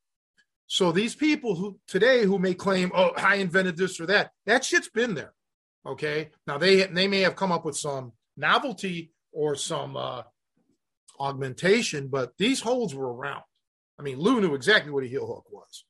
so 0.68 0.92
these 0.92 1.16
people 1.16 1.56
who 1.56 1.80
today 1.88 2.24
who 2.24 2.40
may 2.40 2.54
claim, 2.54 2.92
oh, 2.96 3.12
I 3.18 3.36
invented 3.36 3.78
this 3.78 4.00
or 4.00 4.06
that, 4.08 4.32
that 4.46 4.64
shit's 4.64 4.90
been 4.90 5.16
there. 5.16 5.34
Okay. 5.86 6.30
Now 6.48 6.58
they 6.58 6.84
they 6.84 7.08
may 7.08 7.22
have 7.22 7.36
come 7.36 7.52
up 7.52 7.66
with 7.66 7.76
some 7.78 8.14
novelty 8.38 9.12
or 9.32 9.56
some 9.56 9.98
uh, 9.98 10.24
augmentation, 11.20 12.08
but 12.08 12.34
these 12.38 12.62
holds 12.62 12.96
were 12.96 13.14
around. 13.14 13.44
I 14.00 14.04
mean, 14.04 14.20
Lou 14.20 14.42
knew 14.42 14.56
exactly 14.56 14.92
what 14.92 15.04
a 15.04 15.08
heel 15.08 15.28
hook 15.28 15.46
was. 15.52 15.86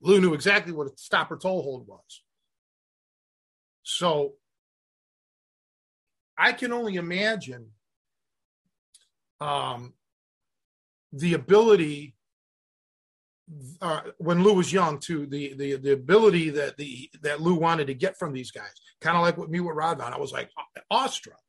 Lou 0.00 0.20
knew 0.20 0.34
exactly 0.34 0.72
what 0.72 0.88
a 0.88 0.92
stopper 0.96 1.36
toe 1.36 1.62
hold 1.62 1.86
was. 1.86 2.22
So 3.84 4.34
I 6.36 6.52
can 6.52 6.72
only 6.72 6.96
imagine 6.96 7.68
um, 9.40 9.94
the 11.12 11.34
ability 11.34 12.14
uh, 13.80 14.00
when 14.18 14.42
Lou 14.42 14.54
was 14.54 14.72
young 14.72 14.98
too, 14.98 15.26
the 15.26 15.54
the 15.54 15.76
the 15.76 15.92
ability 15.92 16.50
that 16.50 16.76
the 16.76 17.10
that 17.22 17.40
Lou 17.40 17.54
wanted 17.54 17.88
to 17.88 17.94
get 17.94 18.18
from 18.18 18.32
these 18.32 18.50
guys, 18.50 18.72
kind 19.00 19.16
of 19.16 19.22
like 19.22 19.36
with 19.36 19.50
me 19.50 19.60
with 19.60 19.76
Radwan, 19.76 20.12
I 20.12 20.18
was 20.18 20.32
like 20.32 20.50
awestruck. 20.90 21.40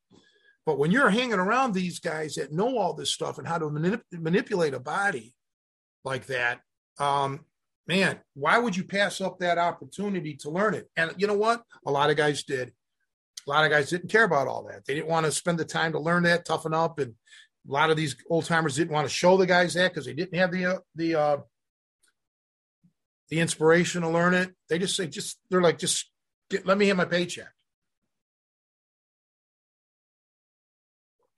But 0.66 0.78
when 0.78 0.92
you're 0.92 1.10
hanging 1.10 1.34
around 1.34 1.74
these 1.74 2.00
guys 2.00 2.36
that 2.36 2.54
know 2.54 2.78
all 2.78 2.94
this 2.94 3.12
stuff 3.12 3.38
and 3.38 3.48
how 3.48 3.58
to 3.58 3.66
manip- 3.66 4.02
manipulate 4.12 4.74
a 4.74 4.80
body 4.80 5.36
like 6.06 6.26
that, 6.28 6.62
um, 7.00 7.42
man, 7.86 8.20
why 8.34 8.58
would 8.58 8.76
you 8.76 8.86
pass 8.86 9.20
up 9.20 9.40
that 9.40 9.58
opportunity 9.58 10.36
to 10.38 10.50
learn 10.50 10.74
it? 10.74 10.90
And 10.96 11.14
you 11.18 11.28
know 11.28 11.34
what? 11.38 11.64
A 11.86 11.92
lot 11.92 12.10
of 12.10 12.18
guys 12.18 12.44
did. 12.44 12.72
A 13.46 13.50
lot 13.50 13.66
of 13.66 13.72
guys 13.72 13.90
didn't 13.90 14.10
care 14.10 14.24
about 14.24 14.48
all 14.48 14.64
that. 14.70 14.86
They 14.86 14.94
didn't 14.94 15.10
want 15.10 15.26
to 15.26 15.32
spend 15.32 15.60
the 15.60 15.66
time 15.66 15.92
to 15.92 16.00
learn 16.00 16.24
that, 16.24 16.46
toughen 16.46 16.74
up, 16.74 16.98
and 16.98 17.14
a 17.68 17.72
lot 17.72 17.90
of 17.90 17.98
these 17.98 18.16
old 18.30 18.46
timers 18.46 18.76
didn't 18.76 18.94
want 18.94 19.08
to 19.08 19.14
show 19.14 19.36
the 19.36 19.46
guys 19.46 19.74
that 19.74 19.92
because 19.92 20.06
they 20.06 20.14
didn't 20.14 20.38
have 20.38 20.52
the 20.52 20.66
uh, 20.66 20.78
the 20.96 21.16
uh, 21.16 21.38
the 23.30 23.40
inspiration 23.40 24.02
to 24.02 24.10
learn 24.10 24.34
it. 24.34 24.54
They 24.70 24.80
just 24.80 24.96
say, 24.96 25.08
just 25.08 25.40
they're 25.50 25.62
like, 25.62 25.80
just 25.80 26.10
get, 26.50 26.66
let 26.66 26.78
me 26.78 26.88
have 26.88 26.98
my 26.98 27.06
paycheck. 27.06 27.52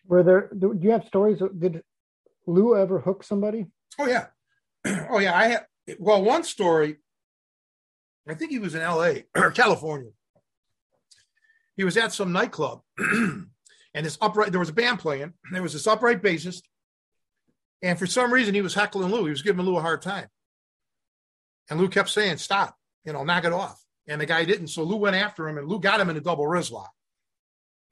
Were 0.07 0.23
there? 0.23 0.49
Do 0.57 0.77
you 0.79 0.91
have 0.91 1.05
stories? 1.05 1.41
Did 1.57 1.81
Lou 2.45 2.77
ever 2.77 2.99
hook 2.99 3.23
somebody? 3.23 3.65
Oh 3.97 4.07
yeah, 4.07 4.27
oh 5.09 5.19
yeah, 5.19 5.35
I 5.35 5.47
have. 5.47 5.65
Well, 5.99 6.23
one 6.23 6.43
story. 6.43 6.97
I 8.27 8.33
think 8.33 8.51
he 8.51 8.59
was 8.59 8.75
in 8.75 8.81
L.A. 8.81 9.25
or 9.35 9.51
California. 9.51 10.11
He 11.77 11.83
was 11.83 11.97
at 11.97 12.13
some 12.13 12.31
nightclub, 12.31 12.81
and 12.97 13.47
this 13.93 14.17
upright. 14.21 14.51
There 14.51 14.59
was 14.59 14.69
a 14.69 14.73
band 14.73 14.99
playing. 14.99 15.33
There 15.51 15.63
was 15.63 15.73
this 15.73 15.87
upright 15.87 16.21
bassist, 16.21 16.61
and 17.81 17.97
for 17.97 18.05
some 18.05 18.31
reason 18.31 18.53
he 18.53 18.61
was 18.61 18.75
heckling 18.75 19.11
Lou. 19.11 19.25
He 19.25 19.31
was 19.31 19.41
giving 19.41 19.65
Lou 19.65 19.77
a 19.77 19.81
hard 19.81 20.01
time, 20.01 20.27
and 21.69 21.79
Lou 21.79 21.89
kept 21.89 22.09
saying, 22.09 22.37
"Stop! 22.37 22.75
You 23.03 23.13
know, 23.13 23.23
knock 23.23 23.45
it 23.45 23.53
off." 23.53 23.81
And 24.07 24.21
the 24.21 24.25
guy 24.25 24.45
didn't. 24.45 24.67
So 24.67 24.83
Lou 24.83 24.97
went 24.97 25.15
after 25.15 25.47
him, 25.47 25.57
and 25.57 25.67
Lou 25.67 25.79
got 25.79 25.99
him 25.99 26.09
in 26.09 26.17
a 26.17 26.21
double 26.21 26.47
wrist 26.47 26.71
lock. 26.71 26.91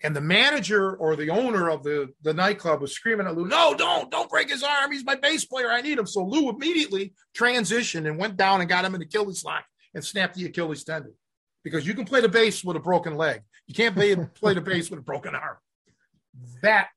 And 0.04 0.14
the 0.14 0.22
manager 0.22 0.96
or 0.98 1.16
the 1.16 1.30
owner 1.30 1.70
of 1.70 1.84
the, 1.84 2.10
the 2.22 2.34
nightclub 2.34 2.82
was 2.82 2.92
screaming 2.92 3.26
at 3.26 3.38
Lou, 3.38 3.48
no, 3.48 3.74
don't, 3.74 4.12
don't 4.12 4.30
break 4.30 4.50
his 4.50 4.62
arm. 4.62 4.92
He's 4.92 5.06
my 5.06 5.16
bass 5.16 5.46
player. 5.46 5.72
I 5.72 5.80
need 5.80 5.98
him. 5.98 6.06
So 6.06 6.26
Lou 6.26 6.50
immediately 6.50 7.14
transitioned 7.36 8.06
and 8.06 8.18
went 8.18 8.36
down 8.36 8.60
and 8.60 8.70
got 8.70 8.84
him 8.84 8.96
in 8.96 9.00
the 9.00 9.06
Achilles 9.06 9.46
lock 9.46 9.64
and 9.94 10.04
snapped 10.04 10.36
the 10.36 10.46
Achilles 10.46 10.84
tendon. 10.84 11.14
Because 11.64 11.88
you 11.88 11.94
can 11.94 12.04
play 12.04 12.20
the 12.20 12.28
bass 12.28 12.66
with 12.66 12.76
a 12.76 12.82
broken 12.82 13.16
leg. 13.16 13.44
You 13.66 13.74
can't 13.74 13.96
play, 13.96 14.14
play 14.36 14.54
the 14.54 14.62
bass 14.62 14.90
with 14.90 15.00
a 15.00 15.04
broken 15.04 15.36
arm. 15.36 15.56
That 16.62 16.90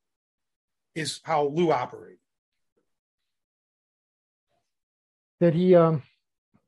is 0.96 1.20
how 1.22 1.44
Lou 1.46 1.70
operated. 1.70 2.18
Did 5.40 5.54
he 5.54 5.76
um 5.76 6.02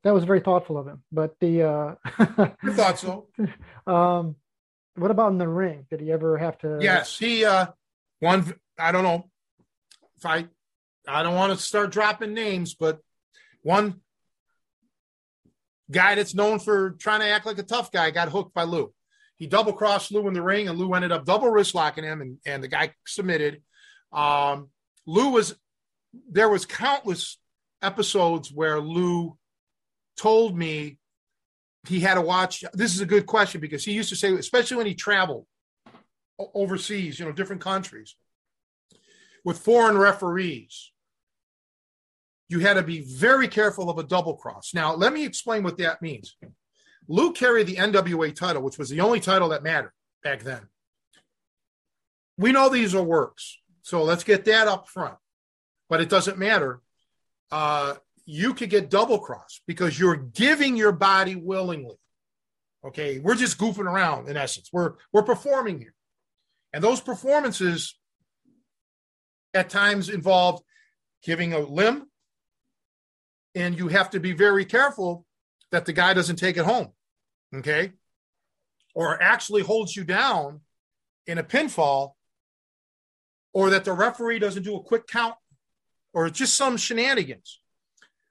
that 0.09 0.15
was 0.15 0.23
very 0.23 0.39
thoughtful 0.39 0.75
of 0.79 0.87
him. 0.87 1.03
But 1.11 1.35
the 1.39 1.61
uh 1.61 1.95
I 2.17 2.71
thought 2.71 2.97
so. 2.97 3.27
um 3.87 4.35
what 4.95 5.11
about 5.11 5.31
in 5.31 5.37
the 5.37 5.47
ring? 5.47 5.85
Did 5.91 6.01
he 6.01 6.11
ever 6.11 6.35
have 6.35 6.57
to? 6.59 6.79
Yes, 6.81 7.15
he 7.15 7.45
uh 7.45 7.67
one. 8.19 8.51
I 8.79 8.91
don't 8.91 9.03
know 9.03 9.29
if 10.17 10.25
I. 10.25 10.47
I 11.07 11.21
don't 11.21 11.35
want 11.35 11.53
to 11.53 11.63
start 11.63 11.91
dropping 11.91 12.33
names, 12.33 12.73
but 12.73 12.99
one 13.61 14.01
guy 15.91 16.15
that's 16.15 16.33
known 16.33 16.57
for 16.57 16.91
trying 16.91 17.19
to 17.19 17.27
act 17.27 17.45
like 17.45 17.59
a 17.59 17.63
tough 17.63 17.91
guy 17.91 18.09
got 18.09 18.29
hooked 18.29 18.55
by 18.55 18.63
Lou. 18.63 18.91
He 19.37 19.45
double 19.45 19.73
crossed 19.73 20.11
Lou 20.11 20.27
in 20.27 20.33
the 20.33 20.41
ring, 20.41 20.67
and 20.67 20.77
Lou 20.77 20.91
ended 20.95 21.11
up 21.11 21.25
double 21.25 21.49
wrist 21.49 21.75
locking 21.75 22.03
him, 22.03 22.21
and, 22.21 22.37
and 22.47 22.63
the 22.63 22.67
guy 22.67 22.93
submitted. 23.05 23.61
Um, 24.11 24.69
Lou 25.05 25.29
was 25.29 25.55
there 26.31 26.49
was 26.49 26.65
countless 26.65 27.37
episodes 27.83 28.51
where 28.51 28.79
Lou 28.79 29.37
told 30.19 30.57
me 30.57 30.97
he 31.87 31.99
had 31.99 32.15
to 32.15 32.21
watch. 32.21 32.63
This 32.73 32.93
is 32.93 33.01
a 33.01 33.05
good 33.05 33.25
question 33.25 33.61
because 33.61 33.85
he 33.85 33.93
used 33.93 34.09
to 34.09 34.15
say, 34.15 34.33
especially 34.33 34.77
when 34.77 34.85
he 34.85 34.95
traveled 34.95 35.45
overseas, 36.53 37.19
you 37.19 37.25
know, 37.25 37.31
different 37.31 37.61
countries 37.61 38.15
with 39.43 39.59
foreign 39.59 39.97
referees, 39.97 40.91
you 42.47 42.59
had 42.59 42.73
to 42.73 42.83
be 42.83 43.01
very 43.01 43.47
careful 43.47 43.89
of 43.89 43.97
a 43.97 44.03
double 44.03 44.35
cross. 44.35 44.71
Now, 44.73 44.95
let 44.95 45.13
me 45.13 45.25
explain 45.25 45.63
what 45.63 45.77
that 45.77 46.01
means. 46.01 46.35
Lou 47.07 47.31
carried 47.31 47.67
the 47.67 47.75
NWA 47.75 48.35
title, 48.35 48.61
which 48.61 48.77
was 48.77 48.89
the 48.89 49.01
only 49.01 49.19
title 49.19 49.49
that 49.49 49.63
mattered 49.63 49.93
back 50.23 50.43
then. 50.43 50.61
We 52.37 52.51
know 52.51 52.69
these 52.69 52.95
are 52.95 53.03
works, 53.03 53.59
so 53.81 54.03
let's 54.03 54.23
get 54.23 54.45
that 54.45 54.67
up 54.67 54.87
front. 54.87 55.15
But 55.89 56.01
it 56.01 56.09
doesn't 56.09 56.37
matter. 56.37 56.81
Uh, 57.51 57.95
you 58.29 58.53
could 58.53 58.69
get 58.69 58.91
double 58.91 59.17
crossed 59.17 59.63
because 59.65 59.99
you're 59.99 60.15
giving 60.15 60.77
your 60.77 60.91
body 60.91 61.35
willingly. 61.35 61.95
Okay, 62.85 63.17
we're 63.17 63.33
just 63.35 63.57
goofing 63.57 63.91
around 63.91 64.29
in 64.29 64.37
essence. 64.37 64.69
We're 64.71 64.93
we're 65.11 65.23
performing 65.23 65.79
here. 65.79 65.95
And 66.71 66.83
those 66.83 67.01
performances 67.01 67.97
at 69.55 69.71
times 69.71 70.09
involve 70.09 70.61
giving 71.23 71.53
a 71.53 71.59
limb 71.59 72.05
and 73.55 73.75
you 73.75 73.87
have 73.87 74.11
to 74.11 74.19
be 74.19 74.33
very 74.33 74.63
careful 74.63 75.25
that 75.71 75.85
the 75.85 75.93
guy 75.93 76.13
doesn't 76.13 76.35
take 76.35 76.55
it 76.55 76.65
home. 76.65 76.93
Okay? 77.55 77.93
Or 78.93 79.21
actually 79.21 79.63
holds 79.63 79.95
you 79.95 80.03
down 80.03 80.61
in 81.25 81.39
a 81.39 81.43
pinfall 81.43 82.11
or 83.53 83.71
that 83.71 83.85
the 83.85 83.93
referee 83.93 84.37
doesn't 84.37 84.63
do 84.63 84.75
a 84.75 84.83
quick 84.83 85.07
count 85.07 85.35
or 86.13 86.29
just 86.29 86.55
some 86.55 86.77
shenanigans. 86.77 87.59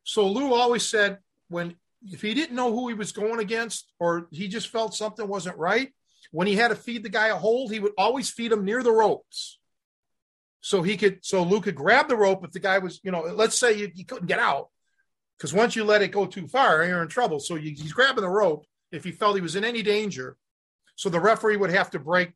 So 0.08 0.26
Lou 0.26 0.54
always 0.54 0.86
said 0.86 1.18
when 1.48 1.74
if 2.10 2.22
he 2.22 2.32
didn't 2.32 2.56
know 2.56 2.72
who 2.72 2.88
he 2.88 2.94
was 2.94 3.12
going 3.12 3.40
against 3.40 3.92
or 4.00 4.26
he 4.30 4.48
just 4.48 4.68
felt 4.68 4.94
something 4.94 5.28
wasn't 5.28 5.58
right, 5.58 5.92
when 6.32 6.46
he 6.46 6.56
had 6.56 6.68
to 6.68 6.76
feed 6.76 7.02
the 7.02 7.10
guy 7.10 7.28
a 7.28 7.34
hold, 7.34 7.70
he 7.70 7.78
would 7.78 7.92
always 7.98 8.30
feed 8.30 8.50
him 8.50 8.64
near 8.64 8.82
the 8.82 8.90
ropes. 8.90 9.58
So 10.62 10.80
he 10.80 10.96
could 10.96 11.18
so 11.20 11.42
Lou 11.42 11.60
could 11.60 11.74
grab 11.74 12.08
the 12.08 12.16
rope 12.16 12.42
if 12.42 12.52
the 12.52 12.58
guy 12.58 12.78
was, 12.78 13.00
you 13.02 13.10
know, 13.10 13.20
let's 13.20 13.58
say 13.58 13.76
you, 13.76 13.90
you 13.94 14.06
couldn't 14.06 14.28
get 14.28 14.38
out. 14.38 14.70
Because 15.36 15.52
once 15.52 15.76
you 15.76 15.84
let 15.84 16.00
it 16.00 16.08
go 16.08 16.24
too 16.24 16.48
far, 16.48 16.82
you're 16.84 17.02
in 17.02 17.08
trouble. 17.08 17.38
So 17.38 17.56
you, 17.56 17.72
he's 17.72 17.92
grabbing 17.92 18.22
the 18.22 18.30
rope 18.30 18.64
if 18.90 19.04
he 19.04 19.12
felt 19.12 19.36
he 19.36 19.42
was 19.42 19.56
in 19.56 19.64
any 19.64 19.82
danger. 19.82 20.38
So 20.96 21.10
the 21.10 21.20
referee 21.20 21.58
would 21.58 21.70
have 21.70 21.90
to 21.90 21.98
break 21.98 22.32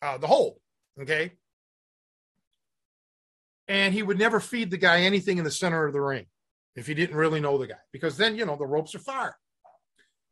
uh, 0.00 0.16
the 0.16 0.26
hold. 0.26 0.56
Okay. 1.02 1.32
And 3.68 3.92
he 3.92 4.02
would 4.02 4.18
never 4.18 4.40
feed 4.40 4.70
the 4.70 4.78
guy 4.78 5.02
anything 5.02 5.36
in 5.36 5.44
the 5.44 5.50
center 5.50 5.84
of 5.84 5.92
the 5.92 6.00
ring 6.00 6.24
if 6.76 6.88
you 6.88 6.94
didn't 6.94 7.16
really 7.16 7.40
know 7.40 7.58
the 7.58 7.66
guy, 7.66 7.74
because 7.92 8.16
then, 8.16 8.36
you 8.36 8.44
know, 8.46 8.56
the 8.56 8.66
ropes 8.66 8.94
are 8.94 9.00
far. 9.00 9.36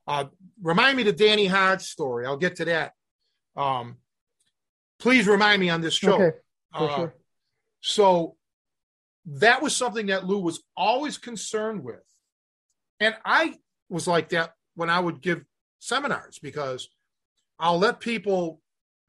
Uh, 0.07 0.27
remind 0.63 0.97
me 0.97 1.03
the 1.03 1.13
Danny 1.13 1.47
Hodge 1.47 1.83
story. 1.83 2.27
I'll 2.27 2.37
get 2.37 2.57
to 2.57 2.67
that. 2.67 2.93
Um, 3.57 3.97
please 4.99 5.27
remind 5.27 5.61
me 5.61 5.71
on 5.71 5.81
this 5.81 5.95
show. 5.95 6.15
Okay, 6.15 6.37
uh, 6.75 6.97
sure. 6.97 7.15
So 7.81 8.37
that 9.27 9.63
was 9.63 9.75
something 9.75 10.07
that 10.07 10.27
Lou 10.27 10.39
was 10.39 10.63
always 10.77 11.17
concerned 11.17 11.83
with. 11.83 12.03
And 13.01 13.15
I 13.25 13.55
was 13.89 14.07
like 14.07 14.31
that 14.31 14.55
when 14.75 14.91
I 14.91 15.01
would 15.01 15.21
give 15.21 15.45
seminars 15.79 16.39
because 16.39 16.89
I'll 17.59 17.79
let 17.79 18.01
people, 18.01 18.61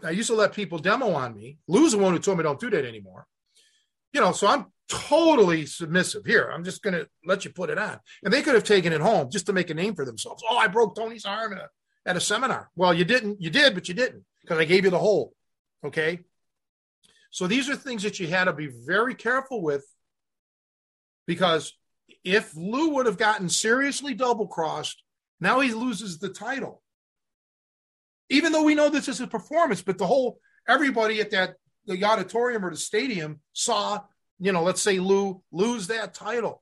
I 0.04 0.12
used 0.12 0.30
to 0.30 0.36
let 0.36 0.54
people 0.54 0.80
demo 0.80 1.12
on 1.12 1.36
me. 1.36 1.58
Lou's 1.68 1.92
the 1.92 1.98
one 1.98 2.14
who 2.14 2.20
told 2.20 2.38
me 2.38 2.44
don't 2.44 2.60
do 2.60 2.70
that 2.70 2.86
anymore. 2.86 3.28
You 4.14 4.22
know, 4.22 4.32
so 4.32 4.48
I'm 4.48 4.68
totally 4.90 5.66
submissive. 5.66 6.26
Here, 6.26 6.50
I'm 6.54 6.64
just 6.64 6.82
going 6.82 6.94
to 6.94 7.08
let 7.26 7.46
you 7.46 7.52
put 7.52 7.70
it 7.70 7.78
on. 7.78 8.00
And 8.24 8.34
they 8.34 8.42
could 8.42 8.56
have 8.56 8.64
taken 8.64 8.94
it 8.94 9.02
home 9.02 9.30
just 9.32 9.46
to 9.48 9.54
make 9.54 9.70
a 9.70 9.74
name 9.74 9.96
for 9.96 10.06
themselves. 10.06 10.44
Oh, 10.50 10.58
I 10.58 10.68
broke 10.68 10.96
Tony's 10.96 11.26
arm 11.26 11.54
at 11.54 11.60
a, 11.60 11.70
at 12.06 12.18
a 12.18 12.22
seminar. 12.22 12.70
Well, 12.76 12.94
you 12.94 13.06
didn't. 13.06 13.42
You 13.42 13.50
did, 13.50 13.74
but 13.74 13.88
you 13.88 13.94
didn't 13.94 14.24
because 14.42 14.58
I 14.58 14.66
gave 14.66 14.86
you 14.86 14.92
the 14.92 15.00
whole. 15.00 15.34
Okay. 15.84 16.20
So 17.32 17.48
these 17.48 17.70
are 17.70 17.76
things 17.76 18.04
that 18.04 18.20
you 18.20 18.28
had 18.28 18.46
to 18.46 18.54
be 18.54 18.68
very 18.68 19.14
careful 19.14 19.62
with 19.62 19.86
because 21.28 21.74
if 22.24 22.56
Lou 22.56 22.92
would 22.92 23.08
have 23.08 23.18
gotten 23.18 23.50
seriously 23.50 24.14
double 24.14 24.48
crossed, 24.48 25.04
now 25.40 25.60
he 25.60 25.74
loses 25.74 26.18
the 26.18 26.30
title. 26.30 26.82
Even 28.30 28.52
though 28.52 28.64
we 28.64 28.76
know 28.76 28.90
this 28.90 29.08
is 29.08 29.22
a 29.22 29.28
performance, 29.28 29.82
but 29.82 29.98
the 29.98 30.08
whole 30.08 30.40
everybody 30.68 31.20
at 31.22 31.32
that 31.32 31.56
the 31.86 32.04
auditorium 32.04 32.66
or 32.66 32.72
the 32.72 32.78
stadium 32.78 33.40
saw 33.54 34.02
you 34.40 34.52
know, 34.52 34.64
let's 34.64 34.82
say 34.82 35.00
Lou 35.00 35.42
lose 35.52 35.88
that 35.88 36.14
title. 36.14 36.62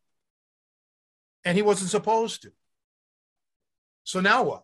And 1.46 1.58
he 1.58 1.62
wasn't 1.62 1.92
supposed 1.92 2.44
to. 2.44 2.52
So 4.04 4.20
now 4.20 4.44
what? 4.44 4.64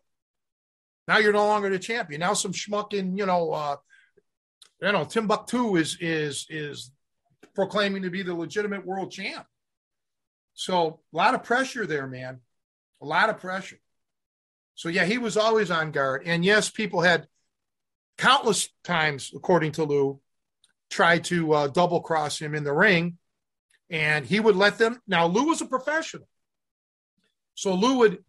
Now 1.07 1.17
you're 1.17 1.33
no 1.33 1.47
longer 1.47 1.69
the 1.69 1.79
champion. 1.79 2.21
Now 2.21 2.33
some 2.33 2.53
schmuck 2.53 2.93
in, 2.93 3.17
you 3.17 3.25
know, 3.25 3.51
uh, 3.51 3.77
you 4.81 4.91
know, 4.91 5.05
Timbuktu 5.05 5.75
is 5.75 5.97
is 5.99 6.45
is 6.49 6.91
proclaiming 7.55 8.03
to 8.03 8.09
be 8.09 8.21
the 8.21 8.33
legitimate 8.33 8.85
world 8.85 9.11
champ. 9.11 9.45
So 10.53 10.99
a 11.13 11.17
lot 11.17 11.35
of 11.35 11.43
pressure 11.43 11.85
there, 11.85 12.07
man. 12.07 12.39
A 13.01 13.05
lot 13.05 13.29
of 13.29 13.39
pressure. 13.39 13.79
So 14.75 14.87
yeah, 14.87 15.05
he 15.05 15.17
was 15.17 15.35
always 15.35 15.71
on 15.71 15.91
guard. 15.91 16.23
And 16.25 16.45
yes, 16.45 16.69
people 16.69 17.01
had 17.01 17.27
countless 18.17 18.69
times, 18.83 19.31
according 19.35 19.73
to 19.73 19.83
Lou, 19.83 20.21
tried 20.89 21.23
to 21.25 21.53
uh, 21.53 21.67
double 21.67 22.01
cross 22.01 22.39
him 22.39 22.55
in 22.55 22.63
the 22.63 22.73
ring, 22.73 23.17
and 23.89 24.25
he 24.25 24.39
would 24.39 24.55
let 24.55 24.77
them. 24.77 25.01
Now, 25.07 25.27
Lou 25.27 25.47
was 25.47 25.61
a 25.61 25.65
professional. 25.65 26.27
So 27.55 27.73
Lou 27.73 27.97
would 27.99 28.23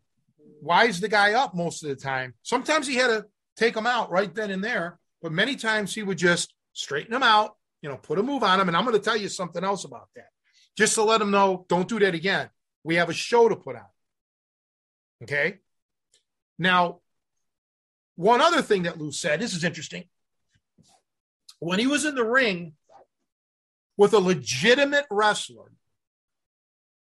wise 0.60 1.00
the 1.00 1.08
guy 1.08 1.34
up 1.34 1.54
most 1.54 1.82
of 1.82 1.88
the 1.88 1.96
time. 1.96 2.34
Sometimes 2.42 2.86
he 2.86 2.96
had 2.96 3.08
to 3.08 3.26
take 3.56 3.76
him 3.76 3.86
out 3.86 4.10
right 4.10 4.34
then 4.34 4.50
and 4.50 4.62
there, 4.62 4.98
but 5.22 5.32
many 5.32 5.56
times 5.56 5.94
he 5.94 6.02
would 6.02 6.18
just 6.18 6.54
straighten 6.72 7.14
him 7.14 7.22
out, 7.22 7.56
you 7.82 7.88
know, 7.88 7.96
put 7.96 8.18
a 8.18 8.22
move 8.22 8.42
on 8.42 8.60
him. 8.60 8.68
And 8.68 8.76
I'm 8.76 8.84
going 8.84 8.96
to 8.96 9.02
tell 9.02 9.16
you 9.16 9.28
something 9.28 9.64
else 9.64 9.84
about 9.84 10.08
that, 10.16 10.28
just 10.76 10.94
to 10.94 11.02
let 11.02 11.20
him 11.20 11.30
know 11.30 11.64
don't 11.68 11.88
do 11.88 11.98
that 12.00 12.14
again. 12.14 12.50
We 12.84 12.96
have 12.96 13.08
a 13.08 13.14
show 13.14 13.48
to 13.48 13.56
put 13.56 13.76
on. 13.76 13.86
Okay. 15.22 15.58
Now, 16.58 17.00
one 18.16 18.40
other 18.40 18.62
thing 18.62 18.82
that 18.82 18.98
Lou 18.98 19.12
said, 19.12 19.40
this 19.40 19.54
is 19.54 19.64
interesting 19.64 20.04
when 21.60 21.78
he 21.78 21.86
was 21.86 22.04
in 22.04 22.14
the 22.14 22.24
ring 22.24 22.74
with 23.96 24.12
a 24.12 24.18
legitimate 24.18 25.06
wrestler, 25.10 25.70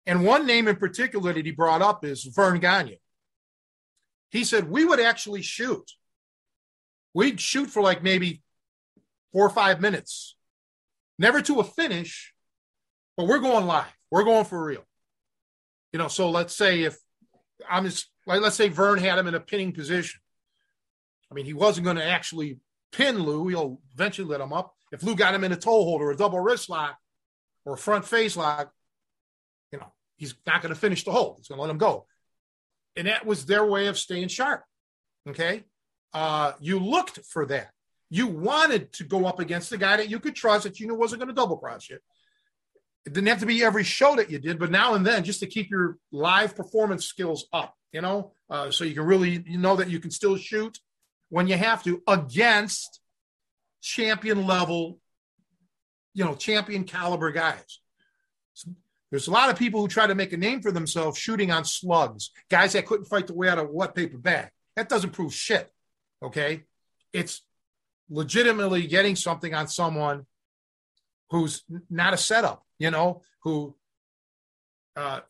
and 0.07 0.25
one 0.25 0.47
name 0.47 0.69
in 0.69 0.77
particular 0.77 1.33
that 1.33 1.47
he 1.47 1.53
brought 1.53 1.81
up 1.81 2.05
is 2.05 2.25
Verne 2.25 2.59
Gagne. 2.59 3.01
He 4.31 4.45
said, 4.45 4.69
We 4.69 4.85
would 4.85 5.01
actually 5.01 5.43
shoot. 5.43 5.93
We'd 7.15 7.41
shoot 7.41 7.71
for 7.71 7.83
like 7.83 8.03
maybe 8.03 8.43
four 9.33 9.47
or 9.47 9.51
five 9.51 9.81
minutes, 9.81 10.37
never 11.19 11.41
to 11.43 11.61
a 11.61 11.65
finish, 11.65 12.35
but 13.17 13.27
we're 13.27 13.39
going 13.39 13.67
live. 13.67 13.87
We're 14.11 14.25
going 14.25 14.45
for 14.45 14.63
real. 14.63 14.85
You 15.93 15.99
know, 15.99 16.09
so 16.09 16.31
let's 16.31 16.57
say 16.57 16.83
if 16.83 16.99
I'm 17.69 17.85
just 17.85 18.09
like, 18.27 18.41
let's 18.41 18.57
say 18.57 18.69
Vern 18.69 18.99
had 18.99 19.19
him 19.19 19.29
in 19.29 19.35
a 19.35 19.41
pinning 19.41 19.73
position. 19.73 20.21
I 21.31 21.35
mean, 21.35 21.45
he 21.45 21.55
wasn't 21.55 21.85
going 21.85 21.97
to 21.97 22.05
actually 22.05 22.59
pin 22.93 23.19
Lou. 23.19 23.49
He'll 23.49 23.81
eventually 23.95 24.29
let 24.29 24.41
him 24.41 24.53
up. 24.53 24.75
If 24.93 25.03
Lou 25.03 25.17
got 25.17 25.35
him 25.35 25.45
in 25.45 25.53
a 25.53 25.57
toe 25.57 25.85
hold 25.85 26.03
or 26.03 26.11
a 26.11 26.17
double 26.17 26.39
wrist 26.39 26.69
lock 26.69 26.99
or 27.65 27.75
a 27.75 27.79
front 27.79 28.05
face 28.05 28.37
lock, 28.37 28.73
you 29.73 29.79
know, 29.79 29.93
he's 30.17 30.35
not 30.47 30.63
going 30.63 30.75
to 30.75 30.79
finish 30.79 31.05
the 31.05 31.13
hold. 31.13 31.37
He's 31.39 31.49
going 31.49 31.57
to 31.57 31.63
let 31.63 31.71
him 31.71 31.79
go. 31.79 32.07
And 32.97 33.07
that 33.07 33.27
was 33.27 33.47
their 33.47 33.65
way 33.65 33.87
of 33.87 33.99
staying 33.99 34.29
sharp. 34.29 34.63
Okay. 35.29 35.65
Uh, 36.13 36.53
you 36.61 36.79
looked 36.79 37.21
for 37.27 37.47
that. 37.47 37.71
You 38.11 38.27
wanted 38.27 38.93
to 38.95 39.05
go 39.05 39.25
up 39.25 39.41
against 39.41 39.71
the 39.71 39.79
guy 39.79 39.97
that 39.97 40.11
you 40.11 40.21
could 40.21 40.37
trust 40.37 40.65
that 40.65 40.79
you 40.79 40.87
knew 40.87 40.95
wasn't 40.95 41.21
going 41.21 41.29
to 41.29 41.35
double 41.35 41.57
cross 41.57 41.89
you. 41.89 41.99
It 43.07 43.15
didn't 43.15 43.29
have 43.29 43.41
to 43.41 43.47
be 43.47 43.65
every 43.65 43.85
show 43.85 44.17
that 44.17 44.31
you 44.31 44.39
did, 44.39 44.59
but 44.59 44.71
now 44.71 44.95
and 44.95 45.07
then 45.07 45.25
just 45.25 45.41
to 45.41 45.47
keep 45.47 45.71
your 45.71 45.97
live 46.13 46.55
performance 46.55 47.07
skills 47.07 47.47
up, 47.53 47.75
you 47.91 48.03
know, 48.03 48.35
uh, 48.51 48.71
so 48.71 48.85
you 48.85 48.95
can 48.95 49.05
really 49.05 49.43
you 49.47 49.59
know 49.59 49.77
that 49.77 49.89
you 49.89 49.99
can 49.99 50.11
still 50.11 50.37
shoot 50.37 50.79
when 51.33 51.49
you 51.49 51.57
have 51.57 51.83
to 51.85 52.03
against 52.07 53.01
champion 53.81 54.47
level, 54.47 54.99
you 56.15 56.25
know, 56.25 56.35
champion 56.35 56.85
caliber 56.85 57.33
guys. 57.33 57.81
There's 59.11 59.29
a 59.29 59.33
lot 59.33 59.51
of 59.51 59.59
people 59.59 59.81
who 59.81 59.89
try 59.89 60.07
to 60.07 60.15
make 60.15 60.33
a 60.33 60.37
name 60.37 60.63
for 60.63 60.71
themselves 60.71 61.19
shooting 61.19 61.51
on 61.51 61.65
slugs, 61.65 62.31
guys 62.51 62.75
that 62.75 62.87
couldn't 62.87 63.07
fight 63.07 63.27
the 63.27 63.35
way 63.35 63.49
out 63.49 63.59
of 63.59 63.71
wet 63.71 63.95
paper 63.95 64.19
bag. 64.19 64.51
That 64.77 64.89
doesn't 64.89 65.11
prove 65.11 65.35
shit. 65.35 65.71
Okay. 66.23 66.65
It's 67.13 67.43
legitimately 68.09 68.87
getting 68.87 69.17
something 69.17 69.55
on 69.55 69.69
someone 69.69 70.27
who's 71.31 71.65
not 71.91 72.15
a 72.15 72.19
setup 72.19 72.63
you 72.83 72.91
know, 72.91 73.23
who 73.45 73.77
uh, 74.97 75.21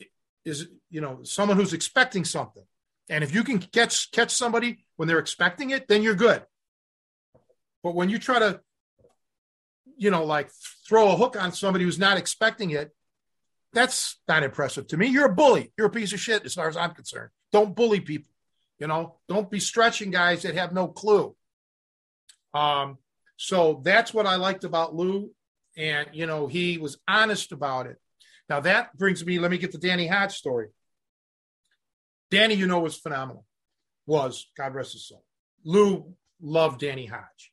is, 0.43 0.67
you 0.89 1.03
know, 1.03 1.21
someone 1.23 1.59
who's 1.59 1.75
expecting 1.75 2.25
something. 2.25 2.65
And 3.11 3.23
if 3.23 3.35
you 3.35 3.45
can 3.45 3.59
catch 3.59 4.11
catch 4.11 4.31
somebody 4.31 4.87
when 5.03 5.09
they're 5.09 5.19
expecting 5.19 5.71
it, 5.71 5.89
then 5.89 6.01
you're 6.01 6.15
good. 6.15 6.45
But 7.83 7.97
when 7.97 8.09
you 8.09 8.21
try 8.21 8.39
to, 8.39 8.61
you 9.97 10.13
know, 10.13 10.23
like 10.23 10.49
throw 10.87 11.11
a 11.11 11.17
hook 11.17 11.35
on 11.37 11.51
somebody 11.51 11.85
who's 11.85 11.99
not 11.99 12.19
expecting 12.19 12.71
it, 12.71 12.93
that's 13.73 14.21
not 14.29 14.45
impressive 14.45 14.87
to 14.87 14.97
me. 14.97 15.09
You're 15.09 15.27
a 15.27 15.35
bully. 15.35 15.73
You're 15.77 15.89
a 15.89 15.91
piece 15.91 16.13
of 16.13 16.21
shit 16.21 16.45
as 16.45 16.55
far 16.55 16.69
as 16.69 16.77
I'm 16.77 16.93
concerned. 16.93 17.31
Don't 17.51 17.75
bully 17.75 17.99
people. 17.99 18.31
You 18.79 18.87
know, 18.87 19.17
don't 19.29 19.51
be 19.51 19.59
stretching 19.59 20.13
guys 20.13 20.43
that 20.43 20.55
have 20.55 20.73
no 20.73 20.87
clue. 20.87 21.35
Um, 22.55 22.97
so 23.37 23.83
that's 23.85 24.15
what 24.15 24.27
I 24.27 24.37
liked 24.37 24.63
about 24.63 24.95
Lou 24.95 25.33
and 25.77 26.11
you 26.13 26.27
know 26.27 26.47
he 26.47 26.79
was 26.79 26.97
honest 27.09 27.51
about 27.51 27.87
it. 27.89 27.97
Now 28.49 28.61
that 28.61 28.97
brings 28.97 29.27
me. 29.27 29.41
Let 29.41 29.51
me 29.51 29.59
get 29.59 29.73
the 29.73 29.79
Danny 29.79 30.07
Hodge 30.07 30.37
story. 30.37 30.69
Danny, 32.31 32.55
you 32.55 32.69
know, 32.69 32.79
was 32.79 32.97
phenomenal. 32.97 33.45
Was 34.07 34.47
God 34.57 34.75
rest 34.75 34.93
his 34.93 35.07
soul. 35.07 35.25
Lou 35.65 36.15
loved 36.41 36.81
Danny 36.81 37.07
Hodge, 37.07 37.53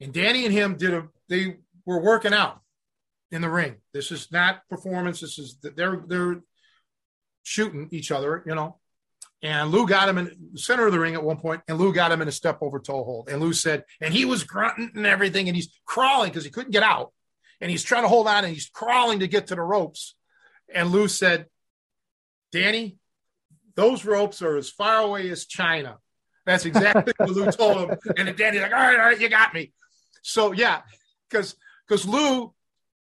and 0.00 0.12
Danny 0.12 0.44
and 0.44 0.52
him 0.52 0.76
did 0.76 0.94
a. 0.94 1.08
They 1.28 1.56
were 1.86 2.00
working 2.00 2.34
out 2.34 2.60
in 3.30 3.40
the 3.40 3.48
ring. 3.48 3.76
This 3.94 4.10
is 4.10 4.30
not 4.30 4.68
performance. 4.68 5.20
This 5.20 5.38
is 5.38 5.56
they're 5.62 6.02
they're 6.06 6.42
shooting 7.42 7.88
each 7.90 8.10
other. 8.10 8.42
You 8.46 8.54
know, 8.54 8.78
and 9.42 9.70
Lou 9.70 9.86
got 9.86 10.08
him 10.08 10.18
in 10.18 10.50
the 10.52 10.58
center 10.58 10.86
of 10.86 10.92
the 10.92 11.00
ring 11.00 11.14
at 11.14 11.24
one 11.24 11.38
point, 11.38 11.62
and 11.68 11.78
Lou 11.78 11.92
got 11.92 12.12
him 12.12 12.20
in 12.20 12.28
a 12.28 12.32
step 12.32 12.58
over 12.60 12.78
toe 12.78 13.04
hold. 13.04 13.28
And 13.30 13.40
Lou 13.40 13.52
said, 13.52 13.84
and 14.00 14.12
he 14.12 14.24
was 14.24 14.44
grunting 14.44 14.90
and 14.94 15.06
everything, 15.06 15.48
and 15.48 15.56
he's 15.56 15.70
crawling 15.86 16.30
because 16.30 16.44
he 16.44 16.50
couldn't 16.50 16.72
get 16.72 16.82
out 16.82 17.12
and 17.62 17.70
he's 17.70 17.84
trying 17.84 18.02
to 18.02 18.08
hold 18.08 18.26
on 18.26 18.44
and 18.44 18.52
he's 18.52 18.68
crawling 18.68 19.20
to 19.20 19.28
get 19.28 19.46
to 19.46 19.54
the 19.54 19.62
ropes. 19.62 20.16
And 20.74 20.90
Lou 20.90 21.06
said, 21.06 21.46
Danny, 22.50 22.98
those 23.74 24.04
ropes 24.04 24.42
are 24.42 24.56
as 24.56 24.70
far 24.70 25.02
away 25.02 25.30
as 25.30 25.46
China. 25.46 25.98
That's 26.44 26.64
exactly 26.64 27.12
what 27.16 27.30
Lou 27.30 27.50
told 27.52 27.90
him. 27.90 27.98
And 28.16 28.28
then 28.28 28.36
Danny's 28.36 28.62
like, 28.62 28.72
all 28.72 28.78
right, 28.78 28.98
all 28.98 29.06
right, 29.06 29.20
you 29.20 29.28
got 29.28 29.54
me. 29.54 29.72
So 30.22 30.52
yeah, 30.52 30.82
because 31.28 31.56
because 31.86 32.06
Lou 32.06 32.52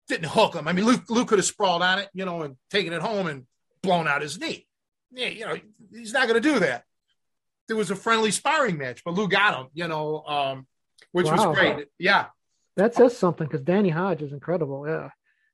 didn't 0.08 0.26
hook 0.26 0.54
him. 0.54 0.68
I 0.68 0.72
mean, 0.72 0.84
Lou, 0.84 0.96
Lou 1.08 1.24
could 1.24 1.38
have 1.38 1.46
sprawled 1.46 1.82
on 1.82 1.98
it, 1.98 2.08
you 2.14 2.24
know, 2.24 2.42
and 2.42 2.56
taken 2.70 2.92
it 2.92 3.02
home 3.02 3.26
and 3.26 3.44
blown 3.82 4.06
out 4.06 4.22
his 4.22 4.38
knee. 4.38 4.66
Yeah, 5.10 5.28
you 5.28 5.46
know, 5.46 5.56
he's 5.92 6.12
not 6.12 6.28
going 6.28 6.40
to 6.40 6.48
do 6.48 6.60
that. 6.60 6.84
There 7.68 7.76
was 7.76 7.90
a 7.90 7.96
friendly 7.96 8.30
sparring 8.30 8.78
match, 8.78 9.02
but 9.04 9.14
Lou 9.14 9.28
got 9.28 9.58
him, 9.58 9.66
you 9.74 9.88
know, 9.88 10.22
um, 10.24 10.66
which 11.12 11.26
wow. 11.26 11.48
was 11.48 11.56
great. 11.56 11.86
Yeah, 11.98 12.26
that 12.76 12.94
says 12.94 13.16
something 13.16 13.46
because 13.46 13.62
Danny 13.62 13.90
Hodge 13.90 14.22
is 14.22 14.32
incredible. 14.32 14.86
Yeah. 14.86 15.10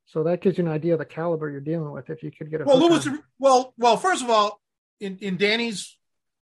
So 0.06 0.24
that 0.24 0.42
gives 0.42 0.58
you 0.58 0.66
an 0.66 0.70
idea 0.70 0.92
of 0.92 0.98
the 0.98 1.06
caliber 1.06 1.48
you're 1.48 1.60
dealing 1.60 1.90
with 1.90 2.10
if 2.10 2.22
you 2.22 2.30
could 2.30 2.50
get 2.50 2.60
a 2.60 2.64
well. 2.64 2.78
Who 2.78 2.88
was 2.88 3.08
well? 3.38 3.72
Well, 3.78 3.96
first 3.96 4.22
of 4.22 4.28
all, 4.28 4.60
in 5.02 5.18
in 5.18 5.36
Danny's 5.36 5.98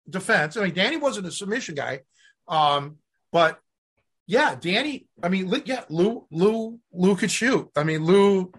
defense, 0.09 0.55
I 0.55 0.65
mean, 0.65 0.73
Danny 0.73 0.97
wasn't 0.97 1.27
a 1.27 1.31
submission 1.31 1.75
guy, 1.75 2.01
um, 2.47 2.97
but 3.31 3.59
yeah, 4.27 4.55
Danny. 4.55 5.07
I 5.21 5.29
mean, 5.29 5.51
yeah, 5.65 5.83
Lou 5.89 6.27
Lou 6.31 6.79
Lou 6.91 7.15
could 7.15 7.31
shoot. 7.31 7.69
I 7.75 7.83
mean, 7.83 8.03
Lou. 8.05 8.51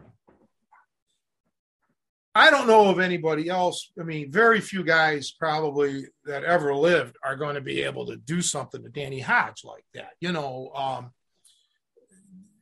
I 2.36 2.50
don't 2.50 2.66
know 2.66 2.90
of 2.90 2.98
anybody 2.98 3.48
else. 3.48 3.92
I 3.98 4.02
mean, 4.02 4.32
very 4.32 4.60
few 4.60 4.82
guys 4.82 5.30
probably 5.30 6.06
that 6.24 6.42
ever 6.42 6.74
lived 6.74 7.16
are 7.22 7.36
going 7.36 7.54
to 7.54 7.60
be 7.60 7.82
able 7.82 8.06
to 8.06 8.16
do 8.16 8.42
something 8.42 8.82
to 8.82 8.88
Danny 8.88 9.20
Hodge 9.20 9.62
like 9.64 9.84
that. 9.94 10.10
You 10.18 10.32
know, 10.32 10.72
um, 10.74 11.12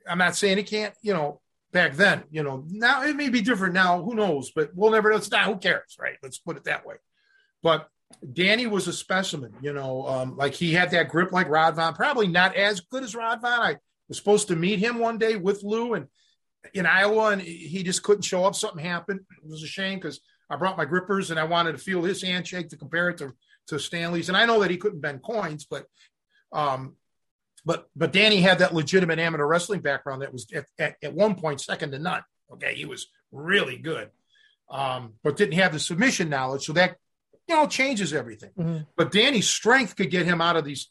I'm 0.07 0.19
not 0.19 0.37
saying 0.37 0.59
he 0.59 0.63
can't, 0.63 0.95
you 1.01 1.15
know, 1.15 1.41
back 1.73 1.95
then, 1.95 2.25
you 2.31 2.43
know, 2.43 2.65
now 2.69 3.03
it 3.03 3.17
may 3.17 3.31
be 3.31 3.41
different 3.41 3.73
now. 3.73 4.03
Who 4.03 4.15
knows? 4.15 4.53
But 4.55 4.73
we'll 4.75 4.93
never 4.93 5.11
know. 5.11 5.17
It's 5.17 5.31
not, 5.31 5.47
who 5.47 5.57
cares, 5.57 5.97
right? 5.99 6.19
Let's 6.23 6.39
put 6.39 6.59
it 6.59 6.65
that 6.65 6.85
way. 6.85 6.97
But 7.63 7.89
Danny 8.33 8.67
was 8.67 8.89
a 8.89 8.93
specimen, 8.93 9.55
you 9.63 9.73
know, 9.73 10.07
um, 10.07 10.37
like 10.37 10.55
he 10.55 10.73
had 10.73 10.91
that 10.91 11.09
grip 11.09 11.33
like 11.33 11.49
Radwan, 11.49 11.95
probably 11.95 12.29
not 12.29 12.57
as 12.57 12.81
good 12.81 13.03
as 13.03 13.15
Radwan. 13.15 13.45
I 13.45 13.77
was 14.09 14.19
supposed 14.19 14.49
to 14.49 14.57
meet 14.57 14.79
him 14.79 14.99
one 14.99 15.19
day 15.19 15.37
with 15.37 15.63
Lou 15.63 15.95
and 15.95 16.07
in 16.75 16.87
Iowa, 16.87 17.31
and 17.31 17.43
he 17.43 17.83
just 17.83 18.03
couldn't 18.03 18.23
show 18.23 18.45
up. 18.45 18.55
Something 18.55 18.85
happened. 18.85 19.21
It 19.43 19.49
was 19.49 19.63
a 19.63 19.67
shame 19.67 19.99
because 19.99 20.21
I 20.49 20.57
brought 20.57 20.77
my 20.77 20.85
grippers 20.85 21.31
and 21.31 21.41
I 21.41 21.45
wanted 21.45 21.73
to 21.73 21.79
feel 21.79 22.03
his 22.03 22.23
handshake 22.23 22.69
to 22.69 22.77
compare 22.77 23.09
it 23.09 23.19
to, 23.19 23.33
to 23.69 23.79
Stanley's. 23.79 24.29
And 24.29 24.37
I 24.37 24.45
know 24.45 24.61
that 24.61 24.71
he 24.71 24.77
couldn't 24.77 25.01
bend 25.01 25.23
coins, 25.23 25.67
but 25.69 25.87
um, 26.53 26.97
but 27.65 27.89
but 27.97 28.13
Danny 28.13 28.41
had 28.41 28.59
that 28.59 28.75
legitimate 28.75 29.19
amateur 29.19 29.47
wrestling 29.47 29.81
background 29.81 30.23
that 30.23 30.33
was 30.33 30.47
at, 30.55 30.67
at, 30.79 30.97
at 31.03 31.15
one 31.15 31.35
point 31.35 31.61
second 31.61 31.93
to 31.93 31.99
none. 31.99 32.23
Okay, 32.53 32.75
he 32.75 32.85
was 32.85 33.07
really 33.31 33.79
good, 33.79 34.11
um, 34.71 35.15
but 35.23 35.37
didn't 35.37 35.55
have 35.55 35.73
the 35.73 35.79
submission 35.79 36.29
knowledge, 36.29 36.67
so 36.67 36.75
that 36.75 36.97
know 37.53 37.67
changes 37.67 38.13
everything. 38.13 38.51
Mm-hmm. 38.59 38.79
But 38.97 39.13
Danny's 39.13 39.49
strength 39.49 39.97
could 39.97 40.11
get 40.11 40.27
him 40.27 40.41
out 40.41 40.57
of 40.57 40.65
these 40.65 40.91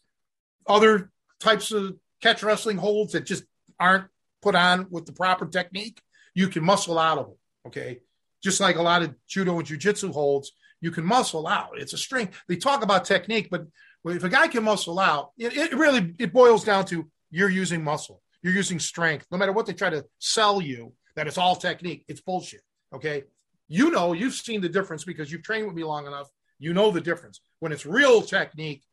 other 0.67 1.11
types 1.39 1.71
of 1.71 1.97
catch 2.21 2.43
wrestling 2.43 2.77
holds 2.77 3.13
that 3.13 3.25
just 3.25 3.43
aren't 3.79 4.05
put 4.41 4.55
on 4.55 4.87
with 4.89 5.05
the 5.05 5.13
proper 5.13 5.45
technique. 5.45 6.01
You 6.33 6.47
can 6.47 6.63
muscle 6.63 6.97
out 6.97 7.17
of 7.17 7.25
them. 7.27 7.35
Okay, 7.67 7.99
just 8.41 8.59
like 8.59 8.77
a 8.77 8.81
lot 8.81 9.03
of 9.03 9.13
judo 9.27 9.59
and 9.59 9.67
jujitsu 9.67 10.11
holds, 10.11 10.51
you 10.79 10.91
can 10.91 11.05
muscle 11.05 11.47
out. 11.47 11.71
It's 11.77 11.93
a 11.93 11.97
strength. 11.97 12.41
They 12.47 12.55
talk 12.55 12.83
about 12.83 13.05
technique, 13.05 13.49
but 13.51 13.67
if 14.05 14.23
a 14.23 14.29
guy 14.29 14.47
can 14.47 14.63
muscle 14.63 14.99
out, 14.99 15.31
it, 15.37 15.55
it 15.55 15.73
really 15.73 16.15
it 16.19 16.33
boils 16.33 16.63
down 16.63 16.85
to 16.85 17.07
you're 17.29 17.49
using 17.49 17.83
muscle, 17.83 18.21
you're 18.41 18.53
using 18.53 18.79
strength. 18.79 19.27
No 19.31 19.37
matter 19.37 19.51
what 19.51 19.65
they 19.65 19.73
try 19.73 19.89
to 19.89 20.05
sell 20.19 20.61
you, 20.61 20.93
that 21.15 21.27
it's 21.27 21.37
all 21.37 21.55
technique. 21.55 22.03
It's 22.07 22.21
bullshit. 22.21 22.61
Okay, 22.93 23.23
you 23.67 23.91
know 23.91 24.13
you've 24.13 24.33
seen 24.33 24.61
the 24.61 24.69
difference 24.69 25.03
because 25.03 25.31
you've 25.31 25.43
trained 25.43 25.67
with 25.67 25.75
me 25.75 25.83
long 25.83 26.07
enough. 26.07 26.27
You 26.61 26.73
know 26.73 26.91
the 26.91 27.01
difference 27.01 27.41
when 27.59 27.71
it's 27.71 27.85
real 27.85 28.21
technique. 28.21 28.83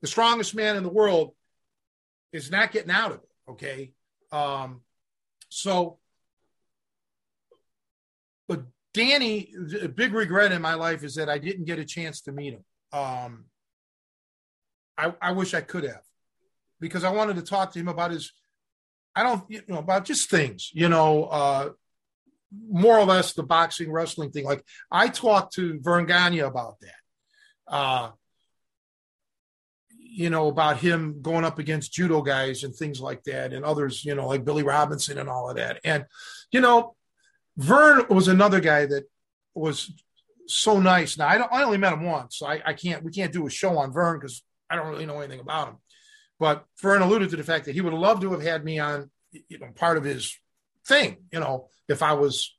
The 0.00 0.08
strongest 0.08 0.54
man 0.54 0.76
in 0.76 0.82
the 0.82 0.88
world 0.88 1.32
is 2.32 2.50
not 2.50 2.72
getting 2.72 2.90
out 2.90 3.12
of 3.12 3.18
it. 3.18 3.50
Okay, 3.50 3.92
um, 4.32 4.80
so 5.48 5.98
but 8.48 8.64
Danny, 8.92 9.54
a 9.80 9.88
big 9.88 10.12
regret 10.12 10.52
in 10.52 10.60
my 10.60 10.74
life 10.74 11.04
is 11.04 11.14
that 11.14 11.28
I 11.28 11.38
didn't 11.38 11.64
get 11.64 11.78
a 11.78 11.84
chance 11.84 12.22
to 12.22 12.32
meet 12.32 12.54
him. 12.54 12.64
Um, 12.92 13.44
I, 14.98 15.14
I 15.22 15.32
wish 15.32 15.54
I 15.54 15.60
could 15.60 15.84
have 15.84 16.02
because 16.80 17.04
I 17.04 17.10
wanted 17.10 17.36
to 17.36 17.42
talk 17.42 17.72
to 17.72 17.78
him 17.78 17.88
about 17.88 18.10
his, 18.10 18.32
I 19.14 19.22
don't, 19.22 19.44
you 19.48 19.62
know, 19.68 19.78
about 19.78 20.04
just 20.04 20.28
things, 20.28 20.70
you 20.74 20.88
know, 20.88 21.24
uh, 21.24 21.70
more 22.68 22.98
or 22.98 23.06
less 23.06 23.32
the 23.32 23.42
boxing 23.42 23.90
wrestling 23.90 24.30
thing. 24.30 24.44
Like 24.44 24.64
I 24.90 25.08
talked 25.08 25.54
to 25.54 25.78
Verne 25.80 26.06
Gagne 26.06 26.40
about 26.40 26.80
that. 26.80 27.01
Uh, 27.68 28.10
you 30.14 30.28
know, 30.28 30.48
about 30.48 30.76
him 30.76 31.22
going 31.22 31.44
up 31.44 31.58
against 31.58 31.92
judo 31.92 32.20
guys 32.20 32.64
and 32.64 32.74
things 32.74 33.00
like 33.00 33.22
that, 33.24 33.52
and 33.52 33.64
others, 33.64 34.04
you 34.04 34.14
know, 34.14 34.28
like 34.28 34.44
Billy 34.44 34.62
Robinson 34.62 35.16
and 35.18 35.28
all 35.28 35.48
of 35.48 35.56
that. 35.56 35.80
And, 35.84 36.04
you 36.50 36.60
know, 36.60 36.94
Vern 37.56 38.04
was 38.10 38.28
another 38.28 38.60
guy 38.60 38.86
that 38.86 39.04
was 39.54 39.92
so 40.46 40.78
nice. 40.80 41.16
Now 41.16 41.28
I, 41.28 41.38
don't, 41.38 41.52
I 41.52 41.62
only 41.62 41.78
met 41.78 41.94
him 41.94 42.04
once, 42.04 42.36
so 42.36 42.46
I, 42.46 42.60
I 42.64 42.72
can't. 42.74 43.02
We 43.02 43.10
can't 43.10 43.32
do 43.32 43.46
a 43.46 43.50
show 43.50 43.78
on 43.78 43.92
Vern 43.92 44.18
because 44.18 44.42
I 44.68 44.76
don't 44.76 44.88
really 44.88 45.06
know 45.06 45.20
anything 45.20 45.40
about 45.40 45.68
him. 45.68 45.76
But 46.38 46.64
Vern 46.80 47.02
alluded 47.02 47.30
to 47.30 47.36
the 47.36 47.44
fact 47.44 47.66
that 47.66 47.74
he 47.74 47.80
would 47.80 47.94
love 47.94 48.20
to 48.20 48.32
have 48.32 48.42
had 48.42 48.64
me 48.64 48.78
on, 48.78 49.10
you 49.30 49.58
know, 49.58 49.68
part 49.74 49.96
of 49.96 50.04
his 50.04 50.36
thing, 50.86 51.18
you 51.32 51.40
know, 51.40 51.68
if 51.88 52.02
I 52.02 52.14
was 52.14 52.54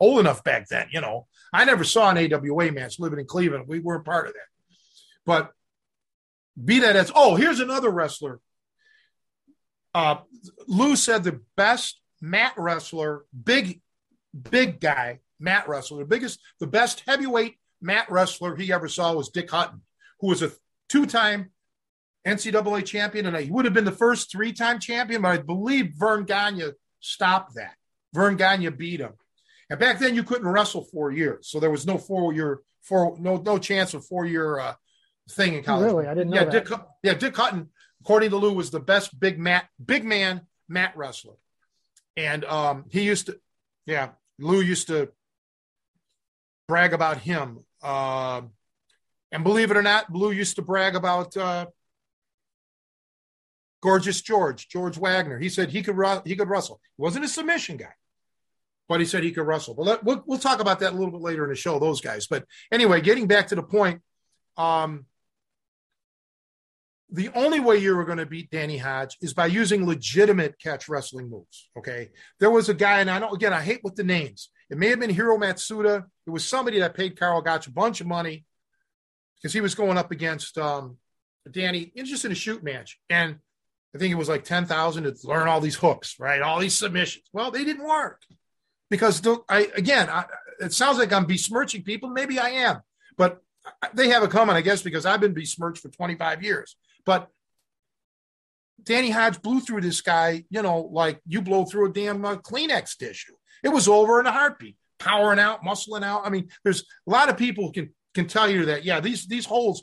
old 0.00 0.20
enough 0.20 0.44
back 0.44 0.68
then, 0.68 0.88
you 0.90 1.00
know. 1.00 1.26
I 1.52 1.64
never 1.64 1.84
saw 1.84 2.10
an 2.10 2.32
AWA 2.32 2.72
match 2.72 2.98
living 2.98 3.18
in 3.18 3.26
Cleveland. 3.26 3.64
We 3.66 3.80
weren't 3.80 4.04
part 4.04 4.26
of 4.26 4.34
that. 4.34 4.40
But 5.24 5.52
be 6.62 6.80
that 6.80 6.96
as 6.96 7.12
oh, 7.14 7.36
here's 7.36 7.60
another 7.60 7.90
wrestler. 7.90 8.40
Uh, 9.94 10.16
Lou 10.66 10.96
said 10.96 11.24
the 11.24 11.40
best 11.56 12.00
mat 12.20 12.52
wrestler, 12.56 13.24
big, 13.44 13.80
big 14.50 14.80
guy, 14.80 15.20
mat 15.40 15.68
wrestler, 15.68 15.98
the 15.98 16.04
biggest, 16.04 16.40
the 16.60 16.66
best 16.66 17.02
heavyweight 17.06 17.56
mat 17.80 18.06
wrestler 18.10 18.56
he 18.56 18.72
ever 18.72 18.88
saw 18.88 19.14
was 19.14 19.30
Dick 19.30 19.50
Hutton, 19.50 19.82
who 20.20 20.28
was 20.28 20.42
a 20.42 20.52
two-time 20.88 21.50
NCAA 22.26 22.84
champion, 22.84 23.26
and 23.26 23.36
he 23.36 23.50
would 23.50 23.64
have 23.64 23.74
been 23.74 23.84
the 23.84 23.92
first 23.92 24.30
three-time 24.30 24.80
champion, 24.80 25.22
but 25.22 25.28
I 25.28 25.38
believe 25.38 25.94
Verne 25.96 26.24
Gagne 26.24 26.72
stopped 27.00 27.54
that. 27.54 27.74
Verne 28.12 28.36
Gagne 28.36 28.68
beat 28.70 29.00
him. 29.00 29.12
And 29.70 29.78
back 29.78 29.98
then 29.98 30.14
you 30.14 30.22
couldn't 30.22 30.48
wrestle 30.48 30.84
four 30.84 31.10
years. 31.10 31.48
So 31.48 31.60
there 31.60 31.70
was 31.70 31.86
no 31.86 31.98
four 31.98 32.32
year 32.32 32.60
four 32.82 33.16
no 33.18 33.36
no 33.36 33.58
chance 33.58 33.94
of 33.94 34.04
four 34.04 34.24
year 34.24 34.58
uh, 34.58 34.74
thing 35.30 35.54
in 35.54 35.62
college. 35.62 35.86
Really? 35.86 36.06
I 36.06 36.14
didn't 36.14 36.30
know 36.30 36.36
yeah, 36.36 36.44
that. 36.44 36.66
Dick, 36.66 36.78
yeah, 37.02 37.14
Dick 37.14 37.36
Hutton, 37.36 37.68
according 38.00 38.30
to 38.30 38.36
Lou, 38.36 38.52
was 38.54 38.70
the 38.70 38.80
best 38.80 39.18
big 39.18 39.38
mat 39.38 39.68
big 39.84 40.04
man 40.04 40.42
mat 40.68 40.92
wrestler. 40.96 41.34
And 42.16 42.44
um, 42.44 42.84
he 42.88 43.02
used 43.02 43.26
to 43.26 43.38
yeah, 43.86 44.10
Lou 44.38 44.60
used 44.60 44.88
to 44.88 45.10
brag 46.68 46.92
about 46.92 47.18
him. 47.18 47.64
Uh, 47.82 48.42
and 49.32 49.44
believe 49.44 49.70
it 49.70 49.76
or 49.76 49.82
not, 49.82 50.12
Lou 50.12 50.30
used 50.30 50.56
to 50.56 50.62
brag 50.62 50.94
about 50.94 51.36
uh, 51.36 51.66
Gorgeous 53.82 54.20
George, 54.22 54.68
George 54.68 54.98
Wagner. 54.98 55.38
He 55.38 55.48
said 55.48 55.70
he 55.70 55.82
could 55.82 55.96
he 56.24 56.36
could 56.36 56.48
wrestle. 56.48 56.80
He 56.96 57.02
wasn't 57.02 57.24
a 57.24 57.28
submission 57.28 57.76
guy, 57.76 57.94
but 58.88 59.00
he 59.00 59.06
said 59.06 59.22
he 59.22 59.32
could 59.32 59.46
wrestle. 59.46 59.74
But 59.74 59.86
let, 59.86 60.04
we'll, 60.04 60.22
we'll 60.26 60.38
talk 60.38 60.60
about 60.60 60.80
that 60.80 60.92
a 60.92 60.96
little 60.96 61.12
bit 61.12 61.20
later 61.20 61.44
in 61.44 61.50
the 61.50 61.56
show. 61.56 61.78
Those 61.78 62.00
guys. 62.00 62.26
But 62.26 62.44
anyway, 62.72 63.00
getting 63.00 63.26
back 63.26 63.48
to 63.48 63.54
the 63.54 63.62
point, 63.62 64.00
um, 64.56 65.06
the 67.10 67.30
only 67.34 67.60
way 67.60 67.78
you 67.78 67.94
were 67.94 68.04
going 68.04 68.18
to 68.18 68.26
beat 68.26 68.50
Danny 68.50 68.78
Hodge 68.78 69.16
is 69.22 69.32
by 69.34 69.46
using 69.46 69.86
legitimate 69.86 70.58
catch 70.58 70.88
wrestling 70.88 71.30
moves. 71.30 71.70
Okay, 71.76 72.10
there 72.40 72.50
was 72.50 72.68
a 72.68 72.74
guy, 72.74 73.00
and 73.00 73.10
I 73.10 73.18
don't 73.18 73.34
again, 73.34 73.52
I 73.52 73.60
hate 73.60 73.80
with 73.84 73.94
the 73.94 74.04
names. 74.04 74.50
It 74.70 74.78
may 74.78 74.88
have 74.88 75.00
been 75.00 75.10
Hiro 75.10 75.38
Matsuda. 75.38 76.04
It 76.26 76.30
was 76.30 76.46
somebody 76.46 76.80
that 76.80 76.94
paid 76.94 77.18
Karl 77.18 77.40
Gotch 77.40 77.66
a 77.66 77.72
bunch 77.72 78.00
of 78.00 78.06
money 78.06 78.44
because 79.36 79.54
he 79.54 79.60
was 79.60 79.74
going 79.74 79.96
up 79.96 80.10
against 80.10 80.58
um, 80.58 80.98
Danny, 81.50 81.92
just 81.96 82.24
in 82.24 82.32
a 82.32 82.34
shoot 82.34 82.62
match, 82.62 82.98
and 83.08 83.36
I 83.94 83.98
think 83.98 84.12
it 84.12 84.16
was 84.16 84.28
like 84.28 84.44
10,000 84.44 85.04
to 85.04 85.14
learn 85.24 85.48
all 85.48 85.60
these 85.60 85.76
hooks, 85.76 86.16
right? 86.18 86.42
All 86.42 86.58
these 86.58 86.74
submissions. 86.74 87.24
Well, 87.32 87.50
they 87.50 87.64
didn't 87.64 87.86
work 87.86 88.20
because 88.90 89.22
I, 89.48 89.68
again, 89.74 90.08
I, 90.08 90.24
it 90.60 90.72
sounds 90.72 90.98
like 90.98 91.12
I'm 91.12 91.26
besmirching 91.26 91.82
people. 91.82 92.10
Maybe 92.10 92.38
I 92.38 92.50
am, 92.50 92.80
but 93.16 93.40
they 93.94 94.08
have 94.08 94.22
a 94.22 94.28
comment, 94.28 94.56
I 94.56 94.62
guess, 94.62 94.82
because 94.82 95.06
I've 95.06 95.20
been 95.20 95.34
besmirched 95.34 95.82
for 95.82 95.88
25 95.88 96.42
years. 96.42 96.76
But 97.04 97.28
Danny 98.82 99.10
Hodge 99.10 99.42
blew 99.42 99.60
through 99.60 99.82
this 99.82 100.00
guy, 100.00 100.44
you 100.50 100.62
know, 100.62 100.80
like 100.80 101.20
you 101.26 101.42
blow 101.42 101.64
through 101.64 101.90
a 101.90 101.92
damn 101.92 102.24
uh, 102.24 102.36
Kleenex 102.36 102.96
tissue. 102.96 103.34
It 103.62 103.68
was 103.70 103.88
over 103.88 104.20
in 104.20 104.26
a 104.26 104.32
heartbeat, 104.32 104.76
powering 104.98 105.38
out, 105.38 105.62
muscling 105.62 106.04
out. 106.04 106.22
I 106.24 106.30
mean, 106.30 106.48
there's 106.64 106.82
a 107.06 107.10
lot 107.10 107.28
of 107.28 107.36
people 107.36 107.72
can 107.72 107.90
can 108.14 108.26
tell 108.26 108.48
you 108.48 108.66
that, 108.66 108.84
yeah, 108.84 109.00
these 109.00 109.26
these 109.26 109.44
holds 109.44 109.82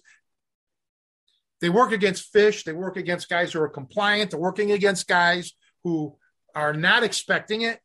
they 1.62 1.70
work 1.70 1.92
against 1.92 2.32
fish. 2.32 2.64
They 2.64 2.74
work 2.74 2.98
against 2.98 3.30
guys 3.30 3.54
who 3.54 3.62
are 3.62 3.70
compliant. 3.70 4.32
They're 4.32 4.40
working 4.40 4.72
against 4.72 5.08
guys 5.08 5.54
who 5.84 6.18
are 6.54 6.74
not 6.74 7.04
expecting 7.04 7.62
it. 7.62 7.80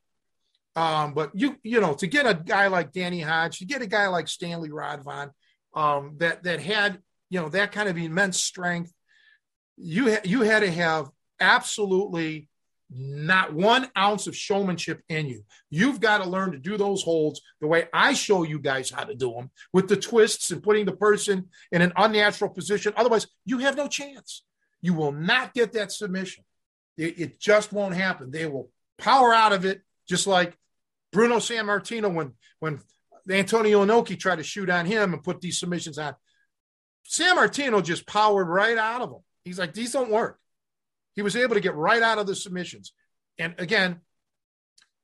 Um, 0.77 1.15
but 1.15 1.31
you, 1.35 1.57
you 1.63 1.81
know, 1.81 1.95
to 1.95 2.07
get 2.07 2.27
a 2.27 2.35
guy 2.35 2.69
like 2.69 2.93
Danny 2.93 3.21
Hodge, 3.21 3.59
to 3.59 3.65
get 3.65 3.83
a 3.83 3.87
guy 3.87 4.07
like 4.09 4.29
Stanley 4.29 4.71
Radwan, 4.71 5.31
um, 5.75 6.17
that 6.19 6.45
that 6.45 6.61
had, 6.61 6.99
you 7.29 7.41
know, 7.41 7.49
that 7.51 7.73
kind 7.73 7.89
of 7.89 7.97
immense 7.97 8.41
strength, 8.41 8.93
you 9.77 10.13
ha- 10.13 10.23
you 10.25 10.43
had 10.43 10.61
to 10.61 10.71
have 10.71 11.11
absolutely 11.41 12.49
not 12.93 13.55
one 13.55 13.89
ounce 13.97 14.27
of 14.27 14.37
showmanship 14.37 15.01
in 15.09 15.27
you. 15.27 15.45
You've 15.71 16.01
got 16.01 16.19
to 16.19 16.29
learn 16.29 16.53
to 16.53 16.59
do 16.59 16.77
those 16.77 17.03
holds 17.03 17.41
the 17.61 17.69
way 17.69 17.89
I 17.93 18.15
show 18.15 18.43
you 18.43 18.59
guys 18.59 18.91
how 18.91 19.05
to 19.05 19.15
do 19.15 19.33
them 19.33 19.51
with 19.73 19.89
the 19.89 19.97
twists 19.97 20.51
and 20.51 20.63
putting 20.63 20.87
the 20.87 20.97
person 20.97 21.49
in 21.71 21.83
an 21.83 21.93
unnatural 21.97 22.51
position. 22.51 22.93
Otherwise, 22.97 23.29
you 23.45 23.59
have 23.59 23.77
no 23.77 23.87
chance. 23.87 24.43
You 24.83 24.95
will 24.95 25.13
not 25.13 25.55
get 25.55 25.73
that 25.75 25.93
submission. 25.93 26.45
It, 26.97 27.21
it 27.21 27.41
just 27.41 27.73
won't 27.73 27.95
happen. 27.95 28.31
They 28.31 28.47
will 28.47 28.71
power 28.99 29.33
out 29.33 29.53
of 29.53 29.65
it, 29.65 29.83
just 30.09 30.27
like 30.27 30.57
Bruno 31.13 31.37
Sammartino 31.37 32.13
when 32.13 32.33
when 32.59 32.81
Antonio 33.29 33.85
Inoki 33.85 34.19
tried 34.19 34.37
to 34.37 34.43
shoot 34.43 34.71
on 34.71 34.87
him 34.87 35.13
and 35.13 35.23
put 35.23 35.41
these 35.41 35.59
submissions 35.59 35.99
on. 35.99 36.15
Sammartino 37.09 37.83
just 37.83 38.07
powered 38.07 38.49
right 38.49 38.79
out 38.79 39.03
of 39.03 39.11
them. 39.11 39.21
He's 39.45 39.59
like, 39.59 39.75
these 39.75 39.93
don't 39.93 40.11
work. 40.11 40.39
He 41.15 41.23
was 41.23 41.37
able 41.37 41.55
to 41.55 41.61
get 41.61 41.75
right 41.75 42.03
out 42.03 42.19
of 42.19 42.27
the 42.27 42.35
submissions. 42.35 42.93
And 43.39 43.55
again, 43.59 44.01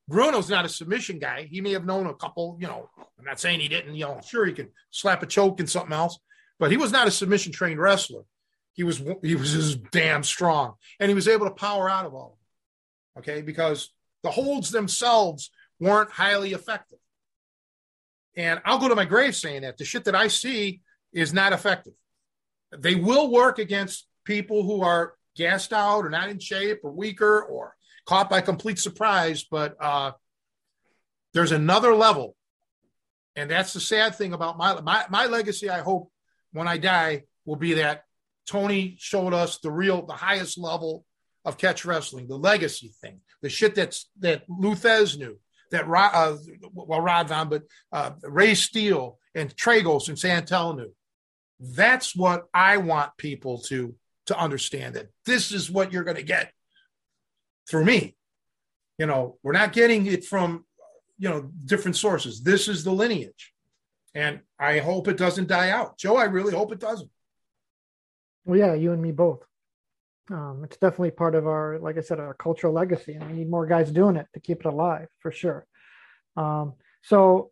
Bruno's 0.09 0.49
not 0.49 0.65
a 0.65 0.69
submission 0.69 1.19
guy. 1.19 1.49
He 1.51 1.61
may 1.61 1.73
have 1.73 1.85
known 1.85 2.07
a 2.07 2.15
couple, 2.15 2.59
you 2.61 2.69
know, 2.69 2.89
I'm 3.19 3.25
not 3.25 3.41
saying 3.41 3.61
he 3.61 3.69
didn't, 3.69 3.97
you 3.97 4.05
know, 4.05 4.21
sure 4.25 4.47
he 4.47 4.53
could 4.53 4.71
slap 4.91 5.23
a 5.23 5.27
choke 5.27 5.59
and 5.59 5.69
something 5.69 5.93
else, 5.93 6.19
but 6.59 6.71
he 6.71 6.77
was 6.77 6.93
not 6.93 7.09
a 7.09 7.11
submission 7.11 7.53
trained 7.53 7.81
wrestler. 7.81 8.23
He 8.75 8.85
was 8.85 9.03
he 9.23 9.35
was 9.35 9.53
just 9.53 9.91
damn 9.91 10.23
strong. 10.23 10.75
And 11.01 11.09
he 11.09 11.15
was 11.15 11.29
able 11.29 11.47
to 11.47 11.55
power 11.55 11.89
out 11.91 12.05
of 12.05 12.15
all 12.15 12.39
of 13.17 13.25
them. 13.25 13.33
Okay, 13.35 13.43
because 13.43 13.91
the 14.23 14.31
holds 14.31 14.71
themselves 14.71 15.51
weren't 15.81 16.11
highly 16.11 16.53
effective. 16.53 16.99
And 18.37 18.61
I'll 18.65 18.79
go 18.79 18.89
to 18.89 18.95
my 18.95 19.05
grave 19.05 19.35
saying 19.35 19.63
that 19.63 19.79
the 19.79 19.85
shit 19.85 20.05
that 20.05 20.15
I 20.15 20.29
see 20.29 20.83
is 21.13 21.33
not 21.33 21.53
effective. 21.53 21.95
They 22.77 22.95
will 22.95 23.31
work 23.31 23.59
against 23.59 24.07
people 24.25 24.63
who 24.65 24.83
are 24.83 25.15
gassed 25.37 25.73
out 25.73 26.05
or 26.05 26.11
not 26.11 26.29
in 26.29 26.39
shape 26.39 26.81
or 26.83 26.93
weaker 26.93 27.43
or 27.43 27.75
caught 28.07 28.29
by 28.29 28.41
complete 28.41 28.79
surprise. 28.79 29.45
But 29.51 29.77
uh, 29.81 30.13
there's 31.33 31.53
another 31.53 31.95
level. 31.95 32.37
And 33.35 33.51
that's 33.51 33.73
the 33.73 33.81
sad 33.81 34.15
thing 34.15 34.33
about 34.33 34.57
my, 34.57 34.81
my, 34.81 35.05
my 35.11 35.27
legacy. 35.27 35.69
I 35.71 35.81
hope 35.81 36.11
when 36.53 36.69
I 36.69 36.79
die 36.79 37.25
will 37.45 37.57
be 37.57 37.75
that 37.75 38.05
Tony 38.47 38.97
showed 38.99 39.35
us 39.35 39.59
the 39.59 39.71
real, 39.71 40.05
the 40.07 40.15
highest 40.15 40.59
level 40.59 41.05
of 41.45 41.59
catch 41.59 41.85
wrestling, 41.85 42.29
the 42.29 42.39
legacy 42.39 42.93
thing, 43.01 43.21
the 43.43 43.49
shit 43.49 43.75
that's 43.75 44.09
that 44.21 44.43
Lou 44.49 44.75
Thesz 44.75 45.19
knew, 45.19 45.39
that 45.71 45.85
uh, 45.89 46.37
well 46.73 47.01
Radwan, 47.01 47.51
but 47.51 47.63
uh, 47.93 48.13
Ray 48.23 48.55
Steele 48.55 49.19
and 49.35 49.55
Tragos 49.55 50.09
and 50.09 50.19
Santel 50.19 50.75
knew. 50.75 50.93
That's 51.59 52.15
what 52.15 52.45
I 52.53 52.77
want 52.79 53.17
people 53.17 53.59
to 53.69 53.95
to 54.27 54.39
understand 54.39 54.95
that 54.95 55.09
this 55.25 55.53
is 55.53 55.71
what 55.71 55.93
you're 55.93 56.05
going 56.05 56.17
to 56.17 56.23
get 56.23 56.53
through 57.69 57.85
me. 57.85 58.17
You 58.99 59.07
know, 59.07 59.39
we're 59.43 59.53
not 59.53 59.73
getting 59.73 60.07
it 60.07 60.25
from, 60.25 60.65
you 61.19 61.29
know, 61.29 61.51
different 61.65 61.97
sources. 61.97 62.43
This 62.43 62.69
is 62.69 62.83
the 62.85 62.93
lineage. 62.93 63.53
And 64.15 64.41
I 64.59 64.79
hope 64.79 65.09
it 65.09 65.17
doesn't 65.17 65.49
die 65.49 65.71
out. 65.71 65.99
Joe, 65.99 66.17
I 66.17 66.25
really 66.25 66.55
hope 66.55 66.73
it 66.73 66.81
doesn't. 66.81 67.11
Well, 68.45 68.59
yeah, 68.59 68.75
you 68.75 68.93
and 68.93 69.03
me 69.03 69.13
both. 69.13 69.45
Um, 70.31 70.63
it's 70.65 70.77
definitely 70.77 71.13
part 71.13 71.35
of 71.35 71.47
our, 71.47 71.79
like 71.79 71.99
I 71.99 72.01
said, 72.01 72.19
our 72.19 72.35
cultural 72.35 72.73
legacy, 72.73 73.15
and 73.15 73.27
we 73.29 73.33
need 73.39 73.51
more 73.51 73.67
guys 73.67 73.93
doing 73.93 74.17
it 74.17 74.27
to 74.35 74.41
keep 74.41 74.61
it 74.61 74.67
alive 74.67 75.09
for 75.21 75.31
sure. 75.31 75.67
Um, 76.37 76.75
so 77.03 77.51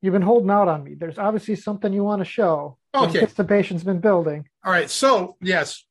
you've 0.00 0.12
been 0.12 0.22
holding 0.22 0.50
out 0.50 0.68
on 0.68 0.84
me. 0.84 0.94
There's 0.94 1.18
obviously 1.18 1.56
something 1.56 1.92
you 1.92 2.04
want 2.04 2.20
to 2.20 2.24
show. 2.24 2.78
Okay. 2.94 3.20
Anticipation's 3.20 3.82
been 3.82 4.00
building. 4.00 4.46
All 4.64 4.70
right. 4.70 4.88
So, 4.88 5.36
yes, 5.40 5.84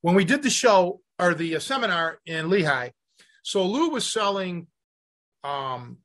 when 0.00 0.14
we 0.14 0.24
did 0.24 0.42
the 0.42 0.50
show 0.50 1.00
or 1.18 1.34
the 1.34 1.56
uh, 1.56 1.60
seminar 1.60 2.18
in 2.26 2.50
Lehigh, 2.50 2.90
so 3.42 3.64
Lou 3.64 3.90
was 3.90 4.10
selling 4.10 4.66
um, 5.44 5.98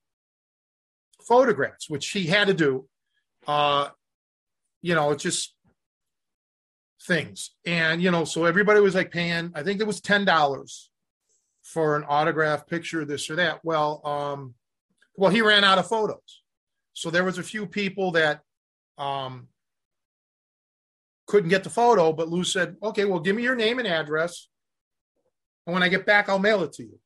photographs, 1.28 1.90
which 1.90 2.10
he 2.10 2.26
had 2.26 2.48
to 2.48 2.54
do. 2.54 2.88
Uh, 3.48 3.90
you 4.82 4.94
know, 4.94 5.12
it's 5.12 5.24
just 5.24 5.56
things. 7.02 7.52
And, 7.66 8.02
you 8.02 8.12
know, 8.12 8.26
so 8.26 8.46
everybody 8.46 8.80
was 8.80 8.96
like 8.96 9.12
paying, 9.12 9.52
I 9.56 9.64
think 9.64 9.80
it 9.80 9.88
was 9.88 10.02
$10 10.02 10.88
for 11.64 11.96
an 11.96 12.04
autograph 12.08 12.68
picture, 12.68 13.06
this 13.06 13.30
or 13.30 13.36
that. 13.38 13.60
Well, 13.64 14.02
um, 14.06 14.56
well, 15.16 15.32
he 15.32 15.42
ran 15.42 15.64
out 15.64 15.78
of 15.78 15.88
photos. 15.88 16.42
So 16.94 17.10
there 17.10 17.24
was 17.24 17.38
a 17.38 17.44
few 17.44 17.66
people 17.66 18.12
that 18.12 18.42
um, 18.98 19.48
couldn't 21.28 21.50
get 21.50 21.64
the 21.64 21.70
photo, 21.70 22.12
but 22.12 22.30
Lou 22.30 22.44
said, 22.44 22.76
okay, 22.82 23.06
well, 23.06 23.20
give 23.20 23.36
me 23.36 23.44
your 23.44 23.56
name 23.56 23.80
and 23.80 23.88
address. 23.88 24.50
And 25.66 25.74
when 25.74 25.84
I 25.84 25.90
get 25.90 26.06
back, 26.06 26.28
I'll 26.28 26.40
mail 26.40 26.64
it 26.64 26.74
to 26.74 26.84
you. 26.84 27.00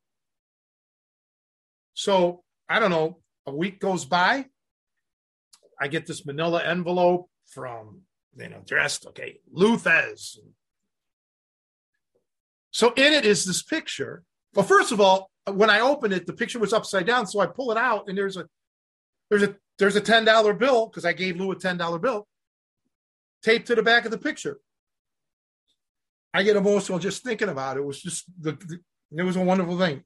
So 1.94 2.44
I 2.68 2.80
don't 2.80 2.90
know, 2.90 3.20
a 3.45 3.53
week 3.53 3.80
goes 3.80 4.06
by. 4.06 4.45
I 5.80 5.88
get 5.88 6.06
this 6.06 6.26
manila 6.26 6.64
envelope 6.64 7.30
from, 7.48 8.02
you 8.38 8.50
know, 8.50 8.62
dressed, 8.66 9.06
okay, 9.08 9.40
Lou 9.52 9.78
Thesz. 9.78 10.38
So 12.72 12.92
in 12.94 13.14
it 13.14 13.26
is 13.26 13.46
this 13.46 13.62
picture. 13.62 14.24
Well, 14.54 14.66
first 14.66 14.92
of 14.92 15.00
all, 15.00 15.30
when 15.52 15.70
I 15.70 15.80
opened 15.80 16.14
it, 16.14 16.26
the 16.26 16.34
picture 16.34 16.60
was 16.60 16.74
upside 16.74 17.06
down. 17.06 17.28
So 17.28 17.40
I 17.40 17.46
pull 17.46 17.72
it 17.72 17.78
out, 17.78 18.08
and 18.08 18.18
there's 18.18 18.38
a 18.38 18.48
there's 19.30 19.44
a 19.44 19.56
there's 19.78 19.96
a 19.96 20.02
ten 20.02 20.26
dollar 20.26 20.54
bill 20.54 20.88
because 20.88 21.06
I 21.06 21.14
gave 21.14 21.38
Lou 21.38 21.52
a 21.52 21.56
ten 21.56 21.78
dollar 21.78 22.00
bill 22.00 22.28
taped 23.44 23.68
to 23.68 23.76
the 23.76 23.84
back 23.84 24.06
of 24.06 24.12
the 24.12 24.18
picture. 24.18 24.60
I 26.34 26.44
get 26.44 26.56
emotional 26.56 26.98
just 26.98 27.24
thinking 27.24 27.50
about 27.50 27.78
it. 27.78 27.82
It 27.82 27.86
was 27.86 28.02
just 28.02 28.26
the, 28.42 28.54
the 28.54 28.80
it 29.16 29.24
was 29.24 29.36
a 29.36 29.42
wonderful 29.42 29.78
thing. 29.78 30.04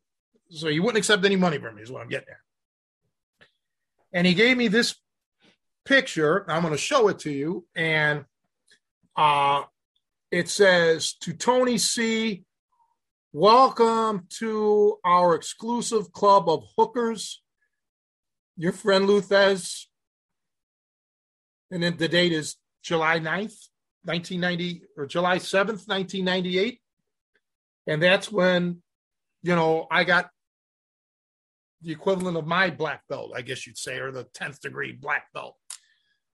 So 0.49 0.67
he 0.67 0.79
wouldn't 0.79 0.97
accept 0.97 1.23
any 1.25 1.35
money 1.35 1.57
from 1.57 1.75
me, 1.75 1.81
is 1.81 1.91
what 1.91 2.01
I'm 2.01 2.09
getting 2.09 2.29
at. 2.29 3.47
And 4.13 4.27
he 4.27 4.33
gave 4.33 4.57
me 4.57 4.67
this 4.67 4.95
picture. 5.87 6.49
I'm 6.51 6.61
going 6.61 6.73
to 6.73 6.77
show 6.77 7.07
it 7.07 7.19
to 7.19 7.31
you, 7.31 7.65
and 7.75 8.25
uh, 9.15 9.63
it 10.31 10.49
says 10.49 11.13
to 11.21 11.33
Tony 11.33 11.77
C. 11.77 12.43
Welcome 13.31 14.27
to 14.39 14.97
our 15.03 15.35
exclusive 15.35 16.11
club 16.11 16.49
of 16.49 16.63
hookers. 16.77 17.41
Your 18.57 18.73
friend 18.73 19.05
Lou 19.05 19.21
Thesz. 19.21 19.85
And 21.71 21.83
then 21.83 21.97
the 21.97 22.07
date 22.07 22.31
is 22.31 22.55
July 22.83 23.19
9th, 23.19 23.67
1990, 24.03 24.83
or 24.97 25.05
July 25.05 25.37
7th, 25.37 25.87
1998. 25.87 26.81
And 27.85 28.01
that's 28.01 28.31
when, 28.31 28.81
you 29.43 29.55
know, 29.55 29.87
I 29.91 30.03
got 30.03 30.29
the 31.81 31.91
equivalent 31.91 32.37
of 32.37 32.47
my 32.47 32.69
black 32.69 33.07
belt, 33.07 33.33
I 33.35 33.41
guess 33.41 33.67
you'd 33.67 33.77
say, 33.77 33.99
or 33.99 34.11
the 34.11 34.25
10th 34.25 34.61
degree 34.61 34.93
black 34.93 35.31
belt, 35.33 35.57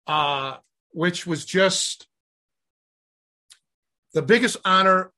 uh, 0.09 0.56
which 0.93 1.26
was 1.26 1.44
just 1.44 2.09
the 4.14 4.22
biggest 4.22 4.56
honor 4.64 5.12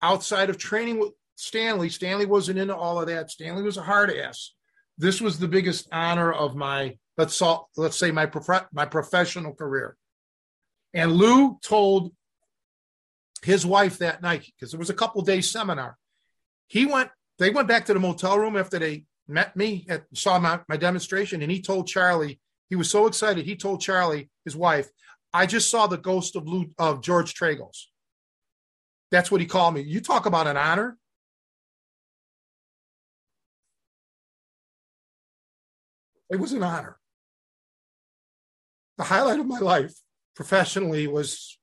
outside 0.00 0.48
of 0.48 0.56
training 0.56 1.00
with 1.00 1.12
Stanley. 1.34 1.90
Stanley 1.90 2.24
wasn't 2.24 2.58
into 2.58 2.74
all 2.74 3.00
of 3.00 3.08
that. 3.08 3.30
Stanley 3.30 3.62
was 3.62 3.76
a 3.76 3.82
hard 3.82 4.10
ass. 4.10 4.52
This 4.96 5.20
was 5.20 5.38
the 5.38 5.48
biggest 5.48 5.88
honor 5.92 6.32
of 6.32 6.54
my 6.56 6.96
let's 7.18 7.42
let's 7.76 7.96
say 7.96 8.10
my 8.10 8.26
prof- 8.26 8.68
my 8.72 8.86
professional 8.86 9.52
career. 9.52 9.96
And 10.94 11.12
Lou 11.12 11.58
told 11.62 12.12
his 13.42 13.66
wife 13.66 13.98
that 13.98 14.22
night 14.22 14.46
because 14.46 14.72
it 14.72 14.78
was 14.78 14.88
a 14.88 14.94
couple 14.94 15.20
days 15.22 15.50
seminar. 15.50 15.98
He 16.68 16.86
went. 16.86 17.10
They 17.38 17.50
went 17.50 17.68
back 17.68 17.84
to 17.86 17.92
the 17.92 18.00
motel 18.00 18.38
room 18.38 18.56
after 18.56 18.78
they 18.78 19.04
met 19.28 19.54
me 19.56 19.84
at 19.90 20.04
saw 20.14 20.38
my, 20.38 20.60
my 20.70 20.78
demonstration, 20.78 21.42
and 21.42 21.52
he 21.52 21.60
told 21.60 21.86
Charlie 21.86 22.40
he 22.68 22.76
was 22.76 22.90
so 22.90 23.06
excited. 23.06 23.44
He 23.44 23.56
told 23.56 23.80
Charlie, 23.80 24.30
his 24.44 24.56
wife, 24.56 24.90
"I 25.32 25.46
just 25.46 25.70
saw 25.70 25.86
the 25.86 25.98
ghost 25.98 26.36
of 26.36 26.46
Lou 26.46 26.70
of 26.78 27.02
George 27.02 27.34
Tragos." 27.34 27.86
That's 29.10 29.30
what 29.30 29.40
he 29.40 29.46
called 29.46 29.74
me. 29.74 29.82
You 29.82 30.00
talk 30.00 30.26
about 30.26 30.46
an 30.46 30.56
honor. 30.56 30.98
It 36.28 36.36
was 36.36 36.52
an 36.52 36.62
honor. 36.62 36.98
The 38.98 39.04
highlight 39.04 39.38
of 39.38 39.46
my 39.46 39.60
life 39.60 39.94
professionally 40.34 41.06
was 41.06 41.58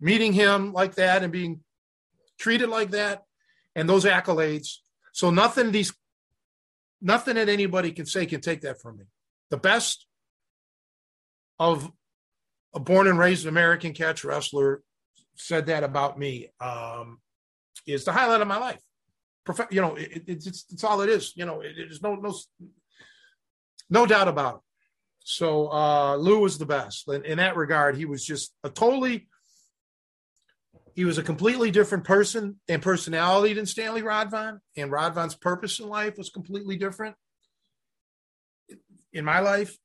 meeting 0.00 0.32
him 0.32 0.72
like 0.72 0.96
that 0.96 1.22
and 1.22 1.32
being 1.32 1.64
treated 2.38 2.68
like 2.68 2.90
that 2.90 3.24
and 3.74 3.88
those 3.88 4.04
accolades. 4.04 4.78
So 5.12 5.30
nothing 5.30 5.72
these 5.72 5.92
nothing 7.00 7.36
that 7.36 7.48
anybody 7.48 7.92
can 7.92 8.06
say 8.06 8.26
can 8.26 8.40
take 8.40 8.60
that 8.62 8.80
from 8.80 8.98
me. 8.98 9.04
The 9.50 9.56
best 9.56 10.06
of 11.62 11.90
a 12.74 12.80
born 12.80 13.06
and 13.06 13.18
raised 13.18 13.46
American 13.46 13.92
catch 13.92 14.24
wrestler 14.24 14.82
said 15.36 15.66
that 15.66 15.84
about 15.84 16.18
me 16.18 16.50
um, 16.60 17.18
is 17.86 18.04
the 18.04 18.12
highlight 18.12 18.40
of 18.40 18.48
my 18.48 18.58
life. 18.58 18.80
Profe- 19.46 19.72
you 19.72 19.80
know, 19.80 19.94
it, 19.96 20.24
it's, 20.26 20.46
it's, 20.46 20.64
it's 20.70 20.84
all 20.84 21.00
it 21.00 21.08
is. 21.08 21.32
You 21.36 21.46
know, 21.46 21.60
it, 21.60 21.72
there's 21.76 22.02
no 22.02 22.14
no 22.14 22.34
no 23.90 24.06
doubt 24.06 24.28
about 24.28 24.56
it. 24.56 24.60
So 25.24 25.70
uh, 25.70 26.16
Lou 26.16 26.40
was 26.40 26.58
the 26.58 26.66
best 26.66 27.08
in, 27.08 27.24
in 27.24 27.38
that 27.38 27.56
regard. 27.56 27.96
He 27.96 28.04
was 28.04 28.24
just 28.24 28.54
a 28.64 28.70
totally. 28.70 29.28
He 30.94 31.04
was 31.06 31.16
a 31.16 31.22
completely 31.22 31.70
different 31.70 32.04
person 32.04 32.60
and 32.68 32.82
personality 32.82 33.54
than 33.54 33.64
Stanley 33.64 34.02
Radwan, 34.02 34.58
and 34.76 34.92
Radwan's 34.92 35.34
purpose 35.34 35.80
in 35.80 35.88
life 35.88 36.18
was 36.18 36.28
completely 36.28 36.76
different. 36.76 37.16
In 39.12 39.24
my 39.24 39.40
life, 39.40 39.76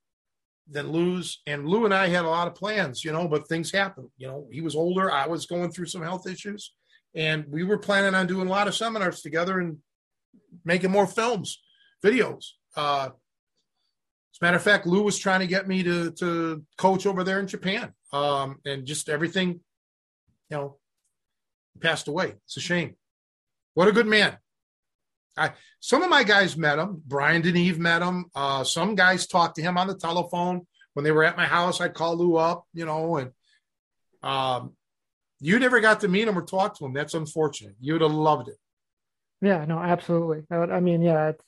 than 0.69 0.91
Lou's. 0.91 1.41
And 1.48 1.68
Lou 1.68 1.85
and 1.85 1.94
I 1.94 2.07
had 2.07 2.26
a 2.26 2.30
lot 2.30 2.48
of 2.48 2.56
plans, 2.56 3.03
you 3.03 3.11
know, 3.11 3.27
but 3.27 3.48
things 3.48 3.72
happened. 3.72 4.10
You 4.18 4.27
know, 4.27 4.48
he 4.52 4.61
was 4.61 4.76
older. 4.76 5.11
I 5.11 5.27
was 5.27 5.45
going 5.45 5.72
through 5.72 5.85
some 5.85 6.02
health 6.02 6.27
issues. 6.27 6.73
And 7.15 7.45
we 7.49 7.64
were 7.64 7.77
planning 7.77 8.14
on 8.14 8.27
doing 8.27 8.48
a 8.48 8.52
lot 8.52 8.68
of 8.68 8.76
seminars 8.76 9.22
together 9.22 9.60
and 9.60 9.77
making 10.64 10.91
more 10.91 11.07
films, 11.07 11.61
videos. 12.03 12.45
Uh, 12.76 13.10
as 14.34 14.41
a 14.41 14.45
matter 14.45 14.57
of 14.57 14.64
fact, 14.64 14.85
Lou 14.85 15.02
was 15.02 15.18
trying 15.18 15.39
to 15.39 15.48
get 15.48 15.68
me 15.68 15.81
to 15.84 16.11
to 16.11 16.64
coach 16.77 17.07
over 17.07 17.23
there 17.23 17.39
in 17.39 17.48
Japan. 17.48 17.94
Um, 18.14 18.60
and 18.65 18.85
just 18.85 19.10
everything, 19.10 19.61
you 20.49 20.57
know, 20.57 20.77
passed 21.81 22.07
away. 22.07 22.35
It's 22.45 22.57
a 22.57 22.61
shame. 22.61 22.95
What 23.73 23.88
a 23.88 23.91
good 23.91 24.07
man. 24.07 24.38
I, 25.38 25.51
some 25.80 26.03
of 26.03 26.09
my 26.09 26.23
guys 26.23 26.57
met 26.57 26.80
him. 26.80 27.01
Brian 27.05 27.45
and 27.45 27.57
Eve 27.57 27.80
met 27.80 28.01
him. 28.01 28.26
Uh, 28.35 28.64
some 28.64 28.95
guys 28.95 29.27
talked 29.27 29.55
to 29.55 29.61
him 29.61 29.77
on 29.77 29.88
the 29.88 29.95
telephone 29.95 30.65
when 30.93 31.03
they 31.03 31.11
were 31.11 31.23
at 31.23 31.38
my 31.38 31.45
house. 31.45 31.80
I'd 31.80 31.93
call 31.93 32.18
Lou 32.18 32.35
up, 32.38 32.65
you 32.73 32.85
know, 32.85 33.18
and 33.18 33.31
um, 34.23 34.76
you 35.39 35.59
never 35.59 35.80
got 35.80 36.01
to 36.01 36.07
meet 36.07 36.27
him 36.27 36.38
or 36.38 36.41
talk 36.41 36.77
to 36.77 36.85
him. 36.85 36.93
That's 36.93 37.14
unfortunate. 37.14 37.76
You'd 37.80 38.01
have 38.01 38.11
loved 38.11 38.49
it. 38.49 38.57
Yeah, 39.41 39.65
no, 39.65 39.77
absolutely. 39.77 40.43
I, 40.49 40.57
would, 40.57 40.72
I 40.72 40.80
mean, 40.80 41.01
yeah, 41.01 41.30
it's, 41.30 41.43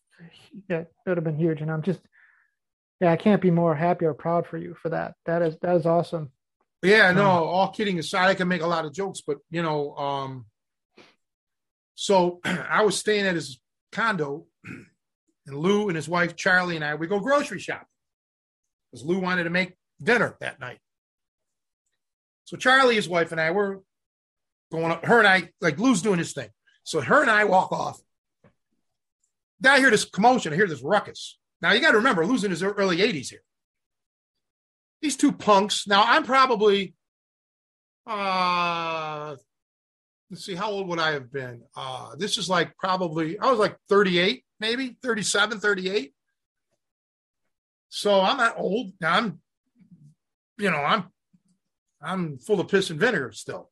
yeah, 0.69 0.81
it 0.81 0.91
would 1.07 1.17
have 1.17 1.23
been 1.23 1.39
huge. 1.39 1.61
And 1.61 1.71
I'm 1.71 1.81
just, 1.81 2.01
yeah, 3.01 3.11
I 3.11 3.15
can't 3.15 3.41
be 3.41 3.49
more 3.49 3.73
happy 3.73 4.05
or 4.05 4.13
proud 4.13 4.45
for 4.45 4.57
you 4.57 4.75
for 4.81 4.89
that. 4.89 5.15
That 5.25 5.41
is, 5.41 5.57
that 5.61 5.75
is 5.75 5.85
awesome. 5.85 6.31
Yeah, 6.83 7.11
no, 7.11 7.29
um, 7.29 7.43
all 7.43 7.69
kidding 7.69 7.99
aside, 7.99 8.29
I 8.29 8.35
can 8.35 8.47
make 8.47 8.61
a 8.61 8.67
lot 8.67 8.85
of 8.85 8.93
jokes, 8.93 9.21
but 9.25 9.37
you 9.49 9.61
know, 9.61 9.95
um, 9.95 10.45
so 11.95 12.39
I 12.45 12.83
was 12.83 12.97
staying 12.97 13.25
at 13.25 13.35
his 13.35 13.59
condo, 13.91 14.45
and 14.65 15.57
Lou 15.57 15.87
and 15.87 15.95
his 15.95 16.09
wife 16.09 16.35
Charlie 16.35 16.75
and 16.75 16.85
I 16.85 16.95
we 16.95 17.07
go 17.07 17.19
grocery 17.19 17.59
shopping 17.59 17.87
because 18.91 19.05
Lou 19.05 19.19
wanted 19.19 19.43
to 19.45 19.49
make 19.49 19.75
dinner 20.01 20.35
that 20.39 20.59
night. 20.59 20.79
So 22.45 22.57
Charlie, 22.57 22.95
his 22.95 23.07
wife, 23.07 23.31
and 23.31 23.39
I 23.39 23.51
were 23.51 23.81
going 24.71 24.91
up. 24.91 25.05
Her 25.05 25.19
and 25.19 25.27
I, 25.27 25.49
like 25.61 25.77
Lou's 25.77 26.01
doing 26.01 26.19
his 26.19 26.33
thing. 26.33 26.49
So 26.83 27.01
her 27.01 27.21
and 27.21 27.29
I 27.29 27.43
walk 27.43 27.71
off. 27.71 27.99
Then 29.59 29.73
I 29.73 29.79
hear 29.79 29.91
this 29.91 30.05
commotion. 30.05 30.53
I 30.53 30.55
hear 30.55 30.67
this 30.67 30.81
ruckus. 30.81 31.37
Now 31.61 31.73
you 31.73 31.81
got 31.81 31.91
to 31.91 31.97
remember, 31.97 32.25
Lou's 32.25 32.43
in 32.43 32.51
his 32.51 32.63
early 32.63 32.97
80s 32.97 33.29
here. 33.29 33.41
These 35.01 35.17
two 35.17 35.31
punks. 35.31 35.87
Now 35.87 36.03
I'm 36.05 36.23
probably 36.23 36.95
uh 38.07 39.35
let's 40.29 40.45
see, 40.45 40.55
how 40.55 40.69
old 40.69 40.87
would 40.87 40.99
I 40.99 41.11
have 41.11 41.31
been? 41.31 41.63
Uh, 41.75 42.15
this 42.15 42.37
is 42.37 42.49
like 42.49 42.77
probably, 42.77 43.39
I 43.39 43.49
was 43.49 43.59
like 43.59 43.77
38, 43.89 44.43
maybe 44.59 44.97
37, 45.01 45.59
38. 45.59 46.13
So 47.89 48.21
I'm 48.21 48.37
not 48.37 48.55
old. 48.57 48.93
I'm, 49.03 49.39
you 50.57 50.69
know, 50.69 50.77
I'm, 50.77 51.05
I'm 52.01 52.37
full 52.37 52.59
of 52.59 52.67
piss 52.67 52.89
and 52.89 52.99
vinegar 52.99 53.31
still. 53.31 53.71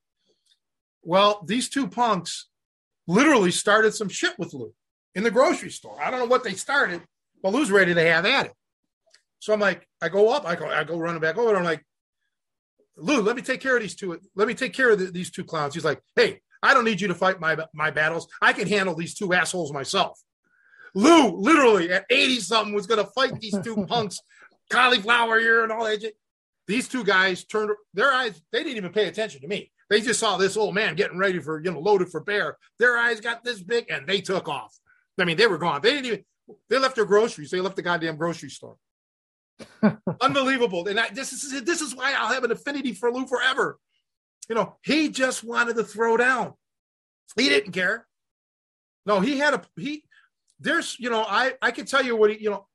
Well, 1.03 1.43
these 1.45 1.69
two 1.69 1.87
punks 1.87 2.47
literally 3.07 3.51
started 3.51 3.93
some 3.93 4.09
shit 4.09 4.37
with 4.37 4.53
Lou 4.53 4.73
in 5.15 5.23
the 5.23 5.31
grocery 5.31 5.69
store. 5.69 6.01
I 6.01 6.09
don't 6.09 6.19
know 6.19 6.25
what 6.25 6.43
they 6.43 6.53
started, 6.53 7.01
but 7.41 7.53
Lou's 7.53 7.71
ready 7.71 7.93
to 7.93 8.01
have 8.01 8.25
at 8.25 8.47
it. 8.47 8.53
So 9.39 9.53
I'm 9.53 9.59
like, 9.59 9.87
I 10.01 10.09
go 10.09 10.29
up, 10.29 10.45
I 10.45 10.55
go, 10.55 10.67
I 10.67 10.83
go 10.83 10.97
running 10.97 11.21
back 11.21 11.37
over. 11.37 11.55
I'm 11.55 11.63
like, 11.63 11.85
Lou, 12.97 13.21
let 13.21 13.35
me 13.35 13.43
take 13.43 13.61
care 13.61 13.75
of 13.75 13.81
these 13.83 13.95
two. 13.95 14.19
Let 14.35 14.47
me 14.47 14.55
take 14.55 14.73
care 14.73 14.89
of 14.89 14.99
the, 14.99 15.05
these 15.05 15.29
two 15.29 15.43
clowns. 15.43 15.75
He's 15.75 15.85
like, 15.85 16.01
hey, 16.15 16.41
I 16.67 16.73
don't 16.73 16.83
need 16.83 16.99
you 16.99 17.07
to 17.07 17.15
fight 17.15 17.39
my 17.39 17.57
my 17.73 17.91
battles. 17.91 18.27
I 18.41 18.51
can 18.51 18.67
handle 18.67 18.93
these 18.93 19.13
two 19.13 19.33
assholes 19.33 19.71
myself. 19.71 20.19
Lou, 20.93 21.37
literally 21.37 21.91
at 21.91 22.05
80 22.09 22.39
something, 22.41 22.73
was 22.73 22.87
going 22.87 23.03
to 23.03 23.09
fight 23.11 23.39
these 23.39 23.57
two 23.63 23.85
punks, 23.87 24.19
cauliflower 24.69 25.39
ear 25.39 25.63
and 25.63 25.71
all 25.71 25.85
that. 25.85 26.11
These 26.67 26.89
two 26.89 27.05
guys 27.05 27.45
turned 27.45 27.71
their 27.93 28.11
eyes, 28.11 28.41
they 28.51 28.63
didn't 28.63 28.75
even 28.75 28.91
pay 28.91 29.07
attention 29.07 29.39
to 29.41 29.47
me. 29.47 29.71
They 29.89 30.01
just 30.01 30.19
saw 30.19 30.35
this 30.35 30.57
old 30.57 30.75
man 30.75 30.95
getting 30.95 31.17
ready 31.17 31.39
for, 31.39 31.63
you 31.63 31.71
know, 31.71 31.79
loaded 31.79 32.09
for 32.09 32.19
bear. 32.19 32.57
Their 32.79 32.97
eyes 32.97 33.21
got 33.21 33.45
this 33.45 33.61
big 33.61 33.85
and 33.89 34.05
they 34.05 34.19
took 34.19 34.49
off. 34.49 34.77
I 35.17 35.23
mean, 35.23 35.37
they 35.37 35.47
were 35.47 35.57
gone. 35.57 35.81
They 35.81 35.91
didn't 35.91 36.05
even, 36.07 36.25
they 36.69 36.77
left 36.77 36.95
their 36.95 37.05
groceries. 37.05 37.51
They 37.51 37.61
left 37.61 37.77
the 37.77 37.81
goddamn 37.81 38.17
grocery 38.17 38.49
store. 38.49 38.75
Unbelievable. 40.21 40.87
And 40.87 40.99
I, 40.99 41.09
this 41.09 41.31
is 41.31 41.63
this 41.63 41.81
is 41.81 41.95
why 41.95 42.13
I'll 42.17 42.33
have 42.33 42.43
an 42.43 42.51
affinity 42.51 42.93
for 42.93 43.11
Lou 43.11 43.25
forever. 43.25 43.79
You 44.49 44.55
know, 44.55 44.77
he 44.83 45.09
just 45.09 45.43
wanted 45.43 45.75
to 45.75 45.83
throw 45.83 46.17
down. 46.17 46.53
He 47.35 47.49
didn't 47.49 47.73
care. 47.73 48.07
No, 49.05 49.19
he 49.19 49.37
had 49.37 49.53
a 49.53 49.61
he. 49.75 50.03
There's, 50.59 50.97
you 50.99 51.09
know, 51.09 51.23
I 51.27 51.53
I 51.61 51.71
can 51.71 51.85
tell 51.85 52.03
you 52.03 52.15
what 52.15 52.31
he, 52.31 52.41
you 52.41 52.49
know, 52.49 52.65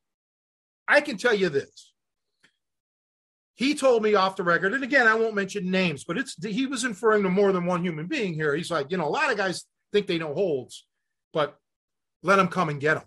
I 0.87 1.01
can 1.01 1.17
tell 1.17 1.35
you 1.35 1.49
this. 1.49 1.93
He 3.55 3.75
told 3.75 4.03
me 4.03 4.15
off 4.15 4.37
the 4.37 4.43
record, 4.43 4.73
and 4.73 4.83
again, 4.83 5.07
I 5.07 5.15
won't 5.15 5.35
mention 5.35 5.71
names, 5.71 6.05
but 6.05 6.19
it's 6.19 6.43
he 6.45 6.67
was 6.67 6.85
inferring 6.85 7.23
to 7.23 7.29
more 7.29 7.53
than 7.53 7.67
one 7.67 7.85
human 7.85 8.07
being 8.07 8.35
here. 8.35 8.55
He's 8.55 8.71
like, 8.71 8.91
you 8.91 8.97
know, 8.97 9.07
a 9.07 9.11
lot 9.11 9.31
of 9.31 9.37
guys 9.37 9.65
think 9.93 10.07
they 10.07 10.19
know 10.19 10.35
holds, 10.35 10.87
but 11.33 11.57
let 12.23 12.37
them 12.37 12.49
come 12.49 12.69
and 12.69 12.81
get 12.81 12.95
them. 12.95 13.05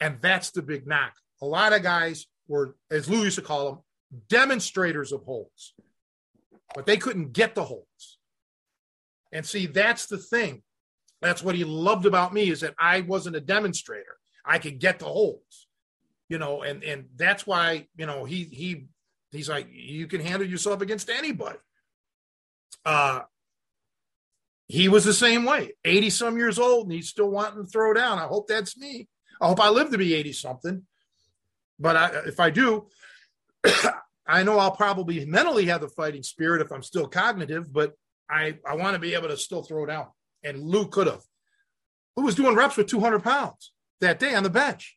And 0.00 0.18
that's 0.20 0.50
the 0.50 0.62
big 0.62 0.86
knock. 0.86 1.14
A 1.40 1.46
lot 1.46 1.72
of 1.72 1.82
guys 1.82 2.26
were, 2.46 2.76
as 2.90 3.08
Lou 3.08 3.24
used 3.24 3.36
to 3.36 3.42
call 3.42 3.70
them, 3.70 3.78
demonstrators 4.28 5.12
of 5.12 5.24
holds, 5.24 5.74
but 6.74 6.86
they 6.86 6.96
couldn't 6.96 7.32
get 7.32 7.54
the 7.54 7.64
holds. 7.64 8.18
And 9.32 9.44
see, 9.44 9.66
that's 9.66 10.06
the 10.06 10.18
thing. 10.18 10.62
That's 11.20 11.42
what 11.42 11.54
he 11.54 11.64
loved 11.64 12.06
about 12.06 12.34
me 12.34 12.50
is 12.50 12.60
that 12.60 12.74
I 12.78 13.00
wasn't 13.00 13.36
a 13.36 13.40
demonstrator. 13.40 14.16
I 14.44 14.58
could 14.58 14.78
get 14.78 14.98
the 14.98 15.06
holds, 15.06 15.68
you 16.28 16.38
know, 16.38 16.62
and 16.62 16.84
and 16.84 17.06
that's 17.16 17.46
why 17.46 17.88
you 17.96 18.06
know 18.06 18.24
he 18.24 18.44
he 18.44 18.86
he's 19.30 19.48
like 19.48 19.68
you 19.70 20.06
can 20.06 20.20
handle 20.20 20.46
yourself 20.46 20.82
against 20.82 21.08
anybody. 21.08 21.58
Uh, 22.84 23.20
he 24.68 24.88
was 24.88 25.04
the 25.04 25.14
same 25.14 25.44
way, 25.44 25.72
eighty 25.84 26.10
some 26.10 26.36
years 26.36 26.58
old, 26.58 26.86
and 26.86 26.92
he's 26.92 27.08
still 27.08 27.30
wanting 27.30 27.64
to 27.64 27.70
throw 27.70 27.94
down. 27.94 28.18
I 28.18 28.26
hope 28.26 28.46
that's 28.46 28.76
me. 28.76 29.08
I 29.40 29.46
hope 29.48 29.60
I 29.60 29.70
live 29.70 29.90
to 29.90 29.98
be 29.98 30.14
eighty 30.14 30.32
something. 30.32 30.82
But 31.78 31.96
I, 31.96 32.06
if 32.26 32.38
I 32.38 32.50
do, 32.50 32.86
I 34.26 34.42
know 34.42 34.58
I'll 34.58 34.70
probably 34.70 35.24
mentally 35.26 35.66
have 35.66 35.80
the 35.80 35.88
fighting 35.88 36.22
spirit 36.22 36.62
if 36.62 36.72
I'm 36.72 36.82
still 36.82 37.06
cognitive, 37.06 37.72
but 37.72 37.92
I, 38.30 38.58
I 38.66 38.76
want 38.76 38.94
to 38.94 38.98
be 38.98 39.14
able 39.14 39.28
to 39.28 39.36
still 39.36 39.62
throw 39.62 39.84
down. 39.84 40.06
And 40.42 40.60
Lou 40.60 40.86
could 40.86 41.06
have. 41.06 41.22
Lou 42.16 42.24
was 42.24 42.34
doing 42.34 42.54
reps 42.54 42.76
with 42.76 42.86
200 42.86 43.22
pounds 43.22 43.72
that 44.00 44.18
day 44.18 44.34
on 44.34 44.42
the 44.42 44.50
bench. 44.50 44.96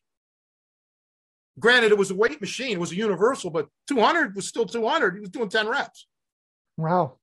Granted, 1.59 1.91
it 1.91 1.97
was 1.97 2.11
a 2.11 2.15
weight 2.15 2.39
machine, 2.39 2.73
it 2.73 2.79
was 2.79 2.91
a 2.91 2.95
universal, 2.95 3.49
but 3.49 3.67
200 3.87 4.35
was 4.35 4.47
still 4.47 4.65
200. 4.65 5.15
He 5.15 5.21
was 5.21 5.29
doing 5.29 5.49
10 5.49 5.67
reps. 5.67 6.07
Wow. 6.77 7.17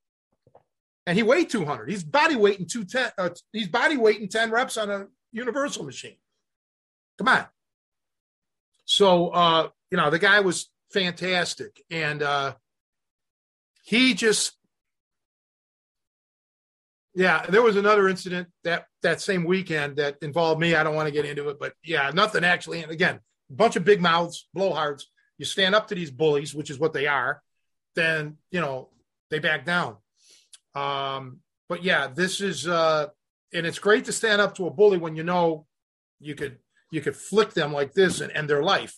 And 1.06 1.16
he 1.16 1.22
weighed 1.22 1.50
200. 1.50 1.88
He's 1.88 2.02
body 2.02 2.34
weighting 2.34 2.66
210. 2.66 3.12
Uh, 3.16 3.30
he's 3.52 3.68
body 3.68 3.96
weighting 3.96 4.28
10 4.28 4.50
reps 4.50 4.76
on 4.76 4.90
a 4.90 5.06
universal 5.32 5.84
machine. 5.84 6.16
Come 7.18 7.28
on. 7.28 7.46
So, 8.86 9.28
uh, 9.28 9.68
you 9.90 9.96
know, 9.96 10.10
the 10.10 10.18
guy 10.18 10.40
was 10.40 10.68
fantastic. 10.94 11.82
And 11.90 12.22
uh, 12.22 12.54
he 13.82 14.14
just, 14.14 14.52
yeah, 17.14 17.44
there 17.46 17.62
was 17.62 17.76
another 17.76 18.08
incident 18.08 18.48
that 18.62 18.86
that 19.02 19.20
same 19.20 19.44
weekend 19.44 19.96
that 19.96 20.16
involved 20.22 20.60
me. 20.60 20.74
I 20.74 20.82
don't 20.82 20.94
want 20.94 21.08
to 21.08 21.12
get 21.12 21.26
into 21.26 21.48
it, 21.48 21.58
but 21.58 21.74
yeah, 21.84 22.10
nothing 22.14 22.44
actually. 22.44 22.82
And 22.82 22.90
again, 22.90 23.20
a 23.50 23.54
bunch 23.54 23.76
of 23.76 23.84
big 23.84 24.00
mouths, 24.00 24.48
blowhards. 24.56 25.02
You 25.36 25.44
stand 25.44 25.74
up 25.74 25.88
to 25.88 25.96
these 25.96 26.12
bullies, 26.12 26.54
which 26.54 26.70
is 26.70 26.78
what 26.78 26.92
they 26.92 27.08
are, 27.08 27.42
then 27.96 28.38
you 28.50 28.60
know 28.60 28.88
they 29.30 29.40
back 29.40 29.66
down. 29.66 29.96
Um, 30.74 31.40
but 31.68 31.82
yeah, 31.82 32.06
this 32.06 32.40
is 32.40 32.66
uh, 32.66 33.08
and 33.52 33.66
it's 33.66 33.78
great 33.78 34.04
to 34.06 34.12
stand 34.12 34.40
up 34.40 34.54
to 34.56 34.66
a 34.66 34.70
bully 34.70 34.98
when 34.98 35.16
you 35.16 35.24
know 35.24 35.66
you 36.20 36.34
could 36.34 36.58
you 36.90 37.00
could 37.00 37.16
flick 37.16 37.52
them 37.52 37.72
like 37.72 37.92
this 37.92 38.20
and 38.20 38.32
end 38.32 38.48
their 38.48 38.62
life 38.62 38.96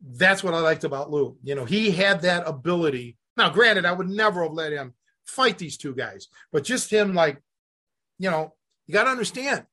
that's 0.00 0.44
what 0.44 0.54
I 0.54 0.60
liked 0.60 0.84
about 0.84 1.10
Lou. 1.10 1.36
You 1.42 1.54
know, 1.54 1.64
he 1.64 1.90
had 1.90 2.22
that 2.22 2.46
ability. 2.46 3.16
Now, 3.36 3.50
granted, 3.50 3.84
I 3.84 3.92
would 3.92 4.08
never 4.08 4.42
have 4.42 4.52
let 4.52 4.72
him 4.72 4.94
fight 5.26 5.58
these 5.58 5.76
two 5.76 5.94
guys, 5.94 6.28
but 6.52 6.64
just 6.64 6.90
him, 6.90 7.14
like, 7.14 7.42
you 8.18 8.30
know, 8.30 8.54
you 8.86 8.94
got 8.94 9.04
to 9.04 9.10
understand 9.10 9.66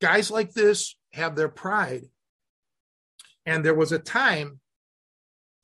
guys 0.00 0.30
like 0.30 0.52
this 0.52 0.96
have 1.12 1.36
their 1.36 1.48
pride. 1.48 2.04
And 3.46 3.64
there 3.64 3.74
was 3.74 3.92
a 3.92 3.98
time 3.98 4.60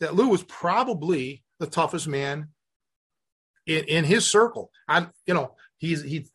that 0.01 0.15
Lou 0.15 0.29
was 0.29 0.43
probably 0.43 1.45
the 1.59 1.67
toughest 1.67 2.09
man 2.09 2.49
in, 3.67 3.85
in 3.85 4.05
his 4.05 4.27
circle. 4.27 4.71
I, 4.89 5.09
you 5.27 5.35
know, 5.35 5.55
he's 5.79 6.03
he 6.03 6.27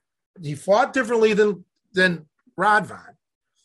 he 0.41 0.55
fought 0.55 0.93
differently 0.93 1.33
than 1.33 1.65
than 1.93 2.27
Rod 2.57 2.87
Radwan. 2.87 3.15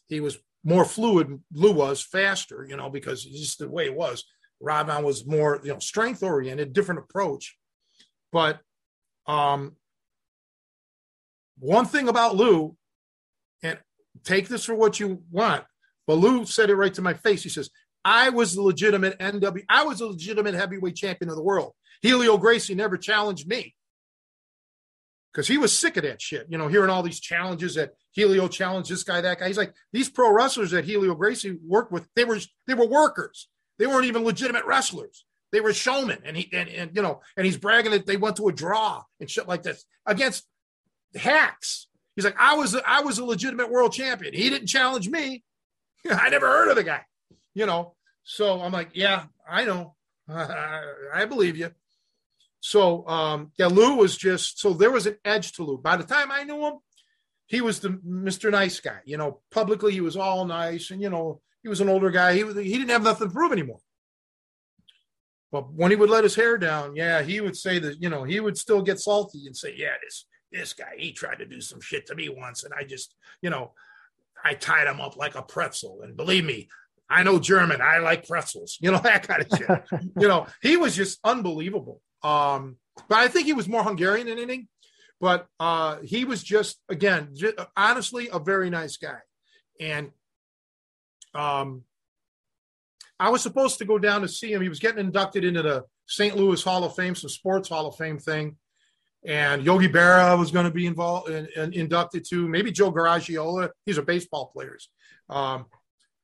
He 0.09 0.21
was 0.21 0.39
more 0.65 0.85
fluid. 0.85 1.41
Lou 1.53 1.73
was 1.73 2.03
faster, 2.03 2.67
you 2.69 2.77
know, 2.77 2.91
because 2.91 3.25
just 3.25 3.59
the 3.59 3.69
way 3.69 3.87
it 3.87 3.95
was. 3.95 4.25
Radwan 4.63 5.05
was 5.05 5.27
more, 5.27 5.61
you 5.65 5.73
know, 5.73 5.79
strength 5.79 6.23
oriented, 6.23 6.73
different 6.73 7.01
approach. 7.01 7.57
But 8.33 8.61
um, 9.27 9.77
one 11.59 11.87
thing 11.87 12.09
about 12.09 12.37
Lou, 12.37 12.77
and 13.63 13.79
take 14.25 14.49
this 14.49 14.65
for 14.65 14.75
what 14.75 15.01
you 15.01 15.23
want, 15.31 15.65
but 16.07 16.15
Lou 16.15 16.45
said 16.45 16.71
it 16.71 16.77
right 16.77 16.93
to 16.95 17.03
my 17.03 17.15
face. 17.15 17.43
He 17.43 17.49
says, 17.49 17.71
I 18.05 18.31
was 18.31 18.55
the 18.55 18.63
legitimate 18.63 19.19
NW, 19.19 19.65
I 19.69 19.85
was 19.85 20.01
a 20.01 20.07
legitimate 20.07 20.55
heavyweight 20.55 20.97
champion 20.97 21.31
of 21.31 21.37
the 21.37 21.43
world. 21.43 21.73
Helio 22.03 22.39
Gracie 22.39 22.75
never 22.75 22.97
challenged 22.97 23.47
me 23.47 23.75
because 25.33 25.47
he 25.47 25.59
was 25.59 25.77
sick 25.77 25.97
of 25.97 26.03
that 26.03 26.21
shit. 26.21 26.47
You 26.49 26.59
know, 26.59 26.69
hearing 26.69 26.91
all 26.91 27.03
these 27.03 27.21
challenges 27.21 27.75
that 27.75 27.93
Helio 28.13 28.49
challenged 28.49 28.91
this 28.91 29.05
guy, 29.05 29.21
that 29.21 29.39
guy. 29.39 29.47
He's 29.47 29.59
like, 29.59 29.75
these 29.93 30.09
pro 30.09 30.33
wrestlers 30.33 30.73
that 30.73 30.85
Helio 30.85 31.15
Gracie 31.15 31.57
worked 31.67 31.93
with, 31.93 32.09
they 32.15 32.25
were 32.25 32.39
they 32.67 32.75
were 32.75 32.87
workers. 32.87 33.49
They 33.79 33.87
weren't 33.87 34.07
even 34.07 34.25
legitimate 34.25 34.67
wrestlers. 34.67 35.25
They 35.53 35.61
were 35.61 35.73
showmen. 35.73 36.19
And 36.25 36.37
he 36.37 36.49
and, 36.53 36.69
and 36.69 36.91
you 36.95 37.03
know, 37.03 37.21
and 37.37 37.47
he's 37.47 37.57
bragging 37.57 37.93
that 37.93 38.07
they 38.07 38.17
went 38.17 38.37
to 38.37 38.49
a 38.49 38.53
draw 38.53 39.03
and 39.21 39.31
shit 39.31 39.49
like 39.49 39.63
this 39.63 39.85
against 40.07 40.47
hacks. 41.15 41.89
He's 42.17 42.25
like, 42.25 42.37
I 42.39 42.55
was 42.55 42.77
I 42.87 43.01
was 43.01 43.19
a 43.19 43.25
legitimate 43.25 43.71
world 43.71 43.93
champion. 43.93 44.35
He 44.35 44.51
didn't 44.51 44.69
challenge 44.69 45.09
me. 45.09 45.45
I 46.11 46.29
never 46.31 46.47
heard 46.47 46.69
of 46.69 46.77
the 46.77 46.85
guy. 46.85 47.03
You 47.55 47.67
know. 47.67 47.95
So 48.23 48.61
I'm 48.61 48.73
like, 48.73 48.91
yeah, 48.95 49.25
I 49.49 49.65
know. 49.65 49.95
I 50.29 51.25
believe 51.29 51.57
you. 51.57 51.71
So 52.61 53.07
um, 53.09 53.53
yeah, 53.59 53.67
Lou 53.67 53.97
was 53.97 54.17
just 54.17 54.61
so 54.61 54.75
there 54.75 54.91
was 54.91 55.07
an 55.07 55.17
edge 55.25 55.53
to 55.53 55.65
Lou. 55.65 55.79
By 55.79 55.97
the 55.97 56.05
time 56.05 56.31
I 56.31 56.45
knew 56.45 56.61
him, 56.67 56.75
he 57.47 57.61
was 57.61 57.81
the 57.81 57.89
Mr. 57.89 58.51
Nice 58.51 58.79
guy. 58.81 59.01
You 59.05 59.17
know, 59.17 59.41
publicly 59.51 59.93
he 59.93 60.01
was 60.01 60.17
all 60.17 60.45
nice, 60.45 60.91
and 60.91 61.01
you 61.01 61.11
know 61.11 61.41
he 61.63 61.69
was 61.69 61.81
an 61.81 61.89
older 61.89 62.11
guy. 62.11 62.35
He 62.35 62.45
was, 62.45 62.57
he 62.57 62.73
didn't 62.73 62.91
have 62.91 63.03
nothing 63.03 63.29
to 63.29 63.33
prove 63.33 63.53
anymore. 63.53 63.81
But 65.51 65.73
when 65.73 65.91
he 65.91 65.97
would 65.97 66.11
let 66.11 66.23
his 66.23 66.37
hair 66.37 66.59
down, 66.59 66.95
yeah, 66.95 67.23
he 67.23 67.41
would 67.41 67.57
say 67.57 67.79
that 67.79 68.01
you 68.01 68.09
know 68.09 68.25
he 68.25 68.41
would 68.41 68.57
still 68.57 68.83
get 68.83 69.01
salty 69.01 69.47
and 69.47 69.57
say, 69.57 69.75
yeah, 69.77 69.95
this 70.03 70.27
this 70.53 70.73
guy 70.75 70.95
he 70.99 71.13
tried 71.13 71.39
to 71.39 71.47
do 71.47 71.61
some 71.61 71.81
shit 71.81 72.07
to 72.07 72.15
me 72.15 72.29
once, 72.29 72.65
and 72.65 72.75
I 72.75 72.85
just 72.85 73.15
you 73.43 73.51
know 73.51 73.73
I 74.45 74.55
tied 74.55 74.87
him 74.87 75.01
up 75.01 75.17
like 75.17 75.35
a 75.35 75.43
pretzel. 75.43 76.01
And 76.03 76.17
believe 76.17 76.45
me, 76.45 76.69
I 77.09 77.23
know 77.23 77.39
German. 77.39 77.81
I 77.81 77.99
like 77.99 78.29
pretzels. 78.29 78.79
You 78.81 78.93
know 78.93 78.99
that 79.03 79.27
kind 79.27 79.43
of 79.43 79.59
shit. 79.59 80.03
you 80.21 80.29
know 80.29 80.47
he 80.63 80.77
was 80.77 80.95
just 80.95 81.19
unbelievable. 81.25 82.01
Um, 82.23 82.77
but 83.09 83.19
I 83.19 83.29
think 83.29 83.47
he 83.47 83.53
was 83.53 83.69
more 83.69 83.83
Hungarian 83.83 84.27
than 84.27 84.39
anything. 84.39 84.69
But 85.21 85.47
uh, 85.59 85.99
he 86.03 86.25
was 86.25 86.43
just, 86.43 86.79
again, 86.89 87.31
just, 87.35 87.55
honestly, 87.77 88.29
a 88.33 88.39
very 88.39 88.71
nice 88.71 88.97
guy. 88.97 89.19
And 89.79 90.11
um, 91.35 91.85
I 93.19 93.29
was 93.29 93.43
supposed 93.43 93.79
to 93.79 93.85
go 93.85 93.99
down 93.99 94.23
to 94.23 94.29
see 94.29 94.53
him. 94.53 94.63
He 94.63 94.71
was 94.71 94.79
getting 94.79 95.05
inducted 95.05 95.45
into 95.45 95.63
the 95.63 95.85
St. 96.07 96.37
Louis 96.37 96.63
Hall 96.63 96.85
of 96.85 96.97
Fame, 96.97 97.15
some 97.15 97.29
sports 97.29 97.69
Hall 97.69 97.87
of 97.87 97.97
Fame 97.97 98.19
thing. 98.19 98.57
And 99.25 99.63
Yogi 99.63 99.89
Berra 99.89 100.39
was 100.39 100.51
going 100.51 100.65
to 100.65 100.73
be 100.73 100.87
involved 100.87 101.29
and, 101.29 101.47
and 101.55 101.75
inducted 101.75 102.25
too. 102.27 102.49
Maybe 102.49 102.73
Joe 102.73 102.91
Garagiola. 102.91 103.69
These 103.85 103.99
are 103.99 104.03
baseball 104.03 104.51
players. 104.55 104.89
Um, 105.29 105.67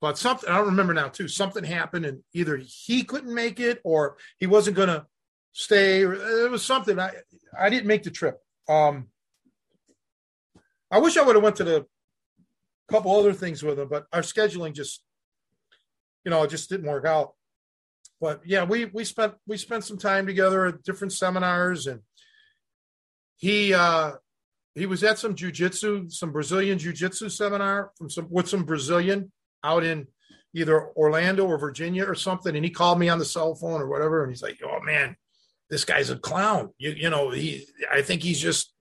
but 0.01 0.17
something 0.17 0.49
I 0.49 0.57
don't 0.57 0.67
remember 0.67 0.95
now 0.95 1.09
too. 1.09 1.29
Something 1.29 1.65
happened, 1.65 2.07
and 2.07 2.23
either 2.33 2.57
he 2.57 3.05
couldn't 3.05 3.35
make 3.35 3.61
it 3.61 3.81
or 3.85 4.17
he 4.39 4.47
wasn't 4.47 4.77
going 4.77 4.89
to 4.89 5.05
stay. 5.57 6.03
It 6.03 6.51
was 6.51 6.65
something. 6.65 6.99
I 7.01 7.13
I 7.59 7.71
didn't 7.71 7.87
make 7.87 8.03
the 8.03 8.11
trip. 8.11 8.39
Um, 8.69 9.09
I 10.91 10.99
wish 10.99 11.17
I 11.17 11.23
would 11.23 11.35
have 11.35 11.43
went 11.43 11.57
to 11.57 11.65
the 11.65 11.87
couple 12.91 13.17
other 13.17 13.33
things 13.33 13.63
with 13.63 13.79
him, 13.79 13.89
but 13.89 14.07
our 14.13 14.21
scheduling 14.21 14.73
just, 14.73 15.03
you 16.25 16.31
know, 16.31 16.47
just 16.47 16.69
didn't 16.69 16.87
work 16.87 17.05
out. 17.05 17.33
But 18.21 18.43
yeah, 18.45 18.65
we 18.65 18.85
we 18.85 19.05
spent 19.05 19.35
we 19.47 19.57
spent 19.57 19.85
some 19.85 19.99
time 19.99 20.27
together 20.27 20.67
at 20.67 20.83
different 20.83 21.13
seminars, 21.13 21.87
and 21.87 22.01
he 23.37 23.73
uh 23.73 24.13
he 24.75 24.85
was 24.85 25.03
at 25.03 25.19
some 25.19 25.35
jujitsu, 25.35 26.13
some 26.13 26.33
Brazilian 26.33 26.79
jujitsu 26.79 27.31
seminar 27.31 27.93
from 27.97 28.11
some 28.11 28.29
with 28.31 28.49
some 28.49 28.65
Brazilian 28.65 29.33
out 29.65 29.85
in 29.85 30.07
either 30.55 30.89
Orlando 30.97 31.47
or 31.47 31.59
Virginia 31.59 32.05
or 32.05 32.15
something, 32.15 32.55
and 32.55 32.65
he 32.65 32.71
called 32.71 32.99
me 32.99 33.09
on 33.09 33.19
the 33.19 33.25
cell 33.25 33.55
phone 33.55 33.81
or 33.81 33.89
whatever, 33.89 34.23
and 34.23 34.31
he's 34.33 34.43
like, 34.43 34.59
"Oh 34.65 34.81
man, 34.81 35.17
this 35.71 35.85
guy's 35.85 36.11
a 36.11 36.17
clown. 36.17 36.71
You, 36.79 36.91
you 36.91 37.11
know, 37.11 37.31
he, 37.31 37.67
I 37.93 38.03
think 38.03 38.23
he's 38.23 38.41
just, 38.41 38.73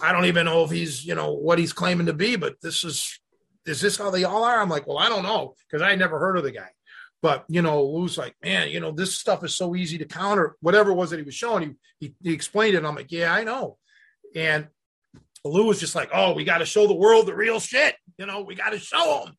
I 0.00 0.12
don't 0.12 0.24
even 0.24 0.46
know 0.46 0.64
if 0.64 0.70
he's, 0.70 1.04
you 1.04 1.14
know, 1.14 1.32
what 1.32 1.58
he's 1.58 1.72
claiming 1.72 2.06
to 2.06 2.12
be, 2.12 2.36
but 2.36 2.56
this 2.60 2.84
is, 2.84 3.20
is 3.66 3.80
this 3.80 3.96
how 3.96 4.10
they 4.10 4.24
all 4.24 4.42
are? 4.42 4.60
I'm 4.60 4.68
like, 4.68 4.86
well, 4.86 4.98
I 4.98 5.08
don't 5.08 5.22
know 5.22 5.54
because 5.70 5.82
I 5.82 5.94
never 5.94 6.18
heard 6.18 6.36
of 6.36 6.42
the 6.42 6.50
guy. 6.50 6.70
But, 7.20 7.44
you 7.48 7.62
know, 7.62 7.84
Lou's 7.84 8.18
like, 8.18 8.34
man, 8.42 8.70
you 8.70 8.80
know, 8.80 8.90
this 8.90 9.16
stuff 9.16 9.44
is 9.44 9.54
so 9.54 9.76
easy 9.76 9.96
to 9.98 10.04
counter. 10.04 10.56
Whatever 10.60 10.90
it 10.90 10.96
was 10.96 11.10
that 11.10 11.18
he 11.18 11.22
was 11.22 11.36
showing, 11.36 11.76
he, 12.00 12.08
he, 12.08 12.14
he 12.20 12.32
explained 12.34 12.74
it. 12.74 12.84
I'm 12.84 12.96
like, 12.96 13.12
yeah, 13.12 13.32
I 13.32 13.44
know. 13.44 13.78
And 14.34 14.66
Lou 15.44 15.66
was 15.66 15.78
just 15.78 15.94
like, 15.94 16.10
oh, 16.12 16.32
we 16.32 16.42
got 16.42 16.58
to 16.58 16.66
show 16.66 16.88
the 16.88 16.94
world 16.94 17.26
the 17.26 17.34
real 17.34 17.60
shit. 17.60 17.94
You 18.18 18.26
know, 18.26 18.40
we 18.40 18.56
got 18.56 18.70
to 18.70 18.78
show 18.80 19.22
them. 19.24 19.36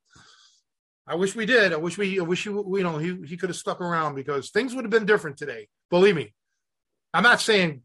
I 1.06 1.16
wish 1.16 1.36
we 1.36 1.46
did. 1.46 1.74
I 1.74 1.76
wish 1.76 1.98
we, 1.98 2.18
I 2.22 2.24
wish 2.24 2.46
you, 2.46 2.78
you 2.78 2.84
know, 2.84 2.98
he, 2.98 3.20
he 3.26 3.36
could 3.36 3.50
have 3.50 3.58
stuck 3.58 3.82
around 3.82 4.16
because 4.16 4.52
things 4.52 4.74
would 4.74 4.86
have 4.86 4.92
been 4.92 5.06
different 5.06 5.36
today. 5.36 5.68
Believe 5.90 6.16
me, 6.16 6.34
I'm 7.14 7.24
not 7.24 7.42
saying 7.42 7.82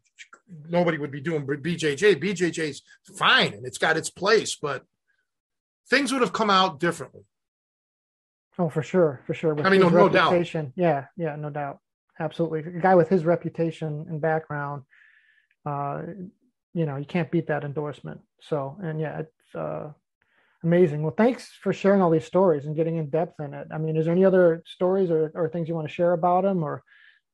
nobody 0.68 0.98
would 0.98 1.10
be 1.10 1.20
doing 1.20 1.46
BJJ. 1.46 2.22
BJJ's 2.22 2.82
fine 3.16 3.52
and 3.54 3.66
it's 3.66 3.78
got 3.78 3.96
its 3.96 4.10
place, 4.10 4.56
but 4.56 4.84
things 5.90 6.12
would 6.12 6.22
have 6.22 6.32
come 6.32 6.50
out 6.50 6.80
differently. 6.80 7.22
Oh, 8.58 8.68
for 8.68 8.82
sure, 8.82 9.20
for 9.26 9.34
sure. 9.34 9.54
With 9.54 9.66
I 9.66 9.70
mean, 9.70 9.80
no, 9.80 9.88
no 9.88 10.08
doubt. 10.08 10.54
Yeah, 10.74 11.04
yeah, 11.16 11.36
no 11.36 11.50
doubt. 11.50 11.78
Absolutely. 12.18 12.60
A 12.60 12.80
guy 12.80 12.96
with 12.96 13.08
his 13.08 13.24
reputation 13.24 14.06
and 14.08 14.20
background, 14.20 14.82
uh, 15.64 16.02
you 16.74 16.84
know, 16.84 16.96
you 16.96 17.04
can't 17.04 17.30
beat 17.30 17.46
that 17.46 17.62
endorsement. 17.62 18.20
So, 18.40 18.76
and 18.82 19.00
yeah, 19.00 19.20
it's 19.20 19.54
uh, 19.54 19.92
amazing. 20.64 21.02
Well, 21.02 21.14
thanks 21.16 21.52
for 21.62 21.72
sharing 21.72 22.02
all 22.02 22.10
these 22.10 22.24
stories 22.24 22.64
and 22.64 22.74
getting 22.74 22.96
in 22.96 23.10
depth 23.10 23.38
in 23.38 23.54
it. 23.54 23.68
I 23.72 23.78
mean, 23.78 23.96
is 23.96 24.06
there 24.06 24.14
any 24.14 24.24
other 24.24 24.64
stories 24.66 25.10
or, 25.10 25.30
or 25.36 25.48
things 25.48 25.68
you 25.68 25.76
want 25.76 25.86
to 25.86 25.94
share 25.94 26.12
about 26.12 26.44
him 26.44 26.64
or? 26.64 26.82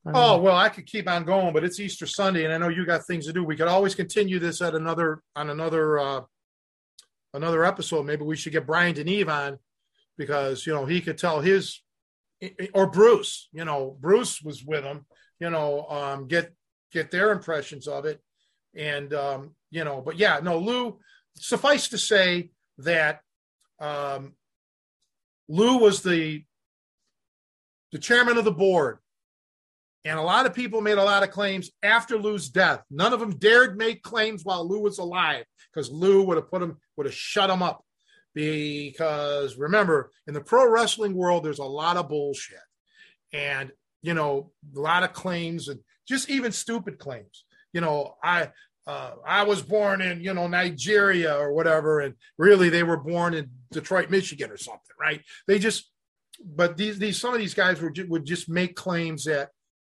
Oh 0.07 0.39
well, 0.39 0.57
I 0.57 0.69
could 0.69 0.87
keep 0.87 1.09
on 1.09 1.25
going, 1.25 1.55
but 1.55 1.65
it's 1.65 1.81
Easter 1.81 2.07
Sunday, 2.07 2.45
and 2.45 2.53
I 2.53 2.59
know 2.59 2.69
you 2.69 2.85
got 2.85 3.07
things 3.07 3.27
to 3.27 3.33
do. 3.33 3.43
We 3.43 3.57
could 3.57 3.69
always 3.69 3.95
continue 3.95 4.39
this 4.39 4.61
at 4.61 4.75
another 4.75 5.23
on 5.35 5.49
another 5.49 5.99
uh, 5.99 6.21
another 7.33 7.65
episode. 7.65 8.05
Maybe 8.05 8.23
we 8.23 8.37
should 8.37 8.53
get 8.53 8.67
Brian 8.67 8.95
Deneve 8.95 9.29
on 9.29 9.59
because 10.19 10.67
you 10.67 10.75
know 10.75 10.85
he 10.85 11.01
could 11.01 11.17
tell 11.17 11.41
his 11.41 11.81
or 12.75 12.87
Bruce. 12.87 13.49
You 13.53 13.65
know, 13.65 13.97
Bruce 13.99 14.43
was 14.43 14.63
with 14.63 14.85
him. 14.85 15.07
You 15.41 15.49
know, 15.49 15.87
um, 15.89 16.29
get 16.29 16.55
get 16.93 17.11
their 17.11 17.33
impressions 17.33 17.89
of 17.89 18.05
it, 18.05 18.21
and 18.77 19.15
um, 19.15 19.55
you 19.71 19.85
know, 19.85 20.03
but 20.03 20.19
yeah, 20.19 20.41
no, 20.43 20.59
Lou. 20.59 20.99
Suffice 21.37 21.89
to 21.89 21.99
say 21.99 22.51
that 22.79 23.21
um, 23.81 24.35
Lou 25.49 25.79
was 25.79 26.03
the 26.03 26.45
the 27.91 27.99
chairman 27.99 28.37
of 28.37 28.45
the 28.45 28.53
board 28.53 28.99
and 30.05 30.19
a 30.19 30.23
lot 30.23 30.45
of 30.45 30.55
people 30.55 30.83
made 30.83 30.99
a 30.99 31.05
lot 31.05 31.23
of 31.23 31.31
claims 31.31 31.71
after 31.83 32.19
Lou's 32.19 32.51
death. 32.51 32.83
None 32.91 33.13
of 33.13 33.21
them 33.21 33.37
dared 33.39 33.79
make 33.79 34.03
claims 34.03 34.45
while 34.45 34.69
Lou 34.69 34.81
was 34.81 34.99
alive 34.99 35.45
because 35.73 35.91
Lou 35.91 36.23
would 36.25 36.37
have 36.37 36.51
put 36.51 36.63
him, 36.63 36.77
would 36.97 37.07
have 37.07 37.15
shut 37.15 37.49
him 37.49 37.63
up. 37.63 37.83
Because 38.35 39.57
remember, 39.57 40.11
in 40.27 40.35
the 40.35 40.43
pro 40.43 40.69
wrestling 40.69 41.15
world, 41.15 41.45
there's 41.45 41.59
a 41.59 41.65
lot 41.65 41.97
of 41.97 42.09
bullshit. 42.09 42.59
And, 43.33 43.71
you 44.03 44.13
know, 44.13 44.51
a 44.77 44.81
lot 44.81 45.05
of 45.05 45.13
claims 45.13 45.69
and 45.69 45.81
just 46.07 46.29
even 46.29 46.53
stupid 46.53 46.99
claims. 46.99 47.45
You 47.73 47.81
know, 47.81 48.17
I, 48.23 48.51
uh, 48.87 49.13
I 49.27 49.45
was 49.45 49.63
born 49.63 50.03
in, 50.03 50.21
you 50.21 50.35
know, 50.35 50.49
Nigeria 50.49 51.35
or 51.35 51.55
whatever. 51.55 52.01
And 52.01 52.15
really 52.37 52.69
they 52.69 52.83
were 52.83 52.99
born 52.99 53.33
in 53.33 53.49
Detroit, 53.73 54.11
Michigan 54.11 54.51
or 54.51 54.59
something, 54.59 54.83
right? 55.01 55.23
They 55.47 55.59
just, 55.59 55.91
but 56.45 56.77
these, 56.77 56.99
these, 56.99 57.19
some 57.19 57.33
of 57.33 57.41
these 57.41 57.55
guys 57.55 57.81
were, 57.81 57.93
would 58.09 58.27
just 58.27 58.51
make 58.51 58.77
claims 58.77 59.25
that, 59.25 59.49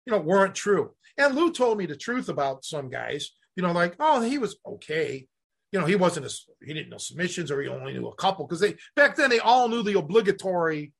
you 0.06 0.12
know, 0.12 0.18
weren't 0.18 0.54
true. 0.54 0.92
And 1.18 1.34
Lou 1.34 1.52
told 1.52 1.78
me 1.78 1.86
the 1.86 1.96
truth 1.96 2.28
about 2.28 2.64
some 2.64 2.88
guys, 2.88 3.30
you 3.56 3.62
know, 3.62 3.72
like, 3.72 3.96
oh, 4.00 4.20
he 4.20 4.38
was 4.38 4.56
okay. 4.66 5.26
You 5.70 5.80
know, 5.80 5.86
he 5.86 5.96
wasn't 5.96 6.26
a, 6.26 6.64
he 6.64 6.74
didn't 6.74 6.90
know 6.90 6.98
submissions 6.98 7.50
or 7.50 7.60
he 7.60 7.68
only 7.68 7.92
knew 7.92 8.08
a 8.08 8.14
couple 8.14 8.46
because 8.46 8.60
they, 8.60 8.76
back 8.96 9.16
then, 9.16 9.30
they 9.30 9.38
all 9.38 9.68
knew 9.68 9.82
the 9.82 9.98
obligatory 9.98 10.92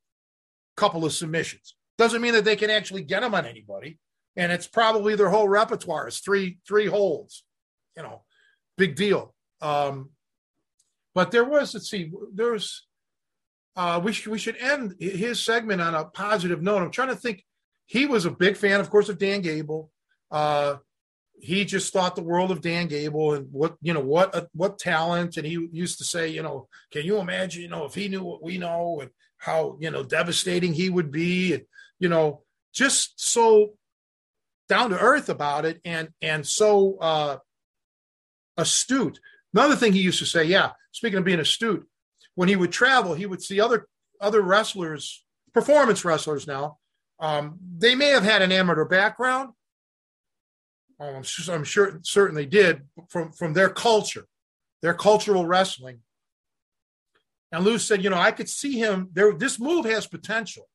couple 0.77 1.05
of 1.05 1.13
submissions. 1.13 1.75
Doesn't 1.99 2.23
mean 2.23 2.33
that 2.33 2.45
they 2.45 2.57
can 2.57 2.71
actually 2.71 3.03
get 3.03 3.21
them 3.21 3.35
on 3.35 3.47
anybody. 3.47 3.99
And 4.37 4.51
it's 4.51 4.67
probably 4.67 5.15
their 5.15 5.29
whole 5.29 5.49
repertoire 5.49 6.09
is 6.09 6.21
three, 6.21 6.59
three 6.67 6.87
holds, 6.87 7.45
you 7.97 8.03
know, 8.03 8.23
big 8.79 8.97
deal. 8.97 9.35
Um, 9.61 10.11
but 11.15 11.31
there 11.31 11.45
was, 11.45 11.75
let's 11.75 11.91
see, 11.91 12.11
there's, 12.33 12.87
uh, 13.77 14.01
we, 14.03 14.13
sh- 14.13 14.27
we 14.27 14.39
should 14.39 14.57
end 14.57 14.95
his 14.99 15.45
segment 15.45 15.83
on 15.83 15.95
a 15.95 16.07
positive 16.07 16.63
note. 16.63 16.83
I'm 16.83 16.91
trying 16.91 17.09
to 17.09 17.17
think 17.17 17.45
he 17.87 18.07
was 18.07 18.25
a 18.25 18.31
big 18.31 18.57
fan, 18.57 18.81
of 18.81 18.91
course, 18.91 19.09
of 19.09 19.19
Dan 19.19 19.41
Gable. 19.41 19.91
Uh, 20.31 20.77
he 21.41 21.65
just 21.65 21.93
thought 21.93 22.15
the 22.15 22.23
world 22.23 22.51
of 22.53 22.61
Dan 22.61 22.87
Gable 22.87 23.35
and 23.35 23.49
what 23.51 23.77
you 23.83 23.93
know 23.93 24.01
what 24.01 24.35
uh, 24.35 24.47
what 24.55 24.79
talent. 24.79 25.37
And 25.37 25.47
he 25.47 25.69
used 25.73 25.99
to 25.99 26.05
say, 26.05 26.29
you 26.29 26.43
know, 26.43 26.69
can 26.93 27.05
you 27.05 27.19
imagine, 27.19 27.63
you 27.63 27.69
know, 27.69 27.85
if 27.85 27.95
he 27.95 28.09
knew 28.09 28.23
what 28.23 28.43
we 28.43 28.59
know 28.59 29.01
and 29.01 29.11
how 29.39 29.77
you 29.81 29.91
know 29.91 30.05
devastating 30.05 30.73
he 30.73 30.89
would 30.89 31.11
be, 31.11 31.55
and 31.55 31.65
you 31.99 32.09
know, 32.09 32.43
just 32.73 33.21
so 33.21 33.73
down 34.69 34.91
to 34.91 34.99
earth 34.99 35.29
about 35.29 35.65
it 35.65 35.81
and 35.85 36.11
and 36.23 36.47
so 36.47 36.97
uh, 37.01 37.37
astute. 38.57 39.19
Another 39.53 39.77
thing 39.77 39.93
he 39.93 40.01
used 40.01 40.21
to 40.21 40.27
say, 40.27 40.45
yeah, 40.45 40.71
speaking 40.93 41.19
of 41.19 41.25
being 41.25 41.41
astute, 41.41 41.87
when 42.37 42.49
he 42.49 42.57
would 42.57 42.73
travel, 42.73 43.15
he 43.15 43.27
would 43.27 43.43
see 43.43 43.61
other 43.61 43.87
other 44.21 44.41
wrestlers, 44.41 45.25
performance 45.53 46.05
wrestlers 46.05 46.47
now, 46.47 46.79
um, 47.23 47.59
they 47.79 47.95
may 47.95 48.09
have 48.09 48.25
had 48.25 48.43
an 48.43 48.51
amateur 48.51 48.85
background. 48.85 49.51
Um, 50.99 51.17
I'm, 51.17 51.23
sure, 51.23 51.55
I'm 51.55 51.65
sure 51.65 52.01
certain 52.03 52.35
they 52.35 52.47
did 52.47 52.83
from, 53.09 53.33
from 53.33 53.55
their 53.55 53.71
culture, 53.71 54.27
their 54.83 54.93
cultural 54.93 55.47
wrestling. 55.47 56.01
And 57.53 57.65
Lou 57.65 57.79
said, 57.79 58.03
you 58.03 58.11
know, 58.11 58.19
I 58.19 58.33
could 58.33 58.49
see 58.49 58.77
him 58.79 59.09
there. 59.13 59.33
This 59.33 59.61
move 59.61 59.85
has 59.85 60.07
potential, 60.07 60.69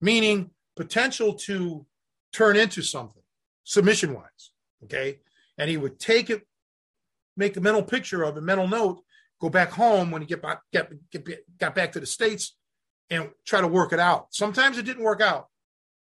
meaning 0.00 0.50
potential 0.76 1.34
to 1.34 1.84
turn 2.32 2.56
into 2.56 2.80
something 2.80 3.22
submission 3.64 4.14
wise. 4.14 4.52
Okay. 4.84 5.18
And 5.58 5.68
he 5.68 5.76
would 5.76 5.98
take 5.98 6.30
it, 6.30 6.46
make 7.36 7.56
a 7.56 7.60
mental 7.60 7.82
picture 7.82 8.22
of 8.22 8.36
a 8.36 8.40
mental 8.40 8.68
note, 8.68 9.02
go 9.40 9.48
back 9.48 9.70
home 9.70 10.12
when 10.12 10.22
he 10.22 10.28
get 10.28 10.42
back, 10.42 10.60
get, 10.72 10.92
get, 11.10 11.58
got 11.58 11.74
back 11.74 11.92
to 11.92 12.00
the 12.00 12.06
States 12.06 12.56
and 13.10 13.30
try 13.44 13.60
to 13.60 13.66
work 13.66 13.92
it 13.92 13.98
out. 13.98 14.28
Sometimes 14.30 14.78
it 14.78 14.84
didn't 14.84 15.02
work 15.02 15.20
out 15.20 15.48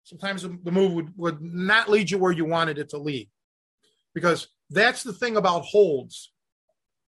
sometimes 0.09 0.43
the 0.43 0.73
move 0.73 0.93
would, 0.93 1.13
would 1.17 1.43
not 1.43 1.91
lead 1.91 2.11
you 2.11 2.19
where 2.19 2.33
you 2.33 2.47
wanted 2.47 2.79
it 2.79 2.89
to 2.91 2.99
lead. 2.99 3.29
Because 4.15 4.49
that's 4.71 5.03
the 5.03 5.13
thing 5.13 5.37
about 5.37 5.65
holds. 5.65 6.33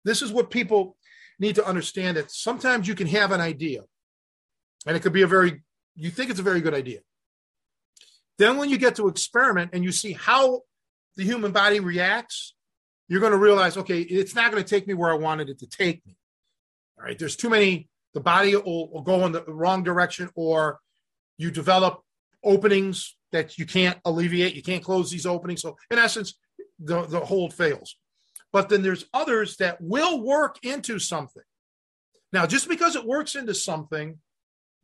This 0.04 0.24
is 0.24 0.32
what 0.32 0.50
people 0.50 0.98
need 1.40 1.56
to 1.56 1.66
understand 1.66 2.18
that 2.18 2.32
sometimes 2.32 2.88
you 2.88 2.96
can 2.96 3.06
have 3.08 3.32
an 3.32 3.40
idea 3.40 3.82
and 4.88 4.98
it 4.98 5.02
could 5.02 5.14
be 5.14 5.22
a 5.22 5.28
very, 5.28 5.62
you 5.96 6.10
think 6.10 6.32
it's 6.32 6.40
a 6.40 6.44
very 6.44 6.60
good 6.60 6.74
idea. 6.74 7.00
Then 8.40 8.58
when 8.58 8.70
you 8.70 8.80
get 8.80 8.96
to 8.96 9.08
experiment 9.08 9.72
and 9.74 9.84
you 9.84 9.92
see 9.92 10.14
how 10.14 10.62
the 11.18 11.24
human 11.24 11.52
body 11.52 11.80
reacts, 11.80 12.56
you're 13.08 13.20
going 13.20 13.32
to 13.32 13.38
realize, 13.38 13.78
okay, 13.78 14.02
it's 14.02 14.34
not 14.34 14.52
going 14.52 14.64
to 14.64 14.70
take 14.70 14.88
me 14.88 14.96
where 14.96 15.12
I 15.12 15.18
wanted 15.18 15.50
it 15.50 15.60
to 15.60 15.68
take 15.68 16.06
me. 16.06 16.16
All 16.98 17.06
right. 17.06 17.18
There's 17.18 17.36
too 17.36 17.50
many, 17.50 17.90
the 18.16 18.22
body 18.22 18.56
will, 18.56 18.92
will 18.92 19.04
go 19.04 19.24
in 19.28 19.34
the 19.34 19.44
wrong 19.44 19.84
direction 19.84 20.30
or 20.36 20.80
you 21.38 21.52
develop 21.52 22.02
openings 22.44 23.16
that 23.32 23.58
you 23.58 23.66
can't 23.66 24.00
alleviate. 24.06 24.56
You 24.56 24.64
can't 24.64 24.84
close 24.84 25.12
these 25.12 25.26
openings. 25.26 25.62
So 25.62 25.78
in 25.92 25.98
essence, 25.98 26.38
the, 26.80 27.04
the 27.04 27.20
hold 27.20 27.54
fails. 27.54 27.98
But 28.54 28.70
then 28.70 28.82
there's 28.82 29.06
others 29.14 29.58
that 29.58 29.82
will 29.82 30.22
work 30.22 30.58
into 30.64 31.00
something. 31.00 31.44
Now, 32.32 32.46
just 32.46 32.70
because 32.70 32.96
it 32.96 33.06
works 33.06 33.36
into 33.36 33.54
something 33.54 34.20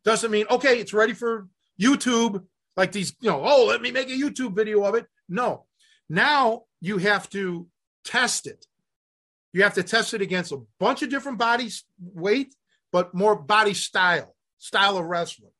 doesn't 0.03 0.31
mean, 0.31 0.45
okay, 0.49 0.79
it's 0.79 0.93
ready 0.93 1.13
for 1.13 1.47
YouTube, 1.81 2.43
like 2.75 2.91
these, 2.91 3.15
you 3.21 3.29
know, 3.29 3.41
oh, 3.43 3.65
let 3.65 3.81
me 3.81 3.91
make 3.91 4.09
a 4.09 4.11
YouTube 4.11 4.55
video 4.55 4.83
of 4.83 4.95
it. 4.95 5.05
No. 5.29 5.65
Now 6.09 6.63
you 6.81 6.97
have 6.97 7.29
to 7.29 7.67
test 8.03 8.47
it. 8.47 8.65
You 9.53 9.63
have 9.63 9.75
to 9.75 9.83
test 9.83 10.13
it 10.13 10.21
against 10.21 10.51
a 10.51 10.61
bunch 10.79 11.03
of 11.03 11.09
different 11.09 11.37
body 11.37 11.69
weight, 11.99 12.53
but 12.91 13.13
more 13.13 13.35
body 13.35 13.73
style, 13.73 14.35
style 14.57 14.97
of 14.97 15.05
wrestling. 15.05 15.52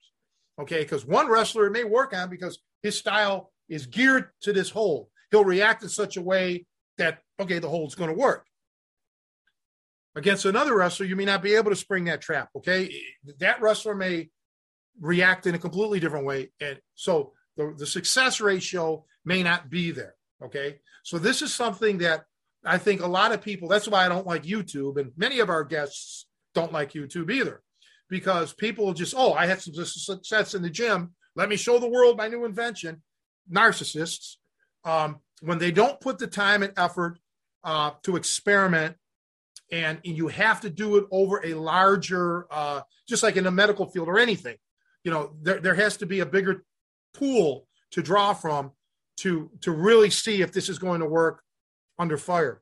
Okay, 0.60 0.82
because 0.82 1.06
one 1.06 1.30
wrestler 1.30 1.70
may 1.70 1.84
work 1.84 2.14
on 2.14 2.30
because 2.30 2.60
his 2.84 2.98
style 2.98 3.52
is 3.70 3.88
geared 3.88 4.30
to 4.42 4.54
this 4.54 4.70
hold. 4.70 5.08
He'll 5.32 5.46
react 5.46 5.82
in 5.82 5.90
such 5.90 6.18
a 6.18 6.22
way 6.22 6.66
that 6.98 7.20
okay, 7.40 7.60
the 7.60 7.70
hold's 7.70 7.96
going 7.96 8.10
to 8.10 8.16
work. 8.16 8.46
Against 10.16 10.46
another 10.46 10.78
wrestler, 10.78 11.08
you 11.08 11.16
may 11.16 11.26
not 11.26 11.42
be 11.42 11.56
able 11.56 11.72
to 11.72 11.76
spring 11.76 12.06
that 12.06 12.22
trap. 12.22 12.50
Okay, 12.56 12.96
that 13.40 13.62
wrestler 13.62 13.96
may 13.96 14.30
react 15.02 15.48
in 15.48 15.56
a 15.56 15.60
completely 15.60 16.00
different 16.00 16.26
way, 16.26 16.52
and 16.62 16.80
so 16.94 17.34
the, 17.58 17.74
the 17.78 17.88
success 17.88 18.40
ratio 18.40 19.06
may 19.26 19.42
not 19.42 19.72
be 19.72 19.90
there. 19.90 20.14
Okay, 20.44 20.80
so 21.04 21.18
this 21.18 21.42
is 21.42 21.52
something 21.52 21.98
that 22.00 22.26
I 22.64 22.78
think 22.78 23.02
a 23.02 23.08
lot 23.08 23.32
of 23.32 23.42
people. 23.42 23.68
That's 23.68 23.88
why 23.88 24.06
I 24.06 24.10
don't 24.10 24.28
like 24.28 24.44
YouTube, 24.44 24.98
and 25.00 25.14
many 25.18 25.40
of 25.40 25.50
our 25.50 25.64
guests 25.64 26.28
don't 26.54 26.72
like 26.72 26.94
YouTube 26.94 27.32
either 27.32 27.63
because 28.14 28.54
people 28.54 28.94
just, 28.94 29.16
oh, 29.18 29.34
I 29.34 29.48
had 29.48 29.60
some 29.60 29.74
success 29.74 30.54
in 30.54 30.62
the 30.62 30.70
gym. 30.70 31.16
Let 31.36 31.50
me 31.50 31.56
show 31.56 31.80
the 31.80 31.90
world 31.90 32.16
my 32.16 32.28
new 32.28 32.46
invention. 32.46 33.02
Narcissists, 33.52 34.36
um, 34.86 35.18
when 35.42 35.58
they 35.58 35.72
don't 35.72 36.00
put 36.00 36.20
the 36.20 36.28
time 36.28 36.62
and 36.62 36.74
effort 36.78 37.18
uh, 37.64 37.94
to 38.04 38.16
experiment, 38.16 38.98
and, 39.72 40.00
and, 40.06 40.16
you 40.16 40.28
have 40.28 40.62
to 40.62 40.70
do 40.70 40.98
it 40.98 41.06
over 41.10 41.44
a 41.44 41.56
larger, 41.56 42.46
uh, 42.52 42.82
just 43.10 43.24
like 43.24 43.36
in 43.36 43.46
the 43.46 43.50
medical 43.50 43.88
field 43.88 44.08
or 44.08 44.20
anything, 44.20 44.58
you 45.04 45.10
know, 45.10 45.34
there, 45.42 45.60
there 45.60 45.74
has 45.74 45.98
to 45.98 46.06
be 46.06 46.20
a 46.20 46.26
bigger 46.26 46.64
pool 47.16 47.68
to 47.94 48.04
draw 48.04 48.36
from 48.36 48.74
to 49.18 49.50
to 49.62 49.72
really 49.72 50.12
see 50.12 50.44
if 50.44 50.52
this 50.52 50.70
is 50.70 50.78
going 50.78 51.00
to 51.00 51.08
work 51.08 51.42
under 51.98 52.20
fire. 52.20 52.62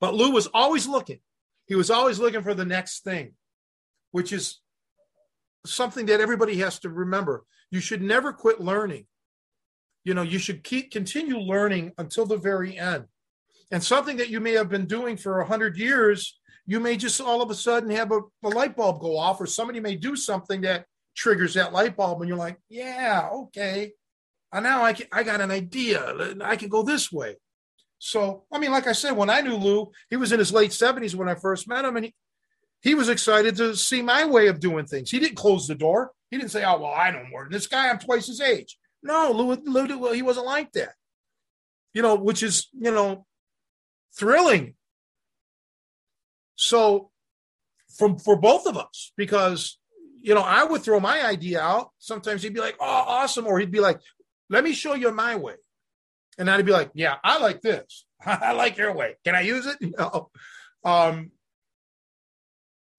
But 0.00 0.14
Lou 0.14 0.32
was 0.32 0.48
always 0.48 0.88
looking. 0.88 1.20
He 1.66 1.76
was 1.76 1.88
always 1.88 2.18
looking 2.18 2.42
for 2.42 2.54
the 2.54 2.64
next 2.64 3.04
thing 3.04 3.34
which 4.10 4.32
is 4.32 4.60
something 5.66 6.06
that 6.06 6.20
everybody 6.20 6.56
has 6.58 6.78
to 6.80 6.88
remember. 6.88 7.44
You 7.70 7.80
should 7.80 8.02
never 8.02 8.32
quit 8.32 8.60
learning. 8.60 9.06
You 10.04 10.14
know, 10.14 10.22
you 10.22 10.38
should 10.38 10.64
keep 10.64 10.90
continue 10.90 11.38
learning 11.38 11.92
until 11.98 12.26
the 12.26 12.38
very 12.38 12.78
end. 12.78 13.04
And 13.70 13.84
something 13.84 14.16
that 14.16 14.30
you 14.30 14.40
may 14.40 14.52
have 14.52 14.68
been 14.68 14.86
doing 14.86 15.16
for 15.16 15.40
a 15.40 15.46
hundred 15.46 15.76
years 15.76 16.40
you 16.70 16.78
may 16.78 16.96
just 16.96 17.20
all 17.20 17.42
of 17.42 17.50
a 17.50 17.54
sudden 17.54 17.90
have 17.90 18.12
a, 18.12 18.20
a 18.44 18.48
light 18.48 18.76
bulb 18.76 19.00
go 19.00 19.16
off, 19.16 19.40
or 19.40 19.46
somebody 19.46 19.80
may 19.80 19.96
do 19.96 20.14
something 20.14 20.60
that 20.60 20.86
triggers 21.16 21.54
that 21.54 21.72
light 21.72 21.96
bulb, 21.96 22.20
and 22.20 22.28
you're 22.28 22.38
like, 22.38 22.60
yeah, 22.68 23.28
okay. 23.32 23.90
And 24.52 24.62
now 24.62 24.84
I 24.84 24.92
can, 24.92 25.08
I 25.12 25.24
got 25.24 25.40
an 25.40 25.50
idea. 25.50 26.36
I 26.40 26.54
can 26.54 26.68
go 26.68 26.84
this 26.84 27.10
way. 27.10 27.36
So, 27.98 28.44
I 28.52 28.60
mean, 28.60 28.70
like 28.70 28.86
I 28.86 28.92
said, 28.92 29.16
when 29.16 29.30
I 29.30 29.40
knew 29.40 29.56
Lou, 29.56 29.90
he 30.10 30.16
was 30.16 30.30
in 30.30 30.38
his 30.38 30.52
late 30.52 30.70
70s 30.70 31.16
when 31.16 31.28
I 31.28 31.34
first 31.34 31.68
met 31.68 31.84
him, 31.84 31.96
and 31.96 32.06
he, 32.06 32.14
he 32.82 32.94
was 32.94 33.08
excited 33.08 33.56
to 33.56 33.76
see 33.76 34.02
my 34.02 34.24
way 34.24 34.48
of 34.48 34.60
doing 34.60 34.86
things. 34.86 35.10
He 35.10 35.18
didn't 35.18 35.36
close 35.36 35.66
the 35.66 35.74
door. 35.74 36.12
He 36.30 36.38
didn't 36.38 36.50
say, 36.50 36.64
"Oh, 36.64 36.80
well, 36.80 36.94
I 36.94 37.10
know 37.10 37.24
more 37.30 37.44
than 37.44 37.52
this 37.52 37.66
guy. 37.66 37.88
I'm 37.88 37.98
twice 37.98 38.26
his 38.26 38.40
age." 38.40 38.78
No, 39.02 39.32
Lou, 39.32 39.54
Lou 39.54 40.12
he 40.12 40.22
wasn't 40.22 40.46
like 40.46 40.72
that. 40.72 40.94
You 41.92 42.02
know, 42.02 42.14
which 42.14 42.42
is 42.42 42.68
you 42.72 42.90
know, 42.90 43.26
thrilling. 44.16 44.74
So, 46.56 47.10
from 47.96 48.18
for 48.18 48.36
both 48.36 48.66
of 48.66 48.76
us, 48.76 49.12
because 49.16 49.78
you 50.22 50.34
know, 50.34 50.42
I 50.42 50.64
would 50.64 50.82
throw 50.82 51.00
my 51.00 51.26
idea 51.26 51.60
out. 51.60 51.90
Sometimes 51.98 52.42
he'd 52.42 52.54
be 52.54 52.60
like, 52.60 52.76
"Oh, 52.80 52.84
awesome," 52.86 53.46
or 53.46 53.58
he'd 53.58 53.70
be 53.70 53.80
like, 53.80 54.00
"Let 54.48 54.64
me 54.64 54.72
show 54.72 54.94
you 54.94 55.10
my 55.12 55.36
way," 55.36 55.56
and 56.38 56.50
I'd 56.50 56.66
be 56.66 56.72
like, 56.72 56.90
"Yeah, 56.94 57.16
I 57.22 57.38
like 57.38 57.60
this. 57.60 58.06
I 58.24 58.52
like 58.52 58.78
your 58.78 58.92
way. 58.94 59.16
Can 59.24 59.34
I 59.34 59.42
use 59.42 59.66
it?" 59.66 59.76
You 59.80 59.92
know. 59.98 60.30
Um, 60.84 61.32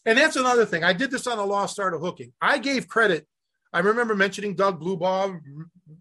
and 0.05 0.17
that's 0.17 0.35
another 0.35 0.65
thing. 0.65 0.83
I 0.83 0.93
did 0.93 1.11
this 1.11 1.27
on 1.27 1.37
the 1.37 1.45
Lost 1.45 1.79
Art 1.79 1.93
of 1.93 2.01
Hooking. 2.01 2.33
I 2.41 2.57
gave 2.57 2.87
credit. 2.87 3.27
I 3.73 3.79
remember 3.79 4.15
mentioning 4.15 4.55
Doug 4.55 4.81
Blubaugh, 4.81 5.39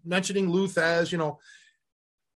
mentioning 0.03 0.49
Lou 0.49 0.67
Thesz. 0.67 1.11
You 1.11 1.17
know, 1.17 1.39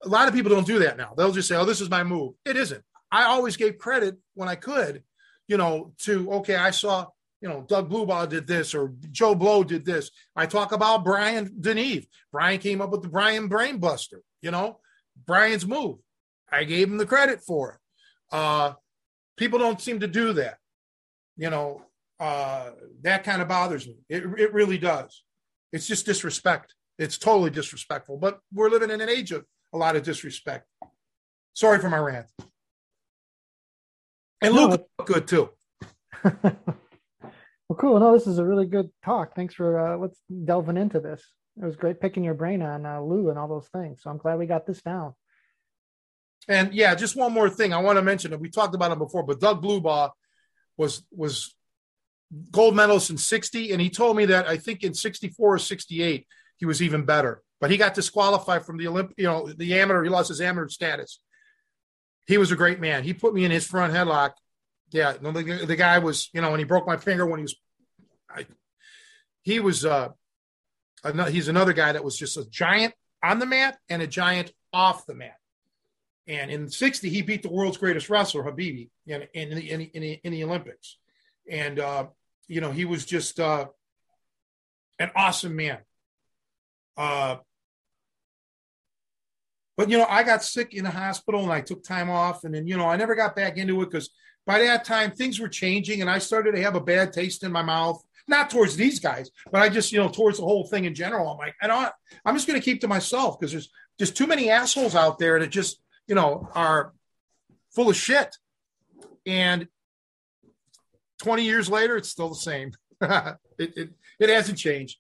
a 0.04 0.08
lot 0.08 0.28
of 0.28 0.34
people 0.34 0.52
don't 0.52 0.68
do 0.68 0.80
that 0.80 0.98
now. 0.98 1.14
They'll 1.18 1.32
just 1.32 1.48
say, 1.48 1.56
"Oh, 1.56 1.66
this 1.66 1.82
is 1.82 1.90
my 1.90 2.04
move." 2.04 2.36
It 2.46 2.56
isn't. 2.56 2.84
I 3.12 3.26
always 3.26 3.58
gave 3.58 3.78
credit 3.78 4.18
when 4.36 4.48
I 4.48 4.56
could, 4.56 5.04
you 5.48 5.58
know, 5.58 5.94
to 6.00 6.32
okay, 6.34 6.56
I 6.56 6.72
saw, 6.72 7.08
you 7.42 7.50
know, 7.50 7.66
Doug 7.68 7.90
Blubaugh 7.90 8.30
did 8.30 8.48
this 8.48 8.76
or 8.76 8.94
Joe 9.12 9.36
Blow 9.36 9.64
did 9.64 9.86
this. 9.86 10.12
I 10.36 10.46
talk 10.46 10.72
about 10.72 11.04
Brian 11.04 11.50
Deneve. 11.50 12.08
Brian 12.32 12.60
came 12.60 12.82
up 12.82 12.92
with 12.92 13.02
the 13.02 13.10
Brian 13.10 13.50
Brainbuster. 13.50 14.20
You 14.42 14.52
know, 14.52 14.80
Brian's 15.26 15.66
move. 15.66 15.98
I 16.52 16.64
gave 16.64 16.88
him 16.88 16.98
the 16.98 17.06
credit 17.08 17.42
for 17.42 17.74
it. 17.74 17.80
Uh, 18.32 18.74
people 19.36 19.60
don't 19.60 19.82
seem 19.82 20.00
to 20.02 20.08
do 20.08 20.34
that 20.34 20.60
you 21.38 21.50
know, 21.50 21.84
uh, 22.20 22.72
that 23.02 23.24
kind 23.24 23.42
of 23.42 23.48
bothers 23.48 23.88
me. 23.88 23.98
It, 24.10 24.24
it 24.38 24.54
really 24.54 24.78
does. 24.78 25.24
It's 25.74 25.88
just 25.88 26.06
disrespect. 26.06 26.74
It's 26.98 27.18
totally 27.18 27.50
disrespectful. 27.50 28.18
But 28.18 28.40
we're 28.54 28.70
living 28.70 28.90
in 28.90 29.02
an 29.02 29.10
age 29.10 29.32
of 29.32 29.46
a 29.74 29.78
lot 29.78 29.96
of 29.96 30.04
disrespect. 30.04 30.66
Sorry 31.54 31.80
for 31.80 31.90
my 31.90 31.98
rant. 31.98 32.28
And 34.42 34.54
Luke 34.54 34.82
no, 35.00 35.06
good 35.06 35.28
too. 35.28 35.50
well, 36.24 37.78
cool. 37.78 38.00
No, 38.00 38.14
this 38.14 38.28
is 38.28 38.38
a 38.38 38.46
really 38.46 38.66
good 38.66 38.90
talk. 39.04 39.36
Thanks 39.36 39.56
for 39.56 39.80
uh, 39.80 39.98
let's 39.98 40.20
delving 40.46 40.78
into 40.78 41.00
this. 41.00 41.24
It 41.62 41.66
was 41.66 41.76
great 41.76 42.02
picking 42.02 42.24
your 42.24 42.34
brain 42.34 42.62
on 42.62 42.86
uh, 42.86 43.02
Lou 43.02 43.30
and 43.30 43.40
all 43.40 43.48
those 43.48 43.68
things. 43.70 44.02
So 44.02 44.10
I'm 44.10 44.18
glad 44.18 44.38
we 44.38 44.46
got 44.46 44.68
this 44.68 44.82
down. 44.82 45.14
And 46.48 46.74
yeah, 46.74 46.94
just 46.96 47.16
one 47.16 47.34
more 47.34 47.50
thing 47.50 47.74
I 47.74 47.82
want 47.82 47.98
to 47.98 48.04
mention. 48.04 48.34
And 48.34 48.42
we 48.42 48.50
talked 48.50 48.76
about 48.76 48.92
him 48.92 49.00
before, 49.00 49.24
but 49.24 49.40
Doug 49.40 49.64
Blubaugh 49.64 50.12
was 50.78 51.04
was 51.12 51.56
gold 52.52 52.76
medalist 52.76 53.10
in 53.10 53.18
60 53.18 53.72
and 53.72 53.82
he 53.82 53.90
told 53.90 54.18
me 54.18 54.26
that 54.26 54.48
i 54.48 54.58
think 54.58 54.84
in 54.84 54.94
64 54.94 55.56
or 55.56 55.60
68 55.60 56.26
he 56.58 56.66
was 56.66 56.82
even 56.82 57.06
better. 57.06 57.42
But 57.60 57.72
he 57.72 57.78
got 57.78 57.94
disqualified 57.94 58.66
from 58.66 58.78
the 58.78 58.88
olympic 58.88 59.16
you 59.18 59.26
know 59.26 59.52
the 59.52 59.80
amateur 59.80 60.04
he 60.04 60.10
lost 60.10 60.30
his 60.30 60.42
amateur 60.42 60.68
status. 60.68 61.20
He 62.28 62.38
was 62.38 62.52
a 62.52 62.56
great 62.56 62.80
man. 62.80 63.04
He 63.04 63.14
put 63.14 63.34
me 63.34 63.46
in 63.46 63.52
his 63.52 63.68
front 63.68 63.94
headlock. 63.94 64.32
Yeah 64.92 65.14
the, 65.14 65.64
the 65.66 65.76
guy 65.76 66.00
was 66.00 66.30
you 66.34 66.42
know 66.42 66.52
when 66.52 66.60
he 66.60 66.66
broke 66.66 66.88
my 66.88 66.98
finger 66.98 67.26
when 67.26 67.40
he 67.40 67.44
was 67.44 67.56
I, 68.30 68.46
he 69.44 69.60
was 69.60 69.86
uh 69.86 70.10
he's 71.30 71.48
another 71.48 71.74
guy 71.74 71.92
that 71.92 72.04
was 72.04 72.18
just 72.18 72.38
a 72.38 72.46
giant 72.50 72.94
on 73.24 73.40
the 73.40 73.46
mat 73.46 73.78
and 73.90 74.02
a 74.02 74.08
giant 74.08 74.52
off 74.74 75.06
the 75.06 75.16
mat 75.16 75.38
and 76.28 76.50
in 76.50 76.70
60, 76.70 77.10
he 77.10 77.22
beat 77.22 77.44
the 77.44 77.50
world's 77.50 77.78
greatest 77.78 78.10
wrestler, 78.10 78.44
Habibi, 78.44 78.90
in, 79.06 79.28
in, 79.34 79.50
the, 79.56 79.72
in, 79.72 79.82
in, 79.82 80.04
in 80.24 80.32
the 80.32 80.44
Olympics. 80.44 80.98
And, 81.50 81.80
uh, 81.80 82.08
you 82.48 82.62
know, 82.62 82.72
he 82.72 82.86
was 82.86 83.06
just 83.06 83.40
uh, 83.40 83.68
an 85.00 85.12
awesome 85.16 85.56
man. 85.56 85.80
Uh, 86.98 87.38
but, 89.78 89.90
you 89.90 89.98
know, 89.98 90.08
I 90.10 90.24
got 90.24 90.44
sick 90.44 90.74
in 90.74 90.84
the 90.84 90.90
hospital 90.90 91.44
and 91.44 91.52
I 91.52 91.62
took 91.62 91.84
time 91.84 92.10
off. 92.10 92.44
And 92.44 92.56
then, 92.56 92.68
you 92.68 92.78
know, 92.78 92.88
I 92.88 92.96
never 92.96 93.14
got 93.14 93.36
back 93.36 93.58
into 93.58 93.82
it 93.82 93.92
because 93.92 94.10
by 94.48 94.60
that 94.60 94.86
time 94.86 95.12
things 95.12 95.40
were 95.40 95.50
changing 95.50 96.02
and 96.02 96.10
I 96.10 96.18
started 96.18 96.54
to 96.54 96.62
have 96.62 96.76
a 96.76 96.82
bad 96.82 97.14
taste 97.14 97.44
in 97.44 97.52
my 97.52 97.62
mouth. 97.62 98.02
Not 98.28 98.50
towards 98.50 98.76
these 98.76 99.00
guys, 99.00 99.30
but 99.52 99.62
I 99.62 99.70
just, 99.70 99.92
you 99.92 100.00
know, 100.00 100.10
towards 100.10 100.40
the 100.40 100.46
whole 100.46 100.66
thing 100.66 100.86
in 100.86 100.96
general. 100.96 101.30
I'm 101.30 101.38
like, 101.38 101.54
I 101.62 101.68
don't, 101.68 101.92
I'm 102.26 102.34
just 102.34 102.48
going 102.48 102.60
to 102.60 102.66
keep 102.66 102.82
to 102.82 102.88
myself 102.88 103.40
because 103.40 103.52
there's 103.52 103.70
just 104.00 104.18
too 104.18 104.26
many 104.26 104.50
assholes 104.50 104.96
out 104.96 105.20
there 105.20 105.40
that 105.40 105.52
just, 105.52 105.80
you 106.08 106.16
know, 106.16 106.50
are 106.54 106.94
full 107.74 107.90
of 107.90 107.96
shit. 107.96 108.36
And 109.26 109.68
20 111.22 111.44
years 111.44 111.70
later, 111.70 111.98
it's 111.98 112.10
still 112.10 112.30
the 112.30 112.36
same. 112.36 112.72
it, 113.02 113.38
it, 113.58 113.90
it 114.20 114.30
hasn't 114.30 114.58
changed. 114.58 114.98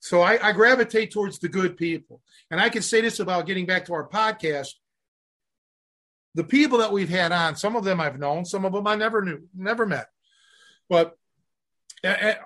So 0.00 0.20
I, 0.20 0.48
I 0.48 0.52
gravitate 0.52 1.10
towards 1.10 1.38
the 1.38 1.48
good 1.48 1.76
people. 1.76 2.20
And 2.50 2.60
I 2.60 2.68
can 2.68 2.82
say 2.82 3.00
this 3.00 3.20
about 3.20 3.46
getting 3.46 3.66
back 3.66 3.84
to 3.86 3.94
our 3.94 4.08
podcast. 4.08 4.74
The 6.34 6.44
people 6.44 6.78
that 6.78 6.92
we've 6.92 7.08
had 7.08 7.32
on, 7.32 7.56
some 7.56 7.74
of 7.74 7.84
them 7.84 8.00
I've 8.00 8.18
known, 8.18 8.44
some 8.44 8.64
of 8.64 8.72
them 8.72 8.86
I 8.86 8.94
never 8.94 9.22
knew, 9.22 9.48
never 9.56 9.86
met. 9.86 10.08
But 10.88 11.16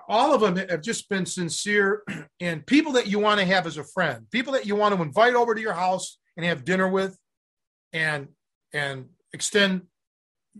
all 0.07 0.33
of 0.33 0.41
them 0.41 0.67
have 0.67 0.81
just 0.81 1.09
been 1.09 1.25
sincere 1.25 2.03
and 2.39 2.65
people 2.65 2.93
that 2.93 3.07
you 3.07 3.19
want 3.19 3.39
to 3.39 3.45
have 3.45 3.67
as 3.67 3.77
a 3.77 3.83
friend, 3.83 4.25
people 4.31 4.53
that 4.53 4.65
you 4.65 4.75
want 4.75 4.95
to 4.95 5.01
invite 5.01 5.35
over 5.35 5.53
to 5.53 5.61
your 5.61 5.73
house 5.73 6.17
and 6.35 6.45
have 6.45 6.65
dinner 6.65 6.87
with, 6.87 7.17
and 7.93 8.27
and 8.73 9.09
extend 9.31 9.83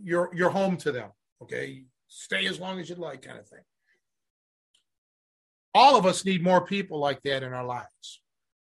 your 0.02 0.30
your 0.34 0.50
home 0.50 0.76
to 0.78 0.92
them. 0.92 1.10
Okay, 1.42 1.84
stay 2.08 2.46
as 2.46 2.58
long 2.58 2.80
as 2.80 2.88
you'd 2.88 2.98
like, 2.98 3.22
kind 3.22 3.38
of 3.38 3.48
thing. 3.48 3.60
All 5.74 5.96
of 5.96 6.06
us 6.06 6.24
need 6.24 6.42
more 6.42 6.64
people 6.64 6.98
like 6.98 7.20
that 7.22 7.42
in 7.42 7.52
our 7.52 7.66
lives. 7.66 8.20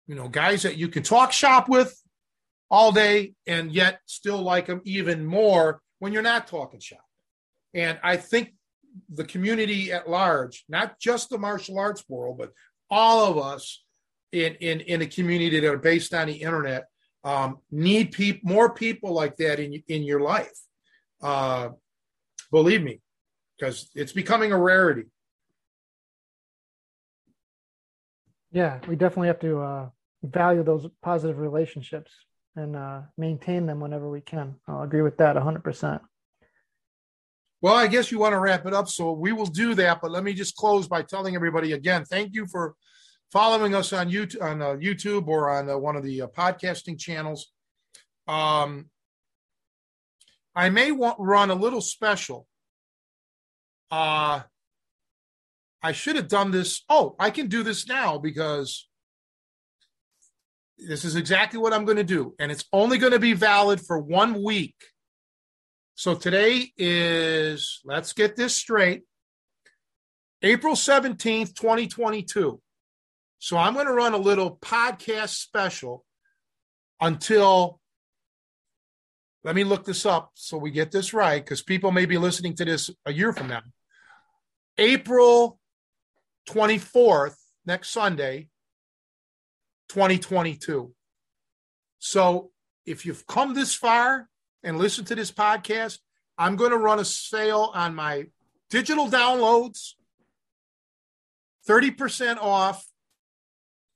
You 0.07 0.15
know, 0.15 0.29
guys 0.29 0.63
that 0.63 0.77
you 0.77 0.87
can 0.87 1.03
talk 1.03 1.31
shop 1.31 1.67
with 1.67 1.93
all 2.69 2.91
day 2.93 3.33
and 3.45 3.71
yet 3.71 3.99
still 4.05 4.41
like 4.41 4.67
them 4.67 4.81
even 4.85 5.25
more 5.25 5.81
when 5.99 6.13
you're 6.13 6.21
not 6.21 6.47
talking 6.47 6.79
shop. 6.79 7.03
And 7.73 7.99
I 8.01 8.17
think 8.17 8.53
the 9.09 9.25
community 9.25 9.91
at 9.91 10.09
large, 10.09 10.63
not 10.67 10.99
just 10.99 11.29
the 11.29 11.37
martial 11.37 11.77
arts 11.77 12.03
world, 12.07 12.37
but 12.37 12.51
all 12.89 13.25
of 13.29 13.37
us 13.37 13.83
in 14.31 14.55
in 14.55 14.79
in 14.81 15.01
a 15.01 15.07
community 15.07 15.59
that 15.59 15.71
are 15.71 15.77
based 15.77 16.13
on 16.13 16.27
the 16.27 16.33
internet 16.33 16.85
um, 17.23 17.59
need 17.69 18.11
people 18.11 18.51
more 18.51 18.73
people 18.73 19.13
like 19.13 19.37
that 19.37 19.59
in 19.59 19.81
in 19.87 20.03
your 20.03 20.21
life. 20.21 20.51
Uh, 21.21 21.69
believe 22.51 22.81
me, 22.81 23.01
because 23.57 23.89
it's 23.95 24.13
becoming 24.13 24.51
a 24.51 24.57
rarity. 24.57 25.05
Yeah, 28.51 28.79
we 28.87 28.95
definitely 28.95 29.27
have 29.27 29.39
to 29.39 29.59
uh, 29.59 29.89
value 30.23 30.63
those 30.63 30.87
positive 31.01 31.39
relationships 31.39 32.11
and 32.55 32.75
uh, 32.75 33.01
maintain 33.17 33.65
them 33.65 33.79
whenever 33.79 34.09
we 34.09 34.19
can. 34.19 34.55
I'll 34.67 34.81
agree 34.81 35.01
with 35.01 35.17
that 35.17 35.37
100%. 35.37 36.01
Well, 37.61 37.75
I 37.75 37.87
guess 37.87 38.11
you 38.11 38.19
want 38.19 38.33
to 38.33 38.39
wrap 38.39 38.65
it 38.65 38.73
up, 38.73 38.89
so 38.89 39.13
we 39.13 39.31
will 39.31 39.45
do 39.45 39.75
that. 39.75 40.01
But 40.01 40.11
let 40.11 40.23
me 40.23 40.33
just 40.33 40.55
close 40.55 40.87
by 40.87 41.03
telling 41.03 41.35
everybody 41.35 41.73
again 41.73 42.03
thank 42.05 42.33
you 42.33 42.47
for 42.47 42.75
following 43.31 43.73
us 43.73 43.93
on 43.93 44.11
YouTube, 44.11 44.41
on 44.41 44.61
uh, 44.61 44.75
YouTube 44.75 45.27
or 45.27 45.49
on 45.49 45.69
uh, 45.69 45.77
one 45.77 45.95
of 45.95 46.03
the 46.03 46.23
uh, 46.23 46.27
podcasting 46.27 46.99
channels. 46.99 47.51
Um, 48.27 48.89
I 50.55 50.69
may 50.69 50.91
want 50.91 51.17
run 51.19 51.49
a 51.49 51.55
little 51.55 51.81
special. 51.81 52.47
Uh, 53.89 54.41
I 55.81 55.91
should 55.93 56.15
have 56.15 56.27
done 56.27 56.51
this. 56.51 56.83
Oh, 56.89 57.15
I 57.19 57.29
can 57.29 57.47
do 57.47 57.63
this 57.63 57.87
now 57.87 58.17
because 58.17 58.87
this 60.77 61.05
is 61.05 61.15
exactly 61.15 61.59
what 61.59 61.73
I'm 61.73 61.85
going 61.85 61.97
to 61.97 62.03
do. 62.03 62.35
And 62.39 62.51
it's 62.51 62.65
only 62.73 62.97
going 62.97 63.13
to 63.13 63.19
be 63.19 63.33
valid 63.33 63.81
for 63.81 63.97
one 63.97 64.43
week. 64.43 64.75
So 65.95 66.15
today 66.15 66.71
is, 66.77 67.81
let's 67.85 68.13
get 68.13 68.35
this 68.35 68.55
straight, 68.55 69.03
April 70.41 70.75
17th, 70.75 71.55
2022. 71.55 72.59
So 73.41 73.57
I'm 73.57 73.73
going 73.73 73.87
to 73.87 73.91
run 73.91 74.13
a 74.13 74.17
little 74.17 74.55
podcast 74.57 75.29
special 75.29 76.05
until 77.01 77.79
let 79.43 79.55
me 79.55 79.63
look 79.63 79.83
this 79.83 80.05
up 80.05 80.29
so 80.35 80.59
we 80.59 80.69
get 80.69 80.91
this 80.91 81.11
right 81.11 81.43
because 81.43 81.63
people 81.63 81.91
may 81.91 82.05
be 82.05 82.19
listening 82.19 82.53
to 82.57 82.65
this 82.65 82.91
a 83.03 83.11
year 83.11 83.33
from 83.33 83.47
now. 83.47 83.63
April 84.77 85.59
24th, 86.49 87.33
next 87.65 87.89
Sunday, 87.89 88.47
2022. 89.89 90.93
So 91.97 92.51
if 92.85 93.07
you've 93.07 93.25
come 93.25 93.55
this 93.55 93.73
far 93.73 94.29
and 94.61 94.77
listened 94.77 95.07
to 95.07 95.15
this 95.15 95.31
podcast, 95.31 95.97
I'm 96.37 96.57
going 96.57 96.71
to 96.71 96.77
run 96.77 96.99
a 96.99 97.05
sale 97.05 97.71
on 97.73 97.95
my 97.95 98.27
digital 98.69 99.07
downloads, 99.07 99.93
30% 101.67 102.37
off. 102.37 102.85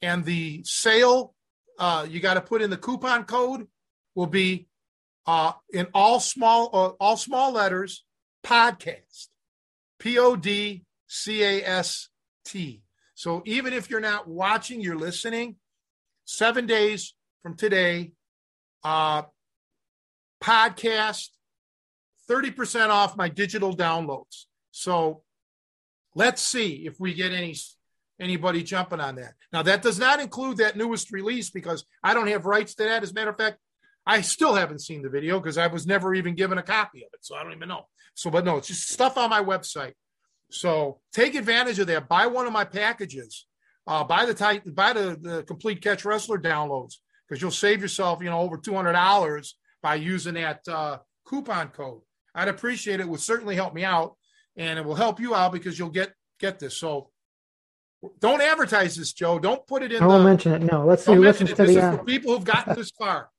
And 0.02 0.26
the 0.26 0.64
sale, 0.64 1.34
uh, 1.80 2.06
you 2.10 2.20
got 2.20 2.36
to 2.36 2.42
put 2.42 2.62
in 2.62 2.70
the 2.70 2.78
coupon 2.78 3.24
code, 3.26 3.68
will 4.14 4.28
be 4.28 4.68
uh, 5.26 5.54
in 5.74 5.88
all 5.94 6.20
small 6.20 6.70
uh, 6.74 6.90
all 7.00 7.18
small 7.18 7.52
letters 7.54 8.04
podcast. 8.44 9.28
P-o-d-c-a-s-t 10.00 10.82
so 13.16 13.42
even 13.46 13.72
if 13.74 13.90
you're 13.90 14.02
not 14.02 14.28
watching 14.28 14.82
you're 14.82 14.98
listening 14.98 15.56
seven 16.26 16.68
days 16.68 17.16
from 17.42 17.56
today 17.56 18.12
uh, 18.84 19.24
podcast 20.44 21.30
30% 22.30 22.90
off 22.90 23.18
my 23.18 23.30
digital 23.30 23.76
downloads. 23.76 24.46
So 24.72 25.24
let's 26.14 26.42
see 26.42 26.86
if 26.86 27.00
we 27.00 27.14
get 27.14 27.32
any 27.32 27.56
anybody 28.20 28.64
jumping 28.64 29.00
on 29.00 29.16
that 29.16 29.34
now 29.52 29.62
that 29.62 29.82
does 29.82 30.00
not 30.00 30.20
include 30.20 30.58
that 30.58 30.78
newest 30.78 31.12
release 31.12 31.50
because 31.50 31.86
i 32.04 32.14
don't 32.14 32.28
have 32.28 32.46
rights 32.46 32.76
to 32.76 32.84
that 32.84 33.04
as 33.04 33.12
a 33.12 33.14
matter 33.14 33.30
of 33.30 33.38
fact 33.38 33.58
I 34.06 34.22
still 34.22 34.54
haven't 34.54 34.82
seen 34.82 35.02
the 35.02 35.10
video 35.10 35.40
because 35.40 35.58
I 35.58 35.68
was 35.68 35.88
never 35.88 36.14
even 36.14 36.36
given 36.36 36.58
a 36.58 36.64
copy 36.64 37.04
of 37.04 37.10
it. 37.14 37.20
So 37.22 37.36
I 37.36 37.44
don't 37.44 37.54
even 37.54 37.70
know. 37.70 37.88
So, 38.14 38.30
but 38.30 38.46
no, 38.46 38.58
it's 38.58 38.68
just 38.68 38.90
stuff 38.90 39.18
on 39.18 39.30
my 39.30 39.44
website. 39.44 39.94
So 40.52 41.00
take 41.12 41.36
advantage 41.36 41.80
of 41.80 41.88
that. 41.88 42.08
Buy 42.08 42.28
one 42.28 42.46
of 42.46 42.54
my 42.54 42.66
packages. 42.66 43.48
Uh, 43.88 44.04
buy 44.04 44.26
the 44.26 44.34
type, 44.34 44.64
buy 44.66 44.94
the, 44.94 45.18
the 45.20 45.44
complete 45.44 45.82
catch 45.82 46.06
wrestler 46.06 46.40
downloads 46.40 46.96
because 47.28 47.42
you'll 47.42 47.52
save 47.52 47.82
yourself, 47.82 48.22
you 48.22 48.30
know, 48.30 48.40
over 48.40 48.58
two 48.58 48.74
hundred 48.74 48.94
dollars 48.94 49.58
by 49.82 49.96
using 49.96 50.36
that 50.36 50.62
uh, 50.68 50.98
coupon 51.26 51.70
code. 51.70 52.02
I'd 52.34 52.48
appreciate 52.48 53.00
it. 53.00 53.04
it. 53.04 53.10
Would 53.10 53.20
certainly 53.20 53.56
help 53.56 53.74
me 53.74 53.84
out, 53.84 54.16
and 54.56 54.80
it 54.80 54.86
will 54.86 54.96
help 54.96 55.20
you 55.20 55.36
out 55.36 55.52
because 55.52 55.78
you'll 55.78 55.90
get 55.90 56.14
get 56.40 56.58
this. 56.58 56.78
So 56.78 57.10
don't 58.20 58.42
advertise 58.42 58.96
this, 58.96 59.14
Joe. 59.14 59.40
Don't 59.40 59.66
put 59.68 59.84
it 59.84 59.92
in. 59.92 60.02
I 60.02 60.08
won't 60.08 60.24
the, 60.24 60.30
mention 60.30 60.52
it. 60.54 60.62
No, 60.62 60.86
let's 60.86 61.06
see. 61.06 61.16
Listen 61.16 61.48
to 61.48 61.56
this 61.56 61.76
the. 61.76 61.88
Is 61.88 61.98
for 61.98 62.04
people 62.04 62.34
who've 62.34 62.44
gotten 62.44 62.76
this 62.76 62.92
far. 63.00 63.30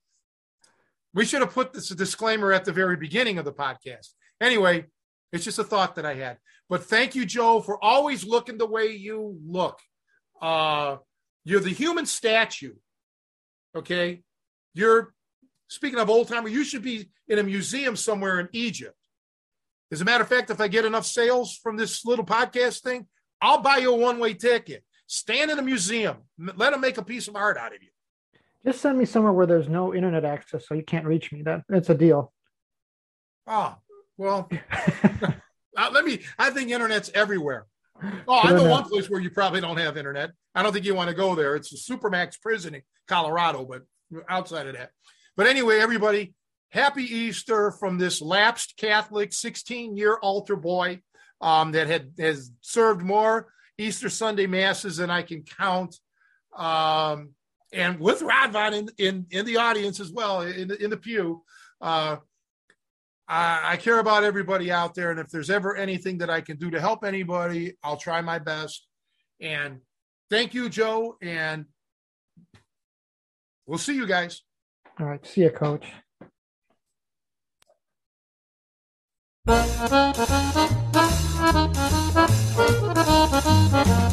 We 1.15 1.25
should 1.25 1.41
have 1.41 1.53
put 1.53 1.73
this 1.73 1.89
disclaimer 1.89 2.53
at 2.53 2.65
the 2.65 2.73
very 2.73 2.97
beginning 2.97 3.39
of 3.39 3.45
the 3.45 3.53
podcast. 3.53 4.09
Anyway, 4.41 4.87
it's 5.33 5.45
just 5.45 5.59
a 5.59 5.65
thought 5.65 5.95
that 5.95 6.05
I 6.05 6.15
had. 6.15 6.39
But 6.69 6.85
thank 6.85 7.15
you, 7.15 7.25
Joe, 7.25 7.61
for 7.61 7.83
always 7.83 8.25
looking 8.25 8.59
the 8.59 8.67
way 8.67 8.89
you 8.89 9.39
look. 9.47 9.79
Uh, 10.43 10.97
you're 11.45 11.61
the 11.61 11.71
human 11.71 12.07
statue. 12.07 12.75
Okay. 13.75 14.23
You're 14.75 15.15
speaking 15.69 15.99
of 15.99 16.11
old 16.11 16.29
timer, 16.29 16.49
you 16.49 16.65
should 16.65 16.83
be 16.83 17.09
in 17.29 17.39
a 17.39 17.43
museum 17.43 17.97
somewhere 17.97 18.41
in 18.41 18.49
Egypt. 18.53 18.95
As 19.93 20.01
a 20.01 20.05
matter 20.05 20.23
of 20.23 20.29
fact, 20.29 20.51
if 20.51 20.61
I 20.61 20.69
get 20.69 20.85
enough 20.85 21.07
sales 21.07 21.59
from 21.63 21.77
this 21.77 22.05
little 22.05 22.25
podcast 22.25 22.83
thing, 22.83 23.07
I'll 23.41 23.61
buy 23.61 23.79
you 23.79 23.93
a 23.93 23.97
one 23.97 24.19
way 24.19 24.35
ticket. 24.35 24.85
Stand 25.07 25.51
in 25.51 25.59
a 25.59 25.63
museum. 25.63 26.17
Let 26.39 26.73
them 26.73 26.81
make 26.81 26.99
a 26.99 27.05
piece 27.05 27.29
of 27.29 27.37
art 27.37 27.57
out 27.57 27.75
of 27.75 27.83
you. 27.83 27.89
Just 28.65 28.81
send 28.81 28.99
me 28.99 29.05
somewhere 29.05 29.33
where 29.33 29.47
there's 29.47 29.69
no 29.69 29.95
internet 29.95 30.25
access 30.25 30.67
so 30.67 30.75
you 30.75 30.83
can't 30.83 31.07
reach 31.07 31.31
me. 31.31 31.43
That 31.43 31.63
that's 31.69 31.91
a 31.91 31.95
deal. 31.95 32.33
Oh, 33.47 33.77
well, 34.17 34.51
let 35.77 36.05
me. 36.05 36.21
I 36.39 36.51
think 36.51 36.71
internet's 36.71 37.11
everywhere. 37.15 37.67
Oh, 38.29 38.41
I 38.41 38.53
know 38.53 38.69
one 38.69 38.85
place 38.85 39.09
where 39.09 39.21
you 39.21 39.31
probably 39.31 39.63
don't 39.63 39.79
have 39.79 39.97
internet. 39.97 40.31
I 40.55 40.63
don't 40.63 40.73
think 40.75 40.85
you 40.85 40.95
want 40.95 41.09
to 41.09 41.17
go 41.17 41.35
there. 41.35 41.57
It's 41.57 41.73
a 41.73 41.77
Supermax 41.77 42.39
prison 42.39 42.75
in 42.75 42.83
Colorado, 43.09 43.65
but 43.65 43.85
outside 44.29 44.67
of 44.67 44.75
that. 44.75 44.91
But 45.35 45.47
anyway, 45.47 45.79
everybody, 45.79 46.35
happy 46.71 47.05
Easter 47.05 47.71
from 47.71 47.97
this 47.97 48.21
lapsed 48.21 48.77
Catholic 48.77 49.33
16 49.33 49.97
year 49.97 50.19
altar 50.21 50.57
boy 50.57 51.01
um, 51.41 51.73
that 51.73 51.87
had 51.87 52.13
has 52.19 52.51
served 52.61 53.03
more 53.03 53.49
Easter 53.79 54.09
Sunday 54.09 54.47
masses 54.47 54.97
than 54.97 55.11
I 55.11 55.23
can 55.23 55.43
count. 55.43 55.99
Um, 56.57 57.31
and 57.73 58.01
with 58.01 58.21
Radwan 58.21 58.73
in, 58.73 58.89
in, 58.99 59.27
in 59.31 59.47
the 59.47 59.59
audience 59.59 60.01
as 60.01 60.11
well, 60.13 60.43
in 60.43 60.69
the, 60.69 60.83
in 60.83 60.91
the 60.91 60.97
pew. 60.97 61.43
Uh, 61.81 62.17
I, 63.29 63.73
I 63.73 63.77
care 63.77 63.99
about 63.99 64.25
everybody 64.25 64.71
out 64.71 64.95
there. 64.95 65.11
And 65.11 65.19
if 65.19 65.29
there's 65.29 65.51
ever 65.51 65.77
anything 65.77 66.19
that 66.19 66.31
I 66.31 66.41
can 66.41 66.57
do 66.57 66.71
to 66.71 66.81
help 66.81 67.05
anybody, 67.05 67.77
I'll 67.83 67.97
try 67.97 68.21
my 68.21 68.39
best. 68.39 68.87
And 69.41 69.81
thank 70.31 70.55
you, 70.55 70.69
Joe. 70.69 71.17
And 71.21 71.67
we'll 73.67 73.79
see 73.79 73.95
you 73.95 74.07
guys. 74.07 74.43
All 74.99 75.07
right. 75.07 75.27
See 75.27 75.43
you, 75.43 75.51
coach. 75.51 75.87
Thank 81.47 81.77
you. 83.87 84.06